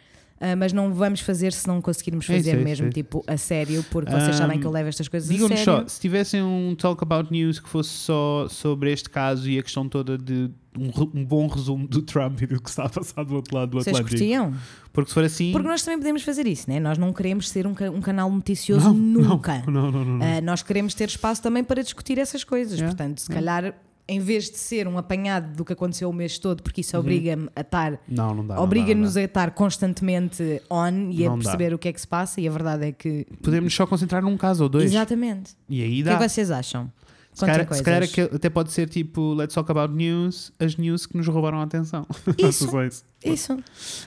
Ah, 0.43 0.57
mas 0.57 0.73
não 0.73 0.95
vamos 0.95 1.21
fazer 1.21 1.53
se 1.53 1.69
não 1.69 1.83
conseguirmos 1.83 2.25
É 2.31 2.35
fazer 2.37 2.53
é 2.53 2.55
isso, 2.55 2.65
mesmo 2.65 2.87
é 2.87 2.91
tipo 2.91 3.23
a 3.27 3.37
sério, 3.37 3.85
porque 3.91 4.11
vocês 4.11 4.37
sabem 4.37 4.59
que 4.59 4.67
eu 4.67 4.71
levo 4.71 4.89
estas 4.89 5.07
coisas 5.07 5.29
a 5.29 5.33
Digam-nos 5.35 5.59
sério. 5.61 5.83
só, 5.83 5.87
se 5.87 6.01
tivessem 6.01 6.43
um 6.43 6.75
Talk 6.75 7.03
About 7.05 7.31
News 7.31 7.61
que 7.61 7.69
fosse 7.69 7.91
só 7.91 8.47
sobre 8.49 8.91
este 8.91 9.11
caso 9.11 9.49
e 9.51 9.59
a 9.59 9.63
questão 9.63 9.87
toda 9.87 10.17
de 10.17 10.51
um, 10.79 10.91
um 11.21 11.25
bom 11.27 11.47
resumo 11.47 11.87
do 11.87 12.01
Trump 12.01 12.41
e 12.41 12.47
do 12.47 12.59
que 12.63 12.71
está 12.71 12.85
a 12.85 12.89
passar 12.89 13.23
do 13.23 13.35
outro 13.35 13.55
lado 13.55 13.73
do 13.73 13.83
Vocês 13.83 13.95
Atlântico. 13.95 14.19
curtiam? 14.19 14.55
Porque 14.95 15.09
se 15.11 15.15
for 15.15 15.25
assim. 15.25 15.53
Porque 15.53 15.69
nós 15.69 15.83
também 15.83 15.99
podemos 15.99 16.23
fazer 16.23 16.47
isso, 16.47 16.71
né? 16.71 16.81
Nós 16.81 16.97
não 16.97 17.13
queremos 17.13 17.47
ser 17.51 17.67
um, 17.67 17.75
ca- 17.75 17.91
um 17.91 18.01
canal 18.01 18.31
noticioso 18.31 18.87
não, 18.89 18.95
nunca. 18.95 19.63
Não, 19.67 19.91
não, 19.91 19.93
não. 19.93 20.05
não. 20.19 20.25
Ah, 20.27 20.41
nós 20.41 20.63
queremos 20.63 20.95
ter 20.95 21.09
espaço 21.11 21.43
também 21.43 21.63
para 21.63 21.83
discutir 21.83 22.17
essas 22.19 22.45
coisas. 22.45 22.79
Yeah, 22.79 22.97
Portanto, 22.97 23.21
se 23.21 23.31
yeah. 23.31 23.47
calhar, 23.61 23.75
em 24.11 24.19
vez 24.21 24.51
de 24.51 24.59
ser 24.59 24.89
um 24.89 24.99
apanhado 24.99 25.55
do 25.57 25.65
que 25.65 25.73
aconteceu 25.73 26.11
o 26.11 26.13
mês 26.13 26.39
todo, 26.39 26.63
porque 26.63 26.81
isso 26.81 26.99
obriga-me 26.99 27.49
a 27.55 27.61
estar 27.61 27.99
não, 28.09 28.35
não 28.35 28.47
dá. 28.47 28.61
obriga-nos 28.61 29.17
a 29.17 29.23
estar 29.23 29.53
constantemente 29.53 30.61
on 30.71 31.11
e 31.11 31.25
a 31.25 31.29
Não 31.31 31.39
dá. 31.39 31.45
perceber 31.45 31.73
o 31.75 31.79
que 31.79 31.89
é 31.89 31.93
que 31.93 32.01
se 32.01 32.09
passa, 32.09 32.41
e 32.41 32.49
a 32.49 32.51
verdade 32.51 32.87
é 32.87 32.93
que. 32.93 33.27
Podemos 33.43 33.73
só 33.75 33.87
concentrar 33.87 34.23
num 34.23 34.37
caso 34.37 34.65
ou 34.65 34.69
dois. 34.69 34.87
Exatamente. 34.91 35.53
E 35.69 35.83
aí 35.83 35.93
O 35.93 35.97
que 35.97 36.03
dá. 36.03 36.13
é 36.13 36.17
que 36.19 36.29
vocês 36.29 36.51
acham? 36.51 36.91
Se 37.33 37.41
Contem 37.47 37.55
calhar, 37.65 37.75
se 37.75 37.83
calhar 37.85 38.03
é 38.03 38.07
que 38.09 38.21
até 38.23 38.51
pode 38.51 38.73
ser 38.73 38.89
tipo 38.89 39.35
Let's 39.35 39.55
Talk 39.55 39.71
About 39.71 39.95
News, 39.95 40.51
as 40.59 40.77
news 40.77 41.07
que 41.07 41.17
nos 41.17 41.29
roubaram 41.29 41.61
a 41.61 41.63
atenção. 41.63 42.05
Isso. 42.37 42.67
Só 42.71 42.83
isso. 42.85 43.05
Isso. 43.25 43.59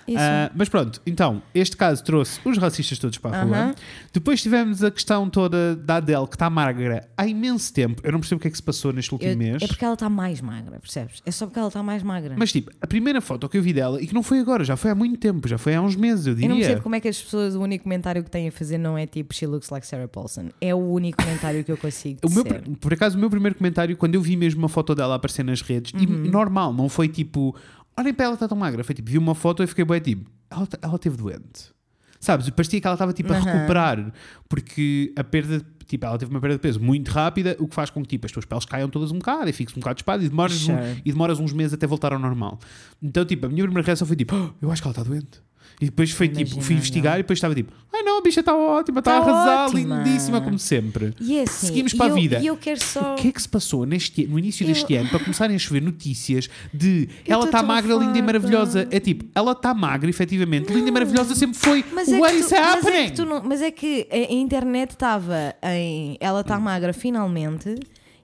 Isso. 0.07 0.17
Ah, 0.19 0.49
mas 0.55 0.69
pronto, 0.69 0.99
então, 1.05 1.41
este 1.53 1.77
caso 1.77 2.03
trouxe 2.03 2.39
os 2.43 2.57
racistas 2.57 2.97
todos 2.97 3.17
para 3.19 3.37
a 3.41 3.43
rua. 3.43 3.75
Depois 4.11 4.41
tivemos 4.41 4.83
a 4.83 4.89
questão 4.89 5.29
toda 5.29 5.75
da 5.75 5.97
Adele, 5.97 6.25
que 6.27 6.35
está 6.35 6.49
magra 6.49 7.07
há 7.15 7.27
imenso 7.27 7.71
tempo. 7.73 8.01
Eu 8.03 8.11
não 8.11 8.19
percebo 8.19 8.39
o 8.39 8.41
que 8.41 8.47
é 8.47 8.51
que 8.51 8.57
se 8.57 8.63
passou 8.63 8.91
neste 8.91 9.13
último 9.13 9.31
Eu- 9.31 9.37
mês. 9.37 9.61
é 9.61 9.67
porque 9.67 9.85
ela 9.85 9.93
está 9.93 10.09
mais 10.09 10.41
magra, 10.41 10.79
percebes? 10.79 11.21
É 11.25 11.31
só 11.31 11.45
porque 11.45 11.59
ela 11.59 11.67
está 11.67 11.83
mais 11.83 12.01
magra. 12.01 12.35
Mas 12.37 12.51
tipo, 12.51 12.71
a 12.81 12.87
primeira 12.87 13.21
foto 13.21 13.47
que 13.47 13.57
eu 13.57 13.61
vi 13.61 13.71
dela, 13.73 14.01
e 14.01 14.07
que 14.07 14.13
não 14.13 14.23
foi 14.23 14.39
agora, 14.39 14.63
já 14.63 14.75
foi 14.75 14.89
há 14.91 14.95
muito 14.95 15.17
tempo, 15.19 15.47
já 15.47 15.57
foi 15.57 15.75
há 15.75 15.81
uns 15.81 15.95
meses, 15.95 16.25
eu 16.25 16.33
eu 16.33 16.35
não 16.39 16.47
diria. 16.47 16.61
percebo 16.63 16.81
como 16.81 16.95
é 16.95 16.99
que 16.99 17.07
as 17.07 17.21
pessoas, 17.21 17.55
o 17.55 17.61
único 17.61 17.83
comentário 17.83 18.23
que 18.23 18.31
têm 18.31 18.47
a 18.47 18.51
fazer 18.51 18.77
não 18.77 18.97
é 18.97 19.05
tipo 19.05 19.33
She 19.33 19.45
looks 19.45 19.69
like 19.69 19.85
Sarah 19.85 20.07
Paulson. 20.07 20.49
É 20.59 20.73
o 20.73 20.79
único 20.79 21.21
comentário 21.23 21.63
que 21.63 21.71
eu 21.71 21.77
consigo 21.77 22.19
O 22.25 22.29
meu, 22.31 22.43
dizer. 22.43 22.63
por 22.79 22.93
acaso, 22.93 23.15
o 23.15 23.19
meu 23.19 23.29
primeiro 23.29 23.55
comentário, 23.55 23.95
quando 23.95 24.15
eu 24.15 24.21
vi 24.21 24.35
mesmo 24.35 24.59
uma 24.59 24.69
foto 24.69 24.95
dela 24.95 25.15
aparecer 25.15 25.43
nas 25.43 25.61
redes, 25.61 25.91
e 26.01 26.05
Uhum. 26.07 26.29
normal, 26.31 26.73
não 26.73 26.89
foi 26.89 27.07
tipo, 27.07 27.55
olhem 27.97 28.13
para 28.13 28.25
ela, 28.25 28.33
está 28.35 28.47
tão 28.47 28.57
magra. 28.57 28.83
Foi 28.83 28.93
tipo, 28.95 29.09
vi 29.09 29.17
uma 29.17 29.35
foto 29.35 29.63
e 29.63 29.67
fiquei 29.67 29.85
bem 29.85 29.99
tipo, 29.99 30.29
ela, 30.49 30.67
ela 30.81 30.99
teve 30.99 31.17
doente. 31.17 31.71
Sabes? 32.19 32.49
Parecia 32.51 32.79
que 32.79 32.87
ela 32.87 32.95
estava 32.95 33.11
tipo 33.13 33.33
a 33.33 33.35
Aham. 33.37 33.45
recuperar, 33.51 34.13
porque 34.47 35.11
a 35.17 35.23
perda, 35.25 35.61
tipo, 35.85 36.05
ela 36.05 36.17
teve 36.17 36.31
uma 36.31 36.39
perda 36.39 36.55
de 36.55 36.61
peso 36.61 36.79
muito 36.79 37.09
rápida, 37.11 37.55
o 37.59 37.67
que 37.67 37.75
faz 37.75 37.89
com 37.89 38.01
que 38.01 38.07
tipo, 38.07 38.25
as 38.25 38.31
tuas 38.31 38.45
peles 38.45 38.63
caiam 38.65 38.87
todas 38.89 39.11
um 39.11 39.17
bocado 39.17 39.49
e 39.49 39.53
fiques 39.53 39.75
um 39.75 39.79
bocado 39.81 39.99
espado 39.99 40.23
e 40.23 40.29
demoras, 40.29 40.53
um- 40.63 40.65
Sure. 40.77 41.01
e 41.03 41.11
demoras 41.11 41.39
uns 41.39 41.51
meses 41.51 41.73
até 41.73 41.85
voltar 41.85 42.13
ao 42.13 42.19
normal. 42.19 42.59
Então, 43.01 43.25
tipo, 43.25 43.45
a 43.45 43.49
minha 43.49 43.63
primeira 43.63 43.85
reação 43.85 44.07
foi 44.07 44.15
tipo, 44.15 44.33
"Oh, 44.35 44.49
eu 44.61 44.71
acho 44.71 44.81
que 44.81 44.87
ela 44.87 44.93
está 44.93 45.03
doente. 45.03 45.41
E 45.81 45.85
depois 45.85 46.11
foi 46.11 46.27
tipo, 46.27 46.41
Imagina, 46.41 46.61
fui 46.61 46.75
investigar 46.75 47.13
não. 47.13 47.19
e 47.19 47.23
depois 47.23 47.37
estava 47.37 47.53
tipo, 47.55 47.73
ai 47.93 48.01
não, 48.03 48.17
a 48.19 48.21
bicha 48.21 48.39
está 48.39 48.55
ótima, 48.55 48.99
está 48.99 49.11
Tá 49.11 49.17
a 49.17 49.21
arrasar, 49.21 49.65
ótima." 49.69 50.03
lindíssima 50.03 50.39
como 50.41 50.57
sempre. 50.57 51.13
E 51.19 51.37
é 51.37 51.41
assim, 51.43 51.67
Seguimos 51.67 51.93
para 51.93 52.05
a 52.05 52.09
eu- 52.09 52.15
vida. 52.15 52.39
E 52.39 52.47
eu 52.47 52.55
quero 52.57 52.81
só. 52.83 53.13
O 53.13 53.15
que 53.15 53.27
é 53.27 53.31
que 53.31 53.41
se 53.41 53.49
passou 53.49 53.85
neste, 53.85 54.25
no 54.27 54.39
início 54.39 54.63
Eu- 54.63 54.67
deste 54.67 54.95
ano 54.95 55.09
para 55.09 55.19
começarem 55.19 55.55
a 55.55 55.59
chover 55.59 55.81
notícias 55.81 56.49
de 56.73 57.09
Eu 57.25 57.35
ela 57.35 57.45
está 57.45 57.61
magra, 57.63 57.93
linda 57.93 58.03
e 58.03 58.05
farta. 58.05 58.23
maravilhosa? 58.23 58.87
É 58.91 58.99
tipo, 58.99 59.25
ela 59.35 59.51
está 59.51 59.73
magra, 59.73 60.09
efetivamente, 60.09 60.71
linda 60.71 60.87
e 60.89 60.91
maravilhosa 60.91 61.35
sempre 61.35 61.57
foi. 61.57 61.83
Mas 61.93 62.07
é, 62.07 62.19
que 62.19 62.43
tu, 62.43 62.49
mas, 62.51 62.85
é 62.85 63.09
que 63.09 63.25
não- 63.25 63.43
mas 63.43 63.61
é 63.61 63.71
que 63.71 64.07
a 64.11 64.15
a 64.15 64.35
internet 64.35 64.91
estava 64.91 65.53
em. 65.63 66.17
Ela 66.19 66.41
está 66.41 66.59
magra 66.59 66.93
finalmente. 66.93 67.75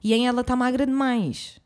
e 0.04 0.14
em 0.14 0.28
ela 0.28 0.42
está 0.42 0.56
magra 0.56 0.86
demais. 0.86 1.60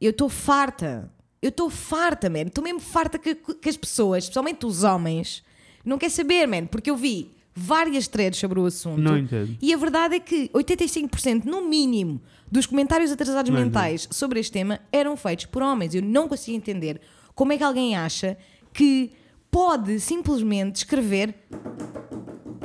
Eu 0.00 0.10
estou 0.10 0.28
farta. 0.28 1.10
Eu 1.44 1.50
estou 1.50 1.68
farta, 1.68 2.30
man. 2.30 2.44
Estou 2.46 2.64
mesmo 2.64 2.80
farta 2.80 3.18
que, 3.18 3.34
que 3.34 3.68
as 3.68 3.76
pessoas, 3.76 4.24
especialmente 4.24 4.64
os 4.64 4.82
homens, 4.82 5.44
não 5.84 5.98
quer 5.98 6.08
saber, 6.08 6.48
man. 6.48 6.64
Porque 6.64 6.90
eu 6.90 6.96
vi 6.96 7.32
várias 7.54 8.08
threads 8.08 8.40
sobre 8.40 8.58
o 8.58 8.64
assunto. 8.64 8.98
Não 8.98 9.18
entendo. 9.18 9.54
E 9.60 9.74
a 9.74 9.76
verdade 9.76 10.14
é 10.14 10.20
que 10.20 10.48
85%, 10.48 11.44
no 11.44 11.60
mínimo, 11.60 12.18
dos 12.50 12.64
comentários 12.64 13.12
atrasados 13.12 13.50
Não 13.52 13.60
mentais 13.60 14.08
sobre 14.10 14.40
este 14.40 14.52
tema 14.52 14.80
eram 14.90 15.18
feitos 15.18 15.44
por 15.44 15.62
homens. 15.62 15.94
Eu 15.94 16.00
não 16.00 16.26
consigo 16.26 16.56
entender 16.56 16.98
como 17.34 17.52
é 17.52 17.58
que 17.58 17.62
alguém 17.62 17.94
acha 17.94 18.38
que 18.72 19.12
pode 19.50 20.00
simplesmente 20.00 20.76
escrever 20.76 21.34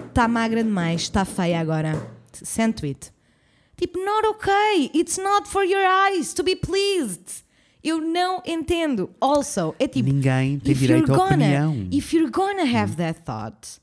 está 0.07 0.25
magra 0.25 0.63
demais, 0.63 1.01
está 1.01 1.25
feia 1.25 1.59
agora. 1.59 1.91
Send 2.31 2.75
tweet. 2.75 3.11
Tipo, 3.75 3.99
not 3.99 4.25
okay. 4.29 4.89
It's 4.93 5.17
not 5.17 5.49
for 5.49 5.65
your 5.65 5.85
eyes 5.85 6.33
to 6.33 6.43
be 6.43 6.55
pleased. 6.55 7.43
Eu 7.83 8.01
não 8.01 8.41
entendo. 8.45 9.09
Also, 9.21 9.73
é 9.79 9.87
tipo. 9.87 10.09
Ninguém 10.09 10.59
tem 10.59 10.71
if 10.73 10.79
direito 10.79 11.07
you're 11.09 11.13
à 11.13 11.17
gonna, 11.29 11.45
opinião. 11.45 11.87
If 11.91 12.13
you're 12.13 12.29
gonna 12.31 12.63
have 12.63 12.95
that 12.97 13.21
thought, 13.21 13.79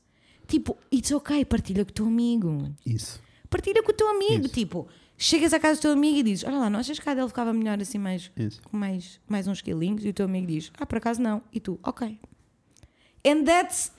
tipo, 0.47 0.77
it's 0.93 1.11
okay, 1.11 1.43
partilha 1.43 1.83
com 1.83 1.89
o 1.91 1.93
teu 1.93 2.05
amigo. 2.05 2.71
Isso. 2.85 3.19
Partilha 3.49 3.81
com 3.81 3.91
o 3.91 3.95
teu 3.95 4.07
amigo. 4.09 4.45
Isso. 4.45 4.53
Tipo, 4.53 4.87
chegas 5.17 5.51
à 5.53 5.59
casa 5.59 5.79
do 5.79 5.81
teu 5.81 5.91
amigo 5.93 6.19
e 6.19 6.23
dizes: 6.23 6.43
Olha 6.43 6.57
lá, 6.59 6.69
não 6.69 6.79
achas 6.79 6.99
que 6.99 7.09
a 7.09 7.13
dele 7.15 7.27
ficava 7.27 7.51
melhor 7.53 7.81
assim, 7.81 7.97
mais, 7.97 8.29
Isso. 8.37 8.61
com 8.61 8.77
mais, 8.77 9.19
mais 9.27 9.47
uns 9.47 9.61
quilinhos? 9.61 10.05
E 10.05 10.09
o 10.09 10.13
teu 10.13 10.25
amigo 10.25 10.45
diz: 10.47 10.71
Ah, 10.77 10.85
por 10.85 10.97
acaso 10.99 11.19
não. 11.21 11.41
E 11.51 11.59
tu, 11.59 11.79
ok. 11.83 12.19
And 13.25 13.43
that's 13.45 13.91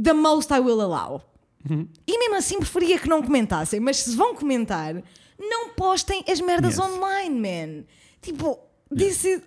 the 0.00 0.12
most 0.12 0.52
I 0.52 0.60
will 0.60 0.80
allow. 0.80 1.22
Uhum. 1.68 1.88
E 2.06 2.18
mesmo 2.18 2.36
assim 2.36 2.58
preferia 2.58 2.98
que 2.98 3.08
não 3.08 3.20
comentassem, 3.22 3.80
mas 3.80 3.98
se 3.98 4.16
vão 4.16 4.34
comentar, 4.34 4.94
não 5.38 5.70
postem 5.70 6.24
as 6.28 6.40
merdas 6.40 6.76
Yes. 6.78 6.86
online, 6.86 7.34
man. 7.40 7.84
Tipo, 8.22 8.58
is. 8.96 9.42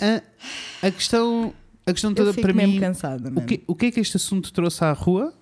A, 0.00 0.86
a 0.86 0.90
questão, 0.90 1.52
a 1.86 1.92
questão 1.92 2.14
toda 2.14 2.32
para 2.34 2.52
mim. 2.52 2.78
cansada, 2.78 3.32
O 3.34 3.44
que, 3.44 3.62
o 3.66 3.74
que 3.74 3.86
é 3.86 3.90
que 3.90 4.00
este 4.00 4.16
assunto 4.16 4.52
trouxe 4.52 4.84
à 4.84 4.92
rua? 4.92 5.32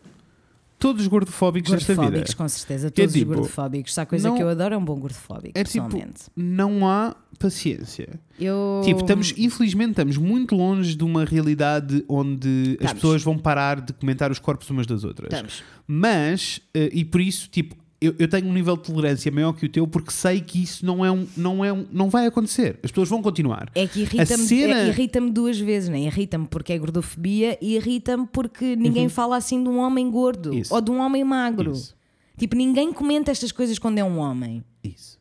Todos 0.79 1.07
gordofóbicos 1.07 1.71
desta 1.71 1.93
vida. 1.95 2.03
Gordofóbicos, 2.03 2.35
com 2.35 2.49
certeza. 2.49 2.89
É 2.89 2.91
Todos 2.91 3.13
tipo, 3.15 3.31
os 3.31 3.37
gordofóbicos. 3.39 3.95
Se 3.95 4.01
há 4.01 4.05
coisa 4.05 4.29
não- 4.29 4.37
que 4.37 4.43
eu 4.43 4.49
adoro 4.51 4.75
é 4.75 4.79
um 4.79 4.85
bom 4.85 4.97
gordofóbico, 4.99 5.59
É 5.59 5.65
tipo, 5.65 5.85
pessoalmente. 5.89 6.25
não 6.37 6.87
há 6.87 7.17
paciência. 7.39 8.21
Eu... 8.39 8.83
Tipo, 8.85 9.01
estamos, 9.01 9.33
infelizmente, 9.39 9.91
estamos 9.93 10.19
muito 10.19 10.55
longe 10.55 10.95
de 10.95 11.03
uma 11.03 11.25
realidade 11.25 12.05
onde 12.07 12.49
as 12.49 12.73
Estamos. 12.73 12.93
pessoas 12.95 13.23
vão 13.23 13.39
parar 13.39 13.81
de 13.81 13.95
comentar 13.95 14.31
os 14.31 14.39
corpos 14.39 14.69
umas 14.69 14.87
das 14.87 15.03
outras. 15.03 15.33
Estamos. 15.33 15.63
Mas, 15.87 16.61
eh, 16.75 16.91
e 16.93 17.05
por 17.07 17.23
isso, 17.23 17.49
tipo, 17.49 17.75
eu, 18.01 18.15
eu 18.19 18.29
tenho 18.29 18.47
um 18.47 18.53
nível 18.53 18.77
de 18.77 18.83
tolerância 18.83 19.31
maior 19.33 19.53
que 19.55 19.65
o 19.67 19.69
teu 19.69 19.87
porque 19.87 20.11
sei 20.11 20.41
que 20.41 20.63
isso 20.63 20.85
não 20.85 21.05
é 21.05 21.11
um, 21.11 21.27
não 21.37 21.65
é 21.65 21.73
um, 21.73 21.87
não 21.91 22.11
vai 22.11 22.27
acontecer. 22.27 22.79
As 22.83 22.91
pessoas 22.91 23.09
vão 23.09 23.23
continuar. 23.23 23.71
É 23.75 23.87
que 23.87 24.01
irrita-me 24.01 24.45
cena- 24.47 24.81
é- 24.83 24.89
irrita-me 24.89 25.31
duas 25.31 25.59
vezes, 25.59 25.89
né? 25.89 26.01
Irrita-me 26.01 26.47
porque 26.47 26.73
é 26.73 26.79
gordofobia 26.79 27.57
e 27.61 27.77
irrita-me 27.77 28.27
porque 28.27 28.77
ninguém 28.77 29.09
fala 29.09 29.37
assim 29.37 29.63
de 29.63 29.69
um 29.69 29.79
homem 29.79 30.11
gordo 30.11 30.51
Uhum. 30.51 30.59
Isso. 30.59 30.75
ou 30.75 30.81
de 30.81 30.91
um 30.91 30.99
homem 31.01 31.25
magro. 31.25 31.73
Isso. 31.73 31.97
Tipo, 32.39 32.55
ninguém 32.55 32.93
comenta 32.93 33.31
estas 33.31 33.51
coisas 33.51 33.79
quando 33.79 33.97
é 33.99 34.05
um 34.05 34.19
homem. 34.19 34.63
Isso. 34.85 35.19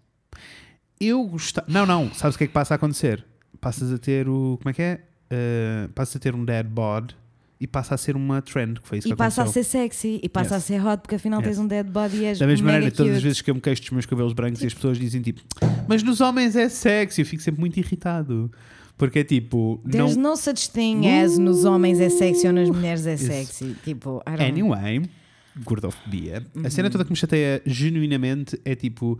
Eu 1.00 1.24
gostava. 1.26 1.68
Não, 1.70 1.86
não. 1.86 2.14
Sabes 2.14 2.36
o 2.36 2.38
que 2.38 2.44
é 2.44 2.48
que 2.48 2.54
passa 2.54 2.74
a 2.74 2.76
acontecer? 2.76 3.26
Passas 3.62 3.92
a 3.92 3.98
ter 3.98 4.28
o. 4.28 4.58
Como 4.62 4.70
é 4.70 4.74
que 4.74 4.82
é? 4.82 5.02
Eh, 5.30 5.88
passas 5.96 6.16
a 6.18 6.20
ter 6.20 6.36
um 6.36 6.44
dead 6.46 6.68
bod 6.68 7.16
e 7.60 7.66
passa 7.68 7.96
a 7.96 7.98
ser 7.98 8.16
uma 8.16 8.42
trend, 8.42 8.80
que 8.82 8.88
foi 8.88 8.98
isso 8.98 9.08
E 9.08 9.12
que 9.12 9.16
passa 9.16 9.42
a 9.42 9.44
aconteceu. 9.46 9.64
ser 9.64 9.70
sexy 9.84 10.20
e 10.22 10.28
passa 10.28 10.56
Yes. 10.56 10.64
a 10.64 10.68
ser 10.68 10.86
hot 10.86 11.02
porque 11.02 11.16
afinal 11.16 11.40
Yes. 11.40 11.48
tens 11.50 11.60
um 11.60 11.68
dead 11.68 11.88
body 11.90 12.18
e 12.18 12.26
és 12.26 12.40
Da 12.40 12.46
mesma 12.48 12.72
maneira, 12.72 12.92
todas 12.92 13.12
as 13.12 13.18
cute. 13.18 13.24
vezes 13.24 13.42
que 13.42 13.50
eu 13.52 13.56
me 13.56 13.62
queixo 13.62 13.82
dos 13.84 13.92
meus 13.92 14.06
cabelos 14.06 14.34
brancos 14.34 14.62
e 14.62 14.68
as 14.68 14.74
pessoas 14.74 14.98
dizem 14.98 15.22
tipo, 15.22 15.42
mas 15.88 16.04
nos 16.04 16.20
homens 16.22 16.56
é 16.56 16.68
sexy, 16.68 17.22
eu 17.22 17.26
fico 17.26 17.42
sempre 17.42 17.60
muito 17.62 17.78
irritado. 17.78 18.52
Porque 18.98 19.20
é 19.20 19.24
tipo, 19.26 19.82
There's 19.90 20.16
não. 20.16 20.32
no 20.32 20.38
such 20.38 20.70
thing 20.72 21.06
as 21.08 21.38
nos 21.38 21.66
homens 21.66 22.00
é 22.00 22.10
sexy 22.10 22.48
ou 22.48 22.54
nas 22.54 22.70
mulheres 22.70 23.06
é 23.06 23.16
Isso. 23.16 23.26
sexy. 23.26 23.76
Tipo, 23.84 24.22
I 24.26 24.32
don't 24.38 24.44
Anyway, 24.44 25.02
gordofobia. 25.64 26.46
A 26.64 26.70
cena 26.70 26.90
toda 26.90 27.04
que 27.04 27.10
me 27.12 27.16
chateia 27.18 27.62
genuinamente 27.66 28.58
é 28.64 28.74
tipo, 28.76 29.20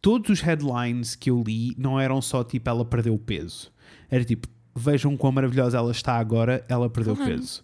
todos 0.00 0.30
os 0.30 0.40
headlines 0.40 1.14
que 1.14 1.30
eu 1.30 1.42
li 1.46 1.74
não 1.78 2.00
eram 2.00 2.20
só 2.20 2.42
tipo, 2.42 2.68
ela 2.68 2.84
perdeu 2.84 3.16
peso. 3.18 3.70
Era 4.10 4.24
tipo, 4.24 4.48
vejam 4.74 5.16
quão 5.16 5.32
maravilhosa 5.32 5.78
ela 5.78 5.90
está 5.92 6.14
agora, 6.14 6.64
ela 6.68 6.88
perdeu 6.88 7.16
Claro. 7.16 7.30
peso. 7.32 7.62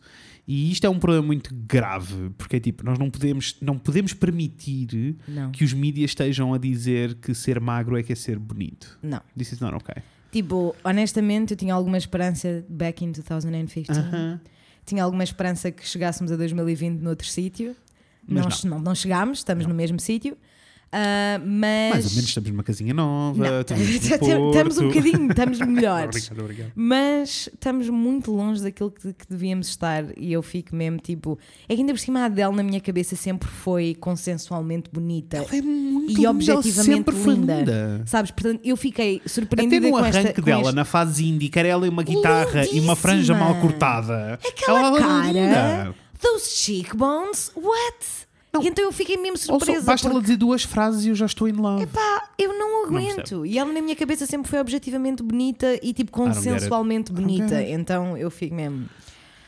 E 0.49 0.71
isto 0.71 0.87
é 0.87 0.91
um 0.91 0.99
problema 1.01 1.27
muito 1.27 1.53
grave, 1.53 2.31
porque 2.39 2.57
é 2.57 2.61
tipo, 2.61 2.85
nós 2.85 2.99
não 2.99 3.11
podemos, 3.11 3.57
não 3.61 3.77
podemos 3.77 4.13
permitir 4.15 5.17
Não. 5.27 5.51
que 5.51 5.65
os 5.65 5.73
mídias 5.73 6.13
estejam 6.13 6.55
a 6.55 6.59
dizer 6.59 7.17
que 7.17 7.35
ser 7.35 7.59
magro 7.59 7.99
é 7.99 8.03
que 8.03 8.13
é 8.13 8.17
ser 8.17 8.39
bonito. 8.39 8.97
Não. 9.03 9.21
This 9.37 9.53
is 9.53 9.61
not 9.61 9.75
okay. 9.75 10.03
Tipo, 10.31 10.75
honestamente, 10.85 11.53
eu 11.53 11.57
tinha 11.57 11.75
alguma 11.75 11.99
esperança 11.99 12.65
back 12.69 13.05
in 13.05 13.11
2015. 13.13 13.91
Aham. 13.91 14.41
Tinha 14.85 15.03
alguma 15.03 15.25
esperança 15.25 15.73
que 15.73 15.85
chegássemos 15.87 16.31
a 16.31 16.37
2020 16.37 17.01
noutro 17.01 17.27
sítio. 17.27 17.75
Não, 18.29 18.47
não. 18.65 18.79
não 18.81 18.95
chegámos, 18.95 19.39
estamos 19.39 19.67
no 19.67 19.75
mesmo 19.75 19.99
sítio. 19.99 20.37
Ah, 20.93 21.39
mas. 21.45 21.91
Mais 21.93 22.05
ou 22.07 22.11
menos 22.13 22.29
estamos 22.29 22.51
numa 22.51 22.63
casinha 22.63 22.95
nova, 22.95 23.45
Não, 23.51 23.61
estamos, 23.61 24.79
um 24.79 24.89
bocadinho, 24.89 25.29
estamos 25.31 25.59
melhores. 25.67 26.17
Obrigado, 26.31 26.41
obrigado. 26.45 26.73
Mas 26.75 27.49
estamos 27.53 27.89
muito 27.91 28.31
longe 28.33 28.63
daquilo 28.63 28.91
que, 28.91 29.13
que 29.13 29.27
devíamos 29.29 29.69
estar 29.69 30.05
e 30.17 30.33
eu 30.33 30.43
fico 30.43 30.75
mesmo 30.75 30.99
tipo. 30.99 31.39
É 31.69 31.75
que 31.75 31.81
ainda 31.81 31.93
por 31.93 31.99
cima 31.99 32.21
a 32.21 32.25
Adele 32.27 32.55
na 32.55 32.63
minha 32.63 32.81
cabeça 32.81 33.17
sempre 33.17 33.49
foi 33.49 33.95
consensualmente 33.99 34.89
bonita. 34.93 35.39
Ela 35.39 35.57
é 35.57 35.61
muito 35.63 36.21
E 36.21 36.27
objetivamente 36.27 37.11
linda. 37.11 37.57
linda. 37.59 38.03
Sabes? 38.07 38.31
Portanto, 38.31 38.61
eu 38.65 38.77
fiquei 38.77 39.17
Até 39.17 39.29
surpreendida 39.29 39.87
no 39.87 39.93
com 39.93 39.99
arranque 39.99 40.41
dela, 40.41 40.63
este- 40.63 40.75
na 40.75 40.85
fase 40.85 41.27
indie, 41.27 41.51
era 41.57 41.69
ela 41.69 41.87
e 41.87 41.89
uma 41.91 42.03
guitarra 42.03 42.65
e 42.67 42.79
uma 42.81 42.95
franja 42.95 43.33
Lindíssima. 43.35 43.55
mal 43.55 43.61
cortada. 43.61 44.39
Aquela 44.47 44.87
ela 44.89 44.99
cara, 44.99 45.27
linda. 45.33 45.95
those 46.23 46.49
cheekbones, 46.51 47.51
what? 47.57 48.26
E 48.63 48.69
então 48.69 48.85
eu 48.85 48.93
fiquei 48.93 49.17
mesmo 49.17 49.37
surpresa. 49.37 49.83
basta 49.85 50.07
ela 50.07 50.15
porque, 50.15 50.27
dizer 50.27 50.37
duas 50.37 50.63
frases 50.63 51.05
e 51.05 51.09
eu 51.09 51.15
já 51.15 51.27
estou 51.27 51.49
in 51.49 51.53
love. 51.53 51.87
pá, 51.87 52.29
eu 52.39 52.53
não 52.59 52.67
Não 52.91 52.99
aguento. 52.99 53.45
e 53.47 53.59
ela 53.59 53.73
na 53.73 53.81
minha 53.83 53.97
cabeça 53.97 54.27
sempre 54.27 54.49
foi 54.49 54.61
objetivamente 54.61 55.23
bonita 55.23 55.75
e 55.83 55.93
tipo 55.93 56.11
it. 56.23 56.35
consensualmente 56.35 57.13
don't 57.13 57.23
bonita. 57.23 57.63
Então 57.63 58.17
eu 58.17 58.31
fico 58.31 58.55
mesmo. 58.55 58.89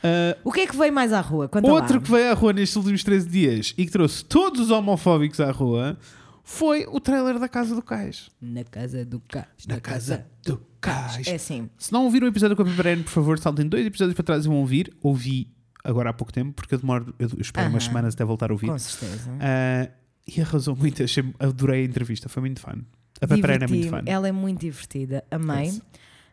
Ah, 0.03 0.37
O 0.45 0.53
que 0.53 0.61
é 0.61 0.67
que 0.67 0.77
veio 0.77 0.93
mais 0.93 1.13
à 1.13 1.21
rua? 1.21 1.49
Conta 1.49 1.71
outro 1.71 1.97
lá. 1.97 2.01
que 2.01 2.11
veio 2.11 2.31
à 2.31 2.35
rua 2.35 2.53
nestes 2.53 2.77
últimos 2.77 3.03
13 3.05 3.29
dias 3.29 3.75
e 3.77 3.85
que 3.87 3.93
trouxe 3.93 4.25
todos 4.25 4.61
os 4.61 4.71
homofóbicos 4.71 5.41
à 5.41 5.51
rua 5.51 5.97
foi 6.45 6.87
o 6.91 6.99
trailer 6.99 7.39
da 7.39 7.49
Casa 7.49 7.75
do 7.75 7.83
Cais. 7.83 8.31
Na 8.41 8.65
casa 8.65 9.05
do 9.05 9.21
cais. 9.21 9.45
Na 9.69 9.79
Casa 9.81 10.27
do 10.45 10.61
Cais. 10.81 11.27
É 11.27 11.35
assim. 11.35 11.69
Se 11.77 11.93
não 11.93 12.05
ouviram 12.05 12.27
o 12.27 12.31
episódio 12.31 12.57
com 12.57 12.63
a 12.63 12.65
Piperene, 12.65 13.03
por 13.03 13.11
favor, 13.11 13.39
saltem 13.39 13.69
dois 13.69 13.85
episódios 13.87 14.15
para 14.15 14.25
trás 14.25 14.45
e 14.47 14.49
vão 14.49 14.57
ouvir. 14.59 14.93
Ouvi 15.03 15.49
agora 15.89 16.11
há 16.11 16.13
pouco 16.13 16.33
tempo, 16.33 16.53
porque 16.53 16.75
eu 16.75 16.79
demoro, 16.79 17.15
eu 17.19 17.29
espero 17.39 17.69
umas 17.69 17.85
Aham. 17.85 17.91
semanas 17.91 18.15
até 18.15 18.25
voltar 18.25 18.51
a 18.51 18.53
ouvir. 18.53 18.67
Com 18.67 18.79
certeza. 18.79 19.31
Ah, 19.41 19.89
e 20.27 20.41
arrasou 20.43 20.77
muito, 20.77 21.03
achei, 21.03 21.25
adorei 21.39 21.83
a 21.83 21.85
entrevista, 21.85 22.29
foi 22.29 22.43
muito 22.43 22.61
fun. 22.61 22.83
A 23.21 23.27
Piperene 23.27 23.65
é 23.65 23.67
muito 23.67 23.89
fun. 23.89 24.03
Ela 24.05 24.29
é 24.29 24.33
muito 24.33 24.61
divertida. 24.61 25.25
Amei. 25.31 25.67
Yes. 25.67 25.83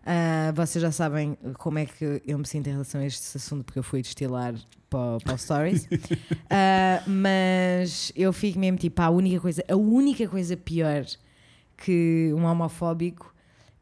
Ah, 0.05 0.51
vocês 0.53 0.81
já 0.81 0.91
sabem 0.91 1.37
como 1.57 1.79
é 1.79 1.85
que 1.85 2.21
eu 2.27 2.37
me 2.37 2.45
sinto 2.45 2.67
em 2.67 2.71
relação 2.73 3.01
a 3.01 3.05
este 3.05 3.37
assunto, 3.37 3.63
porque 3.63 3.79
eu 3.79 3.83
fui 3.83 4.01
destilar 4.01 4.53
para, 4.89 5.17
para 5.23 5.33
o 5.33 5.37
Stories. 5.37 5.87
Ah, 6.49 7.01
mas 7.07 8.11
eu 8.15 8.31
fico 8.31 8.59
mesmo 8.59 8.77
tipo, 8.77 9.01
a 9.01 9.09
única 9.09 9.39
coisa, 9.39 9.63
a 9.67 9.75
única 9.75 10.27
coisa 10.27 10.55
pior 10.55 11.05
que 11.77 12.31
um 12.35 12.43
homofóbico 12.43 13.33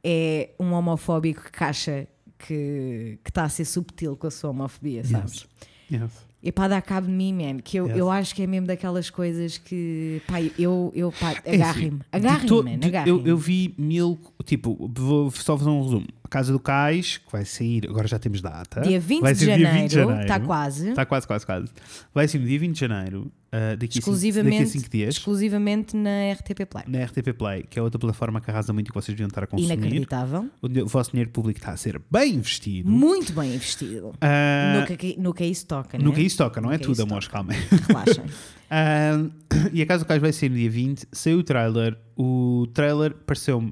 é 0.04 0.52
um 0.60 0.72
homofóbico 0.72 1.52
que 1.52 1.64
acha 1.64 2.08
que 2.48 3.18
que 3.24 3.30
está 3.30 3.44
a 3.44 3.50
ser 3.50 3.66
subtil 3.66 4.16
com 4.16 4.28
a 4.28 4.32
sua 4.32 4.50
homofobia, 4.50 5.04
sabes? 5.04 5.48
Yes. 5.92 6.02
Yes. 6.02 6.12
E 6.42 6.52
pá, 6.52 6.68
dá 6.68 6.82
cabo 6.82 7.08
de 7.08 7.14
mim, 7.14 7.34
man. 7.34 7.60
Que 7.60 7.78
eu, 7.78 7.88
Yes. 7.88 7.98
eu 7.98 8.12
acho 8.12 8.36
que 8.36 8.42
é 8.44 8.48
mesmo 8.48 8.68
daquelas 8.68 9.10
coisas 9.10 9.58
que, 9.58 10.22
pá, 10.28 10.42
eu, 10.60 10.92
eu 10.94 11.10
pá, 11.12 11.32
É 11.46 11.62
assim, 11.62 12.00
agarrem-me. 12.12 12.78
de- 12.78 12.88
Agarrem-me. 12.88 13.20
eu, 13.22 13.26
eu 13.28 13.38
vi 13.38 13.74
mil, 13.78 14.20
tipo, 14.44 14.92
vou 14.94 15.32
só 15.32 15.58
fazer 15.58 15.70
um 15.70 15.82
resumo. 15.84 16.08
Casa 16.34 16.52
do 16.52 16.60
Cais, 16.60 17.18
que 17.18 17.32
vai 17.32 17.46
sair, 17.46 17.88
agora 17.88 18.08
já 18.08 18.18
temos 18.18 18.42
data. 18.42 18.82
Dia 18.82 19.00
20 19.00 19.22
vai 19.22 19.34
de 19.36 19.40
dia 19.46 19.50
janeiro, 19.50 19.82
20 19.82 19.88
de 19.88 19.96
janeiro. 19.96 20.22
está 20.22 20.40
quase. 20.40 20.90
Está 20.90 21.06
quase, 21.06 21.28
quase, 21.28 21.46
quase. 21.46 21.68
Vai 22.12 22.28
ser 22.28 22.40
no 22.40 22.48
dia 22.48 22.58
20 22.58 22.74
de 22.74 22.80
janeiro, 22.80 23.32
ah, 23.52 23.76
daqui, 23.76 23.78
daqui 23.78 23.98
a 23.98 24.00
exclusivamente, 24.00 24.70
5 24.70 24.90
dias, 24.90 25.16
exclusivamente 25.16 25.96
na 25.96 26.34
RTP 26.34 26.66
Play. 26.68 26.86
na 26.88 27.06
RTP 27.06 27.34
Play, 27.38 27.68
que 27.70 27.78
é 27.78 27.84
outra 27.84 28.00
plataforma 28.00 28.42
que 28.42 28.50
arrasa 28.50 28.74
muito 28.74 28.88
e 28.88 28.90
que 28.90 28.96
vocês 28.96 29.16
deviam 29.16 29.28
estar 29.28 29.44
a 29.44 29.48
consumir. 29.48 29.74
Inacreditável. 29.74 30.50
o 30.60 30.88
vosso 30.88 31.12
dinheiro 31.12 31.30
público 31.30 31.60
está 31.60 31.74
a 31.74 31.78
ser 31.78 32.02
bem 32.10 32.34
investido. 32.34 32.90
Muito 32.90 33.32
bem 33.32 33.54
investido. 33.54 34.14
Ah, 34.20 34.88
no, 34.90 34.98
que, 34.98 35.16
no 35.20 35.34
que 35.36 35.46
isso 35.46 35.68
toca, 35.68 36.00
né? 36.00 36.04
no 36.04 36.12
que 36.14 36.22
isso 36.22 36.38
toca, 36.38 36.60
não 36.60 36.70
No 36.70 36.76
é 36.76 36.80
tudo, 36.80 37.00
amores, 37.04 37.28
calma. 37.28 37.54
Relaxem. 37.88 38.26
Ah, 38.76 39.30
e 39.72 39.84
a 39.84 39.86
Casa 39.86 40.04
do 40.04 40.08
Cais 40.08 40.20
vai 40.20 40.34
ser 40.34 40.50
no 40.50 40.56
dia 40.56 40.68
20. 40.72 41.06
Saiu 41.12 41.38
o 41.38 41.44
trailer. 41.44 41.96
O 42.18 42.66
trailer 42.74 43.14
pareceu 43.14 43.72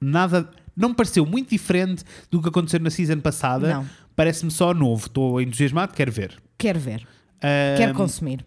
nada. 0.00 0.50
Não 0.76 0.90
me 0.90 0.94
pareceu 0.94 1.24
muito 1.26 1.50
diferente 1.50 2.04
do 2.30 2.40
que 2.40 2.48
aconteceu 2.48 2.80
na 2.80 2.90
season 2.90 3.20
passada. 3.20 3.74
Não. 3.74 3.86
Parece-me 4.16 4.50
só 4.50 4.72
novo. 4.74 5.06
Estou 5.06 5.40
entusiasmado, 5.40 5.94
quero 5.94 6.12
ver. 6.12 6.42
Quero 6.58 6.78
ver. 6.78 7.06
Ah, 7.40 7.74
Quero 7.76 7.94
consumir. 7.94 8.44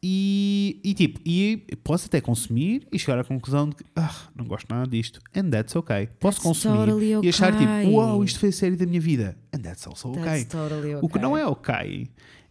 E, 0.00 0.80
e 0.84 0.94
tipo, 0.94 1.20
e 1.26 1.64
posso 1.82 2.06
até 2.06 2.20
consumir 2.20 2.86
e 2.92 2.98
chegar 2.98 3.18
à 3.18 3.24
conclusão 3.24 3.68
de 3.68 3.76
que 3.76 3.84
ah, 3.96 4.14
não 4.36 4.44
gosto 4.44 4.72
nada 4.72 4.88
disto. 4.88 5.20
And 5.34 5.50
that's 5.50 5.74
okay. 5.74 6.08
Posso 6.20 6.38
That's 6.38 6.62
consumir 6.62 6.86
totally 6.86 7.26
e 7.26 7.28
achar 7.28 7.52
tipo, 7.52 7.64
okay. 7.64 7.90
uau, 7.90 8.22
isto 8.22 8.38
foi 8.38 8.50
a 8.50 8.52
série 8.52 8.76
da 8.76 8.86
minha 8.86 9.00
vida. 9.00 9.36
And 9.52 9.58
that's 9.58 9.86
also 9.86 10.10
okay. 10.10 10.22
That's 10.22 10.44
totally 10.44 10.94
O 10.96 11.08
que 11.08 11.18
não 11.18 11.36
é 11.36 11.44
ok 11.44 12.08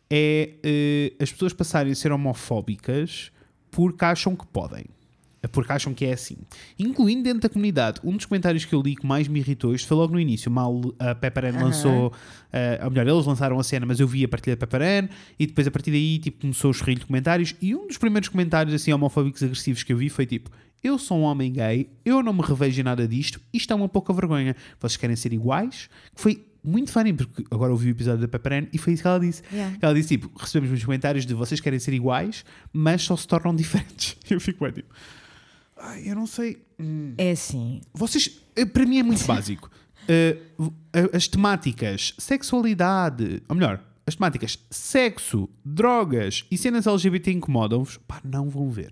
é 0.10 0.56
eh, 0.64 1.14
as 1.22 1.32
pessoas 1.32 1.54
passarem 1.54 1.92
a 1.92 1.96
ser 1.96 2.12
homofóbicas 2.12 3.32
porque 3.72 4.04
acham 4.04 4.36
que 4.36 4.46
podem. 4.48 4.86
Porque 5.52 5.72
acham 5.72 5.94
que 5.94 6.06
é 6.06 6.14
assim. 6.14 6.38
Incluindo 6.80 7.24
dentro 7.24 7.42
da 7.42 7.50
comunidade. 7.50 8.00
Um 8.04 8.16
dos 8.16 8.26
comentários 8.26 8.66
que 8.66 8.74
eu 8.74 8.82
li 8.82 8.96
que 8.96 9.06
mais 9.06 9.28
me 9.28 9.40
irritou, 9.40 9.74
isto 9.74 9.88
foi 9.88 9.96
logo 9.98 10.14
no 10.14 10.20
início, 10.20 10.50
mal 10.50 10.82
a 11.00 11.14
Pepper 11.16 11.46
Ann 11.46 11.56
Aham. 11.56 11.64
lançou, 11.66 12.14
eh, 12.52 12.80
ou 12.84 12.90
melhor, 12.90 13.08
eles 13.08 13.26
lançaram 13.26 13.60
a 13.60 13.64
cena, 13.64 13.86
mas 13.86 14.00
eu 14.00 14.08
vi 14.08 14.24
a 14.24 14.28
partilha 14.28 14.56
da 14.56 14.66
Pepper 14.66 14.82
Ann, 14.82 15.08
e 15.40 15.46
depois 15.46 15.68
a 15.68 15.72
partir 15.72 15.92
daí 15.92 16.20
tipo, 16.20 16.42
começou 16.42 16.72
o 16.72 16.74
chorrilho 16.74 17.00
de 17.00 17.06
comentários, 17.06 17.56
e 17.62 17.76
um 17.76 17.88
dos 17.88 17.98
primeiros 17.98 18.30
comentários 18.30 18.74
assim 18.74 18.92
homofóbicos 18.92 19.44
agressivos 19.44 19.84
que 19.84 19.94
eu 19.94 19.98
vi 19.98 20.10
foi 20.10 20.26
tipo, 20.26 20.50
eu 20.84 20.98
sou 20.98 21.18
um 21.20 21.24
homem 21.24 21.52
gay, 21.52 21.90
eu 22.06 22.22
não 22.22 22.34
me 22.34 22.42
revejo 22.42 22.80
em 22.80 22.84
nada 22.84 23.08
disto, 23.08 23.40
isto 23.54 23.72
é 23.72 23.76
uma 23.76 23.90
pouca 23.90 24.14
vergonha. 24.14 24.56
Vocês 24.80 24.98
querem 24.98 25.16
ser 25.16 25.34
iguais? 25.34 25.90
Que 26.16 26.22
foi 26.22 26.46
muito 26.64 26.92
funny, 26.92 27.14
porque 27.14 27.46
agora 27.50 27.72
ouvi 27.72 27.88
o 27.88 27.92
episódio 27.92 28.22
da 28.22 28.28
Pepper 28.28 28.54
Ann 28.54 28.68
e 28.74 28.78
foi 28.78 28.94
isso 28.94 29.02
que 29.02 29.08
ela 29.08 29.20
disse. 29.20 29.42
Yeah. 29.52 29.78
Ela 29.82 29.94
disse 29.94 30.10
tipo, 30.10 30.32
recebemos 30.38 30.70
muitos 30.70 30.86
comentários 30.86 31.26
de 31.26 31.34
vocês 31.34 31.60
querem 31.60 31.80
ser 31.80 31.94
iguais, 31.94 32.44
mas 32.74 33.02
só 33.04 33.16
se 33.16 33.28
tornam 33.28 33.56
diferentes. 33.56 34.18
Eu 34.30 34.40
fico 34.40 34.64
bem 34.64 34.74
tipo, 34.74 34.94
ai, 35.80 36.04
eu 36.10 36.16
não 36.16 36.28
sei. 36.28 36.62
Hum. 36.80 37.14
É 37.18 37.32
assim. 37.32 37.82
Vocês, 37.94 38.40
eh, 38.56 38.66
para 38.66 38.86
mim 38.86 39.00
é 39.00 39.04
muito 39.04 39.24
básico. 39.28 39.70
V- 40.08 40.72
as 41.14 41.28
temáticas 41.28 42.14
sexualidade, 42.18 43.44
ou 43.50 43.56
melhor, 43.56 43.84
as 44.06 44.16
temáticas 44.16 44.58
sexo, 44.72 45.50
drogas 45.66 46.46
e 46.50 46.58
cenas 46.58 46.88
LGBT 46.88 47.32
incomodam-vos, 47.34 47.98
pá, 48.08 48.22
não 48.24 48.50
vão 48.50 48.70
ver. 48.72 48.92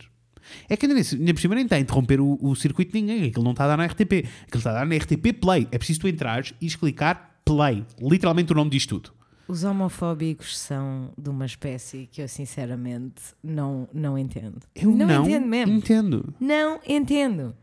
É 0.70 0.76
que 0.78 0.86
ainda, 0.86 0.94
nem- 0.96 1.20
ainda 1.20 1.34
por 1.34 1.40
cima 1.40 1.56
nem 1.56 1.64
está 1.64 1.78
a 1.78 1.80
interromper 1.80 2.20
o, 2.20 2.38
o 2.42 2.56
circuito 2.56 2.92
de 2.92 3.02
ninguém, 3.02 3.30
aquilo 3.30 3.44
não 3.44 3.52
está 3.52 3.64
a 3.64 3.68
dar 3.70 3.78
na 3.78 3.86
RTP, 3.86 4.26
aquilo 4.44 4.58
está 4.58 4.72
a 4.72 4.74
dar 4.74 4.86
na 4.86 4.96
RTP 4.96 5.34
Play. 5.40 5.68
É 5.72 5.78
preciso 5.78 6.02
tu 6.02 6.08
entrares 6.08 6.54
e 6.62 6.68
clicar 6.70 7.40
Play. 7.46 7.86
Literalmente 8.02 8.52
o 8.52 8.56
nome 8.56 8.70
diz 8.72 8.86
tudo. 8.86 9.12
Os 9.48 9.64
homofóbicos 9.64 10.58
são 10.58 11.12
de 11.18 11.30
uma 11.30 11.46
espécie 11.46 12.10
que 12.12 12.22
eu 12.22 12.28
sinceramente 12.28 13.22
não, 13.44 13.88
não 13.94 14.18
entendo. 14.18 14.58
Eu 14.76 14.90
não, 14.92 15.06
não, 15.06 15.24
entendo 15.24 15.46
mesmo. 15.48 15.74
entendo. 15.74 16.34
Não 16.40 16.80
entendo. 16.88 17.56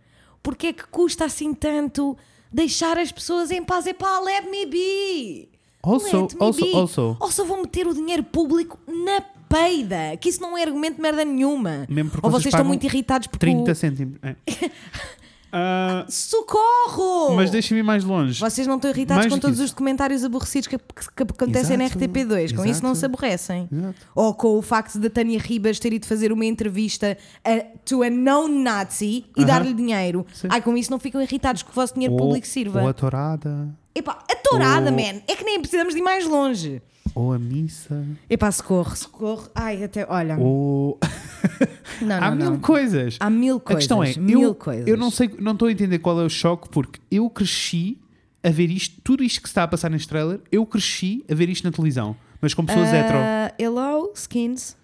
Porque 0.42 0.68
é 0.68 0.72
que 0.72 0.86
custa 0.86 1.24
assim 1.24 1.52
tanto 1.54 2.16
deixar 2.52 2.98
as 2.98 3.10
pessoas 3.10 3.50
em 3.50 3.64
paz? 3.64 3.86
É 3.86 3.92
pá, 3.92 4.20
let 4.20 4.48
me 4.50 4.66
be. 4.66 5.48
Also, 5.82 6.22
Let 6.22 6.34
me 6.34 6.38
also, 6.40 6.64
be. 6.64 6.74
also. 6.76 7.16
Ou 7.18 7.30
só 7.32 7.44
vão 7.44 7.62
meter 7.62 7.86
o 7.88 7.94
dinheiro 7.94 8.22
público 8.22 8.78
na 8.86 9.20
peida. 9.48 10.16
Que 10.20 10.28
isso 10.28 10.40
não 10.40 10.56
é 10.56 10.62
argumento 10.62 10.96
de 10.96 11.02
merda 11.02 11.24
nenhuma. 11.24 11.84
Mesmo 11.88 12.10
porque 12.12 12.24
Ou 12.24 12.30
vocês 12.30 12.44
vocês 12.44 12.54
estão 12.54 12.64
muito 12.64 12.84
irritados 12.84 13.26
porque. 13.26 13.46
30 13.46 13.72
o- 13.72 13.74
cêntimos. 13.74 14.18
É. 14.22 14.36
Ah, 15.54 16.06
Socorro! 16.08 17.34
mas 17.36 17.50
deixa-me 17.50 17.80
ir 17.80 17.82
mais 17.82 18.04
longe. 18.04 18.40
Vocês 18.40 18.66
não 18.66 18.76
estão 18.76 18.90
irritados 18.90 19.24
Mais 19.24 19.32
com 19.32 19.36
do 19.36 19.40
que 19.40 19.46
todos 19.46 19.58
isso. 19.58 19.64
os 19.66 19.70
documentários 19.70 20.24
aborrecidos 20.24 20.66
que, 20.66 20.78
que- 20.78 21.12
que 21.14 21.22
acontecem 21.22 21.76
na 21.76 21.84
Exato, 21.84 21.98
RTP2. 22.00 22.56
Com 22.56 22.64
isso 22.64 22.82
não 22.82 22.90
exato. 22.92 22.96
se 22.96 23.04
aborrecem. 23.06 23.68
Exato. 23.70 23.94
Ou 24.14 24.34
com 24.34 24.56
o 24.58 24.62
facto 24.62 24.98
de 24.98 25.10
Tânia 25.10 25.38
Ribas 25.38 25.78
ter 25.78 25.92
ido 25.92 26.06
fazer 26.06 26.32
uma 26.32 26.44
entrevista 26.46 27.16
a, 27.44 27.60
to 27.84 28.02
a 28.02 28.08
known 28.10 28.48
Nazi 28.62 29.26
e 29.36 29.40
Aham. 29.40 29.46
dar-lhe 29.46 29.74
dinheiro. 29.74 30.26
Sim. 30.32 30.48
Ai, 30.50 30.62
com 30.62 30.76
isso 30.76 30.90
não 30.90 30.98
ficam 30.98 31.20
irritados 31.20 31.62
que 31.62 31.70
o 31.70 31.74
vosso 31.74 31.94
dinheiro 31.94 32.14
Ou- 32.14 32.18
público 32.20 32.46
sirva. 32.46 32.80
Ou 32.82 32.88
a 32.88 32.92
tourada. 32.94 33.68
Epá, 33.94 34.18
a 34.30 34.34
tourada, 34.36 34.90
Ou- 34.90 34.96
man! 34.96 35.20
É 35.28 35.36
que 35.36 35.44
nem 35.44 35.60
precisamos 35.60 35.92
de 35.92 36.00
ir 36.00 36.02
mais 36.02 36.26
longe. 36.26 36.80
Ou 37.14 37.32
a 37.32 37.38
missa. 37.38 38.04
Epá, 38.30 38.50
socorro, 38.50 38.96
socorro. 38.96 39.48
Ai, 39.54 39.82
até, 39.84 40.06
olha. 40.08 40.36
Ou. 40.38 40.98
Não, 42.00 42.16
Há 42.16 42.30
não, 42.30 42.36
mil 42.36 42.50
não. 42.52 42.60
coisas. 42.60 43.16
Há 43.20 43.28
mil 43.30 43.56
A 43.56 43.60
coisas. 43.60 43.80
questão 43.82 44.02
é, 44.02 44.14
mil 44.16 44.40
eu, 44.42 44.54
coisas. 44.54 44.86
eu 44.86 44.96
não 44.96 45.10
sei, 45.10 45.30
não 45.38 45.52
estou 45.52 45.68
a 45.68 45.72
entender 45.72 45.98
qual 45.98 46.20
é 46.20 46.24
o 46.24 46.28
choque, 46.28 46.68
porque 46.68 46.98
eu 47.10 47.28
cresci 47.30 47.98
a 48.42 48.50
ver 48.50 48.70
isto, 48.70 49.00
tudo 49.04 49.22
isto 49.22 49.40
que 49.40 49.48
se 49.48 49.50
está 49.52 49.62
a 49.64 49.68
passar 49.68 49.90
neste 49.90 50.08
trailer, 50.08 50.40
eu 50.50 50.64
cresci 50.66 51.24
a 51.30 51.34
ver 51.34 51.48
isto 51.48 51.64
na 51.64 51.70
televisão, 51.70 52.16
mas 52.40 52.54
com 52.54 52.64
pessoas 52.64 52.88
hetero. 52.88 53.18
Ah, 53.18 53.52
hello, 53.58 54.12
skins. 54.16 54.76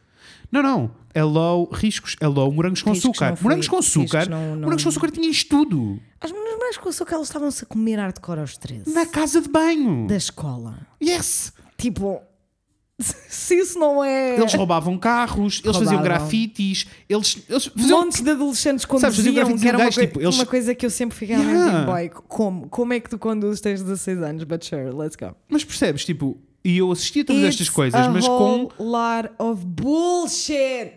Não, 0.52 0.62
não. 0.62 0.90
Hello, 1.14 1.68
riscos, 1.72 2.14
hello, 2.20 2.52
morangos 2.52 2.82
com 2.82 2.92
Riscos 2.92 3.10
açúcar. 3.20 3.38
Morangos 3.42 3.66
com 3.68 3.78
açúcar. 3.78 4.28
não- 4.28 4.50
não- 4.54 4.60
Morangos 4.62 4.82
com 4.84 4.88
açúcar 4.90 5.10
tinha 5.10 5.28
isto 5.28 5.48
tudo. 5.48 6.00
As 6.20 6.30
mais 6.30 6.76
com 6.76 6.88
açúcar, 6.88 7.14
elas 7.14 7.28
estavam-se 7.28 7.64
a 7.64 7.66
comer 7.66 7.96
hardcore 7.98 8.40
aos 8.40 8.56
13. 8.58 8.92
Na 8.92 9.06
casa 9.06 9.40
de 9.40 9.48
banho. 9.48 10.06
Da 10.06 10.16
escola. 10.16 10.78
Yes! 11.02 11.52
Tipo, 11.80 12.20
se 13.00 13.54
isso 13.54 13.78
não 13.78 14.02
é. 14.02 14.36
Eles 14.36 14.52
roubavam 14.54 14.98
carros, 14.98 15.62
eles 15.64 15.76
faziam 15.76 16.02
grafites, 16.02 16.86
eles, 17.08 17.42
eles 17.48 17.66
faziam 17.66 18.00
Montes 18.00 18.20
de 18.20 18.30
adolescentes 18.30 18.82
Sabes, 18.82 19.16
conduziam, 19.16 19.34
grafites 19.34 19.62
que 19.62 19.68
era 19.68 19.78
uma, 19.78 19.90
tipo, 19.90 20.20
eles- 20.20 20.34
uma 20.34 20.46
coisa 20.46 20.74
que 20.74 20.84
eu 20.84 20.90
sempre 20.90 21.16
fiquei 21.16 21.36
a 21.36 21.38
Yeah. 21.38 21.84
boy, 21.86 22.08
como? 22.26 22.68
Como 22.68 22.92
é 22.92 22.98
que 22.98 23.08
tu 23.08 23.16
conduzes 23.18 23.60
tens 23.60 23.80
16 23.82 24.20
anos? 24.20 24.42
But 24.44 24.64
sure, 24.64 24.90
let's 24.92 25.14
go. 25.14 25.36
Mas 25.48 25.64
percebes, 25.64 26.04
tipo, 26.04 26.36
e 26.64 26.78
eu 26.78 26.90
assistia 26.90 27.22
a 27.22 27.24
todas 27.24 27.42
estas 27.44 27.66
It's 27.68 27.70
coisas, 27.74 28.00
a 28.00 28.08
mas 28.10 28.26
com. 28.26 28.32
whole 28.32 28.68
lot 28.80 29.30
of 29.38 29.64
bullshit. 29.64 30.96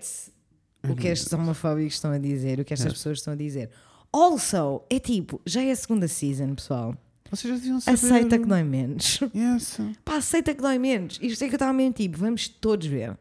O 0.89 0.95
que 0.95 1.07
estes 1.07 1.31
homofóbicos 1.31 1.93
estão 1.93 2.11
a 2.11 2.17
dizer, 2.17 2.59
o 2.59 2.65
que 2.65 2.73
estas 2.73 2.91
pessoas 2.93 3.19
estão 3.19 3.33
a 3.33 3.35
dizer. 3.37 3.69
Also, 4.11 4.81
é 4.89 4.97
tipo, 4.99 5.39
já 5.45 5.61
é 5.61 5.69
a 5.71 5.75
segunda 5.75 6.07
season, 6.07 6.55
pessoal. 6.55 6.95
Vocês 7.31 7.53
já 7.53 7.59
deviam 7.59 7.79
saber. 7.79 7.95
Aceita 7.95 8.37
que 8.37 8.45
dói 8.45 8.63
menos. 8.63 9.19
Yes. 9.33 9.77
Pá, 10.03 10.17
aceita 10.17 10.53
que 10.53 10.61
dói 10.61 10.77
menos. 10.77 11.17
Isto 11.21 11.45
é 11.45 11.47
que 11.47 11.53
eu 11.53 11.57
estava 11.57 11.71
mesmo 11.71 11.93
tipo, 11.93 12.17
vamos 12.17 12.49
todos 12.49 12.85
ver. 12.85 13.17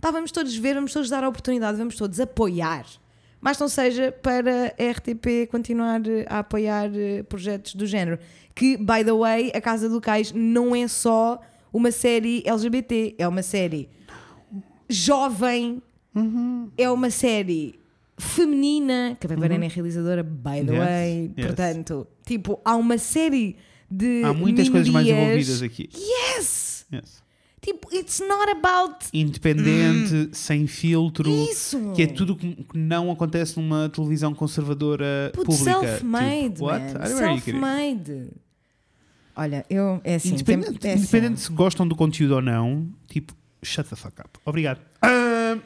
Pá, 0.00 0.10
vamos 0.10 0.32
todos 0.32 0.56
ver, 0.56 0.74
vamos 0.74 0.92
todos 0.92 1.10
dar 1.10 1.22
a 1.22 1.28
oportunidade, 1.28 1.76
vamos 1.76 1.94
todos 1.96 2.18
apoiar. 2.18 2.86
Mas 3.40 3.58
não 3.58 3.68
seja 3.68 4.10
para 4.10 4.74
a 4.78 4.90
RTP 4.90 5.50
continuar 5.50 6.00
a 6.28 6.38
apoiar 6.38 6.90
eh, 6.94 7.22
projetos 7.24 7.74
do 7.74 7.86
género. 7.86 8.18
Que, 8.54 8.76
by 8.76 9.04
the 9.04 9.12
way, 9.12 9.52
A 9.54 9.60
Casa 9.60 9.88
do 9.88 10.00
Cais 10.00 10.32
não 10.32 10.74
é 10.74 10.88
só 10.88 11.40
uma 11.72 11.90
série 11.90 12.42
LGBT, 12.46 13.16
é 13.18 13.26
uma 13.26 13.42
série 13.42 13.88
jovem, 14.88 15.82
é 16.76 16.88
uma 16.90 17.10
série 17.10 17.81
feminina, 18.22 19.16
que 19.18 19.26
a 19.26 19.28
Pepe 19.28 19.42
Arena 19.44 19.64
é 19.64 19.68
realizadora, 19.68 20.22
by 20.22 20.64
the 20.64 20.72
Yes, 20.72 20.78
way. 20.78 21.32
yes. 21.36 21.46
Portanto, 21.46 22.06
tipo, 22.24 22.60
há 22.64 22.76
uma 22.76 22.96
série 22.98 23.56
de. 23.90 24.22
Há 24.24 24.32
muitas 24.32 24.68
coisas 24.68 24.88
mais 24.88 25.06
minorias. 25.06 25.28
envolvidas 25.48 25.62
aqui. 25.62 25.88
Yes! 25.94 26.86
Yes. 26.92 27.22
Tipo, 27.60 27.94
it's 27.94 28.18
not 28.20 28.50
about 28.50 29.06
Independente, 29.14 30.30
sem 30.36 30.66
filtro. 30.66 31.30
isso. 31.30 31.92
Que 31.94 32.02
é 32.02 32.06
tudo 32.08 32.34
que 32.34 32.56
não 32.74 33.08
acontece 33.10 33.56
numa 33.60 33.88
televisão 33.88 34.34
conservadora 34.34 35.30
Put 35.32 35.46
pública. 35.46 35.64
self-made, 35.80 36.50
Tipo, 36.54 36.64
what? 36.64 36.94
man. 36.94 37.06
Self-made. 37.06 38.30
Olha, 39.36 39.64
eu, 39.70 40.00
é 40.04 40.16
assim, 40.16 40.34
Independente, 40.34 40.78
tem- 40.78 40.90
é 40.90 40.94
assim. 40.94 41.02
independente 41.04 41.40
se 41.40 41.52
gostam 41.52 41.86
do 41.86 41.94
conteúdo 41.96 42.34
ou 42.34 42.42
não, 42.42 42.88
tipo, 43.06 43.32
shut 43.62 43.88
the 43.88 43.96
fuck 43.96 44.20
up. 44.20 44.30
Obrigado. 44.44 44.80
Ah, 45.00 45.56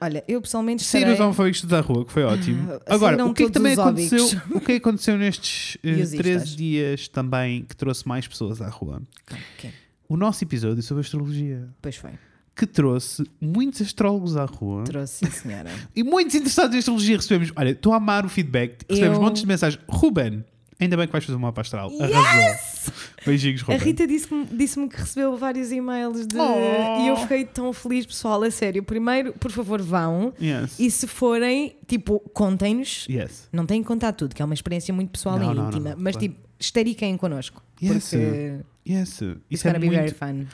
Olha, 0.00 0.22
eu 0.28 0.40
pessoalmente 0.40 0.82
estarei... 0.84 1.12
os 1.12 1.20
homofóbicos 1.20 1.64
da 1.64 1.80
rua, 1.80 2.04
que 2.04 2.12
foi 2.12 2.22
ótimo. 2.22 2.72
Ah, 2.86 2.94
Agora, 2.94 3.26
o 3.26 3.34
que 3.34 3.42
é 3.42 3.46
que 3.46 3.52
também 3.52 3.72
aconteceu? 3.72 4.24
óbicos. 4.24 4.42
O 4.54 4.60
que 4.60 4.72
é 4.72 4.80
que 4.80 4.88
aconteceu 4.88 5.18
nestes 5.18 5.76
eh, 5.82 5.88
Iosistas. 5.90 6.18
13 6.20 6.56
dias 6.56 7.08
também 7.08 7.64
que 7.64 7.74
trouxe 7.76 8.06
mais 8.06 8.26
pessoas 8.28 8.60
à 8.62 8.68
rua? 8.68 9.02
Ok, 9.30 9.70
O 10.08 10.16
nosso 10.16 10.44
episódio 10.44 10.82
sobre 10.82 11.00
astrologia. 11.02 11.68
Pois 11.82 11.96
foi, 11.96 12.10
Que 12.54 12.66
trouxe 12.66 13.24
muitos 13.40 13.80
astrólogos 13.82 14.36
à 14.36 14.44
rua 14.44 14.84
trouxe 14.84 15.26
sim 15.26 15.30
senhora. 15.30 15.70
e 15.96 16.02
muitos 16.04 16.34
interessados 16.34 16.74
em 16.74 16.78
astrologia. 16.78 17.16
Recebemos, 17.16 17.52
olha, 17.56 17.70
estou 17.70 17.92
a 17.92 17.96
amar 17.96 18.24
o 18.24 18.28
feedback. 18.28 18.84
Recebemos 18.88 19.16
Eu- 19.18 19.22
montes 19.22 19.42
de 19.42 19.48
mensagens. 19.48 19.82
Ruben, 19.88 20.44
ainda 20.80 20.96
bem 20.96 21.06
que 21.06 21.12
vais 21.12 21.24
fazer 21.24 21.36
uma 21.36 21.48
mapa 21.48 21.60
astral. 21.60 21.90
Arrasou. 22.00 22.92
Beijinhos, 23.26 23.62
A 23.62 23.64
Ruben. 23.64 23.78
Rita 23.78 24.06
disse-me 24.06 24.46
disse-me 24.46 24.88
que 24.88 24.96
recebeu 24.96 25.36
vários 25.36 25.70
e-mails 25.72 26.26
de... 26.26 26.36
Oh. 26.38 27.02
E 27.04 27.08
eu 27.08 27.16
fiquei 27.16 27.44
tão 27.44 27.72
feliz, 27.72 28.06
pessoal, 28.06 28.42
a 28.42 28.50
sério. 28.50 28.82
Primeiro, 28.82 29.32
por 29.34 29.50
favor, 29.50 29.82
vão. 29.82 30.32
Yes. 30.40 30.78
E 30.78 30.90
se 30.90 31.06
forem, 31.06 31.76
tipo, 31.86 32.20
contem-nos. 32.32 33.06
Yes. 33.08 33.48
Não 33.52 33.66
têm 33.66 33.82
que 33.82 33.88
contar 33.88 34.12
tudo, 34.12 34.34
que 34.34 34.40
é 34.40 34.44
uma 34.44 34.54
experiência 34.54 34.94
muito 34.94 35.10
pessoal 35.10 35.38
Não, 35.38 35.52
e 35.52 35.54
não, 35.54 35.68
íntima. 35.68 35.90
não, 35.90 35.96
mas, 35.98 36.14
claro. 36.16 36.28
tipo, 36.28 36.48
estariquem 36.58 37.16
connosco. 37.16 37.62
Yes. 37.82 37.92
Porque 38.10 38.60
Yes. 38.88 39.20
it's 39.20 39.36
Isso 39.50 39.68
é 39.68 39.78
be 39.78 39.90
very 39.90 40.02
muito. 40.02 40.14
fun. 40.14 40.46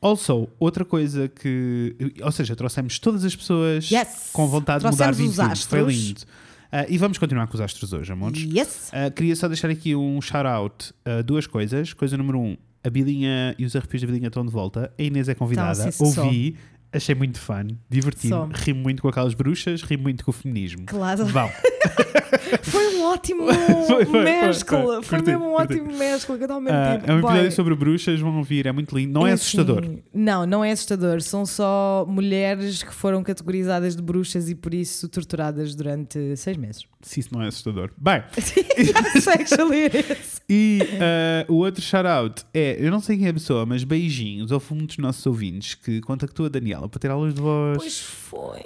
Also, 0.00 0.48
outra 0.58 0.84
coisa 0.84 1.28
que. 1.28 1.94
Ou 2.22 2.32
seja, 2.32 2.54
trouxemos 2.56 2.98
todas 2.98 3.24
as 3.24 3.34
pessoas 3.36 3.90
Yes. 3.90 4.30
com 4.32 4.46
vontade 4.46 4.84
de 4.84 4.90
mudar 4.90 5.06
Trouxemos 5.12 5.38
os 5.38 5.64
20 5.64 5.66
Foi 5.66 5.82
lindo. 5.92 6.20
Ah, 6.72 6.86
e 6.88 6.96
vamos 6.98 7.18
continuar 7.18 7.46
com 7.48 7.54
os 7.54 7.60
astros 7.60 7.92
hoje, 7.92 8.12
amores. 8.12 8.42
Yes! 8.42 8.90
Ah, 8.92 9.10
queria 9.10 9.34
só 9.34 9.48
deixar 9.48 9.70
aqui 9.70 9.94
um 9.96 10.20
shout-out 10.20 10.92
a 11.04 11.22
duas 11.22 11.46
coisas. 11.46 11.92
Coisa 11.92 12.16
número 12.16 12.38
um, 12.38 12.56
a 12.82 12.88
Bilinha 12.88 13.54
e 13.58 13.64
os 13.64 13.74
arrepios 13.74 14.02
da 14.02 14.06
Bilinha 14.06 14.28
estão 14.28 14.44
de 14.44 14.52
volta. 14.52 14.92
A 14.98 15.02
Inês 15.02 15.28
é 15.28 15.34
convidada. 15.34 15.88
Então, 15.88 16.24
Ouvi, 16.26 16.56
Achei 16.92 17.14
muito 17.14 17.38
fun, 17.38 17.68
divertido. 17.88 18.48
Ri 18.52 18.72
muito 18.72 19.02
com 19.02 19.08
aquelas 19.08 19.34
bruxas, 19.34 19.82
ri 19.82 19.96
muito 19.96 20.24
com 20.24 20.30
o 20.30 20.34
feminismo. 20.34 20.84
Claro. 20.86 21.24
Vão. 21.26 21.50
Foi 22.62 22.96
um 22.96 23.02
ótimo 23.04 23.44
Foi, 23.86 24.04
foi, 24.06 24.24
mescla. 24.24 24.78
foi, 24.82 24.94
foi. 24.94 25.02
Foi, 25.02 25.18
Curti, 25.18 25.30
mesmo 25.30 25.46
um 25.46 25.56
curti. 25.56 25.74
ótimo 25.80 25.98
mescla. 25.98 26.38
Que 26.38 26.44
eu 26.44 26.52
Ah, 26.52 26.60
mesmo 26.60 26.98
tipo, 26.98 27.10
é 27.10 27.14
um 27.14 27.18
episódio 27.18 27.40
"Boy, 27.42 27.50
sobre 27.50 27.74
bruxas, 27.74 28.20
vão 28.20 28.36
ouvir, 28.38 28.66
é 28.66 28.72
muito 28.72 28.96
lindo. 28.96 29.12
Não 29.12 29.26
é, 29.26 29.30
é 29.30 29.32
assustador. 29.34 29.80
assim- 29.82 30.02
não, 30.14 30.46
não 30.46 30.64
é 30.64 30.70
assustador. 30.70 31.20
São 31.20 31.44
só 31.46 32.04
mulheres 32.08 32.82
que 32.82 32.94
foram 32.94 33.22
categorizadas 33.22 33.96
de 33.96 34.02
bruxas 34.02 34.48
e 34.48 34.54
por 34.54 34.72
isso 34.74 35.08
torturadas 35.08 35.74
durante 35.74 36.36
seis 36.36 36.56
meses. 36.56 36.84
Se 37.02 37.20
isso 37.20 37.30
não 37.32 37.42
é 37.42 37.48
assustador. 37.48 37.90
Bem, 37.98 38.22
e 40.48 40.78
ah, 41.00 41.44
o 41.48 41.54
outro 41.56 41.82
shout-out 41.82 42.44
é, 42.52 42.76
eu 42.78 42.90
não 42.90 43.00
sei 43.00 43.16
quem 43.16 43.26
é 43.26 43.30
a 43.30 43.34
pessoa, 43.34 43.64
mas 43.66 43.84
beijinhos. 43.84 44.50
Houve 44.50 44.74
um 44.74 44.84
dos 44.84 44.98
nossos 44.98 45.24
ouvintes 45.26 45.74
que 45.74 46.00
contactou 46.00 46.46
a 46.46 46.48
Daniela 46.80 46.88
para 46.88 47.00
ter 47.00 47.10
aulas 47.10 47.34
de 47.34 47.40
voz. 47.40 47.76
Pois 47.76 48.00
foi. 48.00 48.64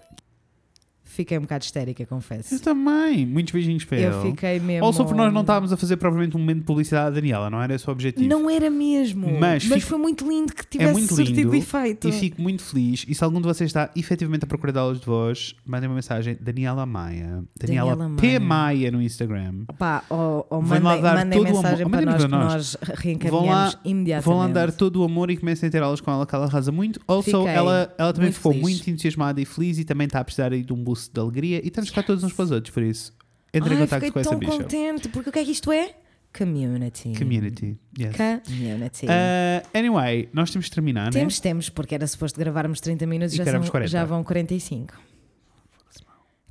Fiquei 1.14 1.38
um 1.38 1.42
bocado 1.42 1.64
histérica, 1.64 2.04
confesso. 2.06 2.54
Eu 2.56 2.60
também. 2.60 3.24
Muitos 3.24 3.52
beijinhos 3.52 3.84
para 3.84 3.98
Eu 4.00 4.20
ele. 4.20 4.30
fiquei 4.32 4.58
mesmo. 4.58 4.84
Ou 4.84 4.92
só 4.92 5.04
porque 5.04 5.16
nós 5.16 5.32
não 5.32 5.42
estávamos 5.42 5.72
a 5.72 5.76
fazer 5.76 5.96
provavelmente 5.96 6.36
um 6.36 6.40
momento 6.40 6.58
de 6.58 6.64
publicidade 6.64 7.06
à 7.06 7.10
Daniela, 7.10 7.48
não 7.48 7.62
era 7.62 7.74
esse 7.74 7.88
o 7.88 7.92
objetivo. 7.92 8.28
Não 8.28 8.50
era 8.50 8.68
mesmo. 8.68 9.28
Mas 9.38 9.64
Mas, 9.66 9.78
fico- 9.82 9.90
foi 9.90 9.98
muito 9.98 10.28
lindo 10.28 10.52
que 10.52 10.66
tivesse 10.66 10.90
é 10.90 10.92
muito 10.92 11.14
surtido 11.14 11.40
lindo 11.40 11.54
efeito. 11.54 12.08
e 12.08 12.12
fico 12.12 12.42
muito 12.42 12.62
feliz. 12.62 13.04
E 13.08 13.14
se 13.14 13.22
algum 13.22 13.40
de 13.40 13.46
vocês 13.46 13.68
está 13.70 13.90
efetivamente 13.94 14.42
a 14.44 14.46
procurar 14.46 14.76
aulas 14.80 14.98
de 15.00 15.06
voz, 15.06 15.54
mandem 15.64 15.88
uma 15.88 15.94
mensagem. 15.94 16.36
Daniela 16.40 16.84
Maia. 16.84 17.44
Daniela, 17.58 17.94
Daniela 17.96 18.16
P. 18.20 18.38
Maia. 18.38 18.64
Maia 18.64 18.90
no 18.90 19.00
Instagram. 19.02 19.64
Pá, 19.78 20.02
ou, 20.10 20.46
ou 20.50 20.62
Vão 20.62 20.78
lá 20.78 20.80
mandem, 20.84 21.02
dar 21.02 21.14
mandem 21.14 21.38
todo 21.38 21.48
o 21.48 21.54
mensagem 21.56 21.84
amor- 21.86 21.90
para 21.90 22.06
mandem-nos 22.12 22.30
nós 22.30 22.76
a 22.76 22.78
que 22.78 22.86
nós. 22.90 22.98
reencaminhamos 23.00 23.46
Vão 23.46 23.54
lá- 23.54 23.74
imediatamente. 23.84 24.24
Vão 24.24 24.38
lá 24.38 24.48
dar 24.48 24.72
todo 24.72 25.00
o 25.00 25.04
amor 25.04 25.30
e 25.30 25.36
comecem 25.36 25.68
a 25.68 25.70
ter 25.72 25.82
aulas 25.82 26.00
com 26.00 26.10
ela, 26.10 26.26
que 26.26 26.34
ela 26.34 26.46
arrasa 26.46 26.72
muito. 26.72 26.98
Also, 27.06 27.24
Fiquei 27.24 27.46
ela, 27.54 27.94
ela 27.98 28.12
também 28.12 28.26
muito 28.30 28.36
ficou 28.36 28.52
feliz. 28.52 28.62
muito 28.68 28.90
entusiasmada 28.90 29.40
e 29.40 29.44
feliz 29.44 29.78
e 29.78 29.84
também 29.84 30.06
está 30.06 30.20
a 30.20 30.24
precisar 30.24 30.52
aí 30.52 30.62
de 30.62 30.72
um 30.72 30.82
boost 30.82 31.03
de 31.12 31.20
alegria. 31.20 31.60
E 31.64 31.68
estamos 31.68 31.90
cá 31.90 32.02
todos 32.02 32.22
uns 32.24 32.32
para 32.32 32.44
os 32.44 32.50
outros, 32.50 32.72
por 32.72 32.82
isso. 32.82 33.12
Entre 33.52 33.74
em 33.74 33.78
contato 33.78 34.12
com 34.12 34.18
essa 34.20 34.30
tão 34.30 34.38
bicha. 34.38 34.52
contente, 34.52 35.08
porque 35.08 35.30
o 35.30 35.32
que 35.32 35.38
é 35.38 35.44
que 35.44 35.50
isto 35.52 35.70
é? 35.72 35.94
Community. 36.36 37.12
Community. 37.16 37.78
Yes. 37.96 38.16
Community. 38.16 39.06
Uh, 39.06 39.68
anyway, 39.72 40.28
nós 40.32 40.50
temos 40.50 40.66
de 40.66 40.72
terminar, 40.72 41.12
Temos, 41.12 41.38
temos, 41.38 41.68
porque 41.68 41.94
era 41.94 42.04
suposto 42.08 42.36
gravarmos 42.38 42.80
30 42.80 43.06
minutos 43.06 43.34
E 43.34 43.36
já, 43.36 43.44
são, 43.44 43.62
40. 43.62 43.88
já 43.88 44.04
vão 44.04 44.24
45. 44.24 44.94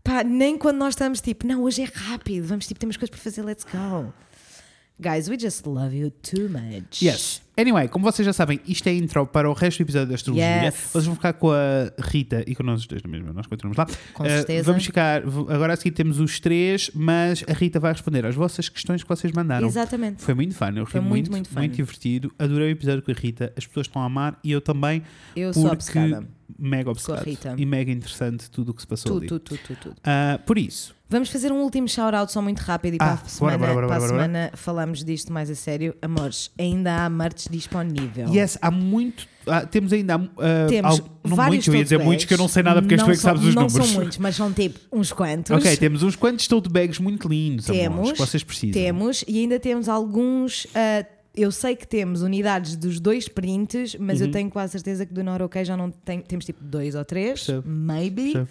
Pá, 0.01 0.23
nem 0.23 0.57
quando 0.57 0.77
nós 0.77 0.93
estamos 0.93 1.19
tipo, 1.19 1.45
não, 1.45 1.63
hoje 1.63 1.81
é 1.81 1.85
rápido, 1.85 2.47
vamos 2.47 2.65
tipo, 2.65 2.79
temos 2.79 2.95
coisas 2.95 3.09
para 3.09 3.19
fazer, 3.19 3.41
let's 3.43 3.65
go. 3.65 4.13
Guys, 4.99 5.27
we 5.27 5.37
just 5.37 5.65
love 5.65 5.93
you 5.93 6.09
too 6.11 6.47
much. 6.49 7.01
né? 7.03 7.11
Yes. 7.11 7.41
Anyway, 7.55 7.87
como 7.87 8.03
vocês 8.03 8.25
já 8.25 8.33
sabem, 8.33 8.59
isto 8.67 8.87
é 8.87 8.93
intro 8.95 9.27
para 9.27 9.47
o 9.47 9.53
resto 9.53 9.77
do 9.77 9.81
episódio 9.83 10.07
da 10.09 10.15
astrologia. 10.15 10.65
Yes. 10.65 10.75
Vocês 10.91 11.05
vão 11.05 11.13
ficar 11.13 11.33
com 11.33 11.51
a 11.51 11.91
Rita 12.03 12.43
e 12.47 12.55
com 12.55 12.63
nós 12.63 12.79
os 12.81 12.87
dois 12.87 13.03
na 13.03 13.09
mesma, 13.09 13.31
nós 13.31 13.45
continuamos 13.45 13.77
lá. 13.77 13.85
Com 14.13 14.23
Uh, 14.23 14.27
certeza. 14.27 14.63
vamos 14.63 14.83
ficar, 14.85 15.21
agora 15.23 15.73
a 15.73 15.75
seguir 15.75 15.91
temos 15.91 16.19
os 16.19 16.39
três, 16.39 16.89
mas 16.95 17.43
a 17.47 17.53
Rita 17.53 17.79
vai 17.79 17.91
responder 17.93 18.25
às 18.25 18.33
vossas 18.33 18.69
questões 18.69 19.03
que 19.03 19.09
vocês 19.09 19.31
mandaram. 19.33 19.67
Exatamente. 19.67 20.23
Foi 20.23 20.33
muito 20.33 20.55
fun, 20.55 20.69
eu 20.75 20.83
ri 20.83 20.91
Foi 20.91 20.99
muito, 21.01 21.29
muito, 21.29 21.31
muito 21.31 21.49
fun. 21.49 21.67
divertido. 21.75 22.31
Adorei 22.39 22.69
o 22.69 22.71
episódio 22.71 23.03
com 23.03 23.11
a 23.11 23.13
Rita, 23.13 23.53
as 23.55 23.67
pessoas 23.67 23.85
estão 23.85 24.01
a 24.01 24.05
amar 24.05 24.39
e 24.43 24.51
eu 24.51 24.59
também, 24.59 25.03
Eu 25.35 25.53
sou 25.53 25.63
porque 25.63 25.75
obcecada. 25.75 26.27
Mega 26.59 26.89
obcecado 26.91 27.23
Rita. 27.25 27.55
e 27.57 27.65
mega 27.65 27.91
interessante 27.91 28.49
tudo 28.49 28.69
o 28.69 28.73
que 28.73 28.81
se 28.81 28.87
passou 28.87 29.11
Tudo, 29.13 29.19
ali. 29.21 29.27
tudo, 29.27 29.59
tudo, 29.67 29.77
tudo. 29.81 29.95
Uh, 29.99 30.39
por 30.45 30.57
isso, 30.57 30.95
Vamos 31.09 31.29
fazer 31.29 31.51
um 31.51 31.57
último 31.61 31.87
shout-out 31.87 32.31
só 32.31 32.41
muito 32.41 32.57
rápido 32.61 32.95
e 32.95 32.97
para 32.97 33.07
Ah, 33.07 33.13
a 33.13 33.15
bora, 33.17 33.29
semana, 33.29 33.57
bora, 33.59 33.73
bora, 33.73 33.87
para 33.87 33.95
a 33.95 33.99
bora, 33.99 34.11
bora. 34.13 34.23
semana 34.23 34.51
falamos 34.55 35.03
disto 35.03 35.31
mais 35.31 35.47
a 35.47 35.53
sério. 35.53 35.93
Amores, 36.01 36.49
ainda 36.57 37.05
há 37.05 37.09
merch 37.09 37.49
disponível. 37.51 38.33
yes, 38.33 38.57
há 38.59 38.71
muito, 38.71 39.27
há- 39.45 39.63
temos 39.63 39.93
ainda, 39.93 40.17
uh, 40.17 40.29
Temos 40.67 40.99
al- 40.99 41.09
não 41.23 41.35
vários 41.35 41.53
muitos, 41.55 41.67
eu 41.67 41.75
ia 41.75 41.83
dizer 41.83 41.95
tote 41.97 42.05
muitos 42.07 42.25
que 42.25 42.33
eu 42.33 42.37
não 42.39 42.47
sei 42.47 42.63
nada 42.63 42.81
porque 42.81 42.95
és 42.95 42.99
não 43.01 43.05
tu 43.07 43.11
é 43.11 43.15
que 43.15 43.21
sabes 43.21 43.43
os 43.43 43.53
não 43.53 43.63
números. 43.67 43.87
são 43.87 43.95
muitos, 43.95 44.17
mas 44.17 44.35
são 44.35 44.51
tipo 44.51 44.79
uns 44.91 45.11
quantos. 45.13 45.51
Ok, 45.55 45.77
temos 45.77 46.01
uns 46.01 46.15
quantos 46.15 46.47
tote 46.47 46.67
bags 46.67 46.97
muito 46.97 47.27
lindos, 47.27 47.69
amores, 47.69 47.83
Temos, 47.83 48.11
que 48.13 48.17
vocês 48.17 48.43
precisam. 48.43 48.73
Temos 48.81 49.23
e 49.27 49.37
ainda 49.39 49.59
temos 49.59 49.87
alguns. 49.87 50.65
ah, 50.73 51.05
eu 51.35 51.51
sei 51.51 51.75
que 51.75 51.87
temos 51.87 52.21
unidades 52.21 52.75
dos 52.75 52.99
dois 52.99 53.27
prints, 53.27 53.95
mas 53.99 54.19
Uhum. 54.21 54.27
eu 54.27 54.31
tenho 54.31 54.49
quase 54.49 54.71
certeza 54.73 55.05
que 55.05 55.13
do 55.13 55.23
Not 55.23 55.41
OK 55.43 55.63
já 55.65 55.75
não 55.75 55.89
tem, 55.91 56.21
temos 56.21 56.45
tipo 56.45 56.63
dois 56.63 56.95
ou 56.95 57.03
três, 57.03 57.43
Percebo, 57.45 57.67
maybe. 57.69 58.33
percebo. 58.33 58.49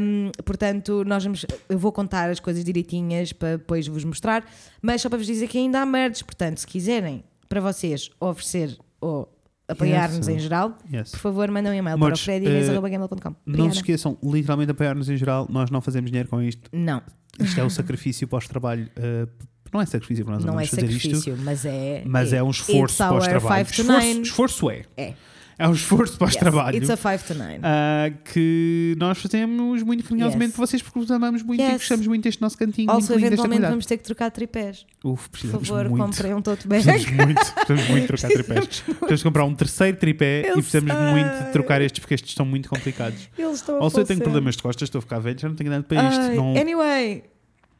Um, 0.00 0.30
portanto, 0.44 1.02
nós 1.04 1.24
vamos, 1.24 1.44
eu 1.68 1.76
vou 1.78 1.90
contar 1.90 2.30
as 2.30 2.38
coisas 2.38 2.62
direitinhas 2.62 3.32
para 3.32 3.56
depois 3.58 3.88
vos 3.88 4.04
mostrar, 4.04 4.48
mas 4.80 5.02
só 5.02 5.08
para 5.08 5.18
vos 5.18 5.26
dizer 5.26 5.48
que 5.48 5.58
ainda 5.58 5.80
há 5.80 5.86
merdes. 5.86 6.22
Portanto, 6.22 6.58
se 6.58 6.66
quiserem 6.66 7.24
para 7.48 7.60
vocês 7.60 8.08
oferecer 8.20 8.78
ou 9.00 9.28
apoiar-nos 9.66 10.28
Yes. 10.28 10.36
em 10.36 10.38
geral, 10.38 10.78
Yes. 10.92 11.10
por 11.10 11.18
favor, 11.18 11.50
mandem 11.50 11.72
um 11.72 11.74
e-mail 11.74 11.98
para 11.98 12.08
o 12.10 12.12
eh, 12.12 12.16
freddy.gmail.com. 12.16 13.34
Não 13.44 13.70
se 13.72 13.78
esqueçam, 13.78 14.16
literalmente 14.22 14.70
apoiar-nos 14.70 15.08
em 15.10 15.16
geral, 15.16 15.46
nós 15.50 15.70
não 15.70 15.80
fazemos 15.80 16.08
dinheiro 16.10 16.28
com 16.28 16.40
isto. 16.40 16.70
Não, 16.72 17.02
Isto 17.40 17.60
é 17.60 17.64
o 17.64 17.70
sacrifício 17.70 18.26
pós-trabalho. 18.28 18.88
uh, 18.96 19.28
não 19.72 19.80
é 19.80 19.86
sacrifício 19.86 20.24
para 20.24 20.34
nós 20.34 20.44
não 20.44 20.58
é 20.60 20.64
sacrifício, 20.66 21.34
isto, 21.34 21.36
mas 21.44 21.64
é. 21.64 22.02
mas 22.06 22.32
é 22.32 22.42
um 22.42 22.50
esforço 22.50 22.96
pós-trabalho. 23.08 23.64
five 23.64 23.76
to 23.76 23.82
Esforço, 23.82 24.06
nine. 24.06 24.22
esforço 24.22 24.70
é. 24.70 24.82
É. 24.96 25.14
É 25.60 25.66
um 25.66 25.72
esforço 25.72 26.16
pós-trabalho. 26.16 26.76
Yes, 26.76 26.88
it's 26.88 27.04
a 27.04 27.18
5 27.18 27.24
to 27.26 27.34
9. 27.34 27.58
ah, 27.64 28.10
que 28.32 28.94
nós 28.96 29.18
fazemos 29.18 29.82
muito 29.82 30.04
carinhosamente 30.04 30.50
Yes. 30.50 30.54
por 30.54 30.64
vocês 30.68 30.80
porque 30.80 31.00
vos 31.00 31.10
amamos 31.10 31.42
muito 31.42 31.58
e 31.60 31.64
Yes. 31.64 31.72
gostamos 31.78 32.06
muito 32.06 32.22
deste 32.22 32.40
nosso 32.40 32.56
cantinho. 32.56 32.88
Also, 32.88 33.12
eventualmente 33.12 33.62
vamos 33.62 33.84
ter 33.84 33.96
que 33.96 34.04
trocar 34.04 34.30
tripés. 34.30 34.86
Uf, 35.02 35.28
Por 35.28 35.40
favor, 35.50 35.88
muito. 35.88 36.06
comprem 36.06 36.32
um 36.32 36.40
tote 36.40 36.68
bag. 36.68 36.84
Precisamos 36.84 37.24
muito, 37.26 37.54
precisamos 37.54 37.88
muito 37.90 38.06
trocar 38.06 38.28
tripés. 38.28 38.66
Precisamos 38.80 39.22
comprar 39.24 39.44
um 39.46 39.54
terceiro 39.56 39.96
tripé 39.96 40.42
Eu 40.46 40.58
e 40.58 40.62
precisamos 40.62 40.92
sei. 40.92 41.10
muito 41.10 41.52
trocar 41.52 41.82
estes 41.82 41.98
porque 41.98 42.14
estes 42.14 42.30
estão 42.30 42.46
muito 42.46 42.68
complicados. 42.68 43.28
Eles 43.36 43.54
estão 43.56 43.78
a 43.80 43.82
Also, 43.82 43.98
eu 43.98 44.04
tenho 44.04 44.20
problemas 44.20 44.54
de 44.56 44.62
costas, 44.62 44.86
estou 44.86 45.00
a 45.00 45.02
ficar 45.02 45.18
velho, 45.18 45.40
já 45.40 45.48
não 45.48 45.56
tenho 45.56 45.70
nada 45.70 45.82
para 45.82 46.08
isto. 46.08 46.20
Ai, 46.20 46.36
não... 46.36 46.56
Anyway, 46.56 47.24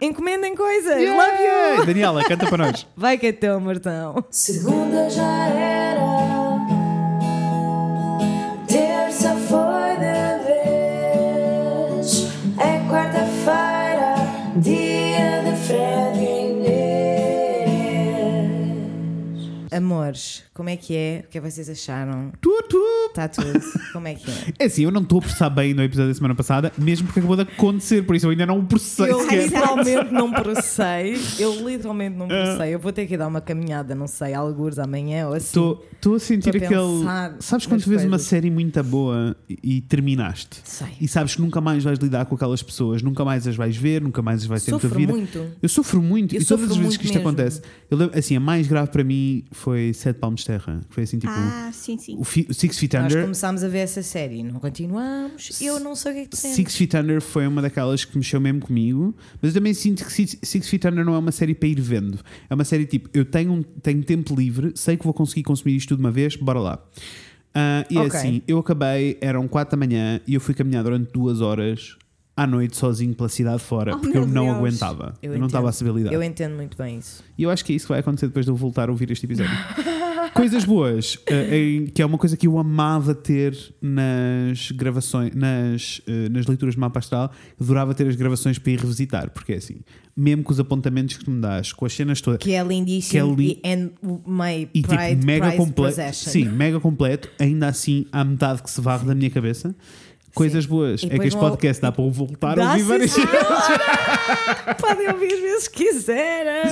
encomendem 0.00 0.54
coisas. 0.54 0.96
Yeah! 0.96 1.16
Love 1.16 1.42
you. 1.80 1.86
Daniela, 1.86 2.24
canta 2.24 2.46
para 2.46 2.66
nós. 2.66 2.86
Vai 2.96 3.18
que 3.18 3.28
é 3.28 3.32
teu, 3.32 3.58
Martão. 3.60 4.24
Segunda 4.30 5.08
já 5.10 5.46
era, 5.48 5.77
Amores, 19.78 20.42
como 20.52 20.68
é 20.68 20.76
que 20.76 20.94
é? 20.96 21.24
O 21.24 21.30
que 21.30 21.38
é 21.38 21.40
que 21.40 21.50
vocês 21.50 21.68
acharam? 21.70 22.32
Tudo. 22.40 22.82
Está 23.10 23.28
tudo. 23.28 23.60
Como 23.92 24.08
é 24.08 24.14
que 24.14 24.28
é? 24.30 24.34
É 24.58 24.64
assim, 24.66 24.82
eu 24.82 24.90
não 24.90 25.02
estou 25.02 25.18
a 25.18 25.22
processar 25.22 25.48
bem 25.50 25.72
no 25.72 25.82
episódio 25.84 26.10
da 26.10 26.14
semana 26.14 26.34
passada, 26.34 26.72
mesmo 26.76 27.06
porque 27.06 27.20
acabou 27.20 27.36
de 27.36 27.42
acontecer, 27.42 28.02
por 28.02 28.16
isso 28.16 28.26
eu 28.26 28.30
ainda 28.30 28.44
não 28.44 28.64
processei 28.64 29.10
Eu 29.10 29.20
sequer. 29.20 29.44
literalmente 29.44 30.12
não 30.12 30.32
processei. 30.34 31.16
Eu 31.38 31.66
literalmente 31.68 32.16
não 32.16 32.26
processei. 32.28 32.74
Eu 32.74 32.78
vou 32.80 32.92
ter 32.92 33.06
que 33.06 33.16
dar 33.16 33.28
uma 33.28 33.40
caminhada, 33.40 33.94
não 33.94 34.06
sei, 34.08 34.34
alguns 34.34 34.78
amanhã 34.80 35.28
ou 35.28 35.34
assim. 35.34 35.46
Estou 35.92 36.14
a 36.14 36.18
sentir 36.18 36.54
Estou 36.56 36.78
a 36.78 37.26
aquele. 37.26 37.40
Sabes 37.40 37.66
quando 37.66 37.82
tu 37.82 37.90
vês 37.90 38.04
uma 38.04 38.18
série 38.18 38.50
muito 38.50 38.82
boa 38.82 39.36
e, 39.48 39.80
terminaste? 39.82 40.60
Sei. 40.64 40.88
E 41.00 41.06
sabes 41.08 41.36
que 41.36 41.40
nunca 41.40 41.60
mais 41.60 41.84
vais 41.84 41.98
lidar 41.98 42.26
com 42.26 42.34
aquelas 42.34 42.62
pessoas, 42.62 43.00
nunca 43.02 43.24
mais 43.24 43.46
as 43.46 43.54
vais 43.56 43.76
ver, 43.76 44.02
nunca 44.02 44.20
mais 44.22 44.40
as 44.42 44.46
vais 44.46 44.64
ter 44.64 44.72
na 44.72 44.78
tua 44.78 44.88
Sofro 44.90 44.98
vida. 45.00 45.12
muito. 45.12 45.46
Eu 45.62 45.68
sofro 45.68 46.02
muito 46.02 46.34
Eu 46.34 46.40
e 46.42 46.44
todas 46.44 46.70
as 46.70 46.76
vezes 46.76 46.96
que 46.96 47.04
isto 47.04 47.14
mesmo. 47.14 47.28
acontece, 47.28 47.62
eu 47.90 47.96
lembro, 47.96 48.18
assim, 48.18 48.36
a 48.36 48.40
mais 48.40 48.66
grave 48.66 48.90
para 48.90 49.04
mim 49.04 49.44
foi 49.52 49.67
Sete 49.94 50.18
Palmos 50.18 50.40
de 50.40 50.46
Terra. 50.46 50.80
Foi 50.90 51.02
assim, 51.04 51.18
tipo, 51.18 51.32
Ah, 51.34 51.70
sim, 51.72 51.98
sim. 51.98 52.16
o, 52.18 52.24
fi- 52.24 52.46
o 52.48 52.54
Six 52.54 52.78
Feet 52.78 52.94
Nós 52.94 53.04
Under. 53.06 53.22
começámos 53.22 53.62
a 53.64 53.68
ver 53.68 53.78
essa 53.78 54.02
série 54.02 54.42
não 54.42 54.60
continuamos. 54.60 55.60
Eu 55.60 55.78
não 55.80 55.94
sei 55.94 56.12
o 56.12 56.14
que 56.14 56.20
é 56.20 56.24
que 56.24 56.30
tu 56.30 56.36
sentes. 56.36 56.56
Six 56.56 56.76
Feet 56.76 56.94
Under 56.94 57.20
foi 57.20 57.46
uma 57.46 57.60
daquelas 57.62 58.04
que 58.04 58.16
mexeu 58.16 58.40
mesmo 58.40 58.60
comigo, 58.60 59.14
mas 59.42 59.50
eu 59.54 59.60
também 59.60 59.74
sinto 59.74 60.04
que 60.04 60.12
Six, 60.12 60.38
Six 60.42 60.68
Feet 60.68 60.84
Under 60.86 61.04
não 61.04 61.14
é 61.14 61.18
uma 61.18 61.32
série 61.32 61.54
para 61.54 61.68
ir 61.68 61.80
vendo. 61.80 62.18
É 62.48 62.54
uma 62.54 62.64
série 62.64 62.86
tipo, 62.86 63.08
eu 63.12 63.24
tenho, 63.24 63.52
um- 63.52 63.62
tenho 63.62 64.02
tempo 64.04 64.34
livre, 64.34 64.72
sei 64.74 64.96
que 64.96 65.04
vou 65.04 65.12
conseguir 65.14 65.42
consumir 65.42 65.76
isto 65.76 65.88
tudo 65.88 65.98
de 65.98 66.04
uma 66.04 66.12
vez, 66.12 66.36
bora 66.36 66.60
lá. 66.60 66.84
Ah, 67.54 67.84
e 67.90 67.96
é 67.96 68.00
Ok. 68.02 68.16
assim, 68.18 68.42
eu 68.46 68.58
acabei, 68.58 69.16
eram 69.20 69.48
4 69.48 69.76
da 69.78 69.86
manhã 69.86 70.20
e 70.26 70.34
eu 70.34 70.40
fui 70.40 70.54
caminhar 70.54 70.84
durante 70.84 71.10
duas 71.12 71.40
horas 71.40 71.96
à 72.42 72.46
noite 72.46 72.76
sozinho 72.76 73.14
pela 73.14 73.28
cidade 73.28 73.62
fora, 73.62 73.94
Oh, 73.96 73.98
porque 73.98 74.16
eu 74.16 74.26
não 74.26 74.44
Deus. 74.46 74.56
aguentava. 74.56 75.14
Eu, 75.22 75.30
não 75.30 75.36
entendo. 75.36 75.46
estava 75.48 75.68
a 75.68 75.72
saber 75.72 75.92
lidar. 75.94 76.12
Eu 76.12 76.22
entendo 76.22 76.54
muito 76.56 76.76
bem 76.78 76.98
isso. 76.98 77.22
E 77.36 77.42
eu 77.42 77.50
acho 77.50 77.64
que 77.64 77.72
é 77.72 77.76
isso 77.76 77.86
que 77.86 77.90
vai 77.92 78.00
acontecer 78.00 78.26
depois 78.28 78.44
de 78.46 78.50
eu 78.52 78.56
voltar 78.56 78.88
a 78.88 78.92
ouvir 78.92 79.10
este 79.10 79.26
episódio. 79.26 79.52
Coisas 80.34 80.64
boas, 80.64 81.18
eh, 81.26 81.56
em- 81.58 81.86
que 81.86 82.00
é 82.00 82.06
uma 82.06 82.18
coisa 82.18 82.36
que 82.36 82.46
eu 82.46 82.58
amava 82.58 83.12
ter 83.14 83.56
nas 83.82 84.70
gravações, 84.70 85.34
nas, 85.34 86.00
eh, 86.06 86.28
nas 86.28 86.46
leituras 86.46 86.74
de 86.74 86.80
mapa 86.80 86.98
astral, 87.00 87.32
adorava 87.60 87.92
ter 87.94 88.06
as 88.06 88.14
gravações 88.14 88.56
para 88.58 88.70
ir 88.72 88.78
revisitar, 88.78 89.30
porque 89.30 89.54
é 89.54 89.56
assim, 89.56 89.80
mesmo 90.16 90.44
com 90.44 90.52
os 90.52 90.60
apontamentos 90.60 91.16
que 91.16 91.24
tu 91.24 91.30
me 91.30 91.40
dás, 91.40 91.72
com 91.72 91.84
as 91.86 91.92
cenas 91.92 92.20
todas, 92.20 92.38
Que 92.38 92.52
é 92.52 92.62
lindíssimo 92.62 93.34
Que 93.34 93.42
é 93.42 93.46
li- 93.46 93.60
and 93.64 93.90
my 94.26 94.68
e 94.72 94.82
pride, 94.82 95.14
tipo 95.16 95.26
mega 95.26 95.52
completo, 95.52 96.14
sim, 96.14 96.44
mega 96.44 96.78
completo, 96.78 97.28
ainda 97.40 97.66
assim 97.66 98.06
há 98.12 98.22
metade 98.22 98.62
que 98.62 98.70
se 98.70 98.80
varre 98.80 99.06
da 99.06 99.14
minha 99.14 99.30
cabeça. 99.30 99.74
Coisas 100.38 100.66
boas, 100.66 101.02
E 101.02 101.06
é 101.06 101.18
que 101.18 101.26
este 101.26 101.38
podcast 101.38 101.82
dá 101.82 101.90
para 101.92 102.04
voltar 102.04 102.52
a 102.58 102.64
Dá, 102.64 102.68
ouvir 102.70 102.80
sim, 102.82 102.86
várias 102.88 103.10
sim. 103.10 103.26
vezes. 103.26 103.46
Podem 104.80 105.08
ouvir 105.10 105.32
as 105.34 105.40
vezes 105.40 105.68
que 105.68 105.84
quiserem. 105.84 106.62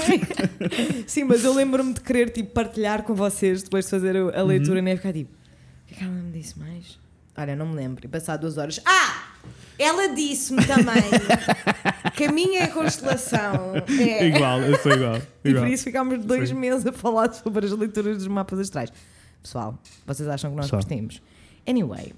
Sim, 1.07 1.25
mas 1.25 1.45
eu 1.45 1.53
lembro-me 1.55 1.93
de 1.95 2.01
querer 2.01 2.31
tipo, 2.31 2.51
partilhar 2.53 3.03
com 3.03 3.15
vocês 3.15 3.63
depois 3.63 3.85
de 3.85 3.91
fazer 3.91 4.17
a 4.17 4.21
Uhum. 4.43 4.47
leitura, 4.47 4.81
nem 4.81 4.97
ficar 4.97 5.13
tipo, 5.13 5.31
o 5.33 5.87
que 5.89 5.95
é 5.95 5.99
que 5.99 6.05
ela 6.05 6.13
me 6.13 6.31
disse 6.33 6.59
mais? 6.59 6.99
Olha, 7.37 7.55
não 7.57 7.67
me 7.67 7.75
lembro. 7.77 8.05
E 8.05 8.09
passar 8.09 8.37
duas 8.37 8.57
horas. 8.57 8.81
Ah! 8.87 9.25
Ela 9.79 10.09
disse-me 10.15 10.65
também 10.65 10.95
que 12.17 12.25
a 12.25 12.33
minha 12.33 12.67
constelação 12.69 13.75
é. 14.01 14.27
Igual, 14.35 14.61
eu 14.63 14.79
sou 14.79 14.93
igual. 14.93 15.21
E 15.45 15.49
igual. 15.51 15.65
por 15.65 15.71
isso 15.71 15.85
ficámos 15.85 16.25
dois 16.25 16.49
Sim. 16.49 16.55
meses 16.55 16.87
a 16.87 16.93
falar 16.93 17.31
sobre 17.35 17.67
as 17.67 17.73
leituras 17.73 18.17
dos 18.17 18.27
mapas 18.27 18.59
astrais. 18.59 18.91
Pessoal, 19.43 19.79
vocês 20.07 20.27
acham 20.29 20.51
que 20.51 20.57
nós 20.57 20.71
curtimos? 20.71 21.21
Anyway, 21.67 22.15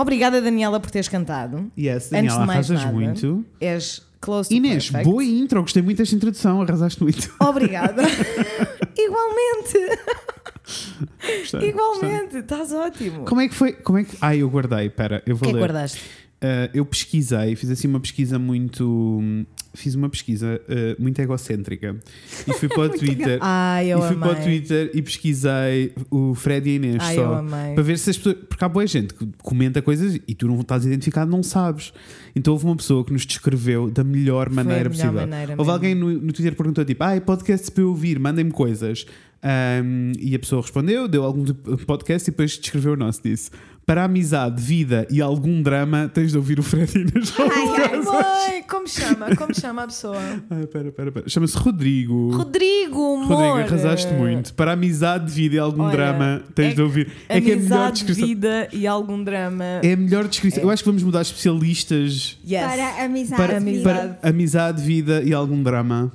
obrigada 0.00 0.40
Daniela 0.40 0.78
por 0.80 0.90
teres 0.90 1.08
cantado. 1.08 1.70
Yes, 1.78 1.94
Antes 2.04 2.10
Daniela, 2.10 2.40
de 2.40 2.46
mais 2.46 2.70
arrasas 2.70 2.80
nada, 2.84 2.92
muito. 2.92 3.44
És 3.60 4.02
close 4.20 4.48
to 4.48 4.54
Inês, 4.54 4.90
boa 4.90 5.22
intro, 5.24 5.60
gostei 5.62 5.82
muito 5.82 5.98
desta 5.98 6.14
introdução, 6.14 6.62
arrasaste 6.62 7.02
muito. 7.02 7.34
Obrigada. 7.40 8.02
Igualmente. 8.96 9.78
Gostei, 11.40 11.68
Igualmente. 11.70 12.36
Estás 12.38 12.72
ótimo. 12.72 13.24
Como 13.24 13.40
é 13.40 13.48
que 13.48 13.54
foi? 13.54 13.72
Como 13.72 13.98
é 13.98 14.04
que... 14.04 14.16
Ah, 14.20 14.34
eu 14.36 14.48
guardei, 14.50 14.88
pera, 14.90 15.22
eu 15.26 15.34
O 15.34 15.38
vou 15.38 15.46
que 15.46 15.50
é 15.50 15.52
que 15.52 15.54
ler. 15.54 15.60
guardaste? 15.60 16.00
Uh, 16.40 16.70
eu 16.72 16.86
pesquisei, 16.86 17.56
fiz 17.56 17.68
assim 17.68 17.88
uma 17.88 17.98
pesquisa 17.98 18.38
muito. 18.38 19.20
Fiz 19.74 19.96
uma 19.96 20.08
pesquisa 20.08 20.60
uh, 20.68 21.02
muito 21.02 21.20
egocêntrica. 21.20 21.96
E 22.46 22.52
fui 22.52 22.68
para 22.68 22.82
o 22.82 22.88
Twitter. 22.96 23.38
Ai, 23.40 23.88
eu 23.88 23.98
e 23.98 24.02
fui 24.02 24.16
amei. 24.16 24.28
para 24.28 24.40
o 24.40 24.42
Twitter 24.44 24.90
e 24.94 25.02
pesquisei 25.02 25.92
o 26.10 26.34
Fred 26.34 26.68
e 26.68 26.72
a 26.72 26.76
Inês 26.76 26.96
Ai, 27.00 27.14
só. 27.16 27.42
Para 27.74 27.82
ver 27.82 27.98
se 27.98 28.10
as 28.10 28.16
pessoas. 28.16 28.36
Porque 28.48 28.64
há 28.64 28.68
boa 28.68 28.86
gente 28.86 29.14
que 29.14 29.28
comenta 29.42 29.82
coisas 29.82 30.14
e 30.28 30.34
tu 30.34 30.46
não 30.46 30.60
estás 30.60 30.86
identificado, 30.86 31.28
não 31.28 31.42
sabes. 31.42 31.92
Então 32.36 32.52
houve 32.52 32.66
uma 32.66 32.76
pessoa 32.76 33.04
que 33.04 33.12
nos 33.12 33.26
descreveu 33.26 33.90
da 33.90 34.04
melhor 34.04 34.48
maneira 34.48 34.88
melhor 34.88 34.90
possível. 34.90 35.12
maneira 35.12 35.54
houve 35.58 35.70
alguém 35.70 35.94
no, 35.94 36.08
no 36.12 36.32
Twitter 36.32 36.52
que 36.52 36.56
perguntou 36.56 36.84
tipo: 36.84 37.02
Ah, 37.02 37.20
podcasts 37.20 37.68
para 37.68 37.82
eu 37.82 37.88
ouvir, 37.88 38.18
mandem-me 38.18 38.52
coisas. 38.52 39.06
Um, 39.42 40.12
e 40.18 40.34
a 40.34 40.38
pessoa 40.38 40.62
respondeu, 40.62 41.06
deu 41.06 41.22
algum 41.22 41.44
podcast 41.86 42.28
e 42.28 42.32
depois 42.32 42.58
descreveu 42.58 42.92
o 42.92 42.96
nosso. 42.96 43.22
Disse: 43.22 43.50
Para 43.88 44.04
amizade, 44.04 44.60
vida 44.60 45.06
e 45.10 45.18
algum 45.22 45.62
drama, 45.62 46.10
tens 46.12 46.32
de 46.32 46.36
ouvir 46.36 46.60
o 46.60 46.62
Fred 46.62 46.92
e 46.94 46.98
a 46.98 47.00
Inês. 47.00 47.32
Ai, 47.38 48.00
mãe, 48.02 48.62
como 48.68 48.86
chama? 48.86 49.34
Como 49.34 49.54
chama 49.58 49.84
a 49.84 49.86
pessoa? 49.86 50.18
Ai, 50.50 50.66
pera, 50.66 50.92
pera, 50.92 51.10
pera. 51.10 51.26
Chama-se 51.26 51.56
Rodrigo. 51.56 52.30
Rodrigo, 52.36 53.14
amor. 53.14 53.26
Rodrigo, 53.28 53.66
arrasaste 53.66 54.12
muito. 54.12 54.52
Para 54.52 54.72
amizade, 54.72 55.32
vida 55.32 55.56
e 55.56 55.58
algum 55.58 55.84
Olha, 55.84 55.92
drama, 55.92 56.42
tens 56.54 56.72
é 56.72 56.74
de 56.74 56.82
ouvir. 56.82 57.08
É 57.30 57.40
que 57.40 57.50
é 57.50 57.54
a 57.54 57.56
melhor 57.56 57.76
Amizade, 57.76 57.92
descrição. 58.04 58.26
vida 58.28 58.68
e 58.74 58.86
algum 58.86 59.24
drama. 59.24 59.64
É 59.82 59.92
a 59.94 59.96
melhor 59.96 60.28
descrição. 60.28 60.62
Eu 60.62 60.68
acho 60.68 60.82
que 60.82 60.88
vamos 60.90 61.02
mudar 61.02 61.22
especialistas 61.22 62.36
Yes. 62.46 62.60
Para 62.66 63.04
amizade. 63.06 63.42
para, 63.42 63.56
amizade. 63.56 63.82
para 64.20 64.28
amizade, 64.28 64.82
vida 64.82 65.22
e 65.22 65.32
algum 65.32 65.62
drama. 65.62 66.12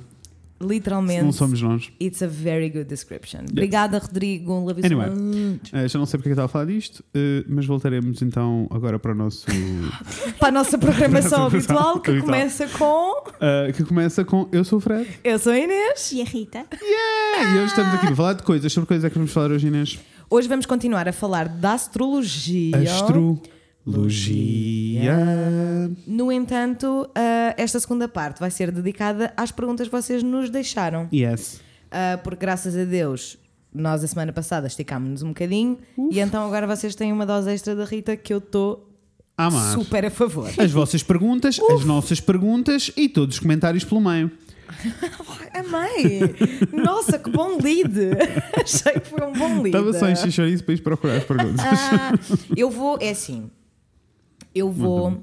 Literalmente. 0.66 1.22
Não 1.24 1.32
somos 1.32 1.60
nós. 1.60 1.90
It's 2.00 2.22
a 2.22 2.26
very 2.26 2.68
good 2.70 2.84
description. 2.84 3.40
Obrigada, 3.50 3.98
Rodrigo. 3.98 4.52
Love 4.52 4.80
you 4.80 4.86
Anyway. 4.86 5.60
Eh, 5.72 5.88
já 5.88 5.98
não 5.98 6.06
sei 6.06 6.18
porque 6.18 6.28
é 6.30 6.34
que 6.34 6.40
eu 6.40 6.44
estava 6.44 6.46
a 6.46 6.48
falar 6.48 6.64
disto, 6.66 7.04
eh, 7.14 7.44
mas 7.48 7.66
voltaremos 7.66 8.22
então 8.22 8.66
agora 8.70 8.98
para 8.98 9.12
o 9.12 9.14
nosso. 9.14 9.46
Para 10.38 10.48
a 10.48 10.52
nossa 10.52 10.76
programação 10.78 11.46
habitual, 11.46 12.00
que 12.00 12.10
habitual. 12.10 12.26
começa 12.32 12.66
com. 12.68 13.24
eh, 13.40 13.72
que 13.72 13.84
começa 13.84 14.24
com 14.24 14.48
Eu 14.52 14.64
sou 14.64 14.78
o 14.78 14.80
Fred. 14.80 15.08
Eu 15.22 15.38
sou 15.38 15.52
a 15.52 15.58
Inês. 15.58 16.12
E 16.12 16.22
a 16.22 16.24
Rita? 16.24 16.64
Yeah! 16.82 17.50
E 17.54 17.58
hoje 17.58 17.66
estamos 17.66 17.94
aqui 17.94 18.06
para 18.06 18.16
falar 18.16 18.32
de 18.34 18.42
coisas. 18.42 18.72
Sobre 18.72 18.88
coisas 18.88 19.04
é 19.04 19.10
que 19.10 19.16
vamos 19.16 19.32
falar 19.32 19.50
hoje, 19.52 19.66
Inês? 19.66 19.98
Hoje 20.30 20.48
vamos 20.48 20.66
continuar 20.66 21.06
a 21.08 21.12
falar 21.12 21.48
da 21.48 21.74
astrologia. 21.74 22.76
Astrologia. 23.86 25.12
No 26.06 26.32
entanto, 26.32 27.08
ah, 27.14 27.54
esta 27.56 27.78
segunda 27.78 28.08
parte 28.08 28.40
vai 28.40 28.50
ser 28.50 28.70
dedicada 28.70 29.32
às 29.36 29.50
perguntas 29.50 29.88
que 29.88 29.92
vocês 29.92 30.22
nos 30.22 30.48
deixaram. 30.48 31.08
Yes. 31.12 31.60
Ah, 31.90 32.18
porque 32.22 32.40
graças 32.40 32.76
a 32.76 32.84
Deus, 32.84 33.38
nós 33.72 34.02
a 34.02 34.06
semana 34.06 34.32
passada 34.32 34.66
esticámos-nos 34.66 35.22
um 35.22 35.28
bocadinho 35.28 35.78
e 36.10 36.18
então 36.18 36.46
agora 36.46 36.66
vocês 36.66 36.94
têm 36.94 37.12
uma 37.12 37.26
dose 37.26 37.50
extra 37.50 37.74
da 37.74 37.84
Rita 37.84 38.16
que 38.16 38.32
eu 38.32 38.38
estou 38.38 38.90
super 39.74 40.06
a 40.06 40.10
favor. 40.10 40.50
As 40.58 40.70
vossas 40.70 41.02
perguntas, 41.02 41.60
as 41.60 41.84
nossas 41.84 42.20
perguntas 42.20 42.90
e 42.96 43.08
todos 43.08 43.36
os 43.36 43.40
comentários 43.40 43.84
pelo 43.84 44.00
meio. 44.00 44.30
Amei! 45.52 46.20
Nossa, 46.72 47.18
que 47.18 47.30
bom 47.30 47.58
lead! 47.60 47.92
Achei 48.60 48.94
que 48.94 49.08
foi 49.08 49.26
um 49.26 49.32
bom 49.32 49.62
lead. 49.62 49.76
Estava 49.76 49.92
só 49.92 50.08
em 50.08 50.16
xixorizo 50.16 50.64
para 50.64 50.74
ir 50.74 50.82
procurar 50.82 51.16
as 51.16 51.24
perguntas. 51.24 51.64
Ah, 51.64 52.12
eu 52.56 52.70
vou, 52.70 52.98
é 53.00 53.10
assim, 53.10 53.50
eu 54.54 54.70
vou 54.70 55.22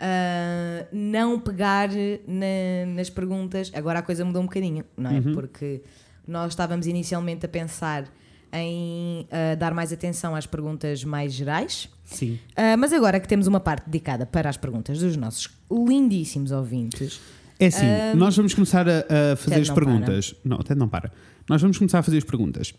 ah, 0.00 0.86
não 0.92 1.38
pegar 1.38 1.88
na- 2.26 2.94
nas 2.94 3.08
perguntas. 3.10 3.70
Agora 3.74 4.00
a 4.00 4.02
coisa 4.02 4.24
mudou 4.24 4.42
um 4.42 4.46
bocadinho, 4.46 4.84
não 4.96 5.10
é? 5.10 5.20
Porque 5.20 5.82
nós 6.26 6.52
estávamos 6.52 6.86
inicialmente 6.86 7.46
a 7.46 7.48
pensar 7.48 8.04
em 8.52 9.26
ah, 9.30 9.54
dar 9.56 9.72
mais 9.74 9.92
atenção 9.92 10.34
às 10.34 10.46
perguntas 10.46 11.04
mais 11.04 11.32
gerais. 11.32 11.88
Sim. 12.04 12.38
Ah, 12.56 12.76
mas 12.76 12.92
agora 12.92 13.18
que 13.20 13.28
temos 13.28 13.46
uma 13.46 13.60
parte 13.60 13.86
dedicada 13.86 14.26
para 14.26 14.48
as 14.50 14.56
perguntas 14.56 14.98
dos 14.98 15.16
nossos 15.16 15.48
lindíssimos 15.70 16.50
ouvintes, 16.52 17.20
É 17.58 17.66
assim, 17.66 17.86
Ah, 17.86 18.14
nós 18.16 18.36
vamos 18.36 18.52
começar 18.52 18.86
a, 18.88 19.32
a 19.32 19.36
fazer 19.36 19.60
as 19.60 19.70
perguntas. 19.70 20.34
Não, 20.44 20.58
até 20.58 20.74
não 20.74 20.88
para. 20.88 21.10
Nós 21.48 21.62
vamos 21.62 21.78
começar 21.78 22.00
a 22.00 22.02
fazer 22.02 22.18
as 22.18 22.24
perguntas. 22.24 22.74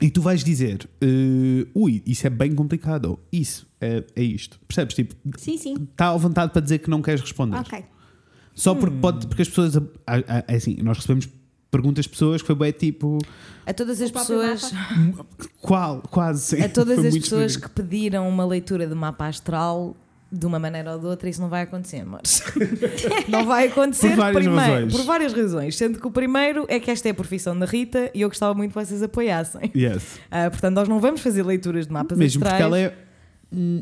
E 0.00 0.10
tu 0.10 0.20
vais 0.20 0.44
dizer, 0.44 0.88
eh, 1.00 1.66
ui, 1.74 2.02
isso 2.06 2.26
é 2.26 2.30
bem 2.30 2.54
complicado. 2.54 3.06
ou 3.06 3.20
Isso 3.32 3.66
é, 3.80 4.04
é 4.14 4.22
isto. 4.22 4.60
Percebes? 4.68 4.94
Tipo, 4.94 5.14
Sim, 5.38 5.56
sim. 5.56 5.74
está 5.90 6.08
à 6.10 6.16
vontade 6.16 6.52
para 6.52 6.60
dizer 6.60 6.78
que 6.80 6.90
não 6.90 7.00
queres 7.00 7.20
responder. 7.22 7.56
Ok. 7.56 7.82
Só 8.54 8.72
Hum. 8.72 8.76
porque, 8.76 8.96
pode, 8.98 9.26
porque 9.26 9.42
as 9.42 9.48
pessoas. 9.48 9.76
É 10.46 10.54
assim, 10.56 10.76
nós 10.82 10.98
recebemos 10.98 11.28
perguntas 11.70 12.04
de 12.04 12.10
pessoas 12.10 12.40
que 12.42 12.46
foi 12.46 12.54
bem 12.56 12.72
tipo. 12.72 13.18
a 13.66 13.72
todas 13.72 14.00
as 14.00 14.10
pessoas. 14.10 14.70
Qual? 15.60 16.02
Quase, 16.02 16.56
sim. 16.56 16.62
A 16.62 16.68
todas 16.68 16.98
as 17.04 17.14
pessoas 17.16 17.56
que 17.56 17.68
pediram 17.68 18.28
uma 18.28 18.44
leitura 18.44 18.86
de 18.86 18.94
mapa 18.94 19.26
astral 19.28 19.96
de 20.30 20.44
uma 20.44 20.58
maneira 20.58 20.92
ou 20.94 20.98
de 20.98 21.06
outra, 21.06 21.28
isso 21.28 21.40
não 21.40 21.48
vai 21.48 21.62
acontecer, 21.62 22.04
mas 22.04 22.42
não 23.28 23.46
vai 23.46 23.68
acontecer 23.68 24.08
Por 24.08 24.16
várias 24.16 24.44
primeiro, 24.44 24.72
razões. 24.72 24.92
por 24.96 25.04
várias 25.04 25.32
razões. 25.32 25.76
Sendo 25.76 26.00
que 26.00 26.06
o 26.06 26.10
primeiro 26.10 26.66
é 26.68 26.80
que 26.80 26.90
esta 26.90 27.08
é 27.08 27.12
a 27.12 27.14
profissão 27.14 27.56
da 27.58 27.64
Rita 27.66 28.10
e 28.14 28.22
eu 28.22 28.28
gostava 28.28 28.52
muito 28.54 28.72
que 28.72 28.84
vocês 28.84 29.02
apoiassem. 29.02 29.70
Yes. 29.74 30.18
Ah, 30.30 30.50
portanto, 30.50 30.74
nós 30.74 30.88
não 30.88 30.98
vamos 31.00 31.20
fazer 31.20 31.42
leituras 31.44 31.86
de 31.86 31.92
mapas 31.92 32.18
Mesmo 32.18 32.42
astrais. 32.44 32.52
porque 32.54 32.62
ela 32.62 32.78
é 32.92 33.06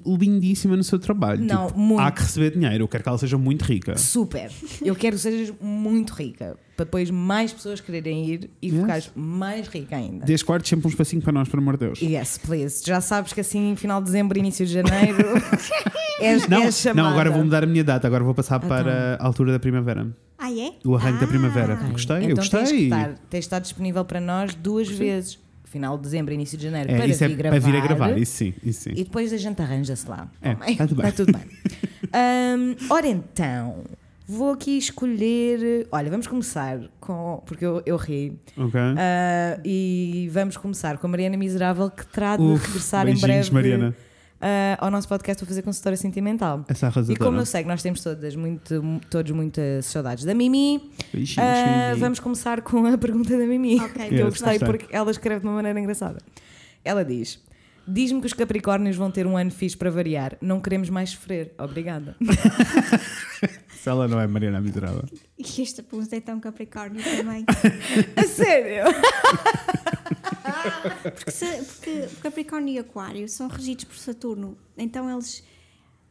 lindíssima 0.07 0.77
no 0.77 0.85
seu 0.85 0.99
trabalho. 0.99 1.43
Não, 1.43 1.69
Tipo, 1.69 1.79
muito. 1.79 2.01
Há 2.01 2.11
que 2.13 2.21
receber 2.21 2.51
dinheiro. 2.51 2.85
Eu 2.85 2.89
quero 2.89 3.03
que 3.03 3.09
ela 3.09 3.19
seja 3.19 3.39
muito 3.39 3.63
rica. 3.63 3.97
Super. 3.97 4.51
Eu 4.85 4.95
quero 4.95 5.17
que 5.17 5.23
sejas 5.23 5.53
muito 5.61 6.13
rica. 6.13 6.57
Para 6.77 6.85
depois 6.85 7.09
mais 7.11 7.53
pessoas 7.53 7.81
quererem 7.81 8.27
ir 8.29 8.51
e 8.61 8.69
Yes. 8.69 8.81
ficares 8.81 9.11
mais 9.15 9.67
rica 9.69 9.97
ainda. 9.97 10.27
Desde 10.27 10.45
quarto 10.45 10.69
sempre 10.69 10.87
um 10.87 10.91
espacinho 10.91 11.23
para 11.23 11.33
nós, 11.33 11.49
por 11.49 11.59
amor 11.59 11.77
de 11.79 11.87
Deus. 11.87 12.03
Yes, 12.03 12.37
please. 12.39 12.83
Já 12.85 13.01
sabes 13.01 13.33
que 13.33 13.41
assim, 13.41 13.75
final 13.77 14.01
de 14.01 14.07
dezembro, 14.07 14.39
início 14.39 14.67
de 14.67 14.73
janeiro, 14.73 15.17
és, 16.21 16.49
Não, 16.49 16.63
és 16.63 16.77
chamada. 16.77 17.03
não, 17.03 17.11
agora 17.11 17.31
vou 17.31 17.43
mudar 17.45 17.63
a 17.65 17.67
minha 17.67 17.85
data. 17.85 18.07
Agora 18.07 18.23
vou 18.25 18.35
passar 18.35 18.57
Então. 18.57 18.69
para 18.69 19.17
a 19.21 19.25
altura 19.27 19.53
da 19.53 19.59
primavera. 19.59 20.07
Ah, 20.39 20.51
é? 20.53 20.73
O 20.85 20.95
arranque 20.97 21.19
da 21.21 21.25
Ah. 21.25 21.29
primavera. 21.29 21.75
Ok. 21.75 21.89
Gostei, 21.93 22.17
então 22.19 22.29
eu 22.31 22.37
Tens, 22.37 22.49
que 22.49 22.57
gostei. 22.59 22.85
estar, 22.85 23.09
tens 23.09 23.19
de 23.31 23.39
estar 23.39 23.59
disponível 23.61 24.05
para 24.05 24.21
nós 24.21 24.55
duas 24.55 24.89
vezes. 24.89 25.39
Final 25.65 25.97
de 25.97 26.05
dezembro, 26.05 26.33
início 26.33 26.57
de 26.57 26.65
janeiro, 26.65 26.89
É, 26.93 26.97
para, 26.97 27.07
isso 27.07 27.25
é 27.25 27.29
vir 27.29 27.37
para 27.37 27.51
gravar, 27.51 27.67
vir 27.71 27.77
a 27.77 27.81
gravar, 27.81 28.19
isso 28.19 28.33
sim. 28.37 28.55
Isso 28.63 28.83
sim. 28.83 28.91
E 28.91 29.03
depois 29.03 29.33
a 29.33 29.37
gente 29.37 29.61
arranja-se 29.61 30.09
lá. 30.09 30.29
É, 30.41 30.55
Tá 30.55 30.65
bem? 30.65 30.77
tá 30.77 30.87
tudo 30.87 31.03
bem. 31.03 31.11
Tá 31.11 31.17
tudo 31.17 31.33
bem. 31.33 31.43
Ahm, 32.13 32.77
ora 32.91 33.09
então, 33.09 33.83
vou 34.29 34.53
aqui 34.53 34.79
escolher. 34.79 35.87
Olha, 35.91 36.11
vamos 36.11 36.27
começar 36.29 36.79
com. 37.01 37.43
Porque 37.45 37.65
eu, 37.65 37.83
eu 37.85 37.97
ri. 37.97 38.39
Ok. 38.57 38.81
Ah, 38.97 39.59
e 39.65 40.29
vamos 40.33 40.57
começar 40.57 40.97
com 40.99 41.07
a 41.07 41.11
Mariana 41.11 41.37
Miserável, 41.37 41.91
que 41.91 42.07
terá 42.07 42.37
de 42.37 42.43
Uf, 42.45 42.65
regressar 42.67 43.09
em 43.09 43.19
breve 43.19 43.51
Mariana. 43.53 43.97
Ah, 44.45 44.77
ao 44.79 44.91
nosso 44.91 45.09
podcast 45.09 45.41
para 45.41 45.49
fazer 45.49 45.63
consultória 45.63 45.97
sentimental. 45.97 46.67
Essa 46.69 46.93
E 47.09 47.17
como 47.17 47.39
eu 47.39 47.47
sei 47.47 47.63
que 47.63 47.69
nós 47.69 47.83
temos 47.83 48.03
todas 48.03 48.37
muito, 48.37 49.01
todos 49.09 49.33
muitas 49.33 49.87
saudades 49.87 50.23
da 50.25 50.35
Mimi, 50.35 50.91
Mimi. 51.15 52.01
vamos 52.01 52.21
começar 52.21 52.61
com 52.61 52.85
a 52.87 52.99
pergunta 52.99 53.31
da 53.39 53.47
Mimi. 53.47 53.81
Ok. 53.81 54.09
que 54.09 54.15
eu 54.17 54.27
gostei. 54.27 54.59
porque 54.59 54.87
ela 54.95 55.11
escreve 55.11 55.41
de 55.41 55.47
uma 55.47 55.55
maneira 55.55 55.81
engraçada. 55.81 56.19
Ela 56.85 57.03
diz: 57.03 57.43
Diz-me 57.87 58.21
que 58.21 58.27
os 58.27 58.33
Capricórnios 58.33 58.97
vão 58.97 59.11
ter 59.11 59.27
um 59.27 59.37
ano 59.37 59.51
fixe 59.51 59.77
para 59.77 59.91
variar. 59.91 60.37
Não 60.41 60.61
queremos 60.61 60.89
mais 60.91 61.11
sofrer. 61.11 61.55
Obrigada. 61.59 62.17
Se 63.83 63.91
ela 63.91 64.09
não 64.09 64.19
é 64.19 64.27
Mariana 64.27 64.61
Miserável. 64.61 65.05
E 65.39 65.61
esta 65.63 65.83
pergunta 65.83 66.17
é 66.17 66.21
tão 66.21 66.41
Capricórnio 66.41 67.03
também. 67.05 67.45
a 68.17 68.23
sério? 68.23 68.85
Porque, 71.03 71.31
se- 71.31 71.63
porque 71.65 72.09
Capricórnio 72.23 72.75
e 72.75 72.79
Aquário 72.79 73.29
são 73.29 73.49
regidos 73.49 73.85
por 73.85 73.97
Saturno. 73.97 74.57
Então 74.77 75.11
eles. 75.11 75.43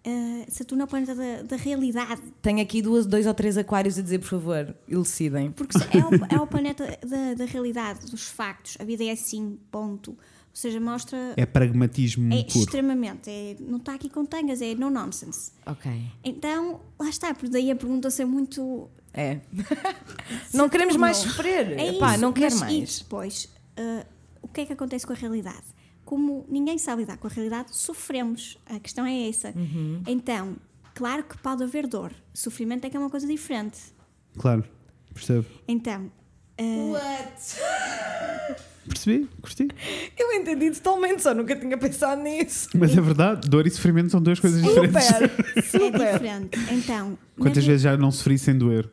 ah, 0.06 0.46
Saturno 0.48 0.84
é 0.84 0.86
o 0.86 0.88
planeta 0.88 1.16
da, 1.16 1.42
da 1.44 1.56
realidade. 1.56 2.22
Tenho 2.42 2.62
aqui 2.62 2.82
duas, 2.82 3.06
dois 3.06 3.26
ou 3.26 3.34
três 3.34 3.58
aquários 3.58 3.98
a 3.98 4.02
dizer, 4.02 4.20
por 4.20 4.28
favor, 4.30 4.76
elucidem. 4.88 5.52
Porque 5.52 5.78
é 5.78 6.00
o, 6.06 6.36
é 6.40 6.42
o 6.42 6.48
planeta 6.48 6.98
da, 7.06 7.34
da 7.36 7.46
realidade, 7.46 8.10
dos 8.12 8.28
factos. 8.28 8.78
A 8.80 8.84
vida 8.84 9.04
é 9.04 9.12
assim, 9.12 9.58
ponto. 9.72 10.18
Ou 10.54 10.58
seja, 10.58 10.80
mostra. 10.80 11.18
É 11.36 11.48
pragmatismo 11.48 12.32
É 12.32 12.44
puro. 12.44 12.60
extremamente. 12.60 13.28
É, 13.28 13.56
não 13.60 13.78
está 13.78 13.96
aqui 13.96 14.08
com 14.08 14.24
tangas, 14.24 14.62
é 14.62 14.76
no 14.76 14.92
nonsense. 14.92 15.52
Ok. 15.66 15.92
Então, 16.24 16.80
lá 17.00 17.10
está, 17.10 17.34
por 17.34 17.50
daí 17.50 17.72
a 17.72 17.76
pergunta 17.76 18.12
ser 18.12 18.26
muito. 18.26 18.88
É. 19.12 19.40
não 20.54 20.70
queremos 20.70 20.96
mais 20.96 21.18
sofrer. 21.18 21.72
É 21.80 21.96
Epá, 21.96 22.12
isso, 22.14 22.22
não 22.22 22.32
quero 22.32 22.56
mas 22.60 22.72
E 22.72 22.78
mais. 22.80 23.00
depois, 23.00 23.50
ah, 23.78 24.06
o 24.44 24.48
que 24.48 24.62
é 24.62 24.66
que 24.68 24.74
acontece 24.74 25.08
com 25.08 25.14
a 25.14 25.16
realidade? 25.16 25.74
como 26.06 26.46
ninguém 26.50 26.78
sabe 26.78 27.02
lidar 27.02 27.18
com 27.18 27.28
a 27.28 27.30
realidade, 27.30 27.76
sofremos. 27.76 28.58
A 28.68 28.80
questão 28.80 29.06
é 29.06 29.28
essa. 29.30 29.52
Uhum. 29.56 30.04
Então, 30.06 30.58
claro 30.94 31.24
que 31.24 31.36
pode 31.40 31.64
haver 31.64 31.88
dor. 31.88 32.14
Sofrimento 32.34 32.86
é 32.86 32.90
que 32.90 32.98
é 32.98 33.00
uma 33.00 33.10
coisa 33.10 33.26
diferente. 33.26 33.80
Claro, 34.38 34.64
percebo. 35.14 35.48
Então, 35.68 36.12
eh, 36.58 36.92
What? 36.92 38.64
Percebi, 38.88 39.30
gostei. 39.40 39.70
Eu 40.18 40.34
entendi 40.34 40.72
totalmente, 40.72 41.22
só 41.22 41.34
nunca 41.34 41.56
tinha 41.56 41.78
pensado 41.78 42.22
nisso. 42.22 42.70
Mas 42.76 42.96
é 42.98 43.02
verdade, 43.02 43.48
dor 43.50 43.66
e 43.66 43.70
sofrimento 43.70 44.12
são 44.12 44.22
duas 44.22 44.40
coisas 44.40 44.62
diferentes. 44.62 45.06
Super, 45.06 45.58
é 45.58 45.62
super. 45.62 46.14
diferente. 46.14 46.60
Então, 46.72 47.18
Quantas 47.40 47.66
vezes 47.66 47.82
já 47.82 47.96
não 47.96 48.12
sofri 48.12 48.38
sem 48.38 48.58
doer? 48.58 48.90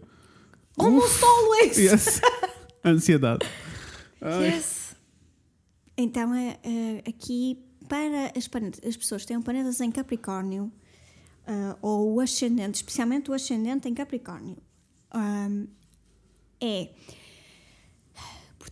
Almost 0.79 1.25
always. 1.25 1.77
Yes. 1.77 2.21
Ansiedade. 2.85 3.47
Yes. 4.23 4.97
Então, 5.97 6.35
é, 6.35 6.59
é, 6.63 7.03
aqui, 7.09 7.59
para 7.89 8.33
as, 8.37 8.47
planetas, 8.47 8.81
as 8.87 8.97
pessoas 8.97 9.23
que 9.23 9.29
têm 9.29 9.43
planetas 9.43 9.81
em 9.81 9.91
Capricórnio, 9.91 10.73
ah, 11.47 11.77
ou 11.83 12.15
o 12.15 12.21
ascendente, 12.21 12.77
especialmente 12.77 13.31
o 13.31 13.35
ascendente 13.35 13.89
em 13.89 13.95
Capricórnio, 13.95 14.57
ahm, 15.11 15.67
é. 16.61 16.91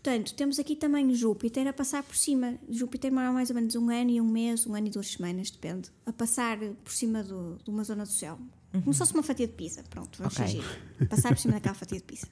Portanto, 0.09 0.33
temos 0.35 0.59
aqui 0.59 0.75
também 0.75 1.13
Júpiter 1.15 1.67
a 1.69 1.73
passar 1.73 2.03
por 2.03 2.17
cima. 2.17 2.55
Júpiter 2.67 3.11
demora 3.11 3.31
mais 3.31 3.51
ou 3.51 3.55
menos 3.57 3.75
um 3.75 3.91
ano 3.91 4.09
e 4.11 4.19
um 4.23 4.27
mês, 4.27 4.67
um 4.67 4.75
ano 4.75 4.87
e 4.87 4.91
duas 4.91 5.09
semanas, 5.09 5.51
depende, 5.51 5.91
a 6.07 6.13
passar 6.15 6.57
por 6.83 6.91
cima 6.91 7.23
do- 7.23 7.59
de 7.63 7.69
uma 7.69 7.85
zona 7.85 8.05
do 8.05 8.11
céu. 8.11 8.39
Como 8.73 8.91
se 8.95 8.99
fosse 9.01 9.13
uma 9.13 9.23
fatia 9.23 9.47
de 9.47 9.53
pizza, 9.53 9.85
pronto, 9.91 10.17
vamos 10.17 10.35
Ok. 10.35 10.47
fingir. 10.47 11.09
Passar 11.11 11.29
por 11.29 11.39
cima 11.39 11.53
daquela 11.55 11.75
fatia 11.75 11.99
de 11.99 12.05
pizza. 12.05 12.27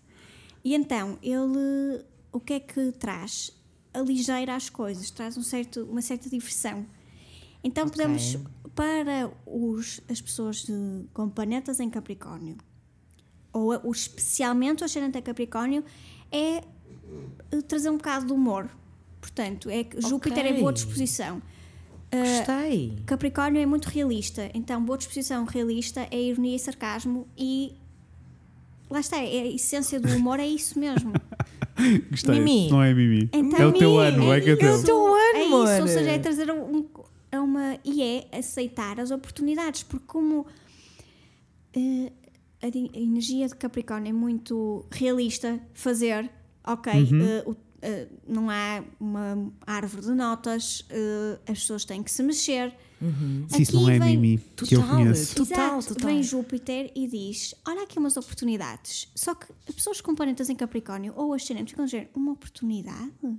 E 0.64 0.74
então, 0.74 1.18
ele 1.22 2.02
o 2.32 2.40
que 2.40 2.54
é 2.54 2.60
que 2.60 2.92
traz? 2.92 3.52
Aligeira 3.92 4.54
as 4.56 4.70
coisas, 4.70 5.10
traz 5.10 5.36
um 5.36 5.42
certo, 5.42 5.82
uma 5.84 6.00
certa 6.00 6.30
diversão. 6.30 6.86
Então 7.62 7.84
Ok. 7.86 7.92
podemos, 7.92 8.38
para 8.74 9.30
os, 9.44 10.00
as 10.08 10.22
pessoas 10.22 10.64
de- 10.64 11.04
com 11.12 11.28
planetas 11.28 11.78
em 11.78 11.90
Capricórnio, 11.90 12.56
ou 13.52 13.72
a- 13.72 13.82
especialmente 13.92 14.82
o 14.82 14.86
ascendente 14.86 15.18
em 15.18 15.22
Capricórnio, 15.22 15.84
é 16.32 16.64
trazer 17.68 17.90
um 17.90 17.96
bocado 17.96 18.26
de 18.26 18.32
humor. 18.32 18.68
Portanto, 19.20 19.68
é 19.70 19.84
que 19.84 20.00
Júpiter 20.00 20.44
é 20.46 20.52
boa 20.54 20.72
disposição. 20.72 21.42
Gostei. 22.12 22.96
Capricórnio 23.04 23.60
é 23.60 23.66
muito 23.66 23.86
realista, 23.86 24.48
então 24.54 24.82
boa 24.82 24.96
disposição 24.96 25.44
realista 25.44 26.06
é 26.10 26.20
ironia 26.20 26.54
e 26.56 26.58
sarcasmo 26.58 27.26
e 27.36 27.72
lá 28.88 29.00
está, 29.00 29.16
é 29.18 29.40
a 29.42 29.46
essência 29.46 29.98
do 30.00 30.08
humor 30.16 30.38
é 30.40 30.46
isso 30.46 30.78
mesmo. 30.78 31.12
Gostei. 32.10 32.38
Mimi. 32.38 32.70
Não 32.70 32.82
é 32.82 32.94
Mimi. 32.94 33.28
Então, 33.32 33.58
é 33.58 33.66
o 33.66 33.72
teu 33.72 33.98
ano, 33.98 34.32
é 34.32 34.40
que 34.40 34.50
é 34.50 34.52
isso, 34.54 34.60
teu. 34.60 34.68
É 34.70 34.76
o 34.78 34.82
teu 34.84 35.06
ano, 35.14 35.36
é 35.36 35.44
isso, 35.74 35.82
ou 35.82 35.88
seja, 35.88 36.10
é 36.10 36.18
trazer 36.18 36.50
um, 36.50 36.86
é 37.30 37.40
uma 37.40 37.78
e 37.84 38.02
é 38.02 38.28
aceitar 38.38 38.98
as 39.00 39.10
oportunidades, 39.10 39.82
porque 39.82 40.06
como 40.06 40.46
eh, 41.74 42.12
a, 42.62 42.70
di- 42.70 42.90
a 42.94 42.98
energia 42.98 43.46
de 43.48 43.56
Capricórnio 43.56 44.08
é 44.10 44.12
muito 44.12 44.86
realista, 44.90 45.60
fazer, 45.74 46.30
ok, 46.66 46.92
Uhum. 46.92 47.52
o- 47.52 47.56
eh, 47.82 48.08
não 48.26 48.50
há 48.50 48.82
uma 48.98 49.52
árvore 49.66 50.02
de 50.06 50.12
notas, 50.12 50.84
eh, 50.90 51.38
as 51.46 51.60
pessoas 51.60 51.84
têm 51.84 52.02
que 52.02 52.10
se 52.10 52.22
mexer. 52.22 52.74
Se 53.48 53.60
isso 53.62 53.74
não 53.78 53.90
é 53.90 53.98
vem- 53.98 54.16
Mimi, 54.16 54.38
que 54.56 54.74
eu 54.74 54.80
Total. 54.80 54.96
conheço. 54.96 55.34
Total, 55.34 55.78
Exato, 55.78 55.94
total. 55.94 56.08
vem 56.14 56.22
Júpiter 56.22 56.90
e 56.96 57.06
diz: 57.06 57.54
Olha 57.68 57.82
aqui 57.82 57.98
umas 57.98 58.16
oportunidades. 58.16 59.10
Só 59.14 59.34
que 59.34 59.46
as 59.68 59.74
pessoas 59.74 60.00
com 60.00 60.14
planetas 60.14 60.48
em 60.48 60.56
Capricórnio 60.56 61.12
ou 61.14 61.34
ascendente 61.34 61.70
ficam 61.72 61.82
a 61.84 61.86
dizer: 61.86 62.10
Uma 62.14 62.32
oportunidade? 62.32 63.12
O 63.22 63.38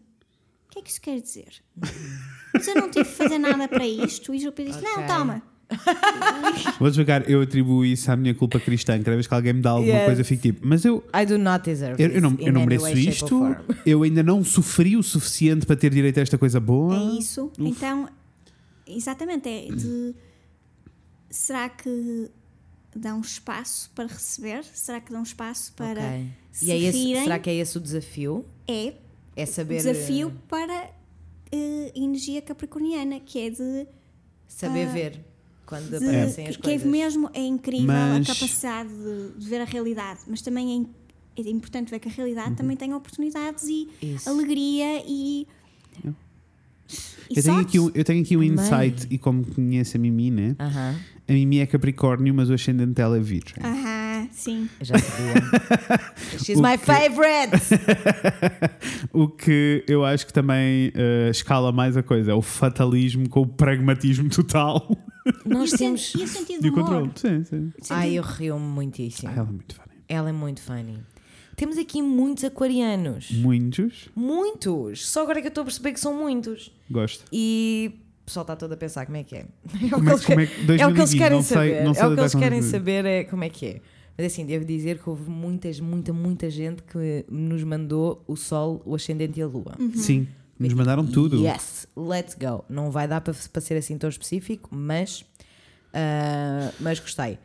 que 0.70 0.78
é 0.80 0.82
que 0.84 0.90
isso 0.92 1.02
quer 1.02 1.20
dizer? 1.20 1.64
Mas 2.54 2.68
eu 2.68 2.76
não 2.76 2.92
tive 2.92 3.10
de 3.10 3.16
fazer 3.16 3.40
nada 3.40 3.68
para 3.68 3.88
isto. 3.88 4.32
E 4.34 4.40
Júpiter 4.40 4.72
diz: 4.72 4.82
Não, 4.82 4.94
Ok. 5.02 5.08
toma. 5.08 5.42
Vou 6.80 6.88
explicar, 6.88 7.30
eu 7.30 7.42
atribuo 7.42 7.84
isso 7.84 8.10
à 8.12 8.16
minha 8.16 8.34
culpa 8.34 8.60
cristã. 8.60 8.98
Cada 8.98 9.12
vez 9.16 9.28
que 9.28 9.34
alguém 9.34 9.54
me 9.54 9.62
dá 9.62 9.72
alguma 9.72 9.94
Yes. 9.94 10.06
coisa, 10.06 10.22
eu 10.22 10.26
fico 10.26 10.42
tipo, 10.42 10.66
mas 10.66 10.86
eu, 10.86 11.04
I 11.14 11.26
do 11.26 11.38
not 11.38 11.64
deserve 11.66 12.02
eu, 12.02 12.10
eu 12.10 12.22
não, 12.22 12.36
eu 12.40 12.54
não 12.54 12.62
mereço 12.62 12.84
way, 12.86 13.08
isto, 13.10 13.56
eu 13.86 14.04
ainda 14.04 14.24
não 14.24 14.44
sofri 14.44 14.96
o 14.96 15.04
suficiente 15.04 15.66
para 15.66 15.76
ter 15.76 15.90
direito 15.94 16.18
a 16.20 16.22
esta 16.22 16.38
coisa 16.38 16.60
boa. 16.60 16.96
É 16.96 17.20
isso. 17.20 17.52
Então, 17.60 18.08
exatamente. 18.88 19.50
É 19.50 19.68
de. 19.72 20.16
Será 21.30 21.68
que 21.68 22.30
dão 22.96 23.20
espaço 23.20 23.92
para 23.94 24.08
receber? 24.08 24.64
Será 24.64 25.02
que 25.02 25.12
dão 25.12 25.22
espaço 25.24 25.74
para. 25.74 26.00
Ok. 26.02 26.28
se 26.52 26.66
E 26.66 26.72
é 26.72 26.78
esse, 26.78 27.24
será 27.24 27.40
que 27.40 27.50
é 27.50 27.56
esse 27.56 27.78
o 27.78 27.82
desafio? 27.82 28.46
É 28.68 28.94
É 29.36 29.46
saber. 29.46 29.78
desafio 29.84 30.30
eh, 30.30 30.42
para 30.48 30.90
eh, 31.52 31.92
energia 31.96 32.42
capricorniana, 32.42 33.20
que 33.20 33.40
é 33.40 33.50
de 33.50 33.86
Saber 34.48 34.88
ver 34.88 35.20
quando 35.68 35.90
de- 35.90 35.98
aparecem 35.98 36.48
as 36.48 36.56
que, 36.56 36.62
que 36.64 36.70
é 36.70 36.74
coisas. 36.74 36.90
mesmo 36.92 37.30
é 37.34 37.42
incrível 37.46 37.88
Mas- 37.88 38.28
a 38.30 38.34
capacidade 38.34 38.90
de, 38.90 39.38
de 39.40 39.48
ver 39.50 39.62
a 39.62 39.66
realidade, 39.66 40.22
mas 40.28 40.42
também 40.42 40.88
é, 41.38 41.42
é 41.42 41.50
importante 41.52 41.92
ver 41.92 42.00
que 42.00 42.08
a 42.08 42.12
realidade 42.12 42.50
Uhum. 42.50 42.56
também 42.56 42.76
tem 42.76 42.92
oportunidades 42.96 43.66
e 43.66 43.88
Isso. 44.02 44.28
alegria 44.30 45.04
e, 45.06 45.46
e 47.30 47.38
Eu 47.38 47.44
tenho, 47.44 47.60
aqui 47.60 47.80
um, 47.80 47.92
eu 47.94 48.04
tenho 48.04 48.22
aqui 48.24 48.38
um 48.38 48.42
insight, 48.44 49.06
e 49.12 49.18
como 49.18 49.46
conheço 49.46 49.98
a 49.98 50.00
Mimi, 50.00 50.32
né? 50.32 50.56
A 50.60 51.34
Mimi 51.34 51.60
é 51.60 51.66
Capricórnio, 51.66 52.34
mas 52.34 52.50
o 52.50 52.54
ascendente 52.54 52.94
dela 52.94 53.18
é 53.18 53.20
Virgem. 53.20 53.58
Sim. 54.52 54.70
eu 54.80 54.86
já 54.86 54.98
sabia. 54.98 55.34
She's 56.44 56.58
O 56.58 56.62
my 56.62 56.78
que- 56.78 56.86
favorite! 56.86 57.58
O 59.14 59.28
que 59.28 59.84
eu 59.88 60.06
acho 60.06 60.26
que 60.28 60.34
também 60.34 60.92
eh, 60.94 61.30
escala 61.32 61.72
mais 61.72 61.98
a 61.98 62.04
coisa 62.04 62.32
é 62.32 62.34
o 62.34 62.42
fatalismo 62.42 63.28
com 63.30 63.42
o 63.42 63.48
pragmatismo 63.48 64.30
total 64.30 64.88
Nós 65.46 65.74
e, 65.74 65.78
temos. 65.78 66.14
e 66.16 66.24
o 66.24 66.28
sentido 66.28 66.62
do 66.62 66.72
controle. 66.72 67.04
humor. 67.04 67.12
Sim, 67.16 67.44
sim. 67.44 67.72
Ai, 67.90 68.14
eu 68.18 68.24
rio-me 68.24 68.66
muitíssimo. 68.66 69.30
Ah, 69.30 69.34
ela 69.38 69.48
é 69.48 69.52
muito 69.52 69.76
funny. 69.76 69.88
Ela 70.08 70.30
é 70.30 70.32
muito 70.32 70.62
funny. 70.62 71.00
Temos 71.56 71.78
aqui 71.78 72.02
muitos 72.02 72.44
aquarianos. 72.44 73.32
Muitos. 73.32 74.10
Muitos! 74.16 75.08
Só 75.10 75.24
agora 75.24 75.40
é 75.40 75.42
que 75.42 75.48
eu 75.48 75.50
estou 75.50 75.64
a 75.64 75.66
perceber 75.66 75.94
que 75.94 76.00
são 76.00 76.14
muitos. 76.14 76.72
Gosto. 76.90 77.24
E 77.34 77.92
o 78.22 78.26
pessoal 78.26 78.44
está 78.44 78.56
todo 78.56 78.74
a 78.74 78.78
pensar 78.78 79.06
como 79.06 79.18
é 79.18 79.24
que 79.24 79.36
é. 79.36 79.46
É 79.82 79.86
o 79.88 79.90
Como 79.90 80.04
que 80.04 80.10
é- 80.10 80.14
eles, 80.14 80.24
é 80.24 80.26
querem- 80.28 80.46
o 80.46 80.48
que 80.48 80.72
eles 80.72 80.78
2020, 81.14 81.18
querem 81.18 81.42
saber. 81.42 81.74
é 81.74 81.90
o 81.90 81.94
que 82.16 82.22
eles 82.22 82.36
querem 82.36 82.60
2020. 82.60 82.72
saber 82.72 83.06
é 83.06 83.24
como 83.24 83.44
é 83.44 83.50
que 83.50 83.66
é. 83.66 83.82
Mas 84.18 84.28
assim, 84.34 84.46
devo 84.46 84.66
dizer 84.66 85.00
que 85.02 85.08
houve 85.10 85.30
muitas, 85.30 85.80
muita, 85.80 86.12
muita 86.12 86.50
gente 86.50 86.82
que 86.84 87.24
nos 87.30 87.64
mandou 87.64 88.24
o 88.28 88.36
Sol, 88.36 88.82
o 88.86 88.96
Ascendente 88.96 89.40
e 89.40 89.44
a 89.44 89.48
Lua. 89.48 89.76
Sim. 89.96 90.28
Nos 90.60 90.74
mandaram 90.74 91.06
tudo. 91.06 91.38
Yes, 91.40 91.88
let's 91.96 92.34
go. 92.34 92.66
Não 92.68 92.90
vai 92.90 93.08
dar 93.08 93.22
para, 93.22 93.34
para 93.54 93.62
ser 93.62 93.76
assim 93.76 93.96
tão 93.96 94.10
específico, 94.10 94.70
mas, 94.72 95.24
ah, 95.94 96.72
mas 96.80 97.00
gostei. 97.00 97.38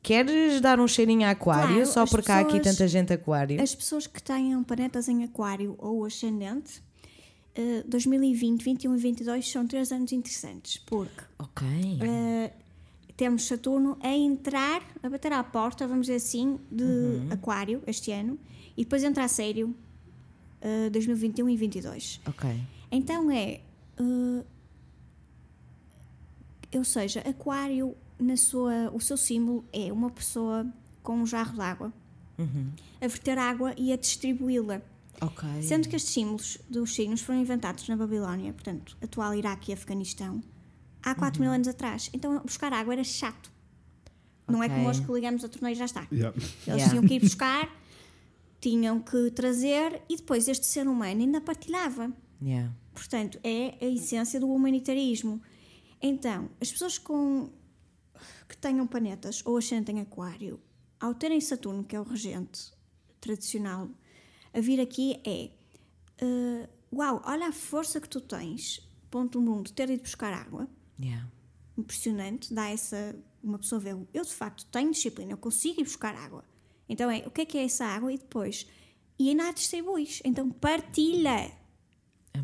Queres 0.00 0.60
dar 0.60 0.80
um 0.80 0.86
cheirinho 0.88 1.26
a 1.26 1.30
aquário? 1.30 1.74
Claro, 1.74 1.86
só 1.86 2.04
porque 2.06 2.30
há 2.30 2.40
aqui 2.40 2.58
pessoas- 2.58 2.76
tanta 2.76 2.88
gente 2.88 3.12
aquário. 3.12 3.60
As 3.62 3.74
pessoas 3.74 4.06
que 4.06 4.22
tenham 4.22 4.62
planetas 4.64 5.08
em 5.08 5.22
aquário 5.24 5.74
ou 5.78 6.04
ascendente, 6.04 6.82
eh, 7.54 7.84
2020, 7.86 8.62
21 8.62 8.94
e 8.96 8.98
22 8.98 9.48
são 9.50 9.66
três 9.66 9.92
anos 9.92 10.12
interessantes, 10.12 10.78
porque 10.86 11.22
Ok. 11.38 11.66
eh, 12.00 12.52
temos 13.16 13.46
Saturno 13.46 13.96
a 14.00 14.08
entrar, 14.10 14.82
a 15.02 15.08
bater 15.08 15.32
à 15.32 15.42
porta, 15.44 15.86
vamos 15.86 16.06
dizer 16.06 16.16
assim, 16.16 16.58
de 16.70 16.82
Uhum. 16.84 17.28
aquário 17.30 17.82
este 17.86 18.10
ano, 18.10 18.38
e 18.76 18.84
depois 18.84 19.02
entra 19.04 19.24
a 19.24 19.28
sério 19.28 19.74
eh, 20.60 20.88
2021 20.90 21.48
e 21.48 21.56
22. 21.56 22.20
Ok. 22.26 22.60
Então 22.90 23.30
é. 23.30 23.60
eh, 23.98 24.44
ou 26.74 26.84
seja, 26.84 27.20
Aquário, 27.20 27.94
na 28.18 28.36
sua, 28.36 28.90
o 28.94 29.00
seu 29.00 29.16
símbolo 29.16 29.64
é 29.72 29.92
uma 29.92 30.10
pessoa 30.10 30.66
com 31.02 31.16
um 31.16 31.26
jarro 31.26 31.54
de 31.54 31.60
água 31.60 31.92
a 33.00 33.06
verter 33.06 33.38
água 33.38 33.72
e 33.76 33.92
a 33.92 33.96
distribuí-la. 33.96 34.80
Ok. 35.20 35.62
Sendo 35.62 35.88
que 35.88 35.94
estes 35.94 36.12
símbolos 36.12 36.58
dos 36.68 36.92
signos 36.94 37.20
foram 37.20 37.40
inventados 37.40 37.86
na 37.88 37.96
Babilónia, 37.96 38.52
portanto, 38.52 38.96
atual 39.00 39.34
Iraque 39.34 39.70
e 39.70 39.74
Afeganistão, 39.74 40.42
há 41.02 41.14
4 41.14 41.40
mil 41.40 41.50
anos 41.50 41.68
atrás. 41.68 42.10
Então, 42.12 42.40
buscar 42.40 42.72
água 42.72 42.94
era 42.94 43.04
chato. 43.04 43.50
Não 44.48 44.62
é 44.62 44.68
como 44.68 44.88
hoje 44.88 45.02
que 45.02 45.12
ligamos 45.12 45.44
a 45.44 45.48
torneio 45.48 45.74
e 45.74 45.78
já 45.78 45.84
está. 45.84 46.06
Yeah. 46.12 46.36
Eles 46.36 46.66
Yeah. 46.66 46.90
tinham 46.90 47.06
que 47.06 47.14
ir 47.14 47.20
buscar, 47.20 47.68
tinham 48.60 49.00
que 49.00 49.30
trazer 49.30 50.02
e 50.08 50.16
depois 50.16 50.48
este 50.48 50.66
ser 50.66 50.86
humano 50.86 51.20
ainda 51.20 51.40
partilhava. 51.40 52.12
Yeah. 52.40 52.72
Portanto, 52.92 53.38
é 53.42 53.78
a 53.80 53.86
essência 53.86 54.38
do 54.38 54.48
humanitarismo. 54.48 55.40
Então, 56.00 56.50
as 56.60 56.70
pessoas 56.70 56.98
com 56.98 57.50
que 58.48 58.56
tenham 58.56 58.86
planetas 58.86 59.42
ou 59.46 59.56
ascendente 59.56 59.92
em 59.92 60.00
aquário, 60.00 60.60
ao 61.00 61.14
terem 61.14 61.40
Saturno, 61.40 61.82
que 61.84 61.96
é 61.96 62.00
o 62.00 62.04
regente 62.04 62.72
tradicional, 63.20 63.88
a 64.52 64.60
vir 64.60 64.80
aqui 64.80 65.20
é 65.24 65.50
eh, 66.18 66.68
uau, 66.92 67.22
olha 67.24 67.48
a 67.48 67.52
força 67.52 68.00
que 68.00 68.08
tu 68.08 68.20
tens, 68.20 68.86
ponto 69.10 69.40
número 69.40 69.60
um, 69.60 69.62
de 69.62 69.72
ter 69.72 69.88
ido 69.90 70.02
buscar 70.02 70.32
água, 70.32 70.68
Yeah. 71.02 71.28
impressionante, 71.76 72.54
dá 72.54 72.68
essa, 72.68 73.16
uma 73.42 73.58
pessoa 73.58 73.80
vê, 73.80 73.90
eu 74.12 74.24
de 74.24 74.32
facto 74.32 74.64
tenho 74.66 74.90
disciplina, 74.90 75.32
eu 75.32 75.36
consigo 75.36 75.80
ir 75.80 75.84
buscar 75.84 76.14
água. 76.14 76.44
Então 76.88 77.10
é, 77.10 77.18
o 77.26 77.30
que 77.30 77.40
é 77.40 77.44
que 77.44 77.58
é 77.58 77.64
essa 77.64 77.84
água? 77.84 78.12
E 78.12 78.18
depois, 78.18 78.66
e 79.18 79.28
ainda 79.30 79.48
a 79.48 79.52
distribuis, 79.52 80.20
então 80.24 80.50
partilha. 80.50 81.50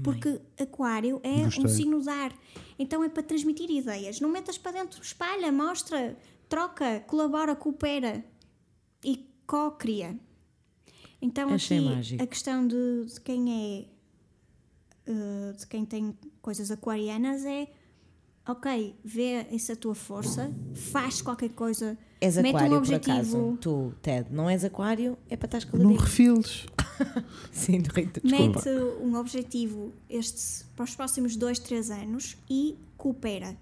Porque 0.04 0.40
Aquário 0.61 1.18
é 1.22 1.44
Gostei. 1.44 1.64
um 1.64 1.68
signo 1.68 2.02
de 2.02 2.11
ar. 2.11 2.38
Então 2.78 3.02
é 3.02 3.09
para 3.09 3.22
transmitir 3.22 3.70
ideias. 3.70 4.20
Não 4.20 4.28
metas 4.28 4.59
para 4.59 4.72
dentro, 4.72 5.02
espalha, 5.02 5.50
mostra, 5.50 6.14
troca, 6.46 7.00
colabora, 7.06 7.56
coopera 7.56 8.22
e 9.02 9.26
co-cria. 9.46 10.18
Então 11.22 11.48
Achei 11.48 11.78
aqui 11.78 11.88
mágico. 11.88 12.22
a 12.22 12.26
questão 12.26 12.66
de, 12.66 13.06
de 13.06 13.20
quem 13.22 13.50
é 13.50 13.88
eh, 15.11 15.52
de 15.54 15.66
quem 15.66 15.86
tem 15.86 16.16
coisas 16.42 16.70
aquarianas 16.70 17.42
é 17.46 17.66
ok, 18.49 18.96
vê 19.05 19.46
essa 19.53 19.76
tua 19.76 19.94
força, 19.94 20.51
faz 20.74 21.20
qualquer 21.22 21.51
coisa, 21.51 21.96
És 22.20 22.36
mete 22.36 22.57
aquário, 22.57 22.78
um 22.78 22.82
por 22.82 22.94
acaso. 22.94 23.18
objetivo, 23.38 23.59
Tu, 23.61 23.94
Ted, 24.03 24.26
não 24.32 24.49
és 24.51 24.64
aquário, 24.64 25.16
é 25.28 25.36
para 25.36 25.46
estás 25.46 25.64
Não 25.66 25.72
caladinho. 25.72 26.01
refiles. 26.01 26.66
Sim, 27.53 27.78
Rita, 27.94 28.20
desculpa. 28.20 28.59
mete 28.59 28.68
um 29.03 29.14
objetivo 29.16 29.92
este, 30.11 30.64
para 30.74 30.84
os 30.84 30.96
próximos 30.96 31.36
dois, 31.36 31.59
três 31.59 31.90
anos 31.90 32.36
e 32.51 32.76
coopera, 32.96 33.57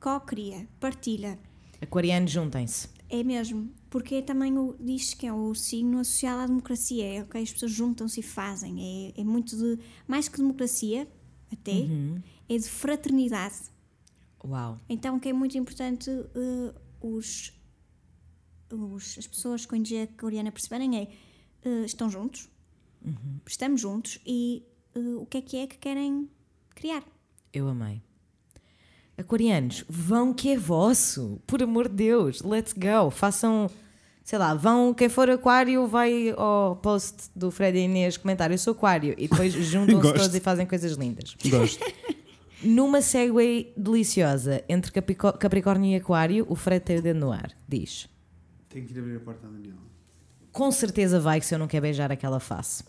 co-cria, 0.00 0.66
partilha. 0.80 1.38
Aquarianos, 1.80 2.30
juntem-se. 2.30 2.88
É 3.08 3.22
mesmo, 3.22 3.70
porque 3.88 4.16
é 4.16 4.22
também 4.22 4.58
o, 4.58 4.74
diz 4.80 5.14
que 5.14 5.26
é 5.28 5.32
o 5.32 5.54
signo 5.54 6.00
associado 6.00 6.40
à 6.40 6.46
democracia, 6.46 7.04
é 7.18 7.22
ok, 7.22 7.40
as 7.40 7.52
pessoas 7.52 7.70
juntam-se 7.70 8.18
e 8.18 8.22
fazem, 8.22 9.12
é, 9.16 9.20
é 9.20 9.24
muito 9.24 9.56
de, 9.56 9.78
mais 10.08 10.26
que 10.28 10.38
democracia, 10.38 11.06
até, 11.52 11.70
Uhum. 11.72 12.20
é 12.48 12.56
de 12.56 12.68
fraternidade. 12.68 13.54
Uau. 14.48 14.80
Então, 14.88 15.16
o 15.16 15.20
que 15.20 15.28
é 15.28 15.32
muito 15.32 15.56
importante 15.58 16.10
eh, 16.10 16.74
os, 17.00 17.52
os- 18.70 19.18
as 19.18 19.26
pessoas 19.26 19.66
com 19.66 19.74
energia 19.76 20.04
aquariana 20.04 20.52
perceberem 20.52 20.96
é 20.98 21.08
eh, 21.64 21.84
estão 21.84 22.08
juntos, 22.10 22.48
estamos 23.46 23.80
juntos 23.80 24.18
e 24.26 24.62
eh, 24.94 24.98
o 25.18 25.26
que 25.26 25.38
é 25.38 25.40
que 25.42 25.56
é 25.56 25.66
que 25.66 25.78
querem 25.78 26.28
criar. 26.74 27.02
Eu 27.52 27.68
amei. 27.68 28.02
Aquarianos, 29.18 29.82
vão 29.88 30.34
que 30.34 30.50
é 30.50 30.58
vosso. 30.58 31.40
Por 31.46 31.62
amor 31.62 31.88
de 31.88 31.94
Deus, 31.94 32.42
let's 32.42 32.74
go. 32.74 33.10
Façam, 33.10 33.70
sei 34.22 34.38
lá, 34.38 34.52
vão, 34.54 34.92
quem 34.92 35.08
for 35.08 35.30
aquário 35.30 35.86
vai 35.86 36.30
ao 36.36 36.76
post 36.76 37.30
do 37.34 37.50
Fred 37.50 37.78
e 37.78 37.82
Inês 37.84 38.18
comentar 38.18 38.50
eu 38.50 38.58
sou 38.58 38.72
aquário 38.74 39.14
e 39.16 39.26
depois 39.26 39.54
juntam-se 39.64 40.02
todos 40.12 40.34
e 40.34 40.40
fazem 40.40 40.66
coisas 40.66 40.92
lindas. 40.92 41.34
Gosto. 41.48 41.82
Numa 42.62 43.02
segue 43.02 43.72
deliciosa 43.76 44.64
entre 44.68 44.90
Capricórnio 45.38 45.92
e 45.92 45.96
Aquário, 45.96 46.46
o 46.48 46.56
Fred 46.56 46.84
tem 46.84 46.98
o 46.98 47.02
dedo 47.02 47.20
no 47.20 47.30
ar. 47.32 47.50
Diz: 47.68 48.08
Tenho 48.68 48.86
que 48.86 48.94
ir 48.94 48.98
abrir 48.98 49.16
a 49.16 49.20
porta 49.20 49.46
à 49.46 49.50
Daniela. 49.50 49.76
Com 50.52 50.70
certeza 50.72 51.20
vai 51.20 51.38
que 51.38 51.44
se 51.46 51.54
eu 51.54 51.58
não 51.58 51.68
quer 51.68 51.80
beijar 51.82 52.10
aquela 52.10 52.40
face. 52.40 52.82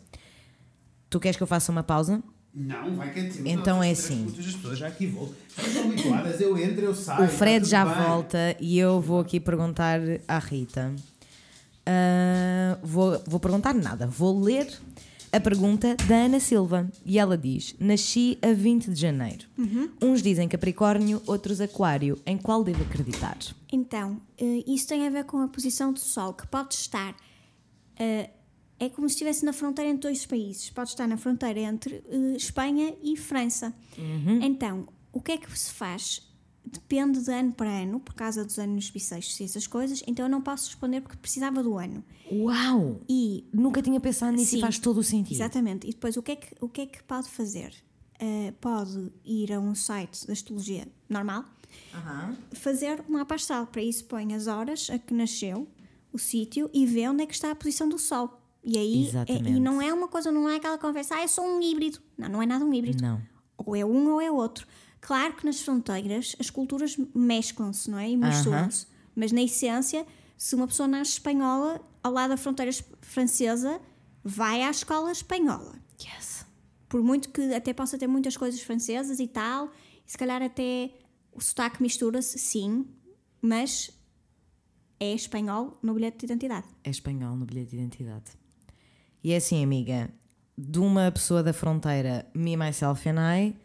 Tu 1.09 1.19
queres 1.19 1.35
que 1.35 1.43
eu 1.43 1.47
faça 1.47 1.71
uma 1.71 1.83
pausa? 1.83 2.23
Não, 2.53 2.95
vai 2.95 3.13
quietinho. 3.13 3.45
Então 3.47 3.83
é 3.83 3.91
As 3.91 3.99
assim. 3.99 4.23
putas, 4.25 4.47
As 4.47 4.55
pessoas 4.55 4.77
já 4.79 4.87
aqui 4.87 5.05
vão. 5.05 5.29
Estão 5.57 5.83
habituadas, 5.83 6.41
eu 6.41 6.57
entro, 6.57 6.85
eu 6.85 6.95
saio. 6.95 7.25
O 7.25 7.27
Fred 7.27 7.65
está 7.65 7.85
já 7.85 7.93
bem. 7.93 8.03
volta 8.07 8.55
e 8.59 8.79
eu 8.79 8.99
vou 9.01 9.19
aqui 9.19 9.39
perguntar 9.39 9.99
à 10.27 10.39
Rita. 10.39 10.95
Ah, 11.85 12.77
vou, 12.81 13.21
vou 13.27 13.39
perguntar 13.39 13.73
nada, 13.73 14.07
vou 14.07 14.39
ler 14.41 14.67
a 15.31 15.39
pergunta 15.39 15.95
da 16.07 16.15
Ana 16.15 16.39
Silva 16.39 16.89
e 17.05 17.17
ela 17.19 17.37
diz: 17.37 17.75
Nasci 17.79 18.37
a 18.41 18.53
20 18.53 18.91
de 18.91 18.99
janeiro. 18.99 19.45
Uns 20.01 20.21
dizem 20.21 20.47
Capricórnio, 20.47 21.21
outros 21.25 21.59
Aquário. 21.61 22.17
Em 22.25 22.37
qual 22.37 22.63
devo 22.63 22.83
acreditar? 22.83 23.37
Então, 23.71 24.21
eh, 24.37 24.63
isso 24.65 24.87
tem 24.87 25.05
a 25.05 25.09
ver 25.09 25.25
com 25.25 25.37
a 25.39 25.47
posição 25.47 25.91
do 25.91 25.99
Sol, 25.99 26.33
que 26.33 26.47
pode 26.47 26.73
estar. 26.75 27.15
eh, 27.99 28.29
é 28.79 28.89
como 28.89 29.09
se 29.09 29.13
estivesse 29.15 29.43
na 29.43 29.51
fronteira 29.53 29.89
entre 29.89 30.03
dois 30.07 30.23
países. 30.25 30.69
Pode 30.69 30.89
estar 30.91 31.07
na 31.07 31.17
fronteira 31.17 31.59
entre 31.59 31.95
eh, 32.09 32.35
Espanha 32.37 32.93
e 33.01 33.17
França. 33.17 33.73
Então, 34.43 34.87
o 35.11 35.19
que 35.19 35.31
é 35.31 35.37
que 35.37 35.59
se 35.59 35.71
faz? 35.71 36.21
Depende 36.63 37.21
de 37.23 37.31
ano 37.31 37.53
para 37.53 37.69
ano, 37.71 37.99
por 37.99 38.13
causa 38.13 38.45
dos 38.45 38.59
anos 38.59 38.89
bissextos 38.91 39.39
e 39.39 39.43
essas 39.45 39.65
coisas. 39.65 40.03
Então, 40.05 40.25
eu 40.25 40.29
não 40.29 40.41
posso 40.41 40.67
responder 40.67 41.01
porque 41.01 41.17
precisava 41.17 41.63
do 41.63 41.75
ano. 41.77 42.03
Uau! 42.31 43.01
E 43.07 43.45
Nunca 43.53 43.81
tinha 43.81 43.99
pensado 43.99 44.35
nisso 44.35 44.51
Sim, 44.51 44.57
e 44.57 44.61
faz 44.61 44.77
todo 44.79 44.97
o 44.99 45.03
sentido. 45.03 45.35
Exatamente. 45.35 45.87
E 45.87 45.91
depois, 45.91 46.17
o 46.17 46.21
que 46.23 46.31
é 46.31 46.35
que, 46.35 46.55
o 46.59 46.67
que, 46.69 46.81
é 46.81 46.85
que 46.85 47.03
pode 47.03 47.29
fazer? 47.29 47.73
Eh, 48.19 48.53
pode 48.59 49.11
ir 49.23 49.53
a 49.53 49.59
um 49.59 49.75
site 49.75 50.25
da 50.25 50.33
astrologia 50.33 50.87
normal, 51.07 51.45
fazer 52.53 53.03
um 53.07 53.13
mapa 53.13 53.35
astral. 53.35 53.67
Para 53.67 53.81
isso, 53.81 54.05
põe 54.05 54.33
as 54.33 54.47
horas 54.47 54.89
a 54.89 54.97
que 54.97 55.13
nasceu, 55.13 55.67
o 56.11 56.17
sítio 56.17 56.69
e 56.73 56.85
vê 56.85 57.07
onde 57.07 57.23
é 57.23 57.25
que 57.27 57.33
está 57.33 57.51
a 57.51 57.55
posição 57.55 57.87
do 57.87 57.99
Sol. 57.99 58.41
E 58.63 58.77
aí, 58.77 59.05
é- 59.05 59.07
Exatamente. 59.09 59.49
e 59.51 59.59
não 59.59 59.81
é 59.81 59.93
uma 59.93 60.07
coisa, 60.07 60.31
não 60.31 60.49
é 60.49 60.55
aquela 60.55 60.77
conversa, 60.77 61.15
ah, 61.15 61.21
eu 61.21 61.27
sou 61.27 61.45
um 61.45 61.61
híbrido. 61.61 61.99
Não, 62.17 62.27
não 62.27 62.41
é 62.41 62.45
nada 62.45 62.65
um 62.65 62.73
híbrido. 62.73 63.01
Não. 63.01 63.21
Ou 63.57 63.75
é 63.75 63.85
um 63.85 64.11
ou 64.11 64.19
é 64.19 64.31
outro. 64.31 64.67
Claro 64.99 65.35
que 65.35 65.45
nas 65.45 65.61
fronteiras 65.61 66.35
as 66.39 66.49
culturas 66.49 66.97
mesclam-se, 67.13 67.89
não 67.89 67.99
é? 67.99 68.09
E 68.09 68.17
misturam-se. 68.17 68.87
Mas 69.15 69.31
na 69.31 69.41
essência, 69.41 70.05
se 70.37 70.55
uma 70.55 70.67
pessoa 70.67 70.87
nasce 70.87 71.13
espanhola, 71.13 71.81
ao 72.03 72.11
lado 72.13 72.29
da 72.31 72.37
fronteira 72.37 72.69
es- 72.69 72.83
francesa, 73.01 73.81
vai 74.23 74.61
à 74.61 74.69
escola 74.69 75.11
espanhola. 75.11 75.75
Yes. 76.01 76.45
Por 76.87 77.01
muito 77.01 77.29
que 77.29 77.53
até 77.53 77.73
possa 77.73 77.97
ter 77.97 78.07
muitas 78.07 78.37
coisas 78.37 78.61
francesas 78.61 79.19
e 79.19 79.27
tal, 79.27 79.71
e 80.05 80.11
se 80.11 80.17
calhar 80.17 80.41
até 80.41 80.91
o 81.33 81.41
sotaque 81.41 81.81
mistura-se, 81.81 82.37
sim, 82.39 82.85
mas 83.41 83.89
é 84.99 85.13
espanhol 85.13 85.77
no 85.83 85.93
bilhete 85.93 86.19
de 86.19 86.25
identidade. 86.25 86.67
É 86.83 86.89
espanhol 86.89 87.35
no 87.35 87.45
bilhete 87.45 87.71
de 87.71 87.77
identidade. 87.77 88.31
E 89.23 89.33
é 89.33 89.37
assim, 89.37 89.63
amiga, 89.63 90.09
de 90.57 90.79
uma 90.79 91.11
pessoa 91.11 91.43
da 91.43 91.51
fronteira, 91.53 92.25
me, 92.33 92.55
myself 92.55 93.07
and 93.09 93.15
I, 93.19 93.55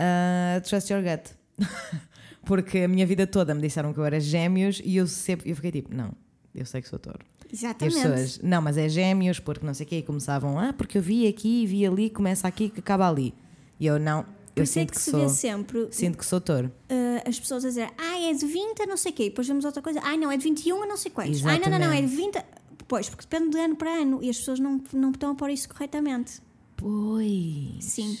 uh, 0.00 0.60
trust 0.66 0.92
your 0.92 1.02
gut. 1.02 1.30
Porque 2.46 2.78
a 2.78 2.88
minha 2.88 3.04
vida 3.04 3.26
toda 3.26 3.54
me 3.54 3.60
disseram 3.60 3.92
que 3.92 3.98
eu 3.98 4.04
era 4.04 4.18
gêmeos 4.20 4.80
e 4.84 4.96
eu 4.96 5.06
sempre, 5.06 5.50
eu 5.50 5.56
fiquei 5.56 5.72
tipo, 5.72 5.94
não, 5.94 6.12
eu 6.54 6.64
sei 6.64 6.80
que 6.80 6.88
sou 6.88 6.98
touro. 6.98 7.18
E 7.44 7.54
as 7.54 7.62
Exatamente. 7.62 7.94
pessoas, 7.96 8.40
não, 8.42 8.62
mas 8.62 8.78
é 8.78 8.88
gêmeos, 8.88 9.38
porque 9.38 9.66
não 9.66 9.74
sei 9.74 9.84
o 9.84 9.88
quê, 9.88 9.98
e 9.98 10.02
começavam, 10.02 10.58
ah, 10.58 10.72
porque 10.72 10.96
eu 10.96 11.02
vi 11.02 11.26
aqui, 11.28 11.66
vi 11.66 11.84
ali, 11.84 12.08
começa 12.08 12.48
aqui, 12.48 12.70
que 12.70 12.80
acaba 12.80 13.08
ali. 13.08 13.34
E 13.78 13.86
eu, 13.86 13.98
não, 13.98 14.22
Por 14.22 14.30
eu 14.56 14.64
isso 14.64 14.78
é 14.78 14.82
sinto 14.82 14.92
que 14.92 14.96
que, 14.96 15.04
se 15.04 15.10
sou, 15.10 15.20
vê 15.20 15.28
sempre 15.28 15.88
sinto 15.90 16.18
que 16.18 16.24
sou 16.24 16.40
touro. 16.40 16.68
uh, 16.90 17.28
as 17.28 17.38
pessoas 17.38 17.64
a 17.64 17.68
dizer, 17.68 17.90
ah, 17.98 18.20
é 18.20 18.32
de 18.32 18.46
20 18.46 18.82
a 18.82 18.86
não 18.86 18.96
sei 18.96 19.12
o 19.12 19.14
quê, 19.14 19.24
depois 19.24 19.46
vemos 19.46 19.64
outra 19.64 19.82
coisa, 19.82 20.00
ah, 20.02 20.16
não, 20.16 20.30
é 20.30 20.36
de 20.36 20.44
21 20.44 20.82
a 20.82 20.86
não 20.86 20.96
sei 20.96 21.10
quantos, 21.10 21.44
ah, 21.44 21.58
não, 21.58 21.70
não, 21.70 21.78
não, 21.78 21.92
é 21.92 22.00
de 22.00 22.06
20 22.06 22.38
a... 22.38 22.44
Pois, 22.88 23.08
porque 23.08 23.26
depende 23.28 23.50
de 23.50 23.58
ano 23.58 23.74
para 23.76 23.90
ano 23.90 24.22
e 24.22 24.30
as 24.30 24.38
pessoas 24.38 24.60
não, 24.60 24.80
não 24.92 25.10
estão 25.10 25.32
a 25.32 25.34
pôr 25.34 25.50
isso 25.50 25.68
corretamente. 25.68 26.40
Pois. 26.76 27.84
Sim. 27.84 28.16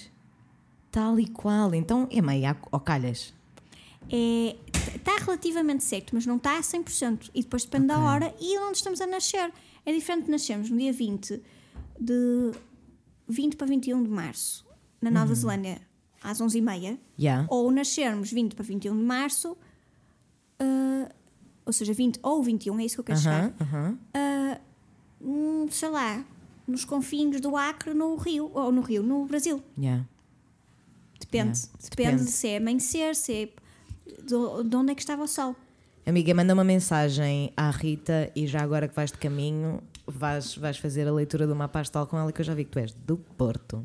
Tal 0.90 1.20
e 1.20 1.28
qual. 1.28 1.74
Então 1.74 2.08
é 2.10 2.20
meio 2.20 2.56
ao 2.72 2.80
calhas. 2.80 3.32
É, 4.10 4.56
está 4.94 5.16
relativamente 5.18 5.82
certo, 5.84 6.14
mas 6.14 6.26
não 6.26 6.36
está 6.36 6.58
a 6.58 6.60
100%. 6.60 7.30
E 7.34 7.42
depois 7.42 7.64
depende 7.64 7.86
da 7.88 7.98
hora 7.98 8.34
e 8.40 8.58
onde 8.60 8.76
estamos 8.78 9.00
a 9.00 9.06
nascer. 9.06 9.52
É 9.84 9.92
diferente 9.92 10.24
de 10.26 10.30
nascermos 10.30 10.70
no 10.70 10.76
dia 10.78 10.92
20 10.92 11.42
de 12.00 12.52
20 13.28 13.56
para 13.56 13.66
21 13.66 14.02
de 14.02 14.08
março 14.10 14.64
na 15.00 15.10
Nova 15.10 15.34
Zelândia 15.34 15.80
às 16.22 16.40
11h30 16.40 16.98
Yeah. 17.18 17.46
ou 17.50 17.70
nascermos 17.70 18.30
20 18.32 18.54
para 18.54 18.64
21 18.64 18.96
de 18.96 19.02
março, 19.04 19.56
ah, 20.58 21.08
ou 21.64 21.72
seja, 21.72 21.92
20 21.92 22.18
ou 22.22 22.42
21, 22.42 22.80
é 22.80 22.84
isso 22.84 22.96
que 22.96 23.00
eu 23.00 23.04
quero 23.04 23.18
chegar, 23.18 23.44
Aham, 23.44 23.54
aham. 23.60 23.98
ah, 24.14 24.60
hum, 25.20 25.66
sei 25.70 25.88
lá, 25.88 26.24
nos 26.66 26.84
confins 26.84 27.40
do 27.40 27.56
Acre, 27.56 27.94
no 27.94 28.16
Rio, 28.16 28.50
ou 28.54 28.72
no 28.72 28.80
Rio, 28.80 29.02
no 29.02 29.24
Brasil. 29.26 29.62
Yeah. 29.78 30.04
Depende. 31.20 31.58
Yeah, 31.58 31.78
Depende, 31.90 32.10
depende. 32.16 32.30
se 32.30 32.48
é 32.48 32.56
amanhecer, 32.58 33.14
se 33.16 33.32
é 33.32 33.48
de, 34.06 34.68
de 34.68 34.76
onde 34.76 34.92
é 34.92 34.94
que 34.94 35.00
estava 35.02 35.22
o 35.22 35.28
sol. 35.28 35.54
Amiga, 36.04 36.32
manda 36.34 36.54
uma 36.54 36.62
mensagem 36.64 37.52
à 37.56 37.68
Rita 37.70 38.30
e 38.36 38.46
já 38.46 38.62
agora 38.62 38.86
que 38.86 38.94
vais 38.94 39.10
de 39.10 39.18
caminho, 39.18 39.82
vais, 40.06 40.54
vais 40.56 40.76
fazer 40.78 41.08
a 41.08 41.12
leitura 41.12 41.46
do 41.48 41.56
mapa 41.56 41.80
astral 41.80 42.06
com 42.06 42.16
ela, 42.16 42.30
que 42.30 42.40
eu 42.40 42.44
já 42.44 42.54
vi 42.54 42.64
que 42.64 42.70
tu 42.70 42.78
és 42.78 42.92
do 42.92 43.16
Porto. 43.16 43.84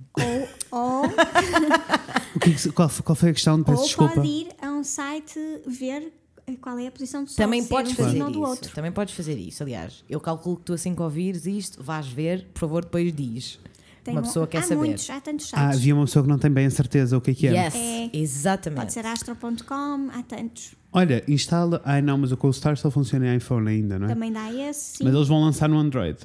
Ou, 0.72 0.80
ou, 0.80 1.01
O 2.36 2.39
que 2.39 2.51
é 2.51 2.72
qual, 2.74 2.88
foi- 2.89 3.03
qual 3.03 3.15
foi 3.15 3.30
a 3.30 3.34
questão? 3.34 3.61
Peço 3.63 3.80
ou 3.82 3.86
desculpa. 3.88 4.13
pode 4.15 4.28
ir 4.28 4.47
a 4.61 4.69
um 4.69 4.84
site 4.84 5.39
ver 5.67 6.13
qual 6.61 6.78
é 6.78 6.88
a 6.88 6.91
posição 6.91 7.24
do 7.24 7.30
sol. 7.30 7.38
Também 7.38 7.61
se 7.61 7.67
é 7.67 7.69
podes 7.69 7.95
de 7.95 8.01
um 8.01 8.05
fazer 8.05 8.17
isso. 8.19 8.30
do 8.32 8.41
outro. 8.41 8.72
Também 8.76 8.91
podes 8.91 9.13
fazer 9.15 9.36
isso. 9.38 9.63
Aliás, 9.63 10.03
eu 10.09 10.19
calculo 10.19 10.57
que 10.57 10.63
tu 10.63 10.74
assim 10.74 10.93
que 10.95 11.01
ouvires 11.01 11.45
isto, 11.45 11.82
vais 11.84 12.07
ver, 12.07 12.47
por 12.53 12.59
favor, 12.59 12.84
depois 12.86 13.11
diz. 13.13 13.59
Tem 14.04 14.14
uma 14.14 14.22
um- 14.22 14.24
pessoa 14.24 14.47
quer 14.47 14.58
há 14.60 14.62
saber. 14.64 14.76
muitos, 14.76 15.10
há 15.10 15.22
tantos 15.22 15.52
Ah, 15.54 15.64
sites. 15.66 15.78
havia 15.78 15.95
uma 15.95 16.06
pessoa 16.06 16.24
que 16.24 16.30
não 16.30 16.38
tem 16.39 16.49
bem 16.52 16.66
a 16.66 16.70
certeza 16.72 17.18
o 17.18 17.22
que 17.22 17.32
é 17.32 17.34
que 17.34 17.47
é. 17.47 17.66
Yes, 17.66 17.76
É. 17.76 18.10
exatamente. 18.14 18.80
Pode 18.80 18.93
ser 18.93 19.06
astro.com, 19.06 20.10
há 20.14 20.24
tantos. 20.24 20.72
Olha, 20.91 21.24
instala. 21.28 21.82
Ai 21.86 22.02
não, 22.02 22.18
mas 22.18 22.32
o 22.32 22.38
CoStar 22.38 22.76
só 22.78 22.89
funciona 22.91 23.34
em 23.34 23.38
iPhone 23.38 23.70
ainda, 23.70 23.97
não 23.99 24.08
é? 24.08 24.10
Também 24.14 24.32
dá 24.32 24.52
esse, 24.52 24.97
sim. 24.97 25.04
Mas 25.04 25.14
eles 25.14 25.28
vão 25.28 25.39
lançar 25.41 25.70
no 25.70 25.78
Android. 25.78 26.18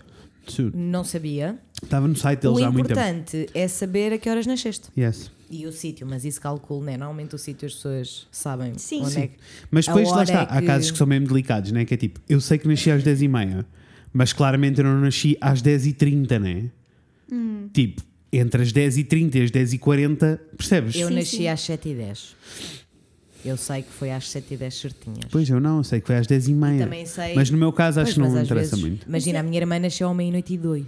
Soon. 0.48 0.70
Não 0.74 1.02
sabia. 1.02 1.58
Estava 1.82 2.06
no 2.06 2.14
site 2.14 2.40
deles 2.42 2.58
o 2.58 2.64
há 2.64 2.70
muito 2.70 2.86
tempo. 2.86 3.00
importante 3.00 3.48
é 3.52 3.66
saber 3.66 4.12
a 4.12 4.18
que 4.18 4.30
horas 4.30 4.46
nasceste. 4.46 4.88
Yes. 4.96 5.28
E 5.50 5.66
o 5.66 5.72
sítio, 5.72 6.06
mas 6.06 6.24
isso 6.24 6.40
calculo, 6.40 6.84
né? 6.84 6.96
Normalmente 6.96 7.34
o 7.34 7.38
sítio 7.38 7.66
as 7.66 7.74
pessoas 7.74 8.26
sabem 8.30 8.78
Sim. 8.78 9.00
onde 9.02 9.10
Sim. 9.12 9.20
é 9.22 9.26
que. 9.28 9.34
Mas 9.70 9.86
depois 9.86 10.08
lá 10.10 10.22
está, 10.22 10.42
é 10.42 10.46
há 10.48 10.60
que- 10.60 10.66
casos 10.66 10.90
que 10.92 10.98
são 10.98 11.06
mesmo 11.06 11.26
delicados, 11.26 11.72
né? 11.72 11.84
Que 11.84 11.94
é 11.94 11.96
tipo, 11.96 12.20
eu 12.28 12.40
sei 12.40 12.58
que 12.58 12.68
nasci 12.68 12.90
às 12.92 13.02
10h30, 13.02 13.64
mas 14.12 14.32
claramente 14.32 14.78
eu 14.80 14.84
não 14.84 15.00
nasci 15.00 15.36
às 15.40 15.60
10h30, 15.62 16.38
né? 16.38 16.70
Hum. 17.30 17.68
Tipo, 17.72 18.02
entre 18.32 18.62
as 18.62 18.72
10h30 18.72 19.34
e 19.36 19.42
as 19.42 19.50
10h40, 19.50 20.38
percebes? 20.56 20.94
Eu 20.96 21.08
Sim, 21.08 21.14
nasci 21.14 21.36
sim. 21.38 21.48
às 21.48 21.60
7h10. 21.60 22.34
Eu 23.44 23.56
sei 23.56 23.82
que 23.82 23.90
foi 23.92 24.10
às 24.10 24.24
7h10 24.24 24.70
certinhas. 24.72 25.24
Pois 25.30 25.48
eu 25.48 25.60
não, 25.60 25.78
eu 25.78 25.84
sei 25.84 26.00
que 26.00 26.06
foi 26.06 26.16
às 26.16 26.26
10h30. 26.26 26.78
Também 26.80 27.06
sei. 27.06 27.34
Mas 27.34 27.48
no 27.50 27.56
meu 27.58 27.72
caso 27.72 28.00
acho 28.00 28.14
Pois, 28.14 28.26
que 28.28 28.34
não 28.34 28.42
interessa 28.42 28.70
vezes- 28.76 28.80
muito. 28.80 29.06
Imagina, 29.08 29.40
a 29.40 29.42
minha 29.42 29.58
irmã 29.58 29.78
nasceu 29.78 30.08
à 30.08 30.14
meia-noite 30.14 30.54
e 30.54 30.58
dois, 30.58 30.86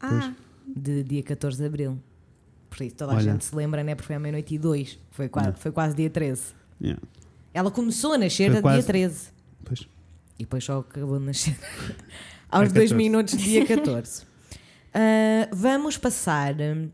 Ah, 0.00 0.32
de 0.66 1.02
dia 1.02 1.22
14 1.22 1.58
de 1.58 1.64
abril. 1.66 1.98
Por 2.70 2.82
isso 2.84 2.94
toda 2.96 3.12
a 3.12 3.16
Olha. 3.16 3.32
gente 3.32 3.44
se 3.44 3.54
lembra, 3.54 3.82
né? 3.82 3.94
Porque 3.94 4.06
foi 4.06 4.16
à 4.16 4.18
meia-noite 4.20 4.54
e 4.54 4.58
dois. 4.58 4.98
Foi 5.10 5.28
quase, 5.28 5.52
foi 5.58 5.72
quase 5.72 5.96
dia 5.96 6.08
13. 6.10 6.42
Yeah, 6.80 7.02
Ela 7.52 7.70
começou 7.70 8.12
a 8.12 8.18
nascer 8.18 8.50
Foi 8.50 8.58
a 8.58 8.62
quase- 8.62 8.78
dia 8.78 8.86
13. 8.86 9.28
pois. 9.64 9.80
E 10.38 10.44
depois 10.44 10.62
só 10.64 10.78
acabou 10.78 11.18
de 11.18 11.24
nascer 11.26 11.56
aos 12.48 12.68
A 12.70 12.72
2 12.72 12.90
14. 12.90 12.94
minutos 12.94 13.36
de 13.36 13.42
dia 13.44 13.66
14. 13.66 14.22
Ah, 14.94 15.48
vamos 15.52 15.96
passar 15.96 16.54
hum, 16.54 16.88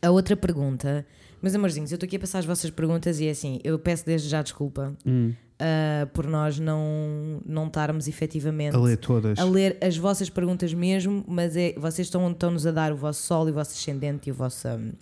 a 0.00 0.10
outra 0.10 0.36
pergunta. 0.36 1.06
Meus 1.42 1.54
amorzinhos, 1.54 1.90
eu 1.90 1.96
estou 1.96 2.06
aqui 2.06 2.16
a 2.16 2.20
passar 2.20 2.38
as 2.38 2.44
vossas 2.44 2.70
perguntas 2.70 3.18
e 3.18 3.26
é 3.26 3.30
assim, 3.30 3.58
eu 3.64 3.78
peço 3.78 4.06
desde 4.06 4.28
já 4.28 4.42
desculpa 4.42 4.94
Hum, 5.04 5.32
ah, 5.58 6.06
por 6.12 6.26
nós 6.26 6.58
não, 6.58 7.40
não 7.44 7.66
estarmos 7.66 8.08
efetivamente 8.08 8.76
a 8.76 8.80
ler 8.80 8.96
todas. 8.96 9.38
a 9.38 9.44
ler 9.44 9.76
as 9.80 9.96
vossas 9.96 10.30
perguntas 10.30 10.72
mesmo, 10.72 11.24
mas 11.26 11.56
é, 11.56 11.74
vocês 11.76 12.06
estão, 12.06 12.30
estão-nos 12.30 12.66
a 12.66 12.70
dar 12.70 12.92
o 12.92 12.96
vosso 12.96 13.22
sol 13.22 13.48
e 13.48 13.50
o 13.50 13.54
vosso 13.54 13.72
ascendente 13.72 14.28
e, 14.28 14.32
o 14.32 14.34
vosso, 14.34 14.68
hum, 14.68 14.92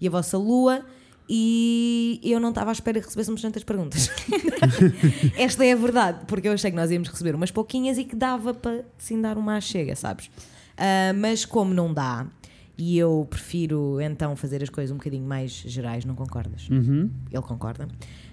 e 0.00 0.06
a 0.06 0.10
vossa 0.10 0.38
lua 0.38 0.84
e 1.30 2.20
eu 2.24 2.40
não 2.40 2.48
estava 2.48 2.70
à 2.70 2.72
espera 2.72 2.98
que 3.00 3.06
recebêssemos 3.06 3.42
tantas 3.42 3.62
perguntas. 3.62 4.10
Esta 5.36 5.64
é 5.64 5.72
a 5.72 5.76
verdade, 5.76 6.20
porque 6.26 6.48
eu 6.48 6.52
achei 6.52 6.70
que 6.70 6.76
nós 6.76 6.90
íamos 6.90 7.08
receber 7.08 7.34
umas 7.34 7.50
pouquinhas 7.50 7.98
e 7.98 8.04
que 8.04 8.16
dava 8.16 8.54
para 8.54 8.84
sim 8.96 9.20
dar 9.20 9.36
uma 9.36 9.60
chega, 9.60 9.94
sabes? 9.94 10.30
Ah, 10.78 11.12
mas 11.12 11.44
como 11.44 11.74
não 11.74 11.92
dá, 11.92 12.26
e 12.78 12.96
eu 12.96 13.26
prefiro 13.28 14.00
então 14.00 14.36
fazer 14.36 14.62
as 14.62 14.70
coisas 14.70 14.92
um 14.92 14.98
bocadinho 14.98 15.26
mais 15.26 15.50
gerais, 15.50 16.04
não 16.04 16.14
concordas? 16.14 16.68
Uhum. 16.70 17.10
Ele 17.30 17.42
concorda. 17.42 17.88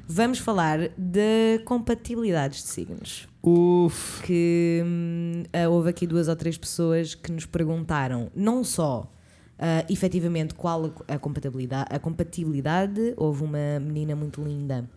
Vamos 0.08 0.38
falar 0.38 0.90
de 0.96 1.60
compatibilidades 1.66 2.62
de 2.62 2.70
signos 2.70 3.28
Uf. 3.42 4.22
que 4.22 4.84
hum, 4.86 5.44
ah, 5.52 5.68
houve 5.68 5.90
aqui 5.90 6.06
duas 6.06 6.28
ou 6.28 6.36
três 6.36 6.60
pessoas 6.60 7.16
que 7.16 7.32
nos 7.32 7.48
perguntaram 7.48 8.30
não 8.36 8.64
só 8.64 9.12
ah, 9.58 9.84
efetivamente 9.90 10.54
qual 10.54 10.94
a, 11.08 11.16
a 11.16 11.18
compatibilidade, 11.18 11.88
a 11.90 11.98
compatibilidade, 11.98 13.16
houve 13.18 13.44
uma 13.44 13.80
menina 13.80 14.16
muito 14.16 14.44
linda 14.44 14.88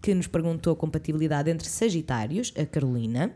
que 0.00 0.14
nos 0.14 0.26
perguntou 0.26 0.72
a 0.72 0.76
compatibilidade 0.76 1.50
entre 1.50 1.68
Sagitários, 1.68 2.54
a 2.58 2.64
Carolina, 2.64 3.34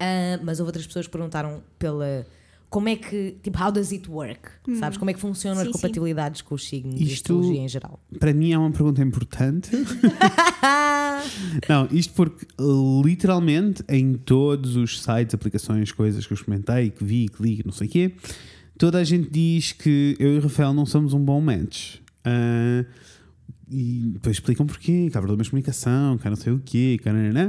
ah, 0.00 0.40
mas 0.42 0.60
houve 0.60 0.68
outras 0.68 0.86
pessoas 0.86 1.04
que 1.04 1.12
perguntaram 1.12 1.62
pela 1.78 2.26
como 2.70 2.88
é 2.88 2.96
que, 2.96 3.36
tipo, 3.42 3.62
how 3.62 3.72
does 3.72 3.92
it 3.92 4.10
work? 4.10 4.40
Sabes? 4.78 4.98
Como 4.98 5.10
é 5.10 5.14
que 5.14 5.20
funcionam 5.20 5.56
Sim, 5.62 5.62
as 5.62 5.66
sim. 5.68 5.72
compatibilidades 5.72 6.42
com 6.42 6.54
os 6.54 6.68
signos 6.68 7.00
e 7.00 7.04
Isto- 7.04 7.14
astrologia 7.32 7.60
em 7.60 7.68
geral? 7.68 7.98
Para 8.18 8.32
mim 8.34 8.52
é 8.52 8.58
uma 8.58 8.70
pergunta 8.70 9.02
importante. 9.02 9.70
não, 11.68 11.88
isto 11.90 12.12
porque 12.14 12.46
uh, 12.60 13.02
literalmente 13.04 13.82
em 13.88 14.14
todos 14.14 14.76
os 14.76 15.00
sites, 15.02 15.34
aplicações, 15.34 15.92
coisas 15.92 16.26
que 16.26 16.32
eu 16.32 16.36
experimentei, 16.36 16.90
que 16.90 17.04
vi, 17.04 17.28
que 17.28 17.42
li, 17.42 17.62
não 17.64 17.72
sei 17.72 17.86
o 17.86 17.90
quê, 17.90 18.12
toda 18.76 18.98
a 18.98 19.04
gente 19.04 19.30
diz 19.30 19.72
que 19.72 20.16
eu 20.18 20.34
e 20.34 20.38
o 20.38 20.40
Rafael 20.42 20.72
não 20.72 20.86
somos 20.86 21.12
um 21.12 21.20
bom 21.24 21.40
match. 21.40 21.96
Ah, 22.24 22.84
e 23.70 24.10
depois 24.14 24.36
explicam 24.36 24.66
porquê, 24.66 25.08
que 25.10 25.16
há 25.18 25.20
problemas 25.20 25.46
de 25.46 25.50
comunicação, 25.50 26.16
que 26.16 26.26
há 26.26 26.30
não 26.30 26.36
sei 26.36 26.52
o 26.52 26.58
quê, 26.64 26.98
que 27.02 27.08
há 27.08 27.12
nananã. 27.12 27.48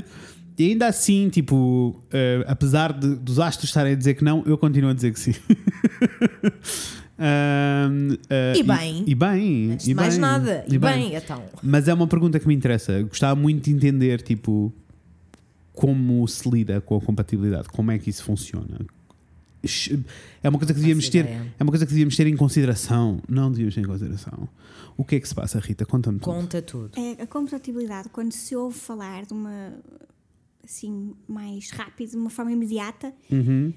E 0.59 0.71
ainda 0.71 0.87
assim, 0.87 1.29
tipo, 1.29 1.95
ah, 2.11 2.51
apesar 2.51 2.91
de- 2.91 3.15
dos 3.15 3.39
astros 3.39 3.69
estarem 3.69 3.93
a 3.93 3.95
dizer 3.95 4.13
que 4.15 4.23
não, 4.23 4.43
eu 4.45 4.57
continuo 4.57 4.89
a 4.89 4.93
dizer 4.93 5.13
que 5.13 5.19
sim. 5.19 5.33
Ah, 7.21 7.89
E 8.55 8.63
bem. 8.63 9.03
E, 9.05 9.13
bem. 9.15 9.71
Antes 9.73 9.85
e 9.87 9.89
de 9.89 9.95
mais 9.95 10.13
bem, 10.13 10.21
nada. 10.21 10.65
E, 10.69 10.77
bem, 10.77 11.15
então. 11.15 11.43
Mas 11.61 11.87
é 11.89 11.93
uma 11.93 12.07
pergunta 12.07 12.39
que 12.39 12.47
me 12.47 12.53
interessa. 12.55 12.93
Eu 12.93 13.07
Gostava 13.07 13.39
muito 13.39 13.65
de 13.65 13.71
entender, 13.75 14.21
tipo, 14.21 14.71
como 15.73 16.25
se 16.27 16.49
lida 16.49 16.79
com 16.79 16.95
a 16.95 17.01
compatibilidade, 17.01 17.67
como 17.69 17.91
é 17.91 17.99
que 17.99 18.09
isso 18.09 18.23
funciona. 18.23 18.79
É 20.41 20.47
uma 20.47 20.57
coisa 20.57 20.73
que 20.73 20.79
devíamos 20.79 21.09
ter, 21.09 21.25
é 21.25 21.61
uma 21.63 21.69
coisa 21.71 21.85
que 21.85 21.91
devíamos 21.91 22.15
ter 22.15 22.25
em 22.27 22.37
consideração. 22.37 23.21
Não 23.27 23.51
devíamos 23.51 23.75
ter 23.75 23.81
em 23.81 23.85
consideração. 23.85 24.47
O 24.95 25.03
que 25.03 25.15
é 25.17 25.19
que 25.19 25.27
se 25.27 25.35
passa, 25.35 25.59
Rita? 25.59 25.85
Conta-me 25.85 26.19
tudo. 26.19 26.33
Conta 26.33 26.61
tudo. 26.61 26.91
é 26.97 27.21
a 27.21 27.27
compatibilidade, 27.27 28.07
quando 28.09 28.31
se 28.31 28.55
ouve 28.55 28.77
falar 28.79 29.25
de 29.25 29.33
uma 29.33 29.73
assim 30.69 31.15
mais 31.27 31.71
rápido, 31.71 32.11
de 32.11 32.17
uma 32.17 32.29
forma 32.29 32.51
imediata, 32.51 33.13
Uhum. 33.31 33.73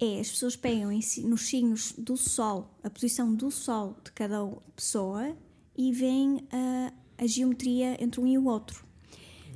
é 0.00 0.20
as 0.20 0.30
pessoas 0.30 0.54
pegam 0.54 0.92
em 0.92 1.00
si- 1.00 1.22
nos 1.22 1.42
signos 1.46 1.92
do 1.96 2.16
Sol, 2.16 2.70
a 2.82 2.90
posição 2.90 3.34
do 3.34 3.50
Sol 3.50 3.96
de 4.04 4.12
cada 4.12 4.44
pessoa 4.76 5.34
e 5.76 5.90
veem 5.92 6.46
a, 6.52 6.92
a 7.18 7.26
geometria 7.26 7.96
entre 8.02 8.20
um 8.20 8.26
e 8.26 8.36
o 8.36 8.44
outro. 8.46 8.84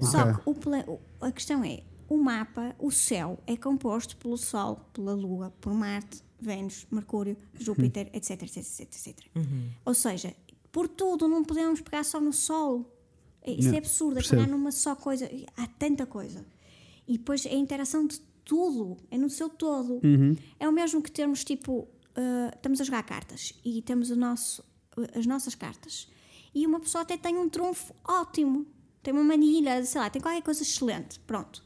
Só 0.01 0.33
que 0.33 0.41
o 0.49 1.01
a 1.21 1.33
questão 1.33 1.63
é, 1.65 1.83
o 2.09 2.17
mapa, 2.17 2.75
o 2.79 2.91
céu, 2.91 3.39
é 3.47 3.57
composto 3.57 4.17
pelo 4.17 4.39
Sol, 4.39 4.77
pela 4.93 5.13
Lua, 5.13 5.53
por 5.61 5.75
Marte, 5.75 6.23
Vênus, 6.41 6.87
Mercúrio, 6.91 7.37
Júpiter, 7.53 8.09
etc, 8.15 8.43
etc, 8.43 8.57
etc, 8.59 8.81
etc. 8.81 9.19
Ou 9.85 9.93
seja, 9.93 10.35
por 10.73 10.89
tudo 10.89 11.27
não 11.29 11.45
podemos 11.45 11.81
pegar 11.81 12.05
só 12.05 12.21
no 12.21 12.33
Sol. 12.33 12.95
É- 13.43 13.51
Isso 13.53 13.69
Não, 13.69 13.75
é 13.75 13.79
absurdo, 13.79 14.19
é 14.21 14.23
pegar 14.23 14.47
numa 14.47 14.71
só 14.71 14.95
coisa. 14.95 15.29
Há 15.57 15.67
tanta 15.67 16.07
coisa. 16.07 16.45
E 17.09 17.17
depois 17.19 17.45
é 17.47 17.51
a 17.51 17.55
interação 17.57 18.07
de 18.07 18.21
tudo, 18.45 18.97
é 19.11 19.17
no 19.19 19.29
seu 19.31 19.49
todo. 19.49 20.01
É 20.61 20.69
o 20.69 20.73
mesmo 20.73 21.03
que 21.03 21.11
termos 21.11 21.43
tipo, 21.43 21.89
ah, 22.15 22.53
estamos 22.55 22.81
a 22.81 22.85
jogar 22.85 23.03
cartas 23.03 23.53
e 23.65 23.81
temos 23.83 24.11
o 24.11 24.17
nosso, 24.17 24.63
as 25.17 25.27
nossas 25.27 25.55
cartas. 25.55 26.09
E 26.55 26.67
uma 26.67 26.79
pessoa 26.81 27.03
até 27.03 27.17
tem 27.17 27.37
um 27.39 27.49
trunfo 27.49 27.95
ótimo, 28.07 28.67
tem 29.03 29.13
uma 29.15 29.25
manilha, 29.25 29.85
sei 29.85 30.01
lá, 30.01 30.11
tem 30.11 30.21
qualquer 30.21 30.43
coisa 30.43 30.63
excelente. 30.63 31.19
Pronto. 31.21 31.65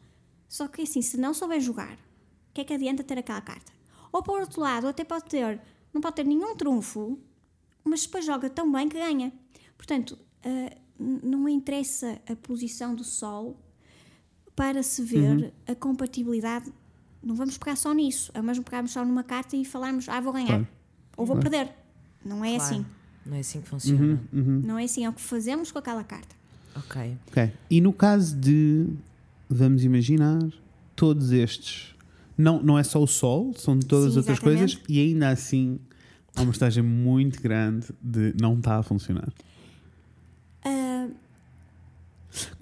Só 0.48 0.68
que 0.68 0.82
assim, 0.82 1.02
se 1.02 1.16
não 1.18 1.32
souber 1.34 1.60
jogar, 1.60 1.94
o 1.94 2.52
que 2.54 2.60
é 2.60 2.64
que 2.64 2.72
adianta 2.74 3.02
ter 3.02 3.18
aquela 3.18 3.40
carta? 3.40 3.72
Ou 4.12 4.22
por 4.22 4.40
outro 4.40 4.60
lado, 4.60 4.86
até 4.86 5.02
pode 5.04 5.24
ter, 5.24 5.60
não 5.92 6.00
pode 6.00 6.16
ter 6.16 6.24
nenhum 6.24 6.54
trunfo, 6.54 7.18
mas 7.84 8.04
depois 8.04 8.24
joga 8.24 8.48
tão 8.50 8.70
bem 8.70 8.88
que 8.88 8.98
ganha. 8.98 9.32
Portanto, 9.76 10.18
n- 10.44 11.20
não 11.22 11.48
interessa 11.48 12.20
a 12.28 12.36
posição 12.36 12.94
do 12.94 13.02
Sol 13.02 13.56
para 14.54 14.82
se 14.82 15.02
ver 15.02 15.52
a 15.66 15.74
compatibilidade. 15.74 16.72
Não 17.22 17.34
vamos 17.34 17.56
pegar 17.56 17.76
só 17.76 17.92
nisso. 17.92 18.30
É 18.34 18.42
mesmo 18.42 18.64
pegarmos 18.64 18.92
só 18.92 19.04
numa 19.04 19.22
carta 19.22 19.56
e 19.56 19.64
falarmos, 19.64 20.08
ah, 20.08 20.20
vou 20.20 20.32
ganhar. 20.32 20.46
Claro. 20.48 20.68
Ou 21.16 21.26
vou 21.26 21.36
perder. 21.38 21.70
Não 22.24 22.44
é 22.44 22.56
Claro. 22.56 22.62
assim. 22.74 22.86
Não 23.24 23.36
é 23.36 23.40
assim 23.40 23.60
que 23.60 23.68
funciona. 23.68 24.20
Não 24.32 24.78
é 24.78 24.84
assim. 24.84 25.04
É 25.04 25.08
o 25.08 25.12
que 25.12 25.20
fazemos 25.20 25.70
com 25.70 25.78
aquela 25.78 26.02
carta. 26.04 26.34
Ok. 26.74 27.16
Ok. 27.28 27.52
E 27.70 27.80
no 27.80 27.92
caso 27.92 28.36
de, 28.36 28.88
vamos 29.48 29.84
imaginar, 29.84 30.40
todos 30.96 31.30
estes, 31.32 31.94
não, 32.36 32.62
não 32.62 32.78
é 32.78 32.82
só 32.82 33.00
o 33.02 33.06
Sol, 33.06 33.52
são 33.54 33.78
todas 33.78 34.06
as 34.06 34.12
Sim, 34.12 34.18
outras 34.20 34.38
exatamente. 34.38 34.76
coisas, 34.76 34.82
e 34.88 35.00
ainda 35.00 35.28
assim 35.28 35.78
há 36.34 36.42
uma 36.42 36.50
estagem 36.52 36.82
muito 36.82 37.40
grande 37.42 37.86
de 38.02 38.34
não 38.40 38.54
está 38.58 38.78
a 38.78 38.82
funcionar. 38.82 39.28
Ah, 40.64 41.08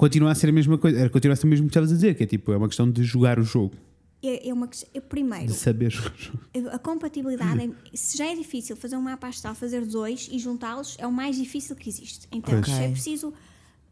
Continua 0.01 0.30
a 0.30 0.34
ser 0.34 0.48
a 0.48 0.53
mesma 0.53 0.78
coisa, 0.78 0.98
era 0.98 1.11
continua 1.11 1.34
a 1.34 1.36
ser 1.36 1.46
o 1.46 1.51
mesmo 1.51 1.66
que 1.66 1.70
estavas 1.70 1.90
a 1.92 1.94
dizer, 1.94 2.14
que 2.14 2.22
é 2.22 2.26
tipo, 2.26 2.51
é 2.53 2.57
uma 2.57 2.66
questão 2.68 2.90
de 2.90 3.03
jogar 3.05 3.38
o 3.38 3.42
jogo, 3.42 3.74
é, 4.22 4.48
é 4.48 4.53
uma 4.53 4.66
questão. 4.66 4.88
Primeiro, 5.09 5.46
de 5.46 5.53
saber 5.53 5.90
jogar 5.90 6.14
o 6.14 6.18
jogo. 6.18 6.38
a 6.72 6.78
compatibilidade, 6.78 7.64
é- 7.92 7.96
se 7.96 8.16
já 8.16 8.24
é 8.26 8.34
difícil 8.34 8.76
fazer 8.76 8.96
um 8.96 9.03
mapa 9.03 9.28
astral, 9.28 9.55
fazer 9.55 9.84
dois 9.84 10.26
e 10.32 10.38
juntá-los, 10.38 10.96
é 10.98 11.07
o 11.07 11.12
mais 11.12 11.36
difícil 11.36 11.76
que 11.76 11.88
existe. 11.90 12.26
Então, 12.32 12.61
Pois. 12.62 12.68
é 12.78 12.88
preciso, 12.90 13.32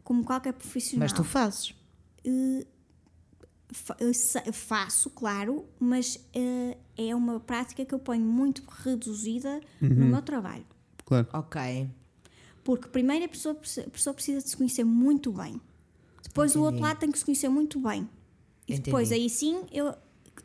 como 0.03 0.25
qualquer 0.25 0.55
profissional, 0.55 1.05
Mas 1.05 1.13
tu 1.13 1.23
fazes. 1.25 1.75
fa- 3.71 3.97
eu 4.47 4.53
faço, 4.53 5.11
claro, 5.11 5.65
mas 5.79 6.19
eh, 6.35 6.77
é 6.97 7.15
uma 7.15 7.39
prática 7.39 7.85
que 7.85 7.95
eu 7.95 7.99
ponho 7.99 8.25
muito 8.25 8.63
reduzida 8.85 9.61
Uhum. 9.83 9.89
no 9.91 10.07
meu 10.07 10.23
trabalho. 10.23 10.65
Claro. 11.05 11.27
Ok. 11.33 11.89
Porque 12.65 12.89
primeiro 12.89 13.25
a 13.25 13.29
pessoa, 13.29 13.55
a 13.87 13.91
pessoa 13.91 14.15
precisa 14.15 14.43
de 14.43 14.49
se 14.49 14.57
conhecer 14.57 14.85
muito 14.85 15.33
bem. 15.33 15.61
Depois 16.39 16.57
o 16.57 16.61
outro 16.61 16.77
Entendi. 16.77 16.89
lado 16.89 16.99
tem 17.01 17.11
que 17.11 17.19
se 17.19 17.25
conhecer 17.25 17.49
muito 17.49 17.81
bem. 17.81 18.03
E 18.67 18.73
Entendi. 18.73 18.83
depois 18.83 19.11
aí 19.13 19.29
sim 19.29 19.63
eu 19.73 19.95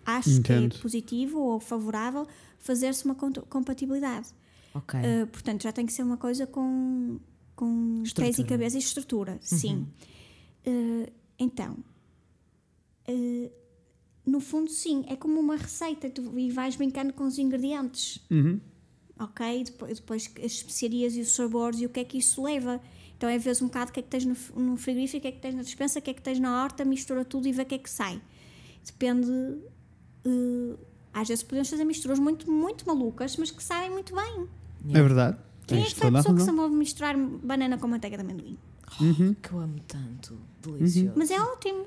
acho 0.06 0.30
Entendo. 0.32 0.72
que 0.72 0.78
é 0.78 0.82
positivo 0.82 1.40
ou 1.40 1.60
favorável 1.60 2.28
fazer-se 2.60 3.06
uma 3.06 3.16
compatibilidade. 3.16 4.30
Ok. 4.74 5.00
Uh, 5.00 5.28
portanto, 5.28 5.62
já 5.64 5.72
tem 5.72 5.86
que 5.86 5.94
ser 5.94 6.02
uma 6.04 6.18
coisa 6.18 6.48
com, 6.48 7.20
com 7.56 8.02
pés 8.16 8.40
e 8.40 8.44
cabeça 8.44 8.76
e 8.76 8.80
estrutura, 8.80 9.38
sim. 9.42 9.86
Uh, 10.66 11.12
então, 11.38 11.78
uh, 13.08 13.52
no 14.26 14.40
fundo, 14.40 14.72
sim, 14.72 15.04
é 15.08 15.16
como 15.16 15.40
uma 15.40 15.56
receita 15.58 16.10
tu, 16.10 16.38
e 16.40 16.50
vais 16.50 16.76
brincando 16.76 17.14
com 17.14 17.26
os 17.26 17.38
ingredientes, 17.38 18.20
Uhum. 18.32 18.60
ok? 19.20 19.64
Depois, 19.66 20.00
depois 20.00 20.32
as 20.40 20.52
especiarias 20.54 21.16
e 21.16 21.22
os 21.22 21.32
sabores 21.36 21.80
e 21.82 21.86
o 21.86 21.90
que 21.90 22.00
é 22.00 22.04
que 22.04 22.18
isso 22.18 22.42
leva. 22.42 22.82
Então, 23.24 23.32
é 23.32 23.38
ver 23.38 23.56
um 23.62 23.68
bocado 23.68 23.90
o 23.90 23.94
que 23.94 24.02
é 24.02 24.04
que 24.04 24.10
tens 24.10 24.26
no, 24.26 24.36
no 24.62 24.76
frigorífico, 24.76 25.20
o 25.20 25.22
que 25.22 25.28
é 25.30 25.32
que 25.32 25.40
tens 25.40 25.56
na 25.56 25.62
despensa, 25.62 25.98
o 25.98 26.02
que 26.02 26.12
é 26.12 26.14
que 26.14 26.22
tens 26.22 26.40
na 26.42 26.62
horta, 26.62 26.84
mistura 26.84 27.24
tudo 27.24 27.48
e 27.48 27.54
vê 27.54 27.62
o 27.62 27.66
que 27.66 27.76
é 27.76 27.78
que 27.78 27.90
sai. 27.90 28.22
Depende. 28.86 29.32
uh, 30.26 30.78
às 31.14 31.30
vezes 31.30 31.42
podemos 31.42 31.70
fazer 31.70 31.86
misturas 31.86 32.20
muito, 32.20 32.52
muito 32.52 32.86
malucas, 32.86 33.38
mas 33.38 33.50
que 33.50 33.64
sabem 33.64 33.90
muito 33.92 34.14
bem. 34.14 34.46
É 34.90 35.02
verdade. 35.02 35.38
Quem 35.66 35.84
é 35.84 35.86
que 35.86 35.96
foi 35.96 36.10
a 36.10 36.12
pessoa 36.12 36.36
que 36.36 36.42
se 36.42 36.50
amou 36.50 36.70
de 36.70 36.76
misturar 36.76 37.16
banana 37.18 37.78
com 37.78 37.88
manteiga 37.88 38.18
de 38.18 38.24
amendoim? 38.24 38.58
Que 39.42 39.54
eu 39.54 39.60
amo 39.60 39.80
tanto. 39.88 40.38
Delicioso. 40.62 41.14
Mas 41.16 41.32
é 41.32 41.40
ótimo. 41.40 41.86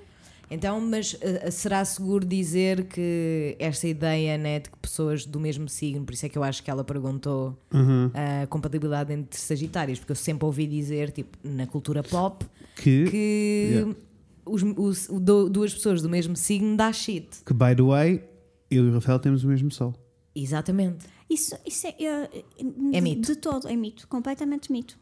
Então, 0.51 0.81
mas 0.81 1.15
uh, 1.15 1.51
será 1.51 1.85
seguro 1.85 2.25
dizer 2.25 2.85
que 2.85 3.57
esta 3.59 3.89
ideia 3.89 4.39
né, 4.39 4.61
de 4.61 4.71
que 4.71 4.79
pessoas 4.79 5.27
do 5.27 5.41
mesmo 5.41 5.69
signo, 5.69 6.05
por 6.05 6.15
isso 6.15 6.25
é 6.25 6.29
que 6.29 6.39
eu 6.39 6.45
acho 6.45 6.63
que 6.63 6.71
ela 6.71 6.85
perguntou 6.85 7.57
Uhum. 7.75 8.11
a 8.15 8.47
compatibilidade 8.47 9.13
entre 9.13 9.39
Sagitários, 9.41 9.99
porque 9.99 10.13
eu 10.13 10.17
sempre 10.17 10.45
ouvi 10.45 10.67
dizer, 10.67 11.11
tipo, 11.11 11.37
na 11.43 11.67
cultura 11.67 12.03
pop, 12.03 12.45
Que, 12.77 13.05
que... 13.05 13.11
que 13.11 13.69
Yeah. 13.73 13.95
os- 14.45 14.63
os- 14.63 15.09
do- 15.21 15.51
duas 15.51 15.75
pessoas 15.75 16.01
do 16.01 16.09
mesmo 16.09 16.37
signo 16.37 16.77
dá 16.77 16.93
shit. 16.93 17.29
by 17.53 17.75
the 17.75 17.83
way, 17.83 18.23
eu 18.71 18.85
e 18.87 18.89
o 18.91 18.93
Rafael 18.95 19.19
temos 19.19 19.43
o 19.43 19.49
mesmo 19.49 19.71
sol. 19.73 19.95
Exatamente. 20.35 21.07
Isso, 21.29 21.57
isso 21.67 21.87
é, 21.89 21.95
é, 21.99 22.31
É 22.93 22.93
de, 22.93 23.01
mito. 23.01 23.23
de 23.33 23.37
todo, 23.37 23.67
é 23.67 23.75
mito. 23.75 24.07
Completamente 24.07 24.71
mito. 24.71 24.97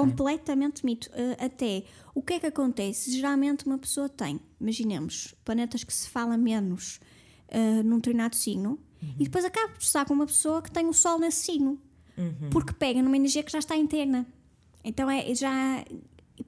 Completamente 0.00 0.84
mito. 0.84 1.08
Uh, 1.10 1.44
até 1.44 1.84
o 2.14 2.22
que 2.22 2.34
é 2.34 2.40
que 2.40 2.46
acontece? 2.46 3.10
Geralmente 3.10 3.66
uma 3.66 3.78
pessoa 3.78 4.08
tem, 4.08 4.40
imaginemos, 4.60 5.34
planetas 5.44 5.84
que 5.84 5.92
se 5.92 6.08
fala 6.08 6.36
menos 6.36 7.00
uh, 7.48 7.82
num 7.82 7.96
determinado 7.96 8.36
signo 8.36 8.78
e 9.18 9.24
depois 9.24 9.44
acaba 9.44 9.68
por 9.68 9.80
estar 9.80 10.04
com 10.04 10.14
uma 10.14 10.26
pessoa 10.26 10.62
que 10.62 10.70
tem 10.70 10.86
o 10.86 10.92
Sol 10.92 11.18
nesse 11.18 11.44
signo. 11.44 11.78
Porque 12.50 12.72
pega 12.72 13.02
numa 13.02 13.16
energia 13.16 13.42
que 13.42 13.52
já 13.52 13.58
está 13.58 13.76
interna. 13.76 14.26
Então 14.82 15.10
é 15.10 15.34
já. 15.34 15.84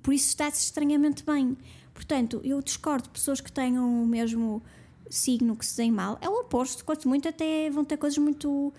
Por 0.03 0.15
isso 0.15 0.29
está-se 0.29 0.65
estranhamente 0.65 1.25
bem. 1.25 1.57
Portanto, 1.93 2.41
eu 2.45 2.62
discordo 2.62 3.05
de 3.05 3.11
pessoas 3.11 3.41
que 3.41 3.51
tenham 3.51 4.03
o 4.03 4.07
mesmo 4.07 4.62
signo 5.11 5.57
que 5.57 5.66
se 5.66 5.77
deem 5.77 5.91
mal. 5.91 6.19
É 6.20 6.29
o 6.29 6.41
oposto. 6.41 6.85
Quanto 6.85 7.09
muito 7.09 7.29
até 7.29 7.70
vão 7.70 7.85
ter 7.85 7.97
coisas 7.97 8.19
muito. 8.19 8.73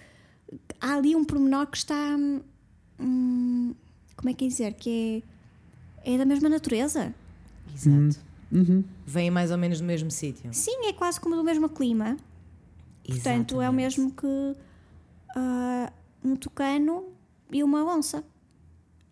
Há 0.79 0.95
ali 0.95 1.15
um 1.15 1.23
pormenor 1.23 1.67
que 1.67 1.77
está. 1.77 2.15
hum, 2.99 3.73
como 4.19 4.29
é 4.29 4.33
que 4.33 4.43
é 4.43 4.47
dizer? 4.49 4.73
Que 4.73 5.23
é. 6.03 6.13
É 6.13 6.17
da 6.17 6.25
mesma 6.25 6.49
natureza. 6.49 7.15
Exato. 7.73 8.19
Uhum. 8.51 8.83
Vêm 9.05 9.31
mais 9.31 9.49
ou 9.49 9.57
menos 9.57 9.79
do 9.79 9.85
mesmo 9.85 10.11
sítio. 10.11 10.53
Sim, 10.53 10.87
é 10.87 10.93
quase 10.93 11.21
como 11.21 11.35
do 11.37 11.43
mesmo 11.43 11.69
clima. 11.69 12.17
Portanto, 13.05 13.55
é 13.55 13.69
o 13.69 13.71
Exatamente. 13.71 13.75
mesmo 13.75 14.11
que 14.11 14.55
ah, 15.35 15.93
um 16.23 16.35
tucano 16.35 17.05
e 17.49 17.63
uma 17.63 17.85
onça. 17.85 18.23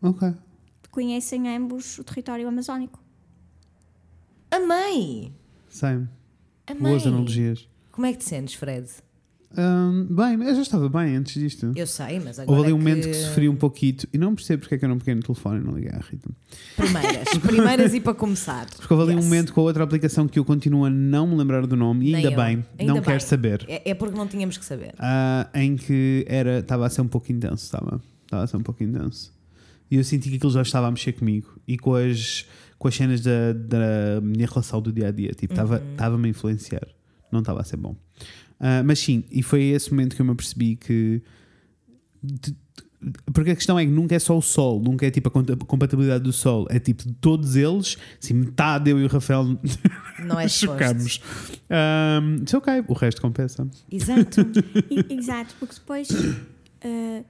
Ok. 0.02 0.34
Conhecem 0.92 1.56
ambos 1.56 1.98
o 2.00 2.04
território 2.04 2.46
amazónico. 2.48 3.00
Amei! 4.52 5.32
Same. 5.70 6.10
Amei! 6.66 6.92
Boas 6.92 7.08
analogias. 7.08 7.70
Como 7.92 8.08
é 8.08 8.12
que 8.12 8.20
te 8.20 8.26
sentes, 8.26 8.56
Fred? 8.56 8.90
Bem, 10.10 10.42
eu 10.48 10.56
já 10.56 10.62
estava 10.62 10.90
bem 10.90 11.16
antes 11.16 11.34
disto. 11.42 11.72
Eu 11.76 11.88
sei, 11.88 12.20
mas 12.20 12.38
agora. 12.38 12.58
Houve 12.60 12.72
ali 12.72 12.74
um 12.74 12.78
que... 12.78 12.84
momento 12.84 13.08
que 13.08 13.14
sofri 13.14 13.50
um 13.50 13.56
pouquito 13.56 14.08
e 14.14 14.18
não 14.18 14.36
percebo 14.36 14.62
porque 14.62 14.76
é 14.76 14.78
que 14.78 14.86
eu 14.86 14.90
não 14.90 14.98
peguei 15.00 15.16
no 15.16 15.22
telefone 15.24 15.62
e 15.62 15.64
não 15.64 15.74
liguei 15.74 15.90
à 15.92 16.00
Rita. 16.00 16.30
Primeiras. 16.76 17.28
Primeiras 17.42 17.94
e 17.94 18.00
para 18.02 18.14
começar. 18.14 18.68
Porque 18.70 18.94
houve 18.94 19.06
ali 19.06 19.14
um 19.14 19.18
Yes. 19.20 19.26
momento 19.26 19.54
com 19.54 19.62
a 19.62 19.64
outra 19.64 19.84
aplicação 19.84 20.28
que 20.28 20.38
eu 20.38 20.46
continuo 20.46 20.86
a 20.86 20.90
não 20.90 21.26
me 21.28 21.36
lembrar 21.36 21.66
do 21.66 21.76
nome 21.76 22.10
e 22.12 22.16
ainda 22.16 22.30
bem, 22.32 22.66
Ainda 22.78 22.94
não 22.94 22.96
bem. 22.96 23.04
quero 23.04 23.22
saber. 23.24 23.66
É, 23.68 23.92
é 23.92 23.94
porque 23.96 24.18
não 24.18 24.28
tínhamos 24.28 24.58
que 24.58 24.66
saber. 24.66 24.94
Ah, 25.00 25.50
em 25.56 25.76
que 25.76 26.26
era 26.28 26.60
estava 26.60 26.86
a 26.86 26.90
ser 26.90 27.02
um 27.02 27.08
pouco 27.08 27.32
intenso, 27.32 27.64
estava, 27.64 28.02
estava 28.26 28.44
a 28.44 28.48
ser 28.48 28.58
um 28.58 28.62
pouco 28.64 28.84
intenso. 28.84 29.34
E 29.90 29.96
eu 29.96 30.04
senti 30.04 30.30
que 30.30 30.36
aquilo 30.36 30.52
já 30.52 30.62
estava 30.62 30.88
a 30.88 30.92
mexer 30.92 31.14
comigo 31.14 31.58
e 31.66 31.78
com 31.78 31.96
as, 31.96 32.46
com 32.78 32.90
as 32.90 32.96
cenas 32.96 33.22
da, 33.22 33.54
da 33.54 34.20
minha 34.22 34.46
relação 34.46 34.82
do 34.82 34.92
dia 34.92 35.08
a 35.08 35.12
dia. 35.12 35.32
Tipo, 35.32 35.54
estava- 35.54 35.80
Uhum. 35.80 35.92
estava-me 35.94 36.28
a 36.28 36.30
influenciar, 36.32 36.86
não 37.32 37.40
estava 37.40 37.62
a 37.62 37.64
ser 37.64 37.78
bom. 37.78 37.96
Ah, 38.60 38.82
mas 38.84 39.00
sim, 39.00 39.24
e 39.32 39.42
foi 39.44 39.64
esse 39.66 39.92
momento 39.92 40.16
que 40.16 40.22
eu 40.22 40.26
me 40.26 40.32
apercebi 40.32 40.76
que. 40.76 41.22
de- 42.24 42.52
de- 42.52 42.58
porque 43.32 43.52
a 43.52 43.56
questão 43.56 43.78
é 43.78 43.86
que 43.86 43.92
nunca 43.92 44.16
é 44.16 44.20
só 44.20 44.36
o 44.36 44.42
Sol, 44.42 44.82
nunca 44.82 45.06
é 45.06 45.12
tipo 45.12 45.30
a 45.30 45.66
compatibilidade 45.66 46.24
do 46.24 46.34
Sol, 46.34 46.66
é 46.70 46.80
tipo 46.80 47.08
de 47.08 47.14
todos 47.14 47.56
eles, 47.56 47.96
assim, 48.22 48.34
metade 48.34 48.90
eu 48.90 49.00
e 49.00 49.04
o 49.06 49.08
Rafael 49.08 49.44
Não 50.26 50.40
é 50.40 50.48
chocamos. 50.50 51.22
Um, 51.70 52.38
it's 52.42 52.54
ok, 52.56 52.84
o 52.88 52.94
resto 52.94 53.22
compensa. 53.22 53.68
Exato. 53.92 54.42
Exato, 55.10 55.56
porque 55.60 55.76
depois 55.76 56.08
ah, 56.84 57.24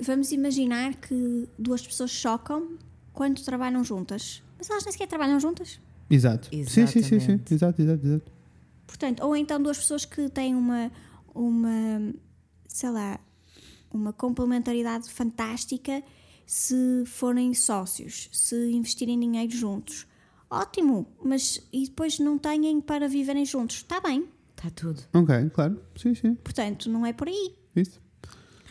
vamos 0.00 0.30
imaginar 0.30 0.94
que 0.94 1.48
duas 1.58 1.84
pessoas 1.84 2.12
chocam 2.12 2.68
quando 3.12 3.42
trabalham 3.42 3.82
juntas. 3.82 4.40
Mas 4.56 4.70
elas 4.70 4.84
nem 4.84 4.92
sequer 4.92 5.08
trabalham 5.08 5.40
juntas. 5.40 5.80
Exato. 6.08 6.48
Sim, 6.52 6.64
sim, 6.64 6.86
sim, 6.86 7.02
sim. 7.02 7.14
Exatamente. 7.16 7.54
Exato, 7.54 7.82
exato, 7.82 8.06
exato. 8.06 8.32
Portanto, 8.86 9.22
ou 9.24 9.36
então 9.36 9.60
duas 9.62 9.78
pessoas 9.78 10.04
que 10.04 10.28
têm 10.30 10.54
uma, 10.54 10.90
uma 11.34 12.12
sei 12.68 12.90
lá, 12.90 13.18
uma 13.90 14.12
complementaridade 14.12 15.10
fantástica 15.10 16.02
se 16.46 17.02
forem 17.06 17.52
sócios, 17.54 18.28
se 18.32 18.54
investirem 18.72 19.18
dinheiro 19.18 19.52
juntos. 19.52 20.06
Ótimo, 20.48 21.06
mas 21.24 21.60
e 21.72 21.86
depois 21.86 22.18
não 22.20 22.38
têm 22.38 22.80
para 22.80 23.08
viverem 23.08 23.44
juntos. 23.44 23.76
Está 23.78 24.00
bem. 24.00 24.28
Está 24.56 24.70
tudo. 24.70 25.02
Ok, 25.12 25.50
claro. 25.50 25.80
Sim, 25.96 26.14
sim. 26.14 26.34
Portanto, 26.36 26.88
não 26.88 27.04
é 27.04 27.12
por 27.12 27.26
aí. 27.28 27.54
Isso. 27.74 28.00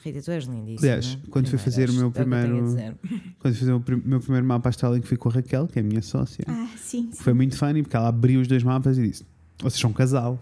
Rita, 0.01 0.21
tu 0.21 0.31
és 0.31 0.45
lindíssima. 0.45 0.87
Aliás, 0.93 1.17
quando 1.29 1.49
fui 1.49 1.57
fazer 1.59 1.89
o 1.89 1.93
meu 1.93 2.07
É 2.07 2.11
primeiro- 2.11 2.63
dizer. 2.63 2.95
Quando 3.39 3.53
eu 3.53 3.59
fiz 3.59 3.67
o 3.67 3.79
prim- 3.81 4.01
meu 4.05 4.19
primeiro 4.19 4.45
mapa 4.45 4.69
astral 4.69 4.95
em 4.95 5.01
que 5.01 5.07
fui 5.07 5.17
com 5.17 5.29
a 5.29 5.31
Raquel, 5.33 5.67
que 5.67 5.79
é 5.79 5.81
a 5.81 5.85
minha 5.85 6.01
sócia, 6.01 6.45
Ah, 6.47 6.67
sim. 6.77 7.09
sim. 7.11 7.23
foi 7.23 7.33
muito 7.33 7.57
funny 7.57 7.81
porque 7.81 7.95
ela 7.97 8.07
abriu 8.07 8.39
os 8.39 8.47
dois 8.47 8.63
mapas 8.63 8.97
e 8.99 9.07
disse: 9.09 9.25
Vocês 9.59 9.79
são 9.79 9.89
um 9.89 9.93
casal. 9.93 10.39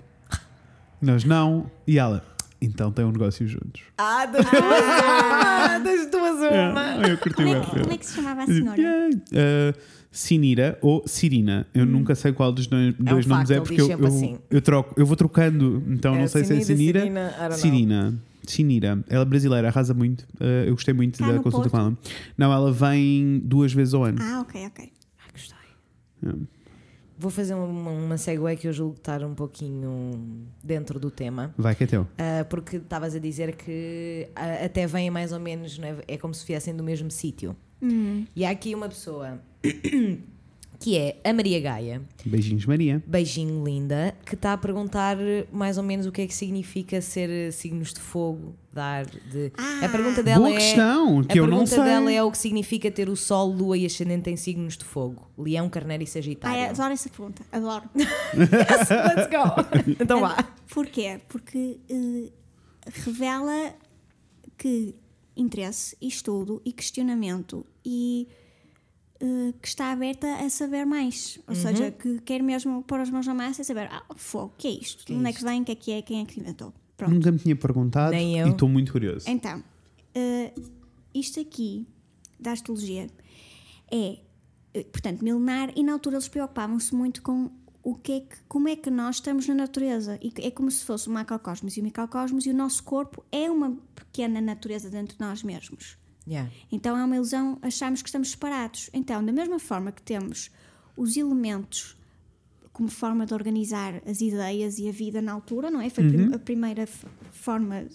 Nós 1.02 1.23
não. 1.23 1.69
E 1.85 1.99
ela, 1.99 2.26
então 2.61 2.91
tem 2.91 3.03
um 3.03 3.11
negócio 3.11 3.45
juntos. 3.48 3.81
Ah, 3.98 4.26
das 4.26 4.45
duas 4.45 4.61
uma! 4.61 5.80
Das 5.80 6.11
duas 6.11 6.38
uma! 6.40 7.07
eu 7.07 7.18
curti 7.18 7.35
Como 7.35 7.49
é, 7.49 7.60
que, 7.60 7.80
como 7.81 7.91
é 7.91 7.98
que 7.98 8.06
se 8.06 8.15
chamava 8.15 8.44
a 8.44 8.45
senhora? 8.45 8.81
Yeah. 8.81 9.15
Uh, 9.15 9.80
Sinira 10.10 10.77
ou 10.81 11.03
Cirina. 11.07 11.68
Eu 11.73 11.85
nunca 11.85 12.14
sei 12.15 12.31
qual 12.31 12.52
dos 12.52 12.68
dois, 12.68 12.94
dois 12.99 13.26
um 13.26 13.30
nomes 13.30 13.49
facto, 13.49 13.52
é 13.52 13.60
porque 13.60 13.81
eu, 13.81 13.90
eu, 13.90 14.06
assim. 14.06 14.38
eu 14.49 14.61
troco, 14.61 14.94
eu 14.95 15.06
vou 15.06 15.18
trocando, 15.18 15.84
então 15.88 16.15
É, 16.15 16.19
não 16.19 16.27
sei 16.27 16.44
se 16.44 16.56
é 16.56 16.61
Sinira, 16.61 17.02
Sinira. 17.02 17.52
Cirina. 17.52 18.23
Sinira. 18.45 19.03
Ela 19.10 19.23
é 19.23 19.26
brasileira, 19.26 19.68
arrasa 19.69 19.94
muito. 19.94 20.22
Uh, 20.40 20.68
eu 20.68 20.73
gostei 20.73 20.94
muito 20.94 21.18
Cá 21.18 21.31
da 21.31 21.40
consulta 21.40 21.69
com 21.69 21.77
Porto? 21.77 21.98
ela. 21.98 21.98
Não, 22.38 22.53
ela 22.53 22.72
vem 22.72 23.41
duas 23.44 23.73
vezes 23.73 23.94
ao 23.94 24.03
ano. 24.03 24.19
Ah, 24.22 24.41
ok, 24.41 24.68
ok. 24.68 24.91
Ah, 25.18 25.31
gostei. 25.34 25.57
Yeah. 26.22 26.40
Vou 27.23 27.31
fazer 27.31 27.53
uma, 27.53 27.89
uma 27.89 28.17
segue 28.17 28.57
que 28.57 28.67
eu 28.67 28.73
julgo 28.73 28.97
estar 28.97 29.23
um 29.23 29.33
pouquinho 29.33 30.45
dentro 30.61 30.99
do 30.99 31.09
tema. 31.09 31.55
Vai 31.57 31.73
que 31.73 31.85
é 31.85 31.87
teu. 31.87 32.05
Ah, 32.17 32.43
porque 32.49 32.75
estavas 32.75 33.15
a 33.15 33.19
dizer 33.19 33.55
que 33.55 34.27
ah, 34.35 34.65
até 34.65 34.85
vêm 34.85 35.09
mais 35.09 35.31
ou 35.31 35.39
menos, 35.39 35.77
não 35.79 35.87
é? 35.87 35.95
é 36.05 36.17
como 36.17 36.33
se 36.33 36.45
viessem 36.45 36.75
do 36.75 36.83
mesmo 36.83 37.09
sítio. 37.09 37.55
Hum. 37.81 38.25
E 38.35 38.43
há 38.43 38.49
aqui 38.49 38.75
uma 38.75 38.89
pessoa 38.89 39.39
que 40.79 40.97
é 40.97 41.19
a 41.23 41.31
Maria 41.33 41.59
Gaia, 41.59 42.01
Beijinhos, 42.25 42.65
Maria. 42.65 43.01
beijinho 43.07 43.63
linda, 43.63 44.13
que 44.25 44.35
está 44.35 44.53
a 44.53 44.57
perguntar 44.57 45.17
mais 45.51 45.77
ou 45.77 45.83
menos 45.83 46.05
o 46.05 46.11
que 46.11 46.21
é 46.21 46.27
que 46.27 46.33
significa 46.35 46.99
ser 47.01 47.29
eh, 47.29 47.51
signos 47.51 47.93
de 47.93 47.99
fogo, 48.01 48.53
dar 48.73 49.05
de. 49.05 49.51
a 49.81 49.87
pergunta 49.89 50.21
dela 50.21 50.39
Boa 50.47 50.51
é. 50.51 50.57
questão, 50.57 51.23
que 51.23 51.37
a 51.37 51.41
eu 51.41 51.43
não 51.47 51.59
pergunta 51.59 51.75
sei. 51.75 51.83
dela 51.83 52.11
é 52.11 52.21
o 52.23 52.29
que 52.31 52.37
significa 52.37 52.91
ter 52.91 53.07
o 53.09 53.15
Sol, 53.15 53.49
Lua 53.51 53.77
e 53.77 53.85
Ascendente 53.85 54.29
em 54.29 54.35
signos 54.35 54.75
de 54.77 54.83
fogo. 54.83 55.29
Leão, 55.37 55.69
Carneiro 55.69 56.03
e 56.03 56.05
Ah, 56.05 56.09
Sagitário. 56.09 56.69
adoro 56.69 56.93
essa 56.93 57.09
pergunta. 57.09 57.43
Adoro. 57.51 57.83
Let's 58.35 59.29
go! 59.29 59.93
então 60.01 60.19
vá. 60.19 60.35
Porquê? 60.73 61.21
Porque 61.29 61.77
eh, 61.89 62.31
revela 63.05 63.73
que 64.57 64.95
interesse 65.35 65.95
e 66.01 66.07
estudo 66.07 66.61
e 66.65 66.71
questionamento 66.71 67.65
e 67.85 68.27
eh, 69.23 69.53
que 69.61 69.67
está 69.69 69.89
aberta 69.93 70.27
a 70.35 70.49
saber 70.49 70.85
mais. 70.85 71.37
Uhum. 71.37 71.43
Ou 71.47 71.55
seja, 71.55 71.91
que 71.91 72.19
quer 72.19 72.43
mesmo 72.43 72.83
pôr 72.83 72.99
as 72.99 73.09
mãos 73.09 73.25
na 73.25 73.33
massa 73.33 73.61
e 73.61 73.65
saber, 73.65 73.87
ah, 73.89 74.03
fogo, 74.17 74.47
o 74.53 74.57
que 74.57 74.67
é 74.67 74.71
isto? 74.71 75.05
Que 75.05 75.13
é 75.13 75.15
Onde 75.15 75.29
é 75.29 75.31
que 75.31 75.37
isto? 75.37 75.47
vem? 75.47 75.61
O 75.61 75.65
que 75.65 75.71
é 75.71 75.75
que 75.75 75.91
é? 75.93 76.01
Quem 76.01 76.21
é 76.21 76.25
que 76.25 76.41
inventou? 76.41 76.73
Pronto. 76.97 77.13
Nunca 77.13 77.31
me 77.31 77.39
tinha 77.39 77.55
perguntado 77.55 78.11
Nem 78.11 78.37
eu. 78.37 78.47
e 78.47 78.51
estou 78.51 78.67
muito 78.67 78.91
curioso. 78.91 79.29
Então, 79.29 79.63
eh, 80.13 80.51
isto 81.13 81.39
aqui 81.39 81.87
da 82.37 82.51
astrologia 82.51 83.07
é, 83.89 84.19
eh, 84.73 84.83
portanto, 84.83 85.23
milenar 85.23 85.71
e 85.73 85.83
na 85.83 85.93
altura 85.93 86.17
eles 86.17 86.27
preocupavam-se 86.27 86.93
muito 86.93 87.21
com 87.21 87.49
o 87.81 87.95
que 87.95 88.11
é 88.11 88.19
que, 88.19 88.35
como 88.49 88.67
é 88.67 88.75
que 88.75 88.89
nós 88.91 89.15
estamos 89.15 89.47
na 89.47 89.55
natureza. 89.55 90.19
E 90.21 90.33
é 90.41 90.51
como 90.51 90.69
se 90.69 90.83
fosse 90.83 91.07
o 91.07 91.11
macrocosmos 91.11 91.77
e 91.77 91.79
o 91.79 91.83
microcosmos 91.83 92.45
e 92.45 92.49
o 92.49 92.53
nosso 92.53 92.83
corpo 92.83 93.23
é 93.31 93.49
uma 93.49 93.77
pequena 93.95 94.41
natureza 94.41 94.89
dentro 94.89 95.17
de 95.17 95.21
nós 95.21 95.43
mesmos. 95.43 95.97
Yeah. 96.27 96.49
Então 96.71 96.97
é 96.97 97.03
uma 97.03 97.15
ilusão 97.15 97.57
acharmos 97.61 98.01
que 98.01 98.07
estamos 98.09 98.31
separados. 98.31 98.89
Então, 98.93 99.23
da 99.25 99.31
mesma 99.31 99.59
forma 99.59 99.91
que 99.91 100.01
temos 100.01 100.49
os 100.95 101.17
elementos 101.17 101.97
como 102.71 102.89
forma 102.89 103.25
de 103.25 103.33
organizar 103.33 104.01
as 104.07 104.19
ideias 104.21 104.79
e 104.79 104.87
a 104.87 104.91
vida 104.91 105.21
na 105.21 105.31
altura, 105.33 105.69
não 105.69 105.79
é? 105.81 105.89
Foi 105.89 106.05
a 106.05 106.07
prim- 106.09 106.33
a 106.35 106.39
primeira 106.39 106.87
forma 107.31 107.87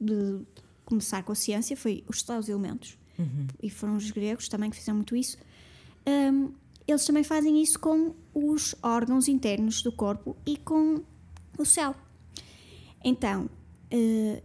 de 0.00 0.40
começar 0.84 1.22
com 1.22 1.32
a 1.32 1.34
ciência, 1.34 1.76
foi 1.76 2.04
os 2.08 2.16
estados 2.18 2.48
elementos. 2.48 2.98
E 3.62 3.70
foram 3.70 3.96
os 3.96 4.10
gregos 4.10 4.48
também 4.48 4.68
que 4.70 4.76
fizeram 4.76 4.96
muito 4.96 5.14
isso. 5.16 5.38
Hum, 6.06 6.52
eles 6.86 7.04
também 7.04 7.22
fazem 7.24 7.62
isso 7.62 7.78
com 7.80 8.14
os 8.34 8.74
órgãos 8.82 9.28
internos 9.28 9.82
do 9.82 9.92
corpo 9.92 10.36
e 10.46 10.56
com 10.56 11.02
o 11.58 11.64
céu. 11.64 11.94
Então, 13.04 13.48
eh, 13.90 14.42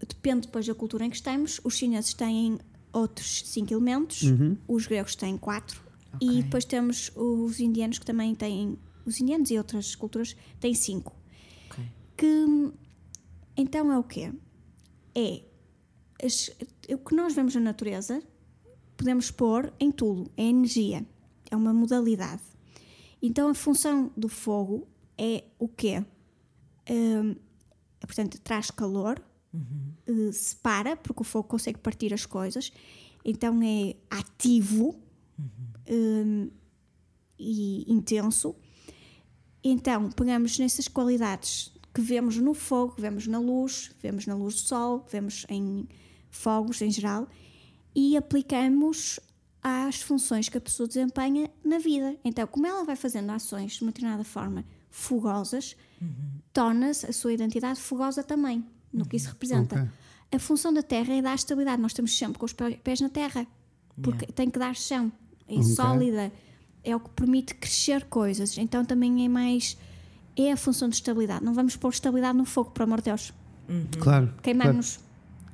depende 0.00 0.46
depois 0.46 0.66
da 0.66 0.74
cultura 0.74 1.04
em 1.04 1.10
que 1.10 1.16
estamos. 1.16 1.60
Os 1.64 1.74
chineses 1.76 2.12
têm 2.14 2.58
outros 2.92 3.42
cinco 3.46 3.72
elementos. 3.72 4.22
Os 4.68 4.86
gregos 4.86 5.14
têm 5.14 5.36
quatro. 5.38 5.80
Ok. 6.14 6.28
E 6.28 6.42
depois 6.42 6.64
temos 6.64 7.10
os 7.14 7.60
indianos 7.60 7.98
que 7.98 8.06
também 8.06 8.34
têm. 8.34 8.78
Os 9.04 9.20
indianos 9.20 9.50
e 9.50 9.58
outras 9.58 9.94
culturas 9.94 10.36
têm 10.60 10.74
cinco. 10.74 11.14
Ok. 11.70 11.84
Que 12.16 12.72
então 13.56 13.90
é 13.92 13.98
o 13.98 14.02
quê? 14.04 14.32
É 15.14 15.42
as- 16.24 16.50
o 16.90 16.98
que 16.98 17.14
nós 17.14 17.34
vemos 17.34 17.54
na 17.54 17.60
natureza 17.60 18.22
podemos 18.96 19.30
pôr 19.30 19.72
em 19.78 19.90
tudo, 19.92 20.30
é 20.38 20.44
energia, 20.44 21.04
é 21.50 21.54
uma 21.56 21.72
modalidade. 21.74 22.42
Então 23.20 23.48
a 23.50 23.54
função 23.54 24.10
do 24.16 24.26
fogo 24.28 24.88
é 25.18 25.44
o 25.58 25.68
quê? 25.68 26.02
Hum, 26.88 27.36
portanto, 28.00 28.40
traz 28.40 28.70
calor, 28.70 29.20
eh, 30.06 30.32
separa, 30.32 30.96
porque 30.96 31.22
o 31.22 31.24
fogo 31.24 31.48
consegue 31.48 31.78
partir 31.78 32.12
as 32.14 32.26
coisas, 32.26 32.72
então 33.24 33.60
é 33.62 33.96
ativo 34.10 35.00
hum, 35.88 36.50
e 37.38 37.84
intenso. 37.92 38.54
Então, 39.62 40.10
pegamos 40.10 40.58
nessas 40.58 40.86
qualidades 40.86 41.72
que 41.92 42.00
vemos 42.00 42.36
no 42.36 42.54
fogo, 42.54 42.94
vemos 42.98 43.26
na 43.26 43.38
luz, 43.38 43.90
vemos 44.00 44.26
na 44.26 44.34
luz 44.34 44.54
do 44.54 44.60
sol, 44.60 45.06
vemos 45.10 45.46
em 45.48 45.88
fogos 46.30 46.80
em 46.82 46.90
geral 46.90 47.26
e 47.94 48.16
aplicamos 48.16 49.18
às 49.62 50.00
funções 50.02 50.48
que 50.48 50.58
a 50.58 50.60
pessoa 50.60 50.86
desempenha 50.86 51.50
na 51.64 51.78
vida. 51.78 52.16
Então, 52.22 52.46
como 52.46 52.66
ela 52.66 52.84
vai 52.84 52.94
fazendo 52.94 53.30
ações 53.30 53.72
de 53.72 53.82
uma 53.82 53.90
determinada 53.90 54.22
forma 54.22 54.64
fogosas, 54.90 55.74
torna-se 56.52 57.06
a 57.06 57.12
sua 57.12 57.32
identidade 57.32 57.80
fogosa 57.80 58.22
também, 58.22 58.64
no 58.96 59.06
que 59.06 59.16
isso 59.16 59.28
representa. 59.28 59.76
Ok. 59.76 59.88
A 60.32 60.38
função 60.38 60.72
da 60.72 60.82
terra 60.82 61.14
é 61.14 61.22
dar 61.22 61.34
estabilidade. 61.34 61.80
Nós 61.80 61.92
estamos 61.92 62.16
sempre 62.16 62.38
com 62.38 62.46
os 62.46 62.52
pé- 62.52 62.78
pés 62.82 63.00
na 63.00 63.08
terra, 63.08 63.46
porque 64.02 64.26
tem 64.26 64.50
que 64.50 64.58
dar 64.58 64.74
chão. 64.74 65.12
É 65.48 65.54
Ok. 65.54 65.62
sólida, 65.64 66.32
é 66.82 66.96
o 66.96 67.00
que 67.00 67.10
permite 67.10 67.54
crescer 67.54 68.04
coisas. 68.06 68.58
Então 68.58 68.84
também 68.84 69.24
é 69.24 69.28
mais. 69.28 69.76
É 70.36 70.52
a 70.52 70.56
função 70.56 70.88
de 70.88 70.96
estabilidade. 70.96 71.44
Não 71.44 71.54
vamos 71.54 71.76
pôr 71.76 71.90
estabilidade 71.90 72.36
no 72.36 72.44
fogo, 72.44 72.70
por 72.70 72.82
amor 72.82 72.98
de 72.98 73.04
Deus. 73.04 73.32
Claro. 74.00 74.34
Queimamos. 74.42 74.98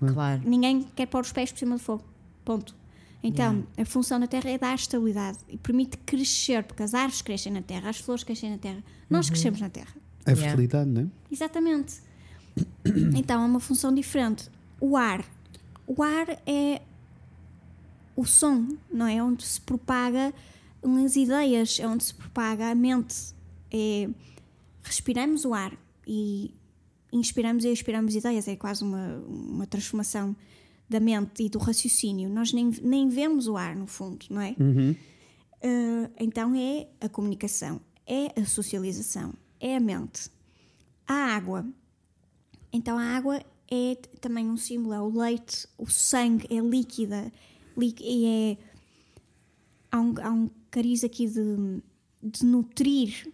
Claro. 0.00 0.42
Ninguém 0.44 0.82
quer 0.96 1.06
pôr 1.06 1.20
os 1.20 1.30
pés 1.32 1.52
por 1.52 1.58
cima 1.58 1.76
do 1.76 1.80
fogo. 1.80 2.04
Ponto. 2.44 2.74
Então, 3.22 3.64
a 3.78 3.84
função 3.84 4.18
da 4.18 4.26
terra 4.26 4.50
é 4.50 4.58
dar 4.58 4.74
estabilidade 4.74 5.38
e 5.48 5.56
permite 5.56 5.96
crescer, 5.98 6.64
porque 6.64 6.82
as 6.82 6.92
árvores 6.92 7.22
crescem 7.22 7.52
na 7.52 7.62
terra, 7.62 7.90
as 7.90 7.98
flores 7.98 8.24
crescem 8.24 8.50
na 8.50 8.58
terra, 8.58 8.82
nós 9.08 9.30
crescemos 9.30 9.60
na 9.60 9.70
terra. 9.70 9.94
É 10.26 10.30
Yeah. 10.32 10.48
fertilidade, 10.48 10.90
não 10.90 11.02
é? 11.02 11.06
Exatamente. 11.30 12.00
Então 13.16 13.42
é 13.42 13.46
uma 13.46 13.60
função 13.60 13.94
diferente. 13.94 14.50
O 14.80 14.96
ar. 14.96 15.24
O 15.86 16.02
ar 16.02 16.28
é 16.46 16.82
o 18.16 18.24
som, 18.24 18.68
não 18.90 19.06
é? 19.06 19.22
Onde 19.22 19.44
se 19.44 19.60
propaga 19.60 20.34
as 21.04 21.16
ideias, 21.16 21.78
é 21.80 21.86
onde 21.86 22.04
se 22.04 22.14
propaga 22.14 22.70
a 22.70 22.74
mente. 22.74 23.34
É, 23.70 24.08
respiramos 24.82 25.44
o 25.44 25.54
ar 25.54 25.76
e 26.06 26.54
inspiramos 27.12 27.64
e 27.64 27.68
expiramos 27.68 28.14
ideias. 28.14 28.48
É 28.48 28.56
quase 28.56 28.82
uma, 28.82 29.16
uma 29.26 29.66
transformação 29.66 30.36
da 30.88 31.00
mente 31.00 31.44
e 31.44 31.48
do 31.48 31.58
raciocínio. 31.58 32.28
Nós 32.28 32.52
nem, 32.52 32.70
nem 32.82 33.08
vemos 33.08 33.46
o 33.46 33.56
ar, 33.56 33.74
no 33.74 33.86
fundo, 33.86 34.26
não 34.28 34.40
é? 34.40 34.54
Uh, 35.64 36.10
então 36.18 36.54
é 36.54 36.88
a 37.00 37.08
comunicação, 37.08 37.80
é 38.06 38.38
a 38.38 38.44
socialização, 38.44 39.32
é 39.60 39.76
a 39.76 39.80
mente. 39.80 40.30
A 41.06 41.14
água. 41.14 41.64
Então 42.72 42.96
a 42.98 43.04
água 43.16 43.42
é 43.70 43.94
também 44.20 44.48
um 44.48 44.56
símbolo, 44.56 44.94
é 44.94 45.00
o 45.00 45.08
leite, 45.08 45.66
o 45.78 45.86
sangue, 45.88 46.46
é 46.50 46.58
líquida. 46.60 47.32
lí- 47.76 47.94
E 48.00 48.26
é. 48.26 48.58
Há 49.90 50.00
um, 50.00 50.14
há 50.22 50.30
um 50.30 50.50
cariz 50.70 51.04
aqui 51.04 51.26
de, 51.26 51.82
de 52.22 52.44
nutrir, 52.46 53.30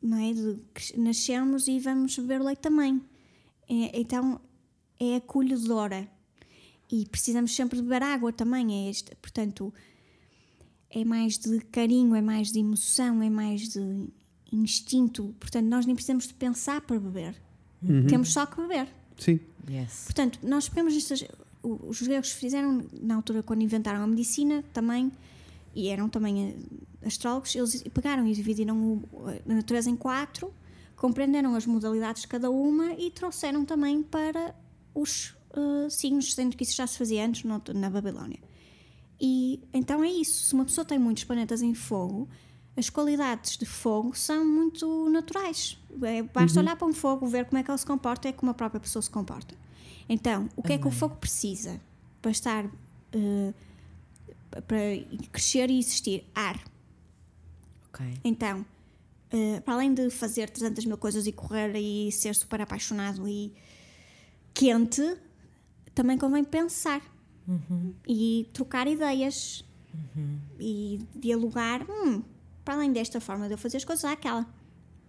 não 0.00 0.16
é? 0.18 0.32
De 0.32 0.58
nascermos 0.96 1.68
e 1.68 1.78
vamos 1.78 2.16
beber 2.18 2.40
leite 2.40 2.60
também. 2.60 3.02
É- 3.68 4.00
então 4.00 4.40
é 4.98 5.16
acolhedora. 5.16 6.08
E 6.90 7.04
precisamos 7.06 7.54
sempre 7.54 7.76
de 7.76 7.82
beber 7.82 8.02
água 8.02 8.32
também. 8.32 8.86
É 8.86 8.90
este, 8.90 9.14
portanto, 9.16 9.72
é 10.88 11.04
mais 11.04 11.36
de 11.36 11.60
carinho, 11.66 12.14
é 12.14 12.22
mais 12.22 12.50
de 12.50 12.60
emoção, 12.60 13.22
é 13.22 13.28
mais 13.28 13.68
de 13.68 14.06
instinto. 14.50 15.34
Portanto, 15.38 15.66
nós 15.66 15.84
nem 15.84 15.94
precisamos 15.94 16.26
de 16.26 16.32
pensar 16.32 16.80
para 16.80 16.98
beber. 16.98 17.36
Temos 18.08 18.32
só 18.32 18.44
que 18.46 18.60
beber. 18.60 18.88
Sim. 19.16 19.40
Yes. 19.68 20.04
Portanto, 20.04 20.38
nós 20.42 20.68
pegamos 20.68 20.96
estas. 20.96 21.24
Os 21.62 22.00
gregos 22.02 22.30
fizeram, 22.32 22.84
na 23.00 23.16
altura, 23.16 23.42
quando 23.42 23.62
inventaram 23.62 24.02
a 24.02 24.06
medicina, 24.06 24.64
também, 24.72 25.10
e 25.74 25.88
eram 25.88 26.08
também 26.08 26.48
eh, 27.02 27.06
astrólogos, 27.06 27.54
eles 27.54 27.82
pegaram 27.92 28.26
e 28.26 28.32
dividiram 28.32 28.76
o- 28.78 29.02
a 29.46 29.52
natureza 29.54 29.90
em 29.90 29.96
quatro, 29.96 30.52
compreenderam 30.96 31.54
as 31.54 31.66
modalidades 31.66 32.22
de 32.22 32.28
cada 32.28 32.48
uma 32.50 32.94
e 32.94 33.10
trouxeram 33.10 33.64
também 33.64 34.02
para 34.02 34.54
os 34.94 35.34
eh, 35.54 35.90
signos, 35.90 36.32
sendo 36.34 36.56
que 36.56 36.62
isso 36.64 36.76
já 36.76 36.86
se 36.86 36.96
fazia 36.96 37.24
antes 37.26 37.42
no- 37.44 37.62
na 37.74 37.90
Babilónia. 37.90 38.38
E 39.20 39.60
então 39.74 40.02
é 40.04 40.08
isso. 40.10 40.46
Se 40.46 40.54
uma 40.54 40.64
pessoa 40.64 40.84
tem 40.84 40.98
muitos 40.98 41.24
planetas 41.24 41.60
em 41.60 41.74
fogo, 41.74 42.28
as 42.78 42.88
qualidades 42.88 43.56
de 43.56 43.66
fogo 43.66 44.16
são 44.16 44.44
muito 44.44 45.10
naturais. 45.10 45.76
É, 46.02 46.22
basta 46.22 46.60
olhar 46.60 46.76
para 46.76 46.86
um 46.86 46.92
fogo, 46.92 47.26
ver 47.26 47.44
como 47.46 47.58
é 47.58 47.62
que 47.64 47.70
ele 47.70 47.78
se 47.78 47.84
comporta, 47.84 48.28
é 48.28 48.32
como 48.32 48.52
a 48.52 48.54
própria 48.54 48.80
pessoa 48.80 49.02
se 49.02 49.10
comporta. 49.10 49.54
Então, 50.08 50.48
o 50.56 50.62
que 50.62 50.72
é 50.74 50.78
que 50.78 50.86
o 50.86 50.90
fogo 50.90 51.16
precisa 51.16 51.80
para 52.22 52.30
estar. 52.30 52.64
eh, 53.12 53.52
para 54.66 54.78
crescer 55.32 55.68
e 55.70 55.78
existir? 55.78 56.24
Ar. 56.34 56.58
Ok. 57.88 58.06
Então, 58.24 58.64
eh, 59.30 59.60
para 59.60 59.74
além 59.74 59.92
de 59.92 60.08
fazer 60.08 60.48
300 60.48 60.84
mil 60.84 60.96
coisas 60.96 61.26
e 61.26 61.32
correr 61.32 61.74
e 61.76 62.10
ser 62.12 62.34
super 62.34 62.60
apaixonado 62.60 63.28
e 63.28 63.52
quente, 64.54 65.16
também 65.94 66.16
convém 66.16 66.44
pensar 66.44 67.02
e 68.06 68.48
trocar 68.52 68.86
ideias 68.86 69.64
e 70.60 71.00
dialogar. 71.14 71.84
Hum, 71.90 72.22
para 72.68 72.74
além 72.76 72.92
desta 72.92 73.18
forma 73.18 73.46
de 73.46 73.54
eu 73.54 73.58
fazer 73.58 73.78
as 73.78 73.84
coisas, 73.86 74.04
há 74.04 74.12
aquela. 74.12 74.46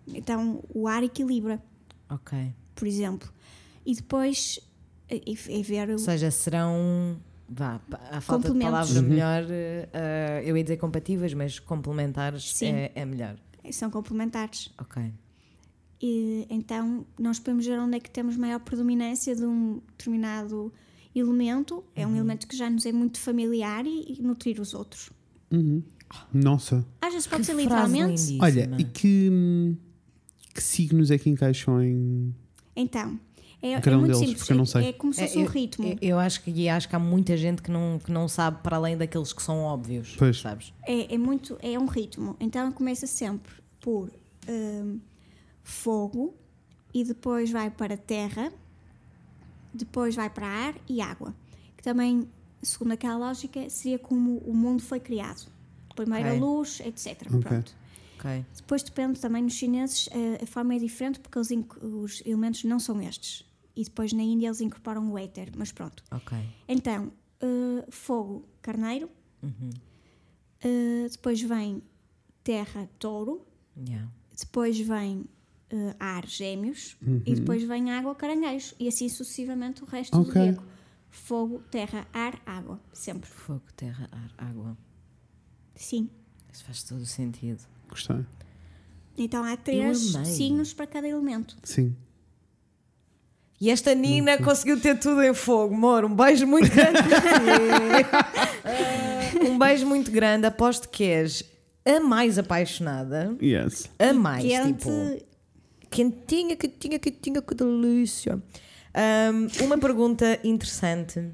Então, 0.08 0.64
o 0.74 0.88
ar 0.88 1.04
equilibra, 1.04 1.62
Ok. 2.10 2.54
por 2.74 2.88
exemplo. 2.88 3.30
E 3.86 3.94
depois 3.94 4.62
é, 5.10 5.18
é 5.18 5.62
ver. 5.62 5.90
o- 5.90 5.92
Ou 5.92 6.00
seja, 6.00 6.32
serão. 6.32 7.20
Vá, 7.50 7.82
a 8.12 8.22
falta 8.22 8.54
de 8.54 8.58
palavra 8.60 9.02
melhor, 9.02 9.44
eh, 9.50 10.42
eu 10.46 10.56
ia 10.56 10.64
dizer 10.64 10.78
compatíveis, 10.78 11.34
mas 11.34 11.60
complementares 11.60 12.62
é, 12.62 12.94
é 12.96 13.04
melhor. 13.04 13.36
São 13.74 13.90
complementares. 13.92 14.72
Ok. 14.80 15.12
E, 16.02 16.48
então, 16.50 17.06
nós 17.20 17.40
podemos 17.40 17.66
ver 17.66 17.78
onde 17.78 17.98
é 17.98 18.00
que 18.00 18.10
temos 18.10 18.38
maior 18.38 18.60
predominância 18.62 19.36
de 19.36 19.44
um 19.46 19.82
determinado 19.98 20.72
elemento. 21.14 21.84
É 21.94 22.06
Uhum. 22.06 22.14
um 22.14 22.16
elemento 22.16 22.48
que 22.48 22.56
já 22.56 22.70
nos 22.70 22.86
é 22.86 22.92
muito 22.94 23.20
familiar 23.20 23.86
e, 23.86 24.16
e 24.18 24.22
nutrir 24.22 24.62
os 24.62 24.74
outros. 24.74 25.10
Nossa. 26.34 26.86
Às 27.02 27.14
vezes 27.14 27.28
pode 27.28 27.42
Que 27.42 27.46
ser 27.48 27.56
literalmente. 27.56 28.06
lindíssima. 28.08 28.44
Olha, 28.46 28.72
e 28.78 28.84
que, 28.84 29.76
que 30.54 30.62
signos 30.64 31.12
é 31.12 31.18
que 31.18 31.30
encaixam 31.30 31.82
em. 31.84 32.34
Então, 32.76 33.20
é, 33.62 33.74
é 33.74 33.78
um 33.78 34.00
muito 34.00 34.04
deles, 34.06 34.18
simples. 34.20 34.38
porque 34.40 34.54
eu 34.54 34.58
não 34.58 34.66
sei. 34.66 34.86
É, 34.86 34.90
é 34.90 34.94
como 34.94 35.14
se 35.14 35.22
É, 35.22 35.28
fosse 35.28 35.38
um 35.40 35.42
eu- 35.44 35.48
ritmo. 35.50 35.88
Eu, 35.88 35.98
eu 36.02 36.20
acho 36.20 36.42
que, 36.44 36.52
e 36.52 36.70
acho 36.70 36.88
que 36.90 36.96
há 36.96 37.00
muita 37.00 37.36
gente 37.38 37.62
que 37.62 37.70
não, 37.72 38.00
que 38.04 38.12
não 38.12 38.28
sabe 38.28 38.62
para 38.64 38.78
além 38.78 38.98
daqueles 38.98 39.34
que 39.34 39.42
são 39.44 39.58
óbvios. 39.60 40.16
Pois. 40.18 40.40
Sabes? 40.40 40.74
É, 40.88 41.14
é 41.14 41.18
muito, 41.18 41.58
é 41.62 41.78
um 41.78 41.86
ritmo. 41.86 42.36
Então 42.40 42.72
começa 42.72 43.06
sempre 43.06 43.52
por 43.82 44.10
hum, 44.48 45.00
fogo 45.64 46.34
e 46.94 47.04
depois 47.04 47.52
vai 47.52 47.70
para 47.70 47.96
terra, 47.98 48.52
depois 49.74 50.16
vai 50.16 50.30
para 50.30 50.48
ar 50.48 50.76
e 50.88 51.02
água. 51.02 51.36
Que 51.78 51.84
também, 51.84 52.28
segundo 52.64 52.94
aquela 52.94 53.18
lógica, 53.18 53.70
seria 53.70 54.00
como 54.00 54.38
o 54.40 54.54
mundo 54.56 54.82
foi 54.82 55.00
criado. 55.00 55.48
Primeiro 56.06 56.30
Ok. 56.30 56.38
a 56.38 56.40
luz, 56.46 56.80
etc. 56.82 57.22
Ok. 57.34 57.42
Pronto. 57.42 57.76
Ok. 58.18 58.46
Depois 58.56 58.84
depende 58.84 59.20
também 59.20 59.44
nos 59.44 59.54
chineses, 59.54 60.10
a, 60.12 60.44
a 60.44 60.48
forma 60.48 60.76
é 60.76 60.80
diferente 60.80 61.20
porque 61.20 61.40
inc- 61.52 61.78
os 61.84 62.22
elementos 62.26 62.64
não 62.64 62.80
são 62.80 63.02
estes. 63.02 63.46
E 63.76 63.84
depois 63.84 64.12
na 64.14 64.22
Índia 64.24 64.48
eles 64.48 64.60
incorporam 64.62 65.12
o 65.12 65.18
éter, 65.18 65.50
mas 65.58 65.72
pronto. 65.72 66.04
Ok. 66.12 66.38
Então, 66.68 67.12
eh, 67.42 67.86
fogo, 67.90 68.46
carneiro. 68.62 69.10
Uhum. 69.42 69.70
Eh, 70.62 71.08
depois 71.10 71.42
vem 71.42 71.82
terra, 72.44 72.90
touro. 73.00 73.46
Yeah. 73.78 74.10
Depois 74.38 74.78
vem 74.80 75.24
eh, 75.70 75.96
ar, 76.00 76.26
gêmeos. 76.28 76.98
Uhum. 77.02 77.22
E 77.26 77.36
depois 77.36 77.64
vem 77.64 77.92
água, 77.92 78.14
caranguejos. 78.16 78.76
E 78.80 78.88
assim 78.88 79.08
sucessivamente 79.08 79.84
o 79.84 79.86
resto 79.86 80.16
do 80.18 80.30
Ok. 80.30 80.34
zodíaco. 80.34 80.64
Fogo, 81.10 81.60
terra, 81.72 82.06
ar, 82.14 82.40
água. 82.46 82.80
Sempre. 82.94 83.30
Fogo, 83.30 83.64
terra, 83.76 84.10
ar, 84.12 84.34
água. 84.50 84.78
Sim. 85.80 86.08
Isso 86.52 86.66
faz 86.66 86.84
todo 86.84 87.00
o 87.00 87.06
sentido. 87.06 87.64
Gostei. 87.88 88.26
Então 89.18 89.42
há 89.44 89.56
três 89.56 90.12
signos 90.26 90.74
para 90.74 90.86
cada 90.86 91.08
elemento. 91.08 91.56
Sim. 91.64 91.96
E 93.62 93.70
esta 93.70 93.96
Nina 93.96 94.38
conseguiu 94.38 94.80
ter 94.80 95.00
tudo 95.00 95.24
em 95.24 95.34
fogo. 95.34 95.74
Amor, 95.74 96.06
um 96.06 96.14
beijo 96.14 96.46
muito 96.46 96.70
grande 96.70 97.00
para 97.04 97.22
ti. 97.22 97.30
um 99.50 99.58
beijo 99.58 99.86
muito 99.86 100.12
grande. 100.12 100.46
Aposto 100.46 100.90
que 100.90 101.06
és 101.06 101.44
a 101.86 102.02
mais 102.02 102.38
apaixonada. 102.38 103.36
Yes. 103.42 103.90
A 103.98 104.14
mais, 104.14 104.44
Quente, 104.44 104.74
tipo. 104.74 104.90
Quentinha, 105.90 106.56
quentinha, 106.56 107.00
quentinha, 107.00 107.42
que 107.42 107.56
delícia. 107.56 108.42
Um, 108.96 109.48
uma 109.66 109.78
pergunta 109.78 110.40
interessante 110.44 111.32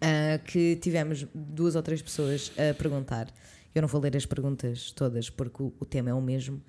ah, 0.00 0.38
que 0.44 0.76
tivemos 0.76 1.26
duas 1.34 1.74
ou 1.76 1.82
três 1.82 2.00
pessoas 2.02 2.52
a 2.58 2.74
perguntar. 2.74 3.28
Eu 3.74 3.82
não 3.82 3.88
vou 3.88 4.00
ler 4.00 4.16
as 4.16 4.24
perguntas 4.26 4.90
todas 4.92 5.28
porque 5.30 5.62
o, 5.62 5.72
o 5.78 5.84
tema 5.84 6.10
é 6.10 6.14
o 6.14 6.20
mesmo. 6.22 6.60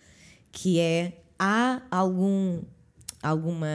Que 0.51 0.79
é: 0.79 1.21
há 1.39 1.81
algum, 1.91 2.61
alguma 3.21 3.67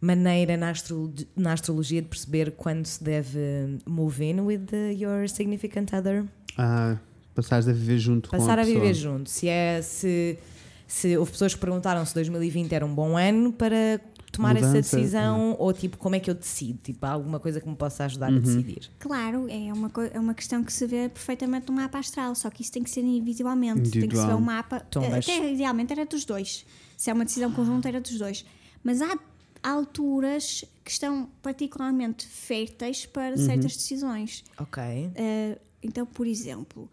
maneira 0.00 0.56
na, 0.56 0.70
astro- 0.70 1.12
na 1.36 1.52
astrologia 1.52 2.02
de 2.02 2.08
perceber 2.08 2.52
quando 2.52 2.86
se 2.86 3.02
deve 3.02 3.38
move 3.86 4.24
in 4.24 4.40
with 4.40 4.60
the- 4.66 4.92
your 4.94 5.28
significant 5.28 5.92
other? 5.92 6.24
Ah, 6.58 6.98
passares 7.34 7.66
a 7.68 7.72
viver 7.72 7.98
junto 7.98 8.28
com 8.30 8.36
Passar 8.36 8.58
a 8.58 8.62
a, 8.62 8.64
pessoa. 8.64 8.80
viver 8.80 8.94
junto. 8.94 9.30
Se 9.30 9.48
é 9.48 9.80
se, 9.82 10.38
se 10.86 11.16
houve 11.16 11.32
pessoas 11.32 11.54
que 11.54 11.60
perguntaram 11.60 12.04
se 12.04 12.14
2020 12.14 12.72
era 12.72 12.84
um 12.86 12.94
bom 12.94 13.16
ano 13.16 13.52
para 13.52 14.00
tomar 14.36 14.56
essa 14.56 14.66
Mudança, 14.68 14.96
decisão 14.96 15.56
ou 15.58 15.72
tipo 15.72 15.96
como 15.98 16.14
é 16.14 16.20
que 16.20 16.30
eu 16.30 16.34
decido? 16.34 16.78
Tipo, 16.82 17.06
há 17.06 17.10
alguma 17.10 17.40
coisa 17.40 17.60
que 17.60 17.68
me 17.68 17.76
possa 17.76 18.04
ajudar 18.04 18.30
Uhum. 18.30 18.36
a 18.38 18.40
decidir. 18.40 18.90
Claro, 18.98 19.46
é 19.48 19.72
uma, 19.72 19.90
é 20.12 20.18
uma 20.20 20.34
questão 20.34 20.62
que 20.64 20.72
se 20.72 20.86
vê 20.86 21.08
perfeitamente 21.08 21.68
no 21.68 21.74
mapa 21.74 21.98
astral, 21.98 22.34
só 22.34 22.50
que 22.50 22.62
isso 22.62 22.72
tem 22.72 22.82
que 22.82 22.90
ser 22.90 23.02
individualmente. 23.02 23.74
Tem 23.74 23.82
que 23.82 23.88
se 23.90 23.98
ver 24.00 24.04
Individual. 24.06 24.38
o 24.38 24.40
mapa. 24.42 24.84
Então, 24.88 25.02
eh, 25.02 25.08
mas- 25.10 25.28
Até 25.28 25.52
idealmente 25.52 25.92
era 25.92 26.04
dos 26.06 26.24
dois. 26.24 26.64
Se 26.96 27.10
é 27.10 27.12
uma 27.12 27.24
decisão 27.24 27.50
conjunta, 27.52 27.88
era 27.88 28.00
dos 28.00 28.16
dois. 28.18 28.44
Mas 28.82 29.00
há 29.02 29.18
alturas 29.62 30.64
que 30.84 30.90
estão 30.90 31.28
particularmente 31.42 32.26
férteis 32.26 33.06
para 33.06 33.36
certas 33.36 33.76
decisões. 33.76 34.44
Ok. 34.58 34.82
Eh, 35.14 35.58
então, 35.82 36.04
por 36.06 36.26
exemplo, 36.26 36.90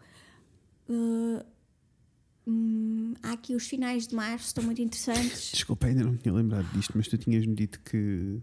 eh, 0.88 1.44
hum, 2.46 3.14
há 3.22 3.32
aqui 3.32 3.54
os 3.54 3.66
finais 3.66 4.06
de 4.06 4.14
março, 4.14 4.46
estão 4.46 4.64
muito 4.64 4.80
interessantes. 4.82 5.50
Desculpa, 5.52 5.86
ainda 5.86 6.04
não 6.04 6.12
me 6.12 6.18
tinha 6.18 6.34
lembrado 6.34 6.66
disto, 6.72 6.92
mas 6.96 7.08
tu 7.08 7.16
tinhas-me 7.18 7.54
dito 7.54 7.80
que 7.80 8.40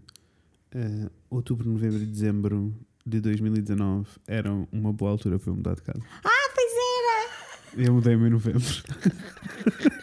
ah, 0.74 1.10
outubro, 1.28 1.68
novembro 1.68 2.02
e 2.02 2.06
dezembro 2.06 2.74
de 3.04 3.20
2019 3.20 4.08
eram 4.26 4.68
uma 4.70 4.92
boa 4.92 5.12
altura 5.12 5.38
para 5.38 5.50
eu 5.50 5.56
mudar 5.56 5.74
de 5.74 5.82
casa. 5.82 6.00
Ah, 6.24 6.50
pois 6.54 6.72
era! 6.72 7.86
Eu 7.86 7.94
mudei-me 7.94 8.26
em 8.26 8.30
novembro. 8.30 8.62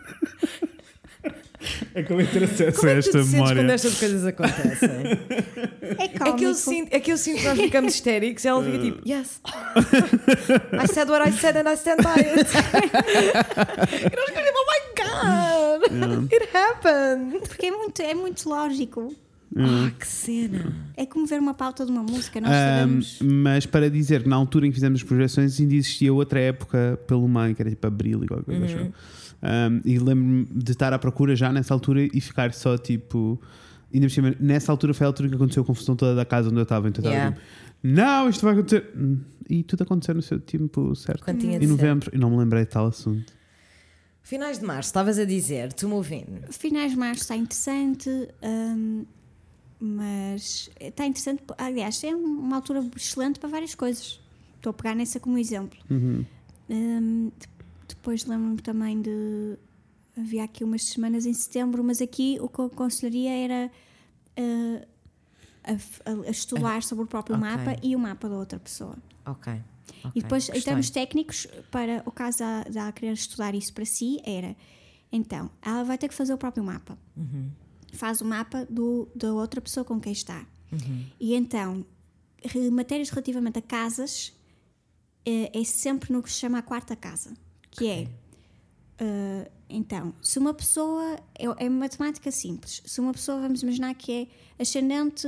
Acabei 1.97 2.25
de 2.27 2.31
ter 2.31 2.43
acesso 2.43 2.79
Como 2.79 2.91
é 2.91 2.95
que 2.95 3.09
tu 3.09 3.17
esta 3.17 3.19
te 3.19 3.25
sentes 3.25 3.51
quando 3.53 3.69
estas 3.71 3.99
coisas 3.99 4.25
acontecem? 4.25 4.89
É 5.97 6.03
é, 6.29 6.31
que 6.33 6.43
eu 6.43 6.53
sinto, 6.53 6.93
é 6.93 6.99
que 6.99 7.11
eu 7.11 7.17
sinto 7.17 7.39
que 7.39 7.45
nós 7.47 7.57
ficamos 7.59 7.93
histéricos 7.95 8.45
e 8.45 8.47
ela 8.47 8.63
fica 8.63 8.77
tipo, 8.79 9.09
yes. 9.09 9.41
I 10.83 10.87
said 10.93 11.09
what 11.09 11.27
I 11.27 11.31
said 11.31 11.55
and 11.57 11.69
I 11.69 11.73
stand 11.75 11.97
by 11.97 12.19
it. 12.19 12.49
e 14.13 14.15
nós 14.15 14.25
ficamos 14.25 14.47
tipo, 14.47 14.59
oh 14.59 14.67
my 14.71 14.81
god, 15.01 16.33
it 16.33 16.49
happened. 16.55 17.39
Porque 17.47 17.65
é 17.65 17.71
muito, 17.71 18.01
é 18.01 18.13
muito 18.13 18.47
lógico. 18.47 19.15
Ah, 19.55 19.89
que 19.97 20.05
cena. 20.05 20.71
É 20.95 21.05
como 21.05 21.25
ver 21.25 21.39
uma 21.39 21.53
pauta 21.53 21.85
de 21.85 21.91
uma 21.91 22.03
música, 22.03 22.39
nós 22.41 22.51
Ahm, 22.51 22.79
sabemos. 23.01 23.19
mas 23.23 23.65
para 23.65 23.89
dizer 23.89 24.23
que 24.23 24.29
na 24.29 24.35
altura 24.35 24.67
em 24.67 24.69
que 24.69 24.75
fizemos 24.75 24.99
as 25.01 25.07
projeções 25.07 25.59
ainda 25.59 25.73
existia 25.73 26.13
outra 26.13 26.39
época 26.39 26.99
pelo 27.07 27.27
meio, 27.27 27.55
que 27.55 27.61
era 27.61 27.69
tipo 27.69 27.87
abril 27.87 28.23
e 28.23 28.27
qualquer 28.27 28.45
coisa. 28.45 28.65
acho 28.65 28.77
eu. 28.77 28.93
Ahm, 29.41 29.81
e 29.85 29.99
lembro-me 29.99 30.45
de 30.45 30.71
estar 30.71 30.93
à 30.93 30.99
procura 30.99 31.35
já 31.35 31.51
nessa 31.51 31.73
altura 31.73 32.07
e 32.11 32.21
ficar 32.21 32.53
só 32.53 32.77
tipo. 32.77 33.39
Ainda 33.93 34.09
cima, 34.09 34.35
nessa 34.39 34.71
altura 34.71 34.93
foi 34.93 35.05
a 35.05 35.07
altura 35.07 35.29
que 35.29 35.35
aconteceu 35.35 35.63
a 35.63 35.65
confusão 35.65 35.95
toda 35.95 36.13
da 36.13 36.25
casa 36.25 36.49
onde 36.49 36.57
eu 36.59 36.63
estava. 36.63 36.87
Então 36.89 36.99
estava 37.01 37.15
Yeah. 37.15 37.35
tipo, 37.35 37.47
não, 37.83 38.29
isto 38.29 38.41
vai 38.43 38.53
acontecer. 38.53 38.91
Hum, 38.97 39.19
E 39.49 39.63
tudo 39.63 39.83
aconteceu 39.83 40.13
no 40.13 40.21
seu 40.21 40.39
tempo 40.41 40.93
certo. 40.95 41.23
Quando 41.23 41.39
tinha 41.39 41.57
Em 41.57 41.67
novembro, 41.67 42.11
e 42.13 42.17
não 42.17 42.29
me 42.29 42.37
lembrei 42.37 42.65
de 42.65 42.69
tal 42.71 42.87
assunto. 42.87 43.31
Finais 44.21 44.59
de 44.59 44.65
março, 44.65 44.89
estavas 44.89 45.17
a 45.17 45.23
dizer, 45.23 45.71
to 45.71 45.87
move 45.87 46.13
in. 46.13 46.25
Finais 46.51 46.91
de 46.91 46.97
março 46.97 47.21
está 47.21 47.35
interessante, 47.37 48.09
hum, 48.43 49.05
mas 49.79 50.69
está 50.81 51.05
interessante. 51.05 51.43
Aliás, 51.57 52.03
é 52.03 52.13
uma 52.13 52.57
altura 52.57 52.85
excelente 52.95 53.39
para 53.39 53.47
várias 53.47 53.73
coisas. 53.73 54.19
Estou 54.57 54.71
a 54.71 54.73
pegar 54.73 54.95
nessa 54.95 55.17
como 55.17 55.37
exemplo. 55.37 55.79
Uhum. 55.89 56.25
Hum, 56.69 57.31
depois 57.87 58.25
lembro-me 58.25 58.61
também 58.61 59.01
de. 59.01 59.57
Havia 60.17 60.43
aqui 60.43 60.63
umas 60.63 60.83
semanas 60.83 61.25
em 61.27 61.33
setembro, 61.33 61.83
mas 61.83 62.01
aqui 62.01 62.37
o 62.41 62.49
que 62.49 62.57
eu 62.59 62.65
aconselharia 62.65 63.29
era 63.31 63.71
uh, 64.39 64.87
a, 65.63 65.71
a- 66.27 66.29
estudar 66.31 66.81
sobre 66.81 67.03
o 67.03 67.07
próprio 67.07 67.35
Ok. 67.37 67.47
mapa 67.47 67.75
e 67.83 67.95
o 67.95 67.99
mapa 67.99 68.27
da 68.27 68.35
outra 68.35 68.57
pessoa. 68.59 68.95
Ok. 69.25 69.53
ok, 70.03 70.11
E 70.15 70.21
depois, 70.21 70.45
em 70.45 70.53
gostei. 70.53 70.61
termos 70.63 70.89
técnicos, 70.89 71.47
para 71.69 72.01
o 72.05 72.11
caso 72.11 72.39
da, 72.39 72.63
da 72.63 72.91
querer 72.91 73.13
estudar 73.13 73.53
isso 73.53 73.71
para 73.73 73.85
si, 73.85 74.19
era 74.25 74.55
então, 75.11 75.51
ela 75.61 75.83
vai 75.83 75.97
ter 75.99 76.07
que 76.07 76.15
fazer 76.15 76.33
o 76.33 76.37
próprio 76.37 76.63
mapa. 76.63 76.97
Faz 77.93 78.19
o 78.19 78.25
mapa 78.25 78.65
do, 78.65 79.07
da 79.15 79.31
outra 79.33 79.61
pessoa 79.61 79.83
com 79.85 79.99
quem 79.99 80.11
está. 80.13 80.43
E 81.19 81.35
então, 81.35 81.85
matérias 82.71 83.09
relativamente 83.11 83.59
a 83.59 83.61
casas 83.61 84.33
é, 85.23 85.59
é 85.59 85.63
sempre 85.63 86.11
no 86.11 86.23
que 86.23 86.31
se 86.31 86.39
chama 86.39 86.57
a 86.57 86.61
quarta 86.63 86.95
casa, 86.95 87.33
que 87.77 87.87
é 87.87 88.07
Uh, 88.99 89.47
então, 89.69 90.13
se 90.21 90.39
uma 90.39 90.53
pessoa. 90.53 91.19
É, 91.37 91.65
é 91.65 91.69
matemática 91.69 92.31
simples. 92.31 92.81
Se 92.85 92.99
uma 92.99 93.11
pessoa, 93.11 93.39
vamos 93.39 93.61
imaginar 93.61 93.93
que 93.93 94.11
é 94.57 94.61
ascendente 94.61 95.27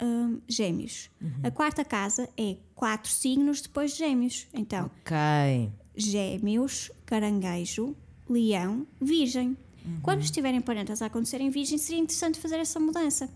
um, 0.00 0.40
gêmeos. 0.46 1.10
A 1.42 1.50
quarta 1.50 1.84
casa 1.84 2.28
é 2.36 2.56
quatro 2.74 3.10
signos 3.10 3.60
depois 3.60 3.92
de 3.92 3.98
gêmeos. 3.98 4.46
Então, 4.54 4.90
Ok. 5.00 5.72
gêmeos, 5.96 6.92
caranguejo, 7.04 7.96
leão, 8.28 8.86
virgem. 9.00 9.56
Quando 10.02 10.20
estiverem 10.20 10.60
planetas 10.60 11.00
a 11.00 11.06
acontecer 11.06 11.40
em 11.40 11.48
virgem, 11.50 11.78
seria 11.78 12.00
interessante 12.00 12.38
fazer 12.38 12.56
essa 12.56 12.78
mudança. 12.78 13.28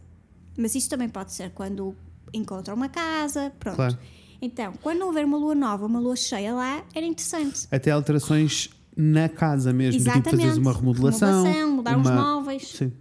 Mas 0.56 0.74
isso 0.74 0.88
também 0.88 1.08
pode 1.08 1.32
ser 1.32 1.50
quando 1.50 1.96
encontram 2.32 2.76
uma 2.76 2.90
casa, 2.90 3.50
pronto. 3.58 3.76
Claro. 3.76 3.98
Então, 4.42 4.72
quando 4.82 5.02
houver 5.06 5.24
uma 5.24 5.38
lua 5.38 5.54
nova, 5.54 5.86
uma 5.86 6.00
lua 6.00 6.16
cheia 6.16 6.52
lá, 6.52 6.82
era 6.92 7.06
interessante. 7.06 7.68
Até 7.70 7.92
alterações 7.92 8.68
na 8.96 9.28
casa 9.28 9.72
mesmo, 9.72 9.92
de 10.00 10.04
tipo 10.04 10.10
Exatamente. 10.18 10.40
fazeres 10.40 10.56
uma 10.58 10.72
remodelação. 10.72 11.28
Remodelação, 11.44 11.70
mudar 11.76 11.96
uns 11.96 12.08
uma- 12.08 12.34
móveis. 12.36 12.68
Sim. 12.68 12.92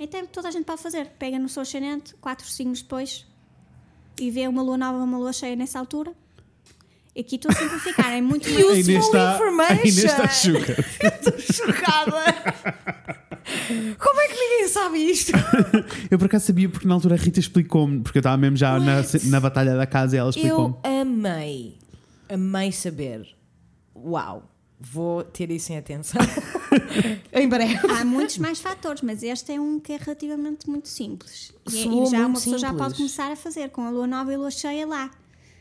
Então 0.00 0.26
toda 0.26 0.48
a 0.48 0.50
gente 0.50 0.64
pode 0.64 0.82
fazer. 0.82 1.06
Pega 1.18 1.38
no 1.38 1.48
seu 1.48 1.62
ascendente, 1.62 2.14
quatro 2.16 2.46
signos 2.48 2.82
depois, 2.82 3.24
e 4.20 4.28
vê 4.30 4.48
uma 4.48 4.60
lua 4.60 4.76
nova, 4.76 4.98
uma 5.04 5.16
lua 5.18 5.32
cheia 5.32 5.54
nessa 5.54 5.78
altura. 5.78 6.12
Aqui 7.16 7.36
estou 7.36 7.48
a 7.52 7.54
simplificar, 7.54 8.12
é 8.12 8.20
muito 8.20 8.50
mais. 8.52 8.88
Inês 8.88 9.04
está, 9.06 9.34
information. 9.36 9.74
Inês 9.82 9.98
está 9.98 10.28
chuca. 10.28 10.72
Estou 11.00 11.38
chocada. 11.38 12.24
Como 13.98 14.20
é 14.20 14.28
que 14.28 14.34
ninguém 14.34 14.68
sabe 14.68 14.98
isto? 14.98 15.32
Eu 16.10 16.18
por 16.18 16.26
acaso 16.26 16.46
sabia 16.46 16.68
porque 16.68 16.86
na 16.88 16.94
altura 16.94 17.14
a 17.14 17.18
Rita 17.18 17.40
explicou-me, 17.40 18.00
porque 18.02 18.18
eu 18.18 18.20
estava 18.20 18.36
mesmo 18.36 18.56
já 18.56 18.78
na, 18.78 19.02
na 19.24 19.40
batalha 19.40 19.76
da 19.76 19.86
casa 19.86 20.16
e 20.16 20.18
ela 20.18 20.30
explicou-me. 20.30 20.74
Eu 20.82 21.00
amei, 21.02 21.78
amei 22.28 22.72
saber. 22.72 23.26
Uau, 23.94 24.50
vou 24.80 25.22
ter 25.24 25.50
isso 25.50 25.72
em 25.72 25.78
atenção. 25.78 26.20
em 27.32 27.48
breve. 27.48 27.78
Há 27.90 28.04
muitos 28.04 28.38
mais 28.38 28.60
fatores, 28.60 29.02
mas 29.02 29.22
este 29.22 29.52
é 29.52 29.60
um 29.60 29.78
que 29.78 29.92
é 29.92 29.96
relativamente 29.96 30.68
muito 30.68 30.88
simples. 30.88 31.52
E, 31.70 31.78
é- 31.78 31.80
e 31.80 31.84
já 31.84 31.90
muito 31.90 32.14
uma 32.16 32.32
pessoa 32.34 32.58
já 32.58 32.68
simples. 32.68 32.82
pode 32.86 32.96
começar 32.96 33.30
a 33.32 33.36
fazer 33.36 33.68
com 33.70 33.82
a 33.82 33.90
lua 33.90 34.06
nova 34.06 34.32
e 34.32 34.34
a 34.34 34.38
lua 34.38 34.50
cheia 34.50 34.86
lá. 34.86 35.10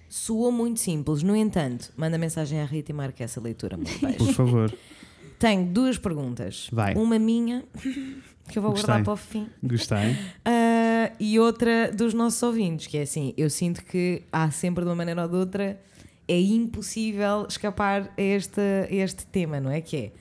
Soou 0.09 0.51
muito 0.51 0.79
simples, 0.79 1.23
no 1.23 1.35
entanto, 1.35 1.91
manda 1.97 2.17
mensagem 2.19 2.61
à 2.61 2.65
Rita 2.65 2.91
e 2.91 2.93
marca 2.93 3.23
essa 3.23 3.41
leitura. 3.41 3.77
Por 4.17 4.33
favor, 4.33 4.71
Tenho 5.43 5.65
duas 5.65 5.97
perguntas. 5.97 6.69
Vai. 6.71 6.95
Uma 6.95 7.19
minha, 7.19 7.65
que 8.47 8.57
eu 8.57 8.61
vou 8.61 8.71
Gostei. 8.71 8.87
guardar 8.87 9.03
para 9.03 9.13
o 9.13 9.17
fim. 9.17 9.47
gostei. 9.61 10.15
Ah, 10.45 11.11
e 11.19 11.37
outra 11.37 11.91
dos 11.91 12.13
nossos 12.13 12.41
ouvintes, 12.43 12.87
que 12.87 12.97
é 12.97 13.01
assim: 13.01 13.33
eu 13.35 13.49
sinto 13.49 13.83
que 13.83 14.23
há 14.31 14.49
sempre 14.51 14.85
de 14.85 14.89
uma 14.89 14.95
maneira 14.95 15.21
ou 15.23 15.27
de 15.27 15.35
outra, 15.35 15.77
é 16.25 16.39
impossível 16.39 17.45
escapar 17.49 18.13
a 18.17 18.21
este, 18.21 18.61
a 18.61 18.87
este 18.95 19.25
tema, 19.25 19.59
não 19.59 19.69
é? 19.69 19.81
Que 19.81 19.97
é 19.97 20.11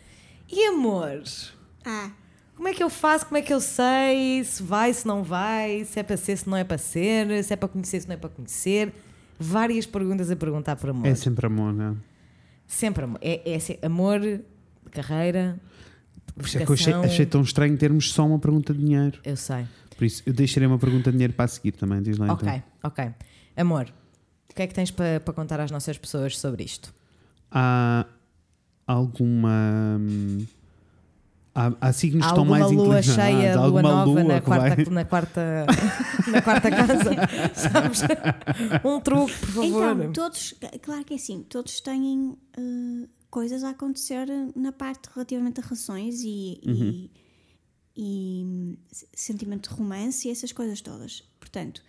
e 0.51 0.67
amor? 0.67 1.23
Ah, 1.85 2.11
Como 2.57 2.67
é 2.67 2.73
que 2.75 2.83
eu 2.83 2.91
faço? 2.91 3.27
Como 3.27 3.39
é 3.39 3.43
que 3.43 3.55
eu 3.55 3.61
sei 3.61 4.43
se 4.43 4.61
vai, 4.63 4.93
se 4.93 5.07
não 5.07 5.23
vai, 5.23 5.85
se 5.85 6.01
é 6.01 6.03
para 6.03 6.17
ser, 6.17 6.37
se 6.37 6.49
não 6.51 6.57
é 6.57 6.65
para 6.65 6.79
ser, 6.79 7.45
se 7.45 7.53
é 7.53 7.57
para 7.57 7.69
conhecer, 7.69 8.01
se 8.01 8.09
não 8.09 8.15
é 8.15 8.19
para 8.19 8.29
conhecer? 8.31 8.93
Várias 9.39 9.87
perguntas 9.87 10.31
a 10.33 10.37
perguntar 10.37 10.75
por 10.77 10.91
amor. 10.91 11.07
É 11.07 11.15
sempre 11.15 11.47
amor, 11.47 11.73
não 11.73 11.93
é? 11.93 11.95
Sempre 12.67 13.05
amor. 13.05 13.19
É, 13.23 13.53
é 13.53 13.55
assim, 13.55 13.77
amor, 13.83 14.21
carreira. 14.93 15.59
Por 16.35 16.47
isso 16.47 16.59
é 16.59 16.65
que 16.65 16.71
eu 16.71 16.75
achei, 16.75 16.93
achei 16.95 17.27
tão 17.27 17.43
estranho 17.43 17.77
termos 17.77 18.13
só 18.13 18.27
uma 18.27 18.39
pergunta 18.39 18.73
de 18.73 18.81
dinheiro. 18.81 19.19
Eu 19.25 19.37
sei. 19.37 19.67
Por 19.97 20.05
isso, 20.05 20.23
eu 20.25 20.33
deixarei 20.33 20.67
uma 20.67 20.79
pergunta 20.79 21.11
de 21.11 21.17
dinheiro 21.17 21.33
para 21.33 21.45
a 21.45 21.49
seguir 21.49 21.73
também. 21.73 22.01
Diz 22.03 22.17
lá 22.19 22.33
Ok, 22.33 22.49
então. 22.49 22.63
ok. 22.85 23.11
Amor, 23.57 23.93
o 24.51 24.55
que 24.55 24.63
é 24.63 24.67
que 24.67 24.75
tens 24.75 24.91
para 24.91 25.21
para 25.21 25.35
contar 25.35 25.61
às 25.61 25.71
nossas 25.71 25.99
pessoas 25.99 26.39
sobre 26.39 26.65
isto? 26.65 26.93
Há 27.51 28.07
alguma 28.87 29.99
hum, 30.01 30.47
Há, 31.55 31.71
há 31.83 31.93
signos 31.93 32.25
Há 32.25 32.29
que 32.29 32.33
estão 32.33 32.45
alguma 32.55 32.59
mais 32.61 32.73
lua 32.73 33.03
cheia, 33.03 33.53
há 33.53 33.55
lua 33.57 33.65
alguma 33.67 33.83
nova 33.83 34.05
lua 34.07 34.25
na, 34.25 34.41
que 34.41 34.49
vai- 34.49 34.59
quarta, 34.75 34.91
na, 34.91 35.05
quarta, 35.05 35.67
na 36.29 36.43
quarta 36.43 36.71
casa, 36.71 36.95
sabes? 37.55 38.03
Um 38.83 38.99
truque, 39.01 39.35
por 39.39 39.49
favor. 39.49 39.93
Então, 39.93 40.13
todos, 40.13 40.55
claro 40.81 41.05
que 41.05 41.13
é 41.13 41.17
assim, 41.17 41.43
todos 41.43 41.79
têm 41.83 42.39
eh, 42.57 43.07
coisas 43.33 43.65
a 43.65 43.71
acontecer 43.71 44.27
na 44.55 44.71
parte 44.73 45.09
relativamente 45.15 45.59
a 45.59 45.63
relações 45.63 46.21
e, 46.23 46.61
e, 46.63 47.11
e, 47.97 48.79
s- 48.91 49.07
sentimento 49.15 49.71
de 49.71 49.75
romance 49.75 50.29
e 50.29 50.31
essas 50.31 50.53
coisas 50.53 50.81
todas. 50.83 51.23
Portanto, 51.41 51.83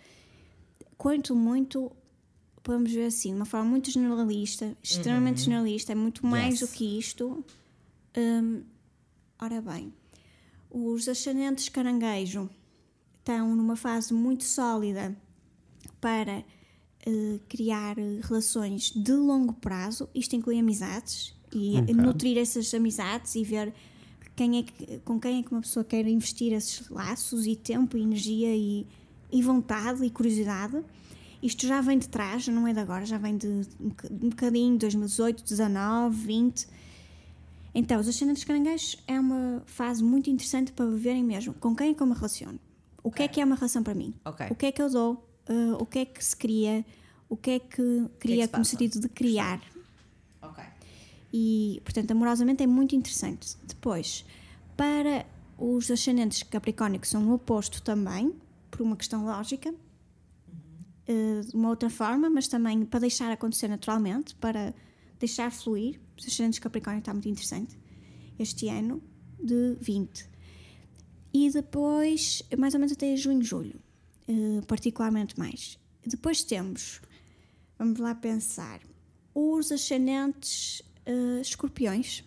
quanto 0.96 1.36
muito, 1.36 1.92
podemos 2.62 2.90
ver 2.90 3.06
assim, 3.06 3.28
de 3.30 3.36
uma 3.36 3.44
forma 3.44 3.66
muito 3.70 3.90
generalista, 3.90 4.74
extremamente 4.82 5.42
generalista, 5.42 5.92
é 5.92 5.94
muito 5.94 6.26
mais 6.26 6.60
Yes. 6.60 6.70
do 6.70 6.74
que 6.74 6.98
isto. 6.98 7.44
Hum, 8.16 8.62
ora 9.38 9.60
bem, 9.60 9.92
os 10.70 11.06
ascendentes 11.08 11.68
caranguejo 11.68 12.48
estão 13.18 13.54
numa 13.54 13.76
fase 13.76 14.14
muito 14.14 14.44
sólida 14.44 15.14
para 16.00 16.42
eh, 17.06 17.38
criar 17.50 17.98
eh, 17.98 18.20
relações 18.22 18.90
de 18.92 19.12
longo 19.12 19.52
prazo, 19.54 20.08
isto 20.14 20.34
inclui 20.36 20.58
amizades 20.58 21.33
e 21.54 21.76
Ok. 21.78 21.94
nutrir 21.94 22.38
essas 22.38 22.72
amizades 22.74 23.34
e 23.34 23.44
ver 23.44 23.72
quem 24.36 24.58
é 24.58 24.62
que, 24.64 24.98
com 25.04 25.18
quem 25.20 25.38
é 25.38 25.42
que 25.42 25.52
uma 25.52 25.60
pessoa 25.60 25.84
quer 25.84 26.06
investir 26.08 26.52
esses 26.52 26.88
laços 26.88 27.46
e 27.46 27.54
tempo 27.54 27.96
e 27.96 28.02
energia 28.02 28.54
e, 28.54 28.86
e 29.32 29.42
vontade 29.42 30.04
e 30.04 30.10
curiosidade. 30.10 30.82
Isto 31.42 31.66
já 31.66 31.80
vem 31.80 31.98
de 31.98 32.08
trás, 32.08 32.48
não 32.48 32.66
é 32.66 32.72
de 32.72 32.80
agora, 32.80 33.04
já 33.04 33.18
vem 33.18 33.36
de 33.36 33.46
um 33.46 33.62
boca- 33.80 34.08
bocadinho, 34.10 34.78
2018, 34.78 35.44
19, 35.44 36.16
20. 36.26 36.66
Então, 37.74 38.00
os 38.00 38.08
ascendentes 38.08 38.44
caranguejos 38.44 38.96
é 39.06 39.18
uma 39.18 39.62
fase 39.66 40.02
muito 40.02 40.30
interessante 40.30 40.72
para 40.72 40.86
verem 40.86 41.22
mesmo 41.24 41.52
com 41.54 41.74
quem 41.74 41.90
é 41.90 41.94
que 41.94 42.02
eu 42.02 42.06
me 42.06 42.14
relaciono. 42.14 42.58
O 43.02 43.10
que 43.10 43.22
é 43.24 43.28
que 43.28 43.40
é 43.40 43.44
uma 43.44 43.56
relação 43.56 43.82
para 43.82 43.94
mim? 43.94 44.14
Ok. 44.24 44.46
O 44.50 44.54
que 44.54 44.66
é 44.66 44.72
que 44.72 44.80
eu 44.80 44.88
dou? 44.90 45.28
Uh, 45.48 45.74
o 45.78 45.84
que 45.84 45.98
é 45.98 46.04
que 46.06 46.24
se 46.24 46.34
cria? 46.36 46.84
O 47.28 47.36
que 47.36 47.50
é 47.50 47.58
que 47.58 48.06
cria 48.18 48.46
se 48.46 48.52
no 48.52 48.58
passa? 48.58 48.70
sentido 48.70 49.00
de 49.00 49.08
criar? 49.08 49.60
E, 51.36 51.80
portanto, 51.82 52.12
amorosamente 52.12 52.62
é 52.62 52.66
muito 52.66 52.94
interessante. 52.94 53.56
Depois, 53.66 54.24
para 54.76 55.26
os 55.58 55.90
ascendentes 55.90 56.44
Capricórnio, 56.44 57.00
que 57.00 57.08
são 57.08 57.28
o 57.28 57.34
oposto 57.34 57.82
também, 57.82 58.32
por 58.70 58.82
uma 58.82 58.94
questão 58.94 59.24
lógica, 59.24 59.74
eh, 61.08 61.40
de 61.40 61.56
uma 61.56 61.70
outra 61.70 61.90
forma, 61.90 62.30
mas 62.30 62.46
também 62.46 62.84
para 62.84 63.00
deixar 63.00 63.32
acontecer 63.32 63.66
naturalmente, 63.66 64.36
para 64.36 64.72
deixar 65.18 65.50
fluir. 65.50 66.00
Os 66.16 66.24
ascendentes 66.24 66.60
Capricórnio 66.60 67.00
está 67.00 67.12
muito 67.12 67.28
interessante 67.28 67.76
este 68.38 68.68
ano, 68.68 69.02
de 69.42 69.76
20. 69.80 70.30
E 71.32 71.50
depois, 71.50 72.44
mais 72.56 72.74
ou 72.74 72.80
menos 72.80 72.92
até 72.92 73.16
junho, 73.16 73.42
julho, 73.42 73.80
eh, 74.28 74.60
particularmente 74.68 75.36
mais. 75.36 75.80
Depois 76.06 76.44
temos, 76.44 77.00
vamos 77.76 77.98
lá 77.98 78.14
pensar, 78.14 78.80
os 79.34 79.72
ascendentes 79.72 80.80
eh, 81.06 81.40
escorpiões, 81.40 82.24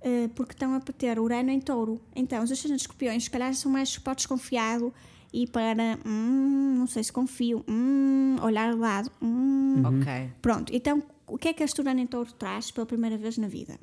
eh, 0.00 0.28
porque 0.34 0.52
estão 0.52 0.74
a 0.74 0.80
ter 0.80 1.18
Urano 1.18 1.50
em 1.50 1.60
touro. 1.60 2.00
Então, 2.14 2.42
os 2.42 2.50
ascendentes 2.50 2.82
escorpiões, 2.82 3.24
se 3.24 3.30
calhar, 3.30 3.54
são 3.54 3.70
mais 3.70 3.98
para 3.98 4.12
o 4.12 4.16
desconfiado 4.16 4.92
e 5.32 5.46
para, 5.46 5.98
hum, 6.06 6.76
não 6.78 6.86
sei 6.86 7.04
se 7.04 7.12
confio, 7.12 7.64
hum, 7.68 8.36
olhar 8.42 8.72
de 8.72 8.78
lado, 8.78 9.10
hum. 9.20 9.82
Ok. 9.84 10.32
Pronto, 10.42 10.74
então, 10.74 11.02
o 11.26 11.38
que 11.38 11.48
é 11.48 11.52
que 11.52 11.62
este 11.62 11.80
Urano 11.80 12.00
em 12.00 12.06
touro 12.06 12.32
traz 12.32 12.70
pela 12.70 12.86
primeira 12.86 13.16
vez 13.16 13.38
na 13.38 13.48
vida? 13.48 13.78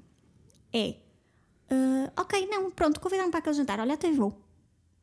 É, 0.72 0.96
eh, 1.70 2.12
ok, 2.18 2.48
não, 2.48 2.72
pronto, 2.72 3.00
convidaram 3.00 3.30
para 3.32 3.40
aquele 3.40 3.56
jantar, 3.56 3.80
olha, 3.80 3.94
até 3.94 4.12
vou. 4.12 4.34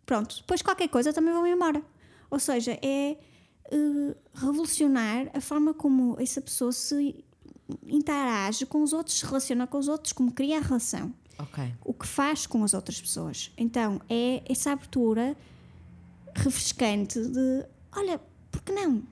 Pronto, 0.05 0.37
depois 0.37 0.63
qualquer 0.63 0.89
coisa 0.89 1.13
também 1.13 1.35
vou 1.35 1.47
embora. 1.47 1.83
Ou 2.31 2.39
seja, 2.39 2.79
é 2.83 3.17
eh, 3.71 4.17
revolucionar 4.35 5.31
a 5.35 5.41
forma 5.41 5.75
como 5.75 6.17
essa 6.21 6.41
pessoa 6.41 6.73
se 6.73 7.25
interage 7.87 8.67
com 8.67 8.83
os 8.83 8.93
outros, 8.93 9.19
se 9.19 9.27
relaciona 9.27 9.67
com 9.67 9.79
os 9.79 9.89
outros, 9.89 10.13
como 10.13 10.33
cria 10.33 10.59
a 10.59 10.61
relação, 10.61 11.13
Ok. 11.39 11.73
o 11.85 11.93
que 11.93 12.07
faz 12.07 12.47
com 12.47 12.63
as 12.65 12.75
outras 12.75 13.01
pessoas. 13.01 13.51
Então 13.57 14.01
é 14.09 14.43
essa 14.51 14.73
abertura 14.73 15.37
refrescante 16.35 17.21
de 17.21 17.65
olha, 17.97 18.21
por 18.51 18.63
que 18.63 18.73
não? 18.73 19.03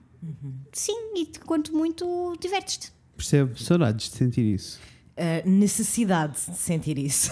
Sim, 0.73 1.13
e 1.17 1.27
quanto 1.45 1.75
muito 1.75 2.37
divertes-te. 2.41 2.93
Percebo, 3.17 3.59
saudades 3.59 4.09
de 4.11 4.17
sentir 4.17 4.55
isso. 4.55 4.81
Uh, 5.17 5.49
necessidade 5.49 6.35
de 6.35 6.57
sentir 6.57 6.99
isso. 6.99 7.31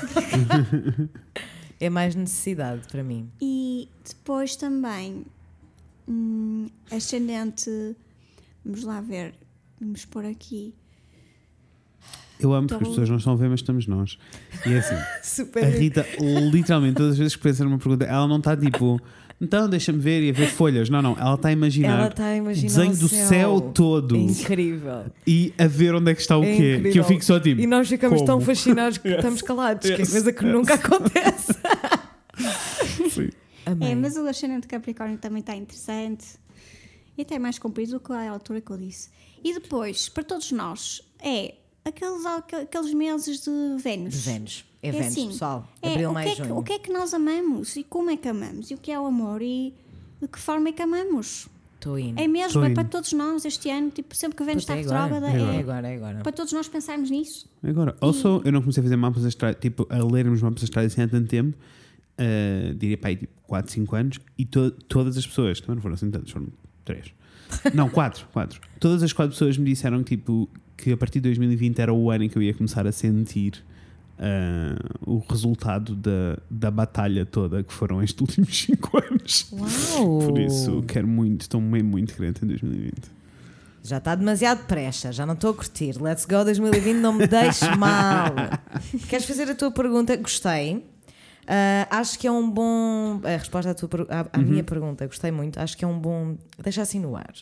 é 1.81 1.91
mais 1.91 2.15
necessidade 2.15 2.87
para 2.89 3.03
mim. 3.03 3.31
E 3.41 3.89
depois 4.07 4.57
também 4.57 5.25
hum, 6.07 6.69
ascendente, 6.91 7.71
vamos 8.65 8.85
lá 8.85 9.01
ver, 9.01 9.35
vamos 9.81 10.05
pôr 10.05 10.25
aqui. 10.27 10.75
Eu 12.43 12.53
amo 12.55 12.67
porque 12.69 12.85
as 12.85 12.89
pessoas 12.91 13.09
não 13.09 13.17
estão 13.17 13.33
a 13.33 13.37
ver, 13.37 13.49
mas 13.49 13.61
estamos 13.61 13.87
nós. 13.87 14.19
E 14.67 14.73
é 14.73 14.79
assim, 14.79 14.97
Super. 15.23 15.65
a 15.65 15.69
Rita, 15.69 16.07
literalmente, 16.53 16.95
todas 16.97 17.13
as 17.13 17.19
vezes 17.19 17.37
que 17.37 17.43
pensa 17.43 17.65
numa 17.65 17.79
pergunta, 17.79 18.05
ela 18.05 18.27
não 18.29 18.39
está 18.39 18.57
tipo, 18.57 19.01
então 19.41 19.69
deixa-me 19.69 19.99
ver 19.99 20.23
e 20.23 20.31
a 20.31 20.33
ver 20.33 20.49
folhas. 20.49 20.89
Não, 20.91 21.01
não, 21.03 21.17
ela 21.19 21.35
está 21.35 21.49
a 21.49 21.53
imaginar 21.53 21.99
Ela 21.99 22.09
está 22.09 22.25
a 22.27 22.37
imaginar 22.37 22.67
o 22.67 22.77
desenho 22.77 22.93
o 22.93 22.97
do 22.97 23.09
céu. 23.09 23.27
céu 23.29 23.61
todo 23.75 24.17
É 24.17 24.19
incrível. 24.19 25.05
e 25.27 25.53
a 25.59 25.67
ver 25.67 25.95
onde 25.95 26.11
é 26.11 26.15
que 26.15 26.21
está 26.21 26.39
o 26.39 26.45
É 26.45 26.47
quê. 26.57 26.71
incrível. 26.75 26.93
Que 26.93 26.99
eu 27.01 27.05
fico 27.05 27.25
só 27.25 27.39
tipo. 27.41 27.61
E 27.61 27.67
nós 27.67 27.89
ficamos 27.89 28.17
como? 28.21 28.27
tão 28.27 28.41
fascinados 28.41 28.99
que 28.99 29.09
estamos 29.15 29.43
calados, 29.43 29.87
que 29.89 29.95
é 29.95 29.99
Yes. 29.99 30.11
coisa 30.11 30.33
que 30.33 30.45
nunca 30.45 30.75
acontece. 30.75 31.53
Sim. 33.11 33.31
Amei. 33.67 33.93
É, 33.93 33.95
mas 33.95 34.17
o 34.17 34.27
ascendente 34.27 34.67
Capricórnio 34.67 35.19
também 35.19 35.41
está 35.41 35.55
interessante. 35.55 36.25
E 37.17 37.23
até 37.23 37.39
mais 37.39 37.59
comprido 37.59 37.93
do 37.93 38.01
que 38.01 38.13
a 38.13 38.31
altura 38.31 38.61
que 38.61 38.71
eu 38.71 38.77
disse. 38.77 39.11
E 39.45 39.53
depois, 39.55 40.09
para 40.09 40.25
todos 40.25 40.51
nós, 40.53 41.03
é 41.23 41.55
aqueles, 41.85 42.25
aqueles 42.27 42.95
meses 42.95 43.41
de 43.43 43.51
Vênus. 43.83 44.15
De 44.15 44.21
Vênus. 44.21 44.65
É, 44.83 44.89
É 44.89 44.93
Vênus, 44.93 45.07
assim, 45.09 45.29
pessoal. 45.29 45.69
É, 45.81 45.89
Abril, 45.93 46.09
o, 46.11 46.11
que 46.11 46.15
mais 46.15 46.27
é 46.31 46.35
que, 46.35 46.43
junho. 46.43 46.57
o 46.59 46.63
que 46.63 46.73
é 46.73 46.79
que 46.79 46.93
nós 46.93 47.15
amamos 47.15 47.77
e 47.77 47.85
como 47.85 48.11
é 48.11 48.17
que 48.17 48.29
amamos 48.29 48.71
e 48.71 48.75
o 48.75 48.79
que 48.79 48.91
é 48.91 48.99
o 49.01 49.07
amor 49.07 49.41
e 49.43 49.75
de 50.21 50.29
que 50.29 50.39
forma 50.39 50.69
é 50.69 50.73
que 50.73 50.83
amamos. 50.83 51.49
Estou 51.77 51.99
indo. 51.99 52.21
É 52.21 52.29
mesmo, 52.29 52.61
Tô 52.61 52.65
é 52.65 52.69
indo. 52.69 52.75
para 52.77 52.85
todos 52.85 53.13
nós 53.13 53.45
este 53.45 53.69
ano, 53.69 53.91
tipo, 53.91 54.15
sempre 54.15 54.37
que 54.37 54.43
está 54.53 54.77
é 54.77 54.81
agora. 54.81 55.03
retrógrada, 55.05 55.37
É 55.37 55.57
é, 55.57 55.59
agora, 55.59 55.89
é 55.89 55.97
agora. 55.97 56.19
para 56.23 56.31
todos 56.33 56.53
nós 56.53 56.69
pensarmos 56.69 57.11
nisso. 57.11 57.49
Agora, 57.63 57.97
also, 58.01 58.41
eu 58.45 58.53
não 58.53 58.61
comecei 58.61 58.81
a 58.81 58.85
fazer 58.85 58.97
mapas 58.97 59.25
astrais, 59.25 59.57
tipo, 59.61 59.85
a 59.91 59.99
lermos 59.99 60.41
mapas 60.41 60.63
astrais 60.63 60.93
assim 60.93 61.03
há 61.03 61.09
tanto 61.09 61.27
tempo, 61.29 61.57
uh, 62.21 62.75
diria 62.75 62.97
para 62.97 63.09
aí, 63.11 63.17
tipo, 63.17 63.33
4, 63.49 63.73
5 63.73 63.97
anos, 63.97 64.19
e 64.39 64.45
to- 64.45 64.71
todas 64.89 65.17
as 65.19 65.27
pessoas, 65.27 65.61
também 65.61 65.75
não 65.77 65.83
foram 65.83 65.95
assim 65.97 66.09
tantos, 66.09 66.31
foram 66.33 66.47
3. 66.85 67.13
Não, 67.75 67.89
4, 67.91 68.29
4. 68.33 68.61
Todas 68.79 69.03
as 69.03 69.13
4 69.13 69.33
pessoas 69.33 69.59
me 69.59 69.65
disseram 69.65 70.03
tipo, 70.05 70.49
que 70.77 70.93
a 70.93 70.97
partir 70.97 71.21
de 71.21 71.29
2020 71.29 71.79
era 71.81 71.93
o 71.93 72.11
ano 72.11 72.25
em 72.25 72.29
que 72.29 72.37
eu 72.37 72.43
ia 72.43 72.53
começar 72.55 72.87
a 72.87 72.93
sentir 72.93 73.63
uh, 74.19 75.11
o 75.11 75.19
resultado 75.29 75.95
da, 75.95 76.39
da 76.51 76.71
batalha 76.71 77.25
toda 77.27 77.63
que 77.63 77.73
foram 77.73 78.03
estes 78.03 78.21
últimos 78.21 78.57
5 78.63 78.99
anos. 78.99 79.53
Uau! 79.53 80.19
Por 80.19 80.39
isso, 80.39 80.83
quero 80.87 81.07
muito, 81.07 81.43
estou 81.43 81.61
mesmo 81.61 81.91
muito 81.91 82.15
crente 82.15 82.45
em 82.45 82.49
2020. 82.49 82.95
Já 83.85 83.99
está 83.99 84.15
demasiado 84.15 84.65
pressa, 84.67 85.11
já 85.11 85.27
não 85.27 85.35
estou 85.35 85.51
a 85.51 85.55
curtir. 85.55 86.01
Let's 86.01 86.25
go 86.25 86.45
2020, 86.45 86.95
não 86.99 87.13
me 87.13 87.27
deixes 87.27 87.69
mal. 87.77 88.33
Queres 89.09 89.27
fazer 89.27 89.51
a 89.51 89.55
tua 89.57 89.73
pergunta? 89.73 90.17
Gostei. 90.17 90.87
Ah, 91.49 91.89
acho 91.99 92.17
que 92.17 92.29
é 92.29 92.31
um 92.31 92.49
bom. 92.49 93.21
A 93.25 93.31
resposta 93.37 93.73
à, 93.73 93.75
tua, 93.75 93.89
à, 94.09 94.21
à 94.33 94.39
Uhum. 94.39 94.47
minha 94.47 94.63
pergunta, 94.63 95.05
gostei 95.05 95.33
muito. 95.33 95.59
Acho 95.59 95.77
que 95.77 95.85
é 95.85 95.89
um 95.89 95.99
bom. 95.99 96.37
Deixa 96.63 96.81
assim 96.81 97.01
no 97.01 97.17
ar. 97.17 97.35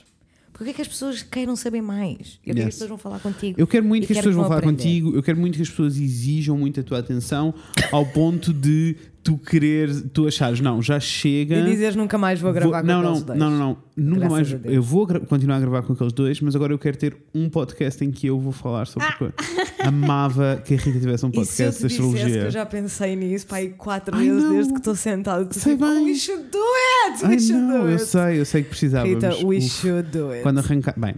Porque 0.61 0.73
é 0.73 0.75
que 0.75 0.83
as 0.83 0.89
pessoas 0.89 1.23
queiram 1.23 1.57
saber 1.57 1.81
mais? 1.81 2.39
Eu 2.45 2.53
quero 2.53 2.57
que 2.57 2.61
Yes. 2.61 2.67
as 2.69 2.75
pessoas 2.75 2.89
vão 2.91 2.99
falar 2.99 3.19
contigo. 3.21 3.59
Eu 3.59 3.67
quero 3.67 3.87
muito 3.87 4.07
que 4.07 4.13
as 4.13 4.19
pessoas 4.19 4.35
vão 4.35 4.45
falar 4.45 4.59
aprender. 4.59 4.77
contigo, 4.83 5.17
eu 5.17 5.23
quero 5.23 5.41
muito 5.41 5.57
que 5.57 5.63
as 5.63 5.71
pessoas 5.71 5.97
exijam 5.97 6.59
muito 6.59 6.79
a 6.79 6.83
tua 6.83 6.99
atenção 6.99 7.55
ao 7.91 8.05
ponto 8.05 8.53
de 8.53 8.95
tu 9.23 9.37
querer, 9.37 9.91
tu 10.13 10.27
achares, 10.27 10.61
não, 10.61 10.81
já 10.83 10.99
chega. 10.99 11.57
E 11.57 11.65
dizeres 11.65 11.95
nunca 11.97 12.17
mais 12.17 12.41
vou 12.41 12.53
gravar 12.53 12.81
com 12.81 12.87
não, 12.87 13.03
não, 13.03 13.09
aqueles 13.11 13.23
dois. 13.25 13.39
não, 13.39 13.51
não, 13.51 13.59
não, 13.59 13.77
nunca 13.97 14.29
Graças 14.29 14.53
mais. 14.53 14.65
Eu 14.65 14.83
vou 14.83 15.07
continuar 15.07 15.57
a 15.57 15.61
gravar 15.61 15.83
com 15.83 15.93
aqueles 15.93 16.13
dois, 16.13 16.41
mas 16.41 16.57
agora 16.57 16.73
eu 16.73 16.79
quero 16.79 16.97
ter 16.97 17.17
um 17.35 17.49
podcast 17.51 18.05
em 18.05 18.11
que 18.11 18.27
eu 18.27 18.39
vou 18.41 18.53
falar 18.53 18.87
sobre. 18.87 19.13
coisa. 19.17 19.35
Amava 19.85 20.63
que 20.65 20.75
a 20.75 20.77
Rita 20.77 21.01
tivesse 21.01 21.25
um 21.25 21.29
Ah! 21.29 21.33
Eu 21.33 21.35
podcast 21.45 21.83
de 21.87 21.95
que 21.95 22.01
eu 22.01 22.07
astrologia. 22.11 22.51
já 22.51 22.67
pensei 22.67 23.17
nisso 23.17 23.47
pá, 23.47 23.57
aí 23.57 23.71
quatro 23.71 24.15
Ai, 24.17 24.27
vezes 24.29 24.43
não. 24.45 24.51
desde 24.53 24.73
que 24.73 24.79
estou 24.79 24.95
sentado. 24.95 25.49
tu 25.49 25.59
Sei 25.59 25.73
tipo, 25.75 25.87
bem. 25.87 26.05
We 26.05 26.15
should 26.15 26.45
do 26.51 26.59
it! 27.09 27.25
We 27.25 27.29
Ai 27.33 27.39
should 27.39 27.61
não, 27.63 27.81
do 27.83 27.89
eu 27.89 27.93
it! 27.93 28.05
sei, 28.05 28.41
eu 28.41 28.45
sei 28.45 28.63
que 28.63 28.69
precisávamos. 28.71 29.15
Rita, 29.25 29.47
we 29.47 29.57
Uf, 29.59 29.69
should 29.69 30.09
do 30.11 30.31
it. 30.31 30.43
Quando 30.43 30.59
arrancar. 30.59 30.95
Bem, 30.99 31.15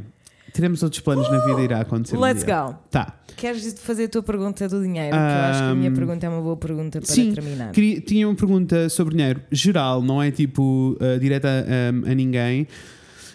teremos 0.52 0.82
outros 0.82 1.00
planos 1.00 1.30
na 1.30 1.44
vida, 1.46 1.60
irá 1.62 1.80
acontecer. 1.80 2.16
um 2.16 2.20
Let's 2.20 2.44
dia. 2.44 2.62
go. 2.62 2.74
Tá. 2.90 3.18
Queres 3.36 3.74
fazer 3.80 4.04
a 4.04 4.08
tua 4.08 4.22
pergunta 4.22 4.68
do 4.68 4.82
dinheiro? 4.82 5.10
Que 5.10 5.16
eu 5.16 5.20
acho 5.50 5.58
que 5.60 5.64
a 5.70 5.74
minha 5.74 5.90
pergunta 5.90 6.26
é 6.26 6.28
uma 6.28 6.42
boa 6.42 6.56
pergunta 6.56 7.00
para 7.00 7.08
Sim, 7.14 7.32
terminar. 7.32 7.72
queria- 7.72 8.00
tinha 8.00 8.28
uma 8.28 8.34
pergunta 8.36 8.88
sobre 8.88 9.14
dinheiro 9.16 9.40
geral, 9.50 10.02
não 10.02 10.22
é 10.22 10.30
tipo 10.30 10.96
uh, 11.00 11.18
direta 11.18 11.48
um, 12.06 12.10
a 12.10 12.14
ninguém. 12.14 12.66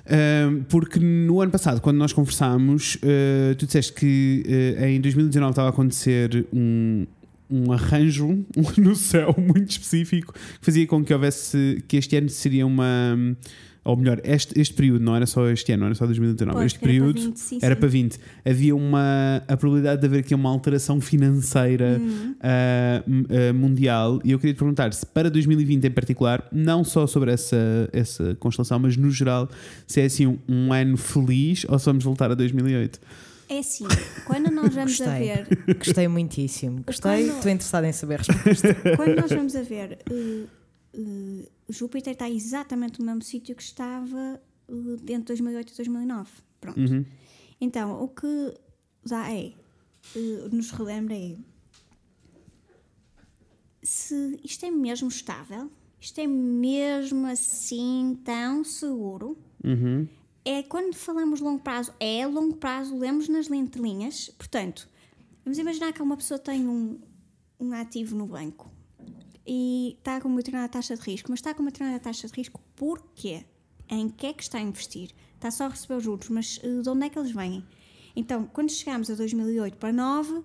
Um, 0.10 0.64
porque 0.70 1.00
no 1.00 1.42
ano 1.42 1.52
passado, 1.52 1.82
quando 1.82 1.98
nós 1.98 2.14
conversámos, 2.14 2.96
uh, 2.96 3.56
tu 3.58 3.66
disseste 3.66 3.92
que 3.94 4.76
uh, 4.80 4.86
em 4.86 5.02
2019 5.02 5.50
estava 5.52 5.68
a 5.68 5.72
acontecer 5.72 6.46
um, 6.54 7.06
um 7.50 7.72
arranjo 7.74 8.46
no 8.78 8.96
céu 8.96 9.36
muito 9.38 9.72
específico 9.72 10.34
que 10.34 10.40
fazia 10.66 10.88
com 10.88 11.04
que 11.04 11.14
houvesse 11.14 11.84
que 11.90 11.98
este 11.98 12.16
ano 12.16 12.30
seria 12.30 12.66
uma 12.66 13.36
ou 13.88 13.98
melhor, 13.98 14.20
este, 14.24 14.60
este 14.60 14.74
período 14.74 15.04
não 15.04 15.16
era 15.16 15.26
só 15.26 15.48
este 15.50 15.72
ano, 15.72 15.82
não 15.82 15.88
era 15.88 15.96
só 15.96 16.06
2019, 16.06 16.56
Pois, 16.58 16.66
este 16.66 16.76
era 16.78 16.80
para 16.82 16.88
período 16.88 17.22
20, 17.22 17.38
sim, 17.40 17.60
era 17.62 17.76
sim. 17.76 17.80
para 17.80 17.90
20. 17.90 18.20
Havia 18.46 18.76
uma 18.76 19.44
a 19.48 19.58
probabilidade 19.58 20.02
de 20.02 20.08
haver 20.08 20.20
aqui 20.20 20.36
uma 20.36 20.50
alteração 20.50 21.00
financeira 21.02 22.00
m- 22.00 22.36
ah, 22.42 23.54
mundial 23.54 24.20
e 24.24 24.32
eu 24.32 24.40
queria 24.40 24.54
te 24.54 24.58
perguntar 24.58 24.94
se 24.94 25.06
para 25.06 25.30
2020 25.30 25.86
em 25.86 25.92
particular, 25.92 26.48
não 26.52 26.84
só 26.84 27.08
sobre 27.08 27.32
essa, 27.32 27.90
essa 27.94 28.36
constelação, 28.40 28.80
mas 28.80 28.96
no 28.98 29.10
geral, 29.10 29.50
se 29.88 30.02
é 30.02 30.06
assim 30.06 30.28
um, 30.28 30.38
um 30.48 30.74
ano 30.74 30.98
feliz 30.98 31.66
ou 31.68 31.80
se 31.80 31.86
vamos 31.86 32.04
voltar 32.04 32.30
a 32.32 32.36
2008. 32.36 33.00
É 33.50 33.60
assim, 33.60 33.86
quando 34.26 34.52
nós 34.52 34.76
vamos 34.76 35.00
a 35.00 35.06
Gostei. 35.06 35.28
ver 35.34 35.76
Gostei 35.78 36.08
muitíssimo. 36.10 36.84
Gostei, 36.86 37.24
Quando- 37.28 37.36
estou 37.38 37.52
interessada 37.52 37.88
em 37.88 37.94
saber 37.94 38.16
a 38.16 38.18
resposta. 38.18 38.76
Quando 38.98 39.16
nós 39.16 39.32
vamos 39.32 39.56
a 39.56 39.62
ver, 39.62 39.98
eh, 40.12 41.48
Júpiter 41.70 42.14
está 42.14 42.30
exatamente 42.30 43.00
no 43.00 43.06
mesmo 43.06 43.22
sítio 43.22 43.56
que 43.56 43.62
estava 43.62 44.42
eh, 44.68 45.14
entre 45.14 45.36
2008 45.36 45.74
e 45.74 45.76
2009. 45.76 46.32
Pronto. 46.62 46.80
Uhum. 46.80 47.06
Então, 47.60 48.02
o 48.02 48.08
que 48.08 48.54
dá 49.06 49.32
é, 49.32 49.54
eh, 50.16 50.50
nos 50.52 50.72
relembra 50.72 51.16
é 51.16 51.38
se 53.84 54.40
isto 54.44 54.66
é 54.66 54.72
mesmo 54.72 55.08
estável, 55.08 55.72
isto 56.00 56.20
é 56.20 56.28
mesmo 56.28 57.26
assim 57.28 58.20
tão 58.24 58.64
seguro. 58.64 59.38
Uhum. 59.64 60.08
É 60.44 60.64
quando 60.64 60.96
falamos 60.96 61.42
longo 61.42 61.62
prazo, 61.62 61.94
é 62.00 62.26
longo 62.26 62.56
prazo, 62.56 62.98
lemos 62.98 63.28
nas 63.28 63.50
entrelinhas. 63.50 64.30
Portanto, 64.30 64.88
vamos 65.44 65.58
imaginar 65.58 65.92
que 65.92 66.02
uma 66.02 66.16
pessoa 66.16 66.40
tem 66.40 66.68
um, 66.68 67.00
um 67.60 67.74
ativo 67.74 68.16
no 68.16 68.28
banco 68.28 68.72
e 69.48 69.96
está 69.98 70.20
com 70.20 70.28
uma 70.28 70.38
determinada 70.38 70.70
taxa 70.70 70.96
de 70.96 71.02
risco, 71.02 71.32
mas 71.32 71.40
está 71.40 71.54
com 71.54 71.62
uma 71.62 71.72
determinada 71.72 72.04
taxa 72.04 72.28
de 72.28 72.34
risco 72.34 72.60
porquê? 72.76 73.46
Em 73.90 74.10
que 74.10 74.28
é 74.28 74.34
que 74.34 74.44
está 74.44 74.58
a 74.58 74.62
investir? 74.62 75.12
Está 75.36 75.50
só 75.50 75.66
a 75.66 75.70
receber 75.70 75.96
os 75.96 76.04
juros, 76.04 76.30
mas 76.30 76.60
eh, 76.62 76.82
de 76.82 76.90
onde 76.90 77.06
é 77.06 77.10
que 77.10 77.18
eles 77.18 77.32
vêm? 77.32 77.64
Então, 78.16 78.46
quando 78.52 78.70
chegamos 78.70 79.10
a 79.10 79.16
2008 79.16 79.78
para 79.78 79.94
9, 79.94 80.44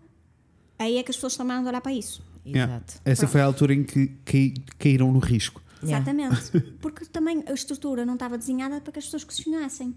aí 0.79 0.99
é 0.99 1.03
que 1.03 1.11
as 1.11 1.17
pessoas 1.17 1.33
estão 1.33 1.51
a 1.51 1.61
olhar 1.61 1.81
para 1.81 1.93
isso. 1.93 2.23
Yeah. 2.47 2.75
Exato. 2.75 3.01
Essa 3.05 3.27
foi 3.27 3.41
a 3.41 3.45
altura 3.45 3.75
em 3.75 3.83
que 3.85 4.55
caíram 4.79 5.11
no 5.11 5.19
risco. 5.19 5.63
Yeah. 5.83 5.99
Exatamente. 5.99 6.61
Porque 6.81 7.05
também 7.07 7.43
a 7.47 7.53
estrutura 7.53 8.07
não 8.07 8.15
estava 8.15 8.39
desenhada 8.39 8.81
para 8.81 8.93
que 8.93 8.99
as 8.99 9.07
pessoas 9.07 9.25
questionassem. 9.25 9.97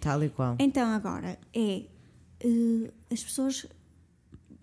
Tal 0.00 0.22
e 0.24 0.28
qual. 0.30 0.56
Então 0.58 0.88
agora 0.88 1.38
é 1.52 1.82
eh, 2.40 2.90
as 3.10 3.22
pessoas 3.22 3.66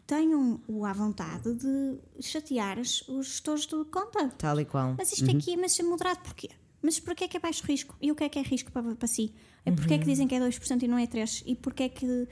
tenham 0.05 0.59
o 0.67 0.85
à 0.85 0.93
vontade 0.93 1.53
de 1.55 1.97
chatear 2.21 2.80
os 2.80 3.03
gestores 3.23 3.65
de 3.65 3.84
conta. 3.85 4.30
Tal 4.38 4.59
e 4.59 4.65
qual. 4.65 4.95
Mas 4.97 5.11
isto 5.13 5.30
aqui, 5.30 5.55
mas 5.57 5.80
é 5.80 5.84
moderado 5.84 6.19
porquê? 6.21 6.49
Mas 6.81 6.99
porquê 6.99 7.23
é 7.23 7.27
que 7.27 7.38
é 7.38 7.39
baixo 7.39 7.63
risco? 7.65 7.95
E 8.01 8.11
o 8.11 8.15
que 8.15 8.23
é 8.25 8.30
que 8.30 8.38
é 8.39 8.41
risco 8.41 8.71
para, 8.71 8.95
para 8.95 9.07
si? 9.07 9.34
É 9.65 9.71
porquê 9.71 9.93
é 9.93 9.97
que 9.97 10.05
dizem 10.05 10.27
que 10.27 10.35
é 10.35 10.39
2% 10.39 10.84
e 10.84 10.88
não 10.88 10.97
é 10.97 11.07
3%? 11.07 11.43
E 11.45 11.55
porquê 11.55 11.84
é 11.84 11.89
que 11.89 12.27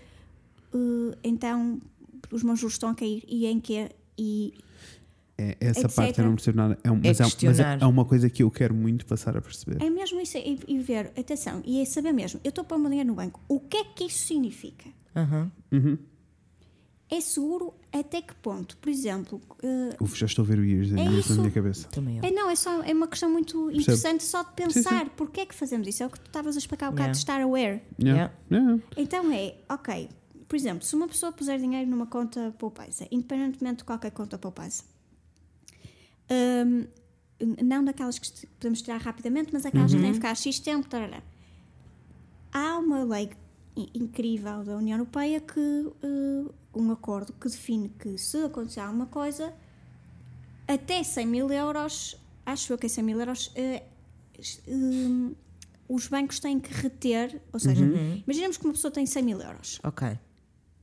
eh, 0.73 1.17
então 1.23 1.81
os 2.31 2.43
meus 2.43 2.59
juros 2.59 2.73
estão 2.75 2.89
a 2.89 2.95
cair? 2.95 3.23
E 3.27 3.45
em 3.45 3.59
que 3.59 3.89
e 4.17 4.53
É, 5.37 5.55
essa 5.59 5.85
Etc. 5.87 5.95
parte 5.95 6.19
eu 6.19 6.25
não 6.25 6.35
percebo 6.35 6.57
nada. 6.57 6.77
É, 6.83 6.91
um- 6.91 6.97
É 6.97 7.07
mas, 7.07 7.19
é, 7.19 7.23
mas 7.23 7.31
é- 7.33 7.35
questionar. 7.37 7.81
é 7.81 7.85
uma 7.85 8.05
coisa 8.05 8.29
que 8.29 8.43
eu 8.43 8.51
quero 8.51 8.75
muito 8.75 9.05
passar 9.05 9.35
a 9.37 9.41
perceber. 9.41 9.81
É 9.81 9.89
mesmo 9.89 10.19
isso, 10.19 10.37
e, 10.37 10.59
e 10.67 10.77
ver, 10.79 11.11
atenção, 11.17 11.63
e 11.65 11.81
é 11.81 11.85
saber 11.85 12.11
mesmo, 12.11 12.39
eu 12.43 12.49
estou 12.49 12.61
a 12.63 12.65
pôr 12.65 12.75
o 12.75 12.79
meu 12.79 12.89
dinheiro 12.89 13.07
no 13.09 13.15
banco, 13.15 13.39
o 13.47 13.59
que 13.59 13.77
é 13.77 13.83
que 13.85 14.03
isso 14.03 14.27
significa? 14.27 14.89
Aham. 15.15 15.49
É 17.13 17.19
seguro 17.19 17.73
até 17.91 18.21
que 18.21 18.33
ponto? 18.35 18.77
Por 18.77 18.87
exemplo, 18.89 19.41
eh, 19.61 19.97
Uf, 19.99 20.17
já 20.17 20.25
estou 20.25 20.45
a 20.45 20.47
ver 20.47 20.59
o 20.59 20.63
Years 20.63 20.91
É 20.93 20.95
na 20.95 21.11
isso. 21.11 21.33
minha 21.37 21.51
cabeça. 21.51 21.87
Também 21.89 22.17
eu. 22.19 22.23
é, 22.23 22.31
não, 22.31 22.49
é, 22.49 22.55
só, 22.55 22.81
é 22.83 22.93
uma 22.93 23.05
questão 23.07 23.29
muito 23.29 23.69
interessante 23.69 24.23
só 24.23 24.43
de 24.43 24.53
pensar 24.53 25.09
porque 25.09 25.41
é 25.41 25.45
que 25.45 25.53
fazemos 25.53 25.85
isso. 25.89 26.01
É 26.03 26.05
o 26.05 26.09
que 26.09 26.19
tu 26.21 26.27
estavas 26.27 26.55
a 26.55 26.59
explicar 26.59 26.87
um 26.87 26.91
bocado 26.91 27.09
Yeah. 27.09 27.11
de 27.11 27.17
estar 27.17 27.41
aware. 27.41 27.81
Yeah. 28.01 28.33
Yeah. 28.49 28.81
Então 28.95 29.29
é, 29.33 29.55
ok, 29.67 30.07
por 30.47 30.55
exemplo, 30.55 30.85
se 30.85 30.95
uma 30.95 31.07
pessoa 31.09 31.33
puser 31.33 31.59
dinheiro 31.59 31.89
numa 31.89 32.07
conta 32.07 32.55
poupança, 32.57 33.05
independentemente 33.11 33.79
de 33.79 33.83
qualquer 33.83 34.11
conta 34.11 34.37
poupança, 34.37 34.83
hum, 36.29 36.85
não 37.61 37.83
daquelas 37.83 38.19
que 38.19 38.47
podemos 38.47 38.81
tirar 38.81 39.01
rapidamente, 39.01 39.49
mas 39.51 39.65
aquelas 39.65 39.91
que 39.93 39.99
têm 39.99 40.07
que 40.11 40.15
ficar 40.15 40.35
X 40.35 40.59
tempo, 40.59 40.87
tarará. 40.87 41.21
há 42.53 42.77
uma 42.77 43.03
lei 43.03 43.29
incrível 43.75 44.63
da 44.63 44.75
União 44.75 44.97
Europeia 44.97 45.39
que 45.39 45.59
uh, 45.59 46.53
um 46.73 46.91
acordo 46.91 47.33
que 47.33 47.47
define 47.47 47.89
que 47.89 48.17
se 48.17 48.37
acontecer 48.43 48.79
alguma 48.81 49.05
coisa 49.05 49.53
até 50.67 51.03
100 51.03 51.25
mil 51.25 51.51
euros 51.51 52.17
acho 52.45 52.73
eu 52.73 52.77
que 52.77 52.85
é 52.85 52.89
100 52.89 53.03
mil 53.03 53.19
euros 53.19 53.53
hum, 54.67 55.35
os 55.87 56.07
bancos 56.07 56.39
têm 56.39 56.59
que 56.59 56.73
reter 56.73 57.41
ou 57.51 57.59
seja, 57.59 57.83
imaginemos 58.25 58.57
que 58.57 58.65
uma 58.65 58.73
pessoa 58.73 58.91
tem 58.91 59.05
100 59.05 59.23
mil 59.23 59.41
euros 59.41 59.79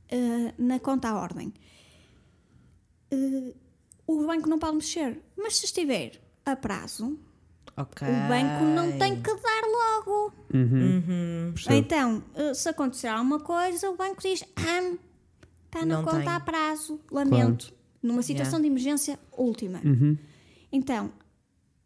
eh, 0.09 0.53
na 0.57 0.79
conta 0.79 1.09
à 1.09 1.19
ordem. 1.19 1.53
O 4.07 4.25
banco 4.25 4.49
não 4.49 4.57
pode 4.59 4.75
mexer 4.75 5.21
mas 5.37 5.57
se 5.57 5.65
estiver 5.65 6.19
a 6.45 6.55
prazo 6.55 7.19
Ok. 7.79 8.07
o 8.07 8.27
banco 8.27 8.63
não 8.75 8.97
tem 8.97 9.21
que 9.21 9.33
dar 9.33 9.61
logo 9.65 10.33
Percebo. 11.53 11.75
então, 11.75 12.23
eh, 12.35 12.53
se 12.53 12.67
acontecer 12.69 13.07
alguma 13.07 13.39
coisa, 13.39 13.89
o 13.89 13.95
banco 13.95 14.21
diz: 14.21 14.43
ah, 14.55 14.95
está 15.65 15.85
na 15.85 15.97
Não 15.97 16.03
conta 16.03 16.17
tem. 16.19 16.27
a 16.27 16.39
prazo, 16.39 16.99
lamento. 17.11 17.73
Numa 18.01 18.21
situação 18.21 18.59
Yeah. 18.59 18.61
de 18.61 18.67
emergência 18.67 19.19
última. 19.37 19.81
Então, 20.71 21.11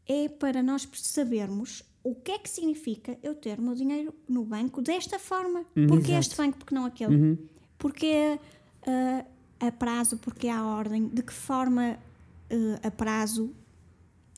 é 0.07 0.27
para 0.29 0.61
nós 0.61 0.87
sabermos 0.93 1.83
o 2.03 2.13
que 2.15 2.31
é 2.33 2.37
que 2.39 2.49
significa 2.49 3.17
eu 3.23 3.33
ter 3.35 3.57
o 3.59 3.61
meu 3.61 3.73
dinheiro 3.75 4.13
no 4.27 4.43
banco 4.45 4.81
desta 4.81 5.17
forma. 5.17 5.65
Porque 5.87 6.11
este 6.11 6.35
banco, 6.35 6.57
porque 6.57 6.75
não 6.75 6.85
aquele? 6.85 7.37
Porque 7.77 8.37
eh, 8.85 9.25
a 9.59 9.71
prazo, 9.71 10.17
porque 10.17 10.47
há 10.49 10.63
ordem, 10.65 11.07
de 11.07 11.23
que 11.23 11.33
forma 11.33 11.97
eh, 12.49 12.79
a 12.83 12.91
prazo. 12.91 13.53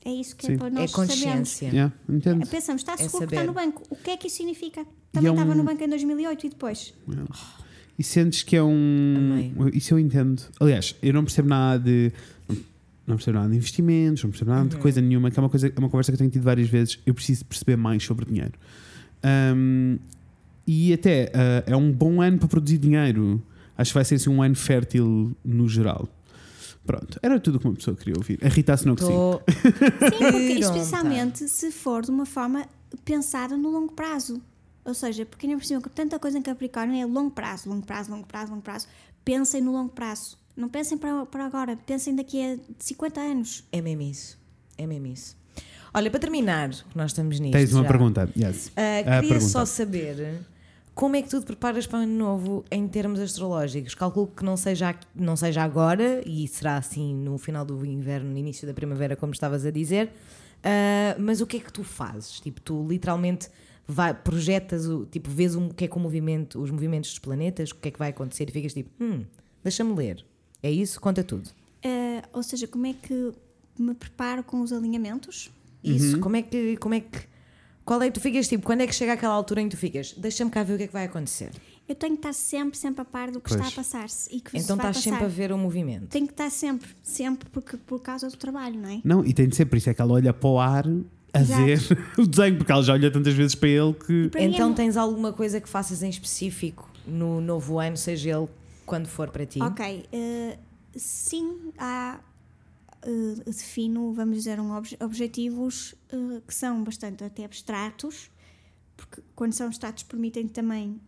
É 0.06 0.10
isso 0.12 0.36
que 0.36 0.46
Sim. 0.46 0.52
é 0.52 0.56
para 0.56 0.68
É 0.68 0.70
nós 0.70 0.90
sabermos. 0.92 1.14
consciência. 1.14 1.66
Yeah, 1.68 1.92
entendo. 2.08 2.46
Pensamos, 2.46 2.82
está 2.82 2.92
É 2.94 2.96
seguro 2.98 3.26
que 3.26 3.34
está 3.34 3.44
no 3.44 3.52
banco. 3.52 3.82
O 3.90 3.96
que 3.96 4.10
é 4.10 4.16
que 4.16 4.28
isso 4.28 4.36
significa? 4.36 4.86
Também 5.10 5.28
é 5.28 5.32
um- 5.32 5.34
estava 5.34 5.54
no 5.54 5.64
banco 5.64 5.82
em 5.82 5.88
2008 5.88 6.46
e 6.46 6.48
depois. 6.50 6.94
E 7.98 8.02
sentes 8.04 8.42
que 8.44 8.54
é 8.54 8.62
um. 8.62 9.16
Amei. 9.16 9.52
Isso 9.74 9.94
eu 9.94 9.98
entendo. 9.98 10.42
Aliás, 10.60 10.94
eu 11.02 11.12
não 11.12 11.24
percebo 11.24 11.48
nada 11.48 11.82
de. 11.82 12.12
Não 13.06 13.16
percebo 13.16 13.38
nada 13.38 13.50
de 13.50 13.56
investimentos, 13.56 14.22
não 14.22 14.30
percebo 14.30 14.50
nada 14.50 14.62
Uhum. 14.62 14.68
de 14.68 14.76
coisa 14.76 15.00
nenhuma, 15.00 15.30
que 15.30 15.38
é 15.38 15.42
uma, 15.42 15.48
coisa, 15.48 15.68
é 15.68 15.78
uma 15.78 15.88
conversa 15.88 16.10
que 16.12 16.14
eu 16.14 16.18
tenho 16.18 16.30
tido 16.30 16.42
várias 16.42 16.68
vezes. 16.68 16.98
Eu 17.06 17.14
preciso 17.14 17.44
perceber 17.44 17.76
mais 17.76 18.02
sobre 18.04 18.26
dinheiro. 18.26 18.52
Ahm, 19.22 19.98
e 20.66 20.92
até 20.92 21.30
ah, 21.34 21.64
é 21.66 21.76
um 21.76 21.90
bom 21.92 22.20
ano 22.20 22.38
para 22.38 22.48
produzir 22.48 22.78
dinheiro. 22.78 23.42
Acho 23.78 23.90
que 23.90 23.94
vai 23.94 24.04
ser 24.04 24.16
assim, 24.16 24.30
um 24.30 24.42
ano 24.42 24.54
fértil 24.56 25.36
no 25.44 25.68
geral. 25.68 26.08
Pronto, 26.86 27.18
era 27.20 27.40
tudo 27.40 27.56
o 27.56 27.58
que 27.60 27.66
uma 27.66 27.74
pessoa 27.74 27.96
queria 27.96 28.14
ouvir. 28.16 28.38
A 28.44 28.48
Rita 28.48 28.74
assinou 28.74 28.94
que 28.94 29.04
sim. 29.04 29.12
Sim, 29.12 30.30
porque 30.30 30.52
especialmente 30.60 31.48
se 31.48 31.72
for 31.72 32.02
de 32.02 32.10
uma 32.10 32.24
forma 32.24 32.66
pensada 33.04 33.56
no 33.56 33.70
longo 33.70 33.92
prazo. 33.92 34.40
Ou 34.84 34.94
seja, 34.94 35.26
porque 35.26 35.46
ainda 35.46 35.58
por 35.58 35.66
cima, 35.66 35.82
tanta 35.92 36.18
coisa 36.18 36.38
em 36.38 36.42
Capricórnio 36.42 37.02
é 37.02 37.04
longo 37.04 37.32
prazo, 37.32 37.68
longo 37.68 37.84
prazo, 37.84 38.10
longo 38.10 38.26
prazo, 38.26 38.52
longo 38.52 38.62
prazo. 38.62 38.86
Pensem 39.24 39.60
no 39.60 39.72
longo 39.72 39.90
prazo. 39.90 40.38
Não 40.56 40.68
pensem 40.68 40.96
para, 40.96 41.26
para 41.26 41.44
agora, 41.44 41.76
pensem 41.76 42.14
daqui 42.14 42.40
a 42.40 42.56
50 42.78 43.20
anos. 43.20 43.64
É 43.72 43.82
mesmo 43.82 44.02
isso. 44.02 44.38
É 44.78 44.86
mesmo 44.86 45.08
isso. 45.08 45.36
Olha, 45.92 46.10
para 46.10 46.20
terminar, 46.20 46.70
nós 46.94 47.10
estamos 47.10 47.40
nisto. 47.40 47.52
Tens 47.52 47.72
uma 47.72 47.82
já, 47.82 47.88
pergunta? 47.88 48.30
Yes. 48.36 48.70
A 48.76 49.02
queria 49.02 49.20
pergunta. 49.20 49.40
só 49.40 49.64
saber 49.64 50.40
como 50.96 51.14
é 51.14 51.20
que 51.20 51.28
tu 51.28 51.38
te 51.40 51.44
preparas 51.44 51.86
para 51.86 51.98
o 51.98 52.02
ano 52.04 52.16
novo 52.16 52.64
em 52.70 52.88
termos 52.88 53.20
astrológicos. 53.20 53.94
Calculo 53.94 54.28
que 54.28 54.42
não 54.42 54.56
seja, 54.56 54.98
não 55.14 55.36
seja 55.36 55.62
agora 55.62 56.22
e 56.26 56.48
será 56.48 56.78
assim 56.78 57.14
no 57.14 57.36
final 57.36 57.66
do 57.66 57.84
inverno, 57.84 58.30
no 58.30 58.38
início 58.38 58.66
da 58.66 58.72
primavera, 58.72 59.14
como 59.14 59.34
estavas 59.34 59.66
a 59.66 59.70
dizer. 59.70 60.10
Ah, 60.64 61.14
mas 61.18 61.42
o 61.42 61.46
que 61.46 61.58
é 61.58 61.60
que 61.60 61.70
tu 61.70 61.84
fazes? 61.84 62.40
Tipo, 62.40 62.62
tu 62.62 62.86
literalmente 62.88 63.50
vai, 63.86 64.14
projetas, 64.14 64.86
o, 64.86 65.04
tipo, 65.04 65.28
vês 65.30 65.54
um, 65.54 65.66
o 65.66 65.74
que 65.74 65.84
é 65.84 65.88
que 65.88 65.96
o 65.98 66.00
movimento, 66.00 66.58
os 66.62 66.70
movimentos 66.70 67.10
dos 67.10 67.18
planetas, 67.18 67.72
o 67.72 67.74
que 67.74 67.88
é 67.88 67.90
que 67.90 67.98
vai 67.98 68.08
acontecer 68.08 68.48
e 68.48 68.52
ficas 68.52 68.72
tipo, 68.72 68.90
hum, 68.98 69.22
deixa-me 69.62 69.94
ler. 69.94 70.24
É 70.62 70.70
isso? 70.70 70.98
Conta 70.98 71.22
tudo. 71.22 71.50
Eh, 71.82 72.22
ou 72.32 72.42
seja, 72.42 72.66
como 72.66 72.86
é 72.86 72.94
que 72.94 73.34
me 73.78 73.94
preparo 73.94 74.42
com 74.42 74.62
os 74.62 74.72
alinhamentos? 74.72 75.50
Isso, 75.84 76.18
como 76.20 76.36
é 76.36 76.42
que. 76.42 76.78
Como 76.78 76.94
é 76.94 77.00
que 77.00 77.35
qual 77.86 78.02
é 78.02 78.08
que 78.08 78.12
tu 78.12 78.20
ficas 78.20 78.46
tipo? 78.48 78.66
Quando 78.66 78.82
é 78.82 78.86
que 78.86 78.94
chega 78.94 79.14
aquela 79.14 79.32
altura 79.32 79.62
em 79.62 79.68
que 79.70 79.76
tu 79.76 79.80
ficas? 79.80 80.12
Deixa-me 80.12 80.50
cá 80.50 80.62
ver 80.62 80.74
o 80.74 80.76
que 80.76 80.82
é 80.82 80.86
que 80.88 80.92
vai 80.92 81.04
acontecer. 81.06 81.50
Eu 81.88 81.94
tenho 81.94 82.14
que 82.14 82.18
estar 82.18 82.32
sempre, 82.34 82.76
sempre 82.76 83.00
a 83.00 83.04
par 83.04 83.30
do 83.30 83.40
que 83.40 83.48
Pois. 83.48 83.60
está 83.60 83.68
a 83.72 83.76
passar-se 83.76 84.28
e 84.34 84.40
que 84.40 84.58
então 84.58 84.76
estás 84.76 84.98
sempre 84.98 85.24
a 85.24 85.28
ver 85.28 85.52
o 85.52 85.56
movimento. 85.56 86.08
Tenho 86.08 86.26
que 86.26 86.32
estar 86.32 86.50
sempre, 86.50 86.88
sempre, 87.02 87.48
porque 87.48 87.76
por 87.76 88.00
causa 88.02 88.28
do 88.28 88.36
trabalho, 88.36 88.78
não 88.78 88.88
é? 88.90 89.00
Não, 89.04 89.24
e 89.24 89.32
tem 89.32 89.48
de 89.48 89.54
ser, 89.56 89.64
por 89.66 89.76
isso 89.76 89.88
é 89.88 89.94
que 89.94 90.02
ela 90.02 90.12
olha 90.12 90.34
para 90.34 90.48
o 90.50 90.58
ar 90.58 90.84
a 91.32 91.40
Exato. 91.40 91.62
ver 91.64 91.80
o 92.18 92.26
desenho, 92.26 92.56
porque 92.58 92.72
ela 92.72 92.82
já 92.82 92.92
olha 92.92 93.08
tantas 93.10 93.34
vezes 93.34 93.54
para 93.54 93.68
ele 93.68 93.94
que. 93.94 94.28
Para 94.30 94.40
é 94.40 94.44
Então 94.46 94.70
mu- 94.70 94.74
tens 94.74 94.96
alguma 94.96 95.32
coisa 95.32 95.60
que 95.60 95.68
faças 95.68 96.02
em 96.02 96.10
específico 96.10 96.90
no 97.06 97.40
novo 97.40 97.78
ano, 97.78 97.96
seja 97.96 98.36
ele 98.36 98.48
quando 98.84 99.06
for 99.06 99.28
para 99.30 99.46
ti? 99.46 99.62
Ok, 99.62 100.06
eh, 100.12 100.58
sim, 100.96 101.70
há 101.78 102.18
eh, 103.06 103.44
defino, 103.50 104.12
vamos 104.12 104.36
dizer, 104.36 104.58
um 104.60 104.72
obje- 104.72 104.96
objetivos 105.00 105.94
eh, 106.10 106.40
que 106.46 106.54
são 106.54 106.82
bastante 106.84 107.22
até 107.24 107.44
abstratos, 107.44 108.30
porque 108.96 109.22
quando 109.34 109.52
são 109.52 109.66
abstratos 109.68 110.02
permitem 110.02 110.48
também 110.48 111.00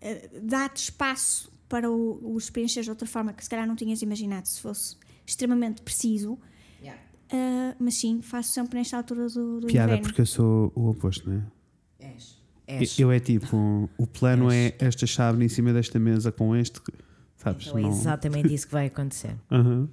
eh, 0.00 0.28
dar-te 0.42 0.76
espaço 0.84 1.52
para 1.68 1.90
o, 1.90 2.34
os 2.34 2.50
preencher 2.50 2.82
de 2.82 2.90
outra 2.90 3.06
forma 3.06 3.32
que 3.32 3.42
se 3.44 3.50
calhar 3.50 3.66
não 3.66 3.76
tinhas 3.76 4.02
imaginado 4.02 4.46
se 4.48 4.60
fosse 4.60 4.96
extremamente 5.26 5.82
preciso. 5.82 6.38
Eh, 7.32 7.76
mas 7.78 7.94
sim, 7.94 8.20
faço 8.22 8.50
sempre 8.50 8.76
nesta 8.76 8.96
altura 8.96 9.28
do, 9.28 9.60
do 9.60 9.66
Piada, 9.68 9.92
inverno. 9.92 10.02
porque 10.08 10.20
eu 10.20 10.26
sou 10.26 10.72
o 10.74 10.88
oposto, 10.88 11.30
não 11.30 11.36
é? 12.00 12.06
És. 12.08 12.42
És. 12.66 12.98
Eu 12.98 13.12
é 13.12 13.20
tipo, 13.20 13.88
o 13.96 14.04
plano 14.04 14.50
é 14.50 14.74
esta 14.80 15.06
chave 15.06 15.44
em 15.44 15.48
cima 15.48 15.72
desta 15.72 15.96
mesa 16.00 16.32
com 16.32 16.56
este, 16.56 16.80
sabes? 17.36 17.68
Então 17.68 17.78
é 17.78 17.82
não- 17.82 17.88
exatamente 17.90 18.52
isso 18.52 18.66
que 18.66 18.72
vai 18.72 18.86
acontecer. 18.88 19.36
Aham. 19.48 19.88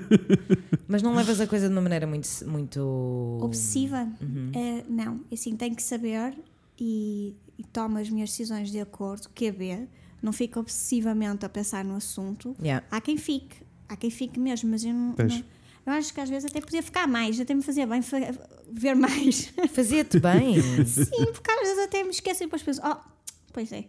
Mas 0.88 1.02
não 1.02 1.14
levas 1.14 1.40
a 1.40 1.46
coisa 1.46 1.68
de 1.68 1.72
uma 1.74 1.80
maneira 1.80 2.06
muito. 2.06 2.28
muito... 2.46 3.38
Obsessiva? 3.42 4.08
Uhum. 4.20 4.50
Eh, 4.54 4.84
não, 4.88 5.20
assim, 5.32 5.56
tenho 5.56 5.74
que 5.74 5.82
saber 5.82 6.34
e, 6.78 7.36
e 7.58 7.64
tomo 7.64 7.98
as 7.98 8.10
minhas 8.10 8.30
decisões 8.30 8.70
de 8.70 8.80
acordo, 8.80 9.28
QB, 9.30 9.88
não 10.22 10.32
fico 10.32 10.60
obsessivamente 10.60 11.44
a 11.44 11.48
pensar 11.48 11.84
no 11.84 11.96
assunto. 11.96 12.56
Yeah. 12.60 12.86
Há 12.90 13.00
quem 13.00 13.16
fique, 13.16 13.56
há 13.88 13.96
quem 13.96 14.10
fique 14.10 14.38
mesmo, 14.38 14.70
mas 14.70 14.84
eu 14.84 14.92
não. 14.92 15.14
Eu 15.84 15.92
acho 15.94 16.14
que 16.14 16.20
às 16.20 16.30
vezes 16.30 16.48
até 16.48 16.60
podia 16.60 16.82
ficar 16.82 17.08
mais, 17.08 17.40
até 17.40 17.52
me 17.52 17.62
fazia 17.62 17.86
bem 17.86 18.00
ver 18.70 18.94
mais. 18.94 19.52
Fazia-te 19.74 20.20
bem. 20.20 20.62
Sim, 20.86 21.26
porque 21.32 21.50
às 21.50 21.60
vezes 21.60 21.78
até 21.84 22.04
me 22.04 22.10
esqueço 22.10 22.44
e 22.44 22.46
depois 22.46 22.62
penso, 22.62 22.80
oh, 22.84 22.96
pois 23.52 23.72
é. 23.72 23.86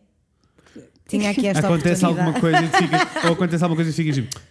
Tinha 1.08 1.30
aqui 1.30 1.46
esta 1.48 1.68
Acontece 1.68 2.04
oportunidade. 2.04 2.04
alguma 2.04 2.40
coisa 2.40 2.64
e 2.64 2.68
ficas, 2.68 3.24
ou 3.26 3.34
acontece 3.34 3.64
alguma 3.64 3.76
coisa 3.76 3.92
e 3.92 3.94
ficas 3.94 4.16
tipo, 4.16 4.42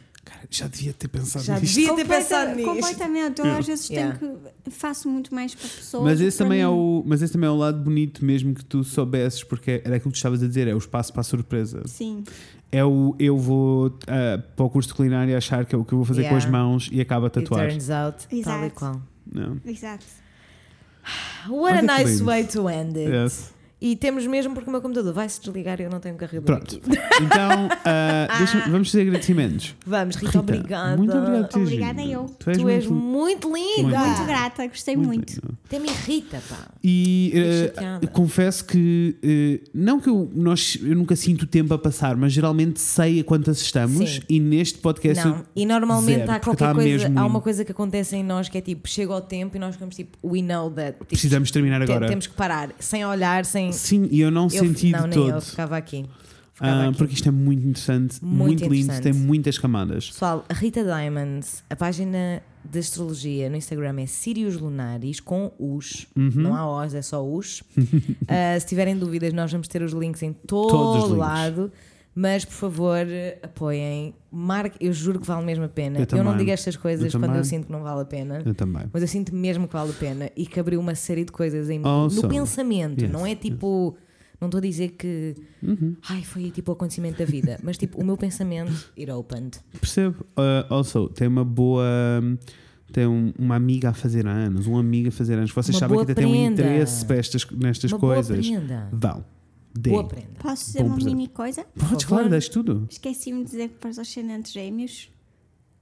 já 0.59 0.67
devia 0.67 0.93
ter 0.93 1.09
pensado 1.09 1.45
Já 1.45 1.59
nisto. 1.59 1.75
devia 1.75 1.95
ter 1.97 2.05
pensado 2.07 2.55
nisto. 2.55 2.69
Completamente. 2.75 3.41
Eu 3.41 3.47
às 3.53 3.67
vezes 3.67 3.91
Yeah. 3.91 4.19
tenho 4.19 4.39
que. 4.65 4.71
Faço 4.71 5.09
muito 5.09 5.35
mais 5.35 5.55
para 5.55 5.69
pessoas. 5.69 6.05
Mas 6.05 6.21
esse, 6.21 6.39
também 6.39 6.61
é 6.61 6.69
o, 6.69 7.03
mas 7.07 7.21
esse 7.23 7.33
também 7.33 7.49
é 7.49 7.51
o 7.51 7.57
lado 7.57 7.79
bonito 7.83 8.25
mesmo 8.25 8.55
que 8.55 8.65
tu 8.65 8.83
soubesses, 8.85 9.43
porque 9.45 9.83
era 9.85 9.97
aquilo 9.97 10.11
que 10.13 10.17
tu 10.17 10.17
estavas 10.17 10.43
a 10.43 10.47
dizer, 10.47 10.69
é 10.69 10.75
o 10.75 10.79
espaço 10.79 11.13
para 11.13 11.21
a 11.21 11.25
surpresa. 11.25 11.83
Sim. 11.87 12.25
É 12.71 12.85
o 12.85 13.15
eu 13.19 13.37
vou 13.37 13.99
ah, 14.07 14.43
para 14.57 14.65
o 14.65 14.71
curso 14.71 14.89
de 14.91 14.95
culinária 14.95 15.37
achar 15.37 15.67
que 15.67 15.75
é 15.75 15.79
o 15.79 15.85
que 15.85 15.93
eu 15.93 15.99
vou 15.99 16.05
fazer 16.07 16.23
com 16.29 16.37
as 16.37 16.45
Yeah. 16.45 16.59
mãos 16.65 16.89
e 16.93 17.01
acaba 17.01 17.27
a 17.27 17.29
It 17.29 17.41
tatuar. 17.41 17.69
turns 17.69 17.91
out, 17.91 18.27
tal 18.29 18.37
e 18.37 18.41
Exato. 18.41 18.71
qual. 18.75 19.03
Não. 19.31 19.61
Exato. 19.67 20.07
What 21.49 21.79
a 21.79 21.83
nice 21.83 22.13
lindo. 22.13 22.25
way 22.27 22.45
to 22.45 22.69
end 22.69 22.97
it. 22.99 23.11
Yes. 23.11 23.53
E 23.85 23.97
temos 23.97 24.25
mesmo 24.29 24.55
porque 24.55 24.69
o 24.71 24.73
meu 24.73 24.81
computador 24.81 25.13
vai 25.13 25.29
se 25.29 25.41
desligar 25.41 25.81
e 25.81 25.85
eu 25.85 25.91
não 25.91 25.99
tenho 25.99 26.15
carregador 26.15 26.57
Pronto. 26.59 26.77
aqui. 26.77 26.83
Então, 27.21 27.69
ah, 27.85 28.29
deixa- 28.39 28.61
vamos 28.71 28.89
fazer 28.91 29.03
agradecimentos. 29.03 29.75
Vamos, 29.85 30.15
Rita, 30.15 30.27
Rita, 30.27 30.39
obrigada. 30.39 30.97
Muito 30.97 31.17
obrigado 31.17 31.49
por 31.49 31.61
Obrigada 31.63 32.01
vindo. 32.03 32.13
eu. 32.13 32.37
Tu 32.39 32.51
és 32.51 32.59
Tu 32.59 32.69
és 32.69 32.87
muito, 32.87 33.49
muito 33.49 33.55
linda. 33.55 33.83
Muito 33.99 33.99
Muito 34.13 34.25
grata, 34.27 34.67
gostei 34.69 34.97
muito. 34.97 35.33
lindo. 35.35 35.59
Até 35.67 35.79
me 35.81 35.89
irrita, 35.89 36.41
pá. 36.49 36.69
E 36.85 37.33
chateada. 37.75 38.07
confesso 38.07 38.65
que 38.65 39.17
eh, 39.23 39.61
não 39.75 39.99
que 40.01 40.09
eu, 40.09 40.31
nós, 40.35 40.79
eu 40.81 40.95
nunca 40.95 41.17
sinto 41.17 41.43
o 41.43 41.47
tempo 41.47 41.75
a 41.75 41.79
passar, 41.79 42.17
mas 42.17 42.33
geralmente 42.33 42.81
sei 42.81 43.21
a 43.21 43.25
quantas 43.25 43.61
estamos 43.61 44.11
Sim. 44.17 44.21
e 44.29 44.39
neste 44.39 44.79
podcast 44.79 45.25
Não, 45.27 45.45
e 45.57 45.67
normalmente 45.67 46.19
zero, 46.21 46.31
há 46.33 46.39
qualquer 46.41 46.73
coisa, 46.75 46.89
mesmo 47.09 47.19
há 47.19 47.25
uma 47.27 47.41
coisa 47.41 47.65
que 47.65 47.73
acontece 47.73 48.15
em 48.17 48.23
nós 48.23 48.49
que 48.49 48.59
é 48.59 48.61
tipo, 48.61 48.89
chega 48.89 49.13
ao 49.13 49.21
tempo 49.21 49.57
e 49.57 49.59
nós 49.59 49.75
ficamos 49.75 49.97
tipo, 49.97 50.17
we 50.23 50.41
know 50.41 50.71
that. 50.71 50.93
Tipo, 50.93 51.07
precisamos 51.07 51.51
terminar 51.51 51.79
te- 51.85 51.91
agora. 51.91 52.07
Temos 52.09 52.27
que 52.29 52.35
parar, 52.35 52.71
sem 52.79 53.05
olhar, 53.05 53.45
sem. 53.45 53.72
Sim, 53.73 54.09
e 54.11 54.21
eu 54.21 54.31
não 54.31 54.45
Eu- 54.45 54.51
senti 54.51 54.91
não, 54.91 55.09
de 55.09 55.17
nem 55.17 55.27
eu 55.29 55.33
todo. 55.35 55.43
ficava 55.43 55.77
aqui. 55.77 56.05
Ficava 56.55 56.73
Ah, 56.83 56.89
aqui. 56.89 56.99
porque 56.99 57.15
isto 57.15 57.29
é 57.29 57.33
muito 57.33 57.61
interessante, 57.67 58.23
Muito 58.23 58.37
muito, 58.37 58.63
lindo, 58.65 58.75
interessante. 58.77 59.03
tem 59.03 59.13
muitas 59.13 59.59
camadas. 59.59 60.09
Pessoal, 60.11 60.45
a 60.49 60.55
Rita 60.55 60.85
Diamonds, 60.85 61.65
a 61.69 61.75
página 61.75 62.43
de 62.65 62.79
astrologia 62.79 63.49
no 63.51 63.57
Instagram 63.57 64.01
é 64.01 64.07
Sirius 64.07 64.57
Lunaris 64.57 65.19
com 65.19 65.51
os, 65.59 66.07
Uhum. 66.17 66.31
não 66.35 66.55
há 66.55 66.85
os, 66.85 66.95
é 66.95 67.03
só 67.03 67.27
os. 67.27 67.63
Ah, 68.29 68.59
se 68.61 68.67
tiverem 68.67 68.97
dúvidas, 68.97 69.33
nós 69.33 69.51
vamos 69.51 69.67
ter 69.67 69.83
os 69.83 69.93
links 69.93 70.23
em 70.23 70.33
Todos 70.33 70.73
os 71.05 71.09
todo 71.09 71.15
links. 71.15 71.73
Mas 72.15 72.45
por 72.45 72.53
favor, 72.53 73.07
apoiem. 73.43 74.15
Marque, 74.31 74.77
eu 74.85 74.93
juro 74.93 75.19
que 75.21 75.27
vale 75.27 75.45
mesmo 75.47 75.65
a 75.65 75.69
pena. 75.69 75.99
Eu 76.01 76.19
Eu, 76.19 76.25
não 76.25 76.37
digo 76.37 76.51
estas 76.51 76.77
coisas 76.77 77.13
Eu 77.13 77.19
quando 77.21 77.37
eu 77.37 77.45
sinto 77.45 77.67
que 77.67 77.73
não 77.73 77.83
vale 77.83 78.03
a 78.03 78.05
pena. 78.05 78.43
Eu 78.45 78.55
também. 78.55 78.85
Mas 78.93 79.03
eu 79.03 79.09
sinto 79.09 79.35
mesmo 79.35 79.67
que 79.67 79.73
vale 79.73 79.91
a 79.91 79.95
pena 79.95 80.31
e 80.37 80.47
que 80.47 80.61
abriu 80.61 80.79
uma 80.79 80.95
série 80.95 81.25
de 81.25 81.33
coisas 81.33 81.71
em 81.71 81.79
mim, 81.79 81.85
Also, 81.87 82.23
no 82.23 82.29
pensamento. 82.29 83.01
yes, 83.03 83.11
não 83.11 83.27
é 83.27 83.35
tipo. 83.35 83.97
Não 84.41 84.49
estou 84.49 84.59
a 84.59 84.61
dizer 84.63 84.89
que. 84.91 85.35
Uhum. 85.63 85.97
Ai, 86.09 86.23
foi 86.23 86.51
tipo 86.51 86.73
o 86.73 86.75
acontecimento 86.75 87.19
da 87.19 87.25
vida. 87.25 87.59
mas 87.63 87.79
tipo, 87.79 88.01
o 88.01 88.05
meu 88.05 88.17
pensamento, 88.17 88.91
it 88.99 89.11
opened. 89.11 89.59
Percebo. 89.81 90.17
Uh, 90.37 90.67
also, 90.69 91.09
tem 91.09 91.29
uma 91.29 91.45
boa. 91.45 91.85
Tem 92.93 93.07
um- 93.07 93.33
uma 93.39 93.55
amiga 93.57 93.89
a 93.89 93.93
fazer 93.95 94.27
anos, 94.27 94.67
um 94.67 94.77
amigo 94.77 95.09
a 95.09 95.13
fazer 95.13 95.35
anos. 95.39 95.51
Vocês 95.51 95.75
Uma 95.75 95.81
sabem 95.81 95.97
que 96.05 96.13
até 96.13 96.15
têm 96.15 96.27
um 96.27 96.31
prenda. 96.31 96.63
interesse 96.63 97.07
para 97.07 97.17
estas, 97.17 97.47
nestas 97.51 97.91
Uma 97.91 97.99
coisas. 98.01 98.47
boa 98.47 98.59
prenda. 98.61 98.89
Vão. 98.93 99.25
Deem. 99.75 99.95
Boa 99.97 100.07
prenda. 100.09 100.29
Posso 100.41 100.67
dizer 100.67 100.81
Bom 100.81 100.87
uma 100.87 100.95
presente. 100.97 101.15
mini 101.15 101.29
coisa? 101.29 101.65
Podes, 101.65 102.05
claro, 102.05 102.29
deixe 102.29 102.51
tudo. 102.51 102.87
Esqueci-me 102.91 103.45
de 103.45 103.51
dizer 103.51 103.69
que 103.71 103.77
para 103.77 103.91
os 103.91 103.99
ascendentes 103.99 104.53
gêmeos 104.53 105.11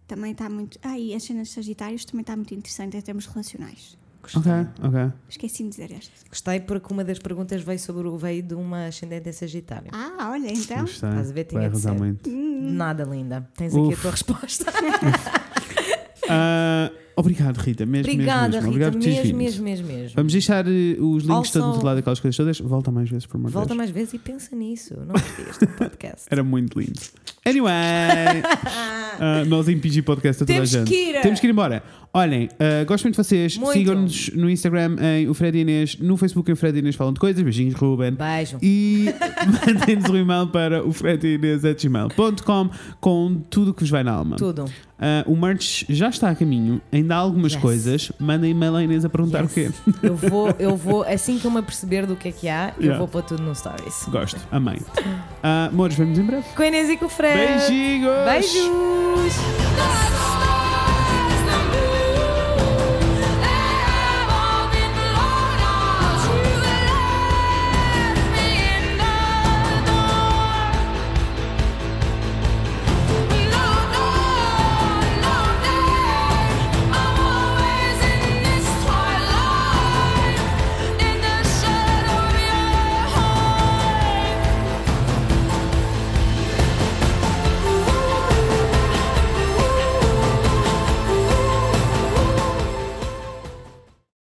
também 0.06 0.32
está 0.32 0.48
muito. 0.48 0.78
Ah, 0.82 0.98
e 0.98 1.14
ascendentes 1.14 1.52
sagitários 1.52 2.04
também 2.04 2.20
está 2.22 2.34
muito 2.36 2.54
interessante 2.54 2.96
em 2.96 3.00
termos 3.00 3.26
relacionais. 3.26 3.98
Ok, 4.36 4.52
ok. 4.82 5.12
Esqueci-me 5.30 5.70
de 5.70 5.76
dizer 5.76 5.96
este. 5.96 6.12
Gostei 6.28 6.60
porque 6.60 6.92
uma 6.92 7.02
das 7.02 7.18
perguntas 7.18 7.62
veio 7.62 7.78
sobre 7.78 8.06
o 8.06 8.18
veio 8.18 8.42
de 8.42 8.54
uma 8.54 8.86
ascendente 8.86 9.28
em 9.30 9.32
Sagitário. 9.32 9.88
Ah, 9.92 10.28
olha, 10.30 10.52
então. 10.52 10.82
Gostei. 10.82 11.08
Estás 11.08 11.30
a 11.30 11.32
ver? 11.32 11.44
Tinha 11.44 11.60
Vai 11.62 11.70
de 11.70 11.74
arrasar 11.74 11.92
ser. 11.94 11.98
muito. 11.98 12.30
Nada 12.30 13.04
linda. 13.04 13.48
Tens 13.56 13.74
aqui 13.74 13.80
Uf. 13.86 13.98
a 13.98 14.02
tua 14.02 14.10
resposta. 14.12 14.66
Ah, 16.32 16.92
obrigado, 17.20 17.56
Rita. 17.58 17.86
Mesmo, 17.86 18.12
Obrigada, 18.12 18.48
mesmo, 18.48 18.52
mesmo. 18.52 18.60
Rita. 18.60 18.68
Obrigado 18.88 19.02
teres 19.02 19.32
Mesmo, 19.32 19.38
mesmo, 19.38 19.64
mesmo, 19.64 19.86
mesmo. 19.86 20.16
Vamos 20.16 20.32
deixar 20.32 20.66
eh, 20.66 20.96
os 20.98 21.22
links 21.22 21.30
Also- 21.56 21.60
todos 21.60 21.78
do 21.78 21.84
lado 21.86 21.96
daquelas 21.96 22.20
coisas 22.20 22.36
todas. 22.36 22.58
Volta 22.60 22.90
mais 22.90 23.08
vezes, 23.08 23.26
por 23.26 23.36
amor 23.36 23.50
Volta 23.50 23.68
Deus. 23.68 23.76
mais 23.78 23.90
vezes 23.90 24.14
e 24.14 24.18
pensa 24.18 24.56
nisso. 24.56 24.94
Não 25.06 25.14
perdias 25.14 25.48
este 25.50 25.66
podcast. 25.68 26.26
Era 26.30 26.42
muito 26.42 26.78
lindo. 26.80 27.00
Anyway, 27.46 27.70
ah, 29.20 29.44
nós 29.46 29.68
em 29.68 29.78
PG 29.78 30.02
Podcast 30.02 30.42
a 30.42 30.46
toda 30.46 30.54
Temos 30.54 30.74
a 30.74 30.78
gente. 30.80 30.88
que 30.88 30.94
ir. 31.10 31.20
Temos 31.22 31.40
que 31.40 31.46
ir 31.46 31.50
embora. 31.50 31.82
Olhem, 32.12 32.48
ah, 32.58 32.84
gosto 32.84 33.04
muito 33.04 33.14
de 33.14 33.22
vocês. 33.22 33.58
Sigam-nos 33.72 34.30
no 34.34 34.50
Instagram 34.50 34.96
em 35.00 35.28
o 35.28 35.34
Fred 35.34 35.56
Inês, 35.58 35.96
no 36.00 36.16
Facebook 36.16 36.50
em 36.50 36.54
o 36.54 36.56
Fred 36.56 36.76
Inês 36.78 36.96
falam 36.96 37.12
de 37.12 37.20
coisas. 37.20 37.40
Beijinhos, 37.40 37.74
Ruben. 37.74 38.12
Beijo. 38.12 38.58
E 38.60 39.06
mandem-nos 39.66 40.10
um 40.10 40.16
e-mail 40.16 40.48
para 40.48 40.84
o 40.84 40.92
fredinês.gmail.com 40.92 42.70
com 43.00 43.40
tudo 43.48 43.70
o 43.70 43.74
que 43.74 43.80
vos 43.82 43.90
vai 43.90 44.02
na 44.02 44.10
alma. 44.12 44.34
Tudo. 44.36 44.64
Ah, 44.98 45.22
o 45.26 45.36
merch 45.36 45.84
já 45.88 46.08
está 46.08 46.30
a 46.30 46.34
caminho, 46.34 46.80
ainda 46.92 47.14
há 47.14 47.18
algumas 47.18 47.52
Yes. 47.52 47.62
coisas. 47.62 48.12
Mandem 48.18 48.50
e-mail 48.50 48.74
à 48.74 48.82
Inês 48.82 49.04
a 49.04 49.08
perguntar 49.08 49.42
Yes. 49.42 49.50
o 49.50 49.54
quê. 49.54 49.70
Eu 50.02 50.16
vou, 50.16 50.52
eu 50.58 50.76
vou, 50.76 51.04
assim 51.04 51.38
que 51.38 51.46
eu 51.46 51.50
me 51.52 51.58
aperceber 51.58 52.06
do 52.08 52.16
que 52.16 52.28
é 52.28 52.32
que 52.32 52.48
há, 52.48 52.72
eu 52.76 52.82
Yeah. 52.86 52.98
vou 52.98 53.06
pôr 53.06 53.22
tudo 53.22 53.42
no 53.44 53.54
Stories. 53.54 54.04
Gosto, 54.08 54.40
amém. 54.50 54.78
Ah, 55.44 55.68
Amores, 55.72 55.96
vemos 55.96 56.18
em 56.18 56.24
breve. 56.24 56.44
Com 56.56 56.62
a 56.62 56.66
Inês 56.66 56.90
e 56.90 56.96
com 56.96 57.06
o 57.06 57.08
Fred. 57.08 57.36
Beijinhos! 57.68 58.12
Beijos! 58.26 60.49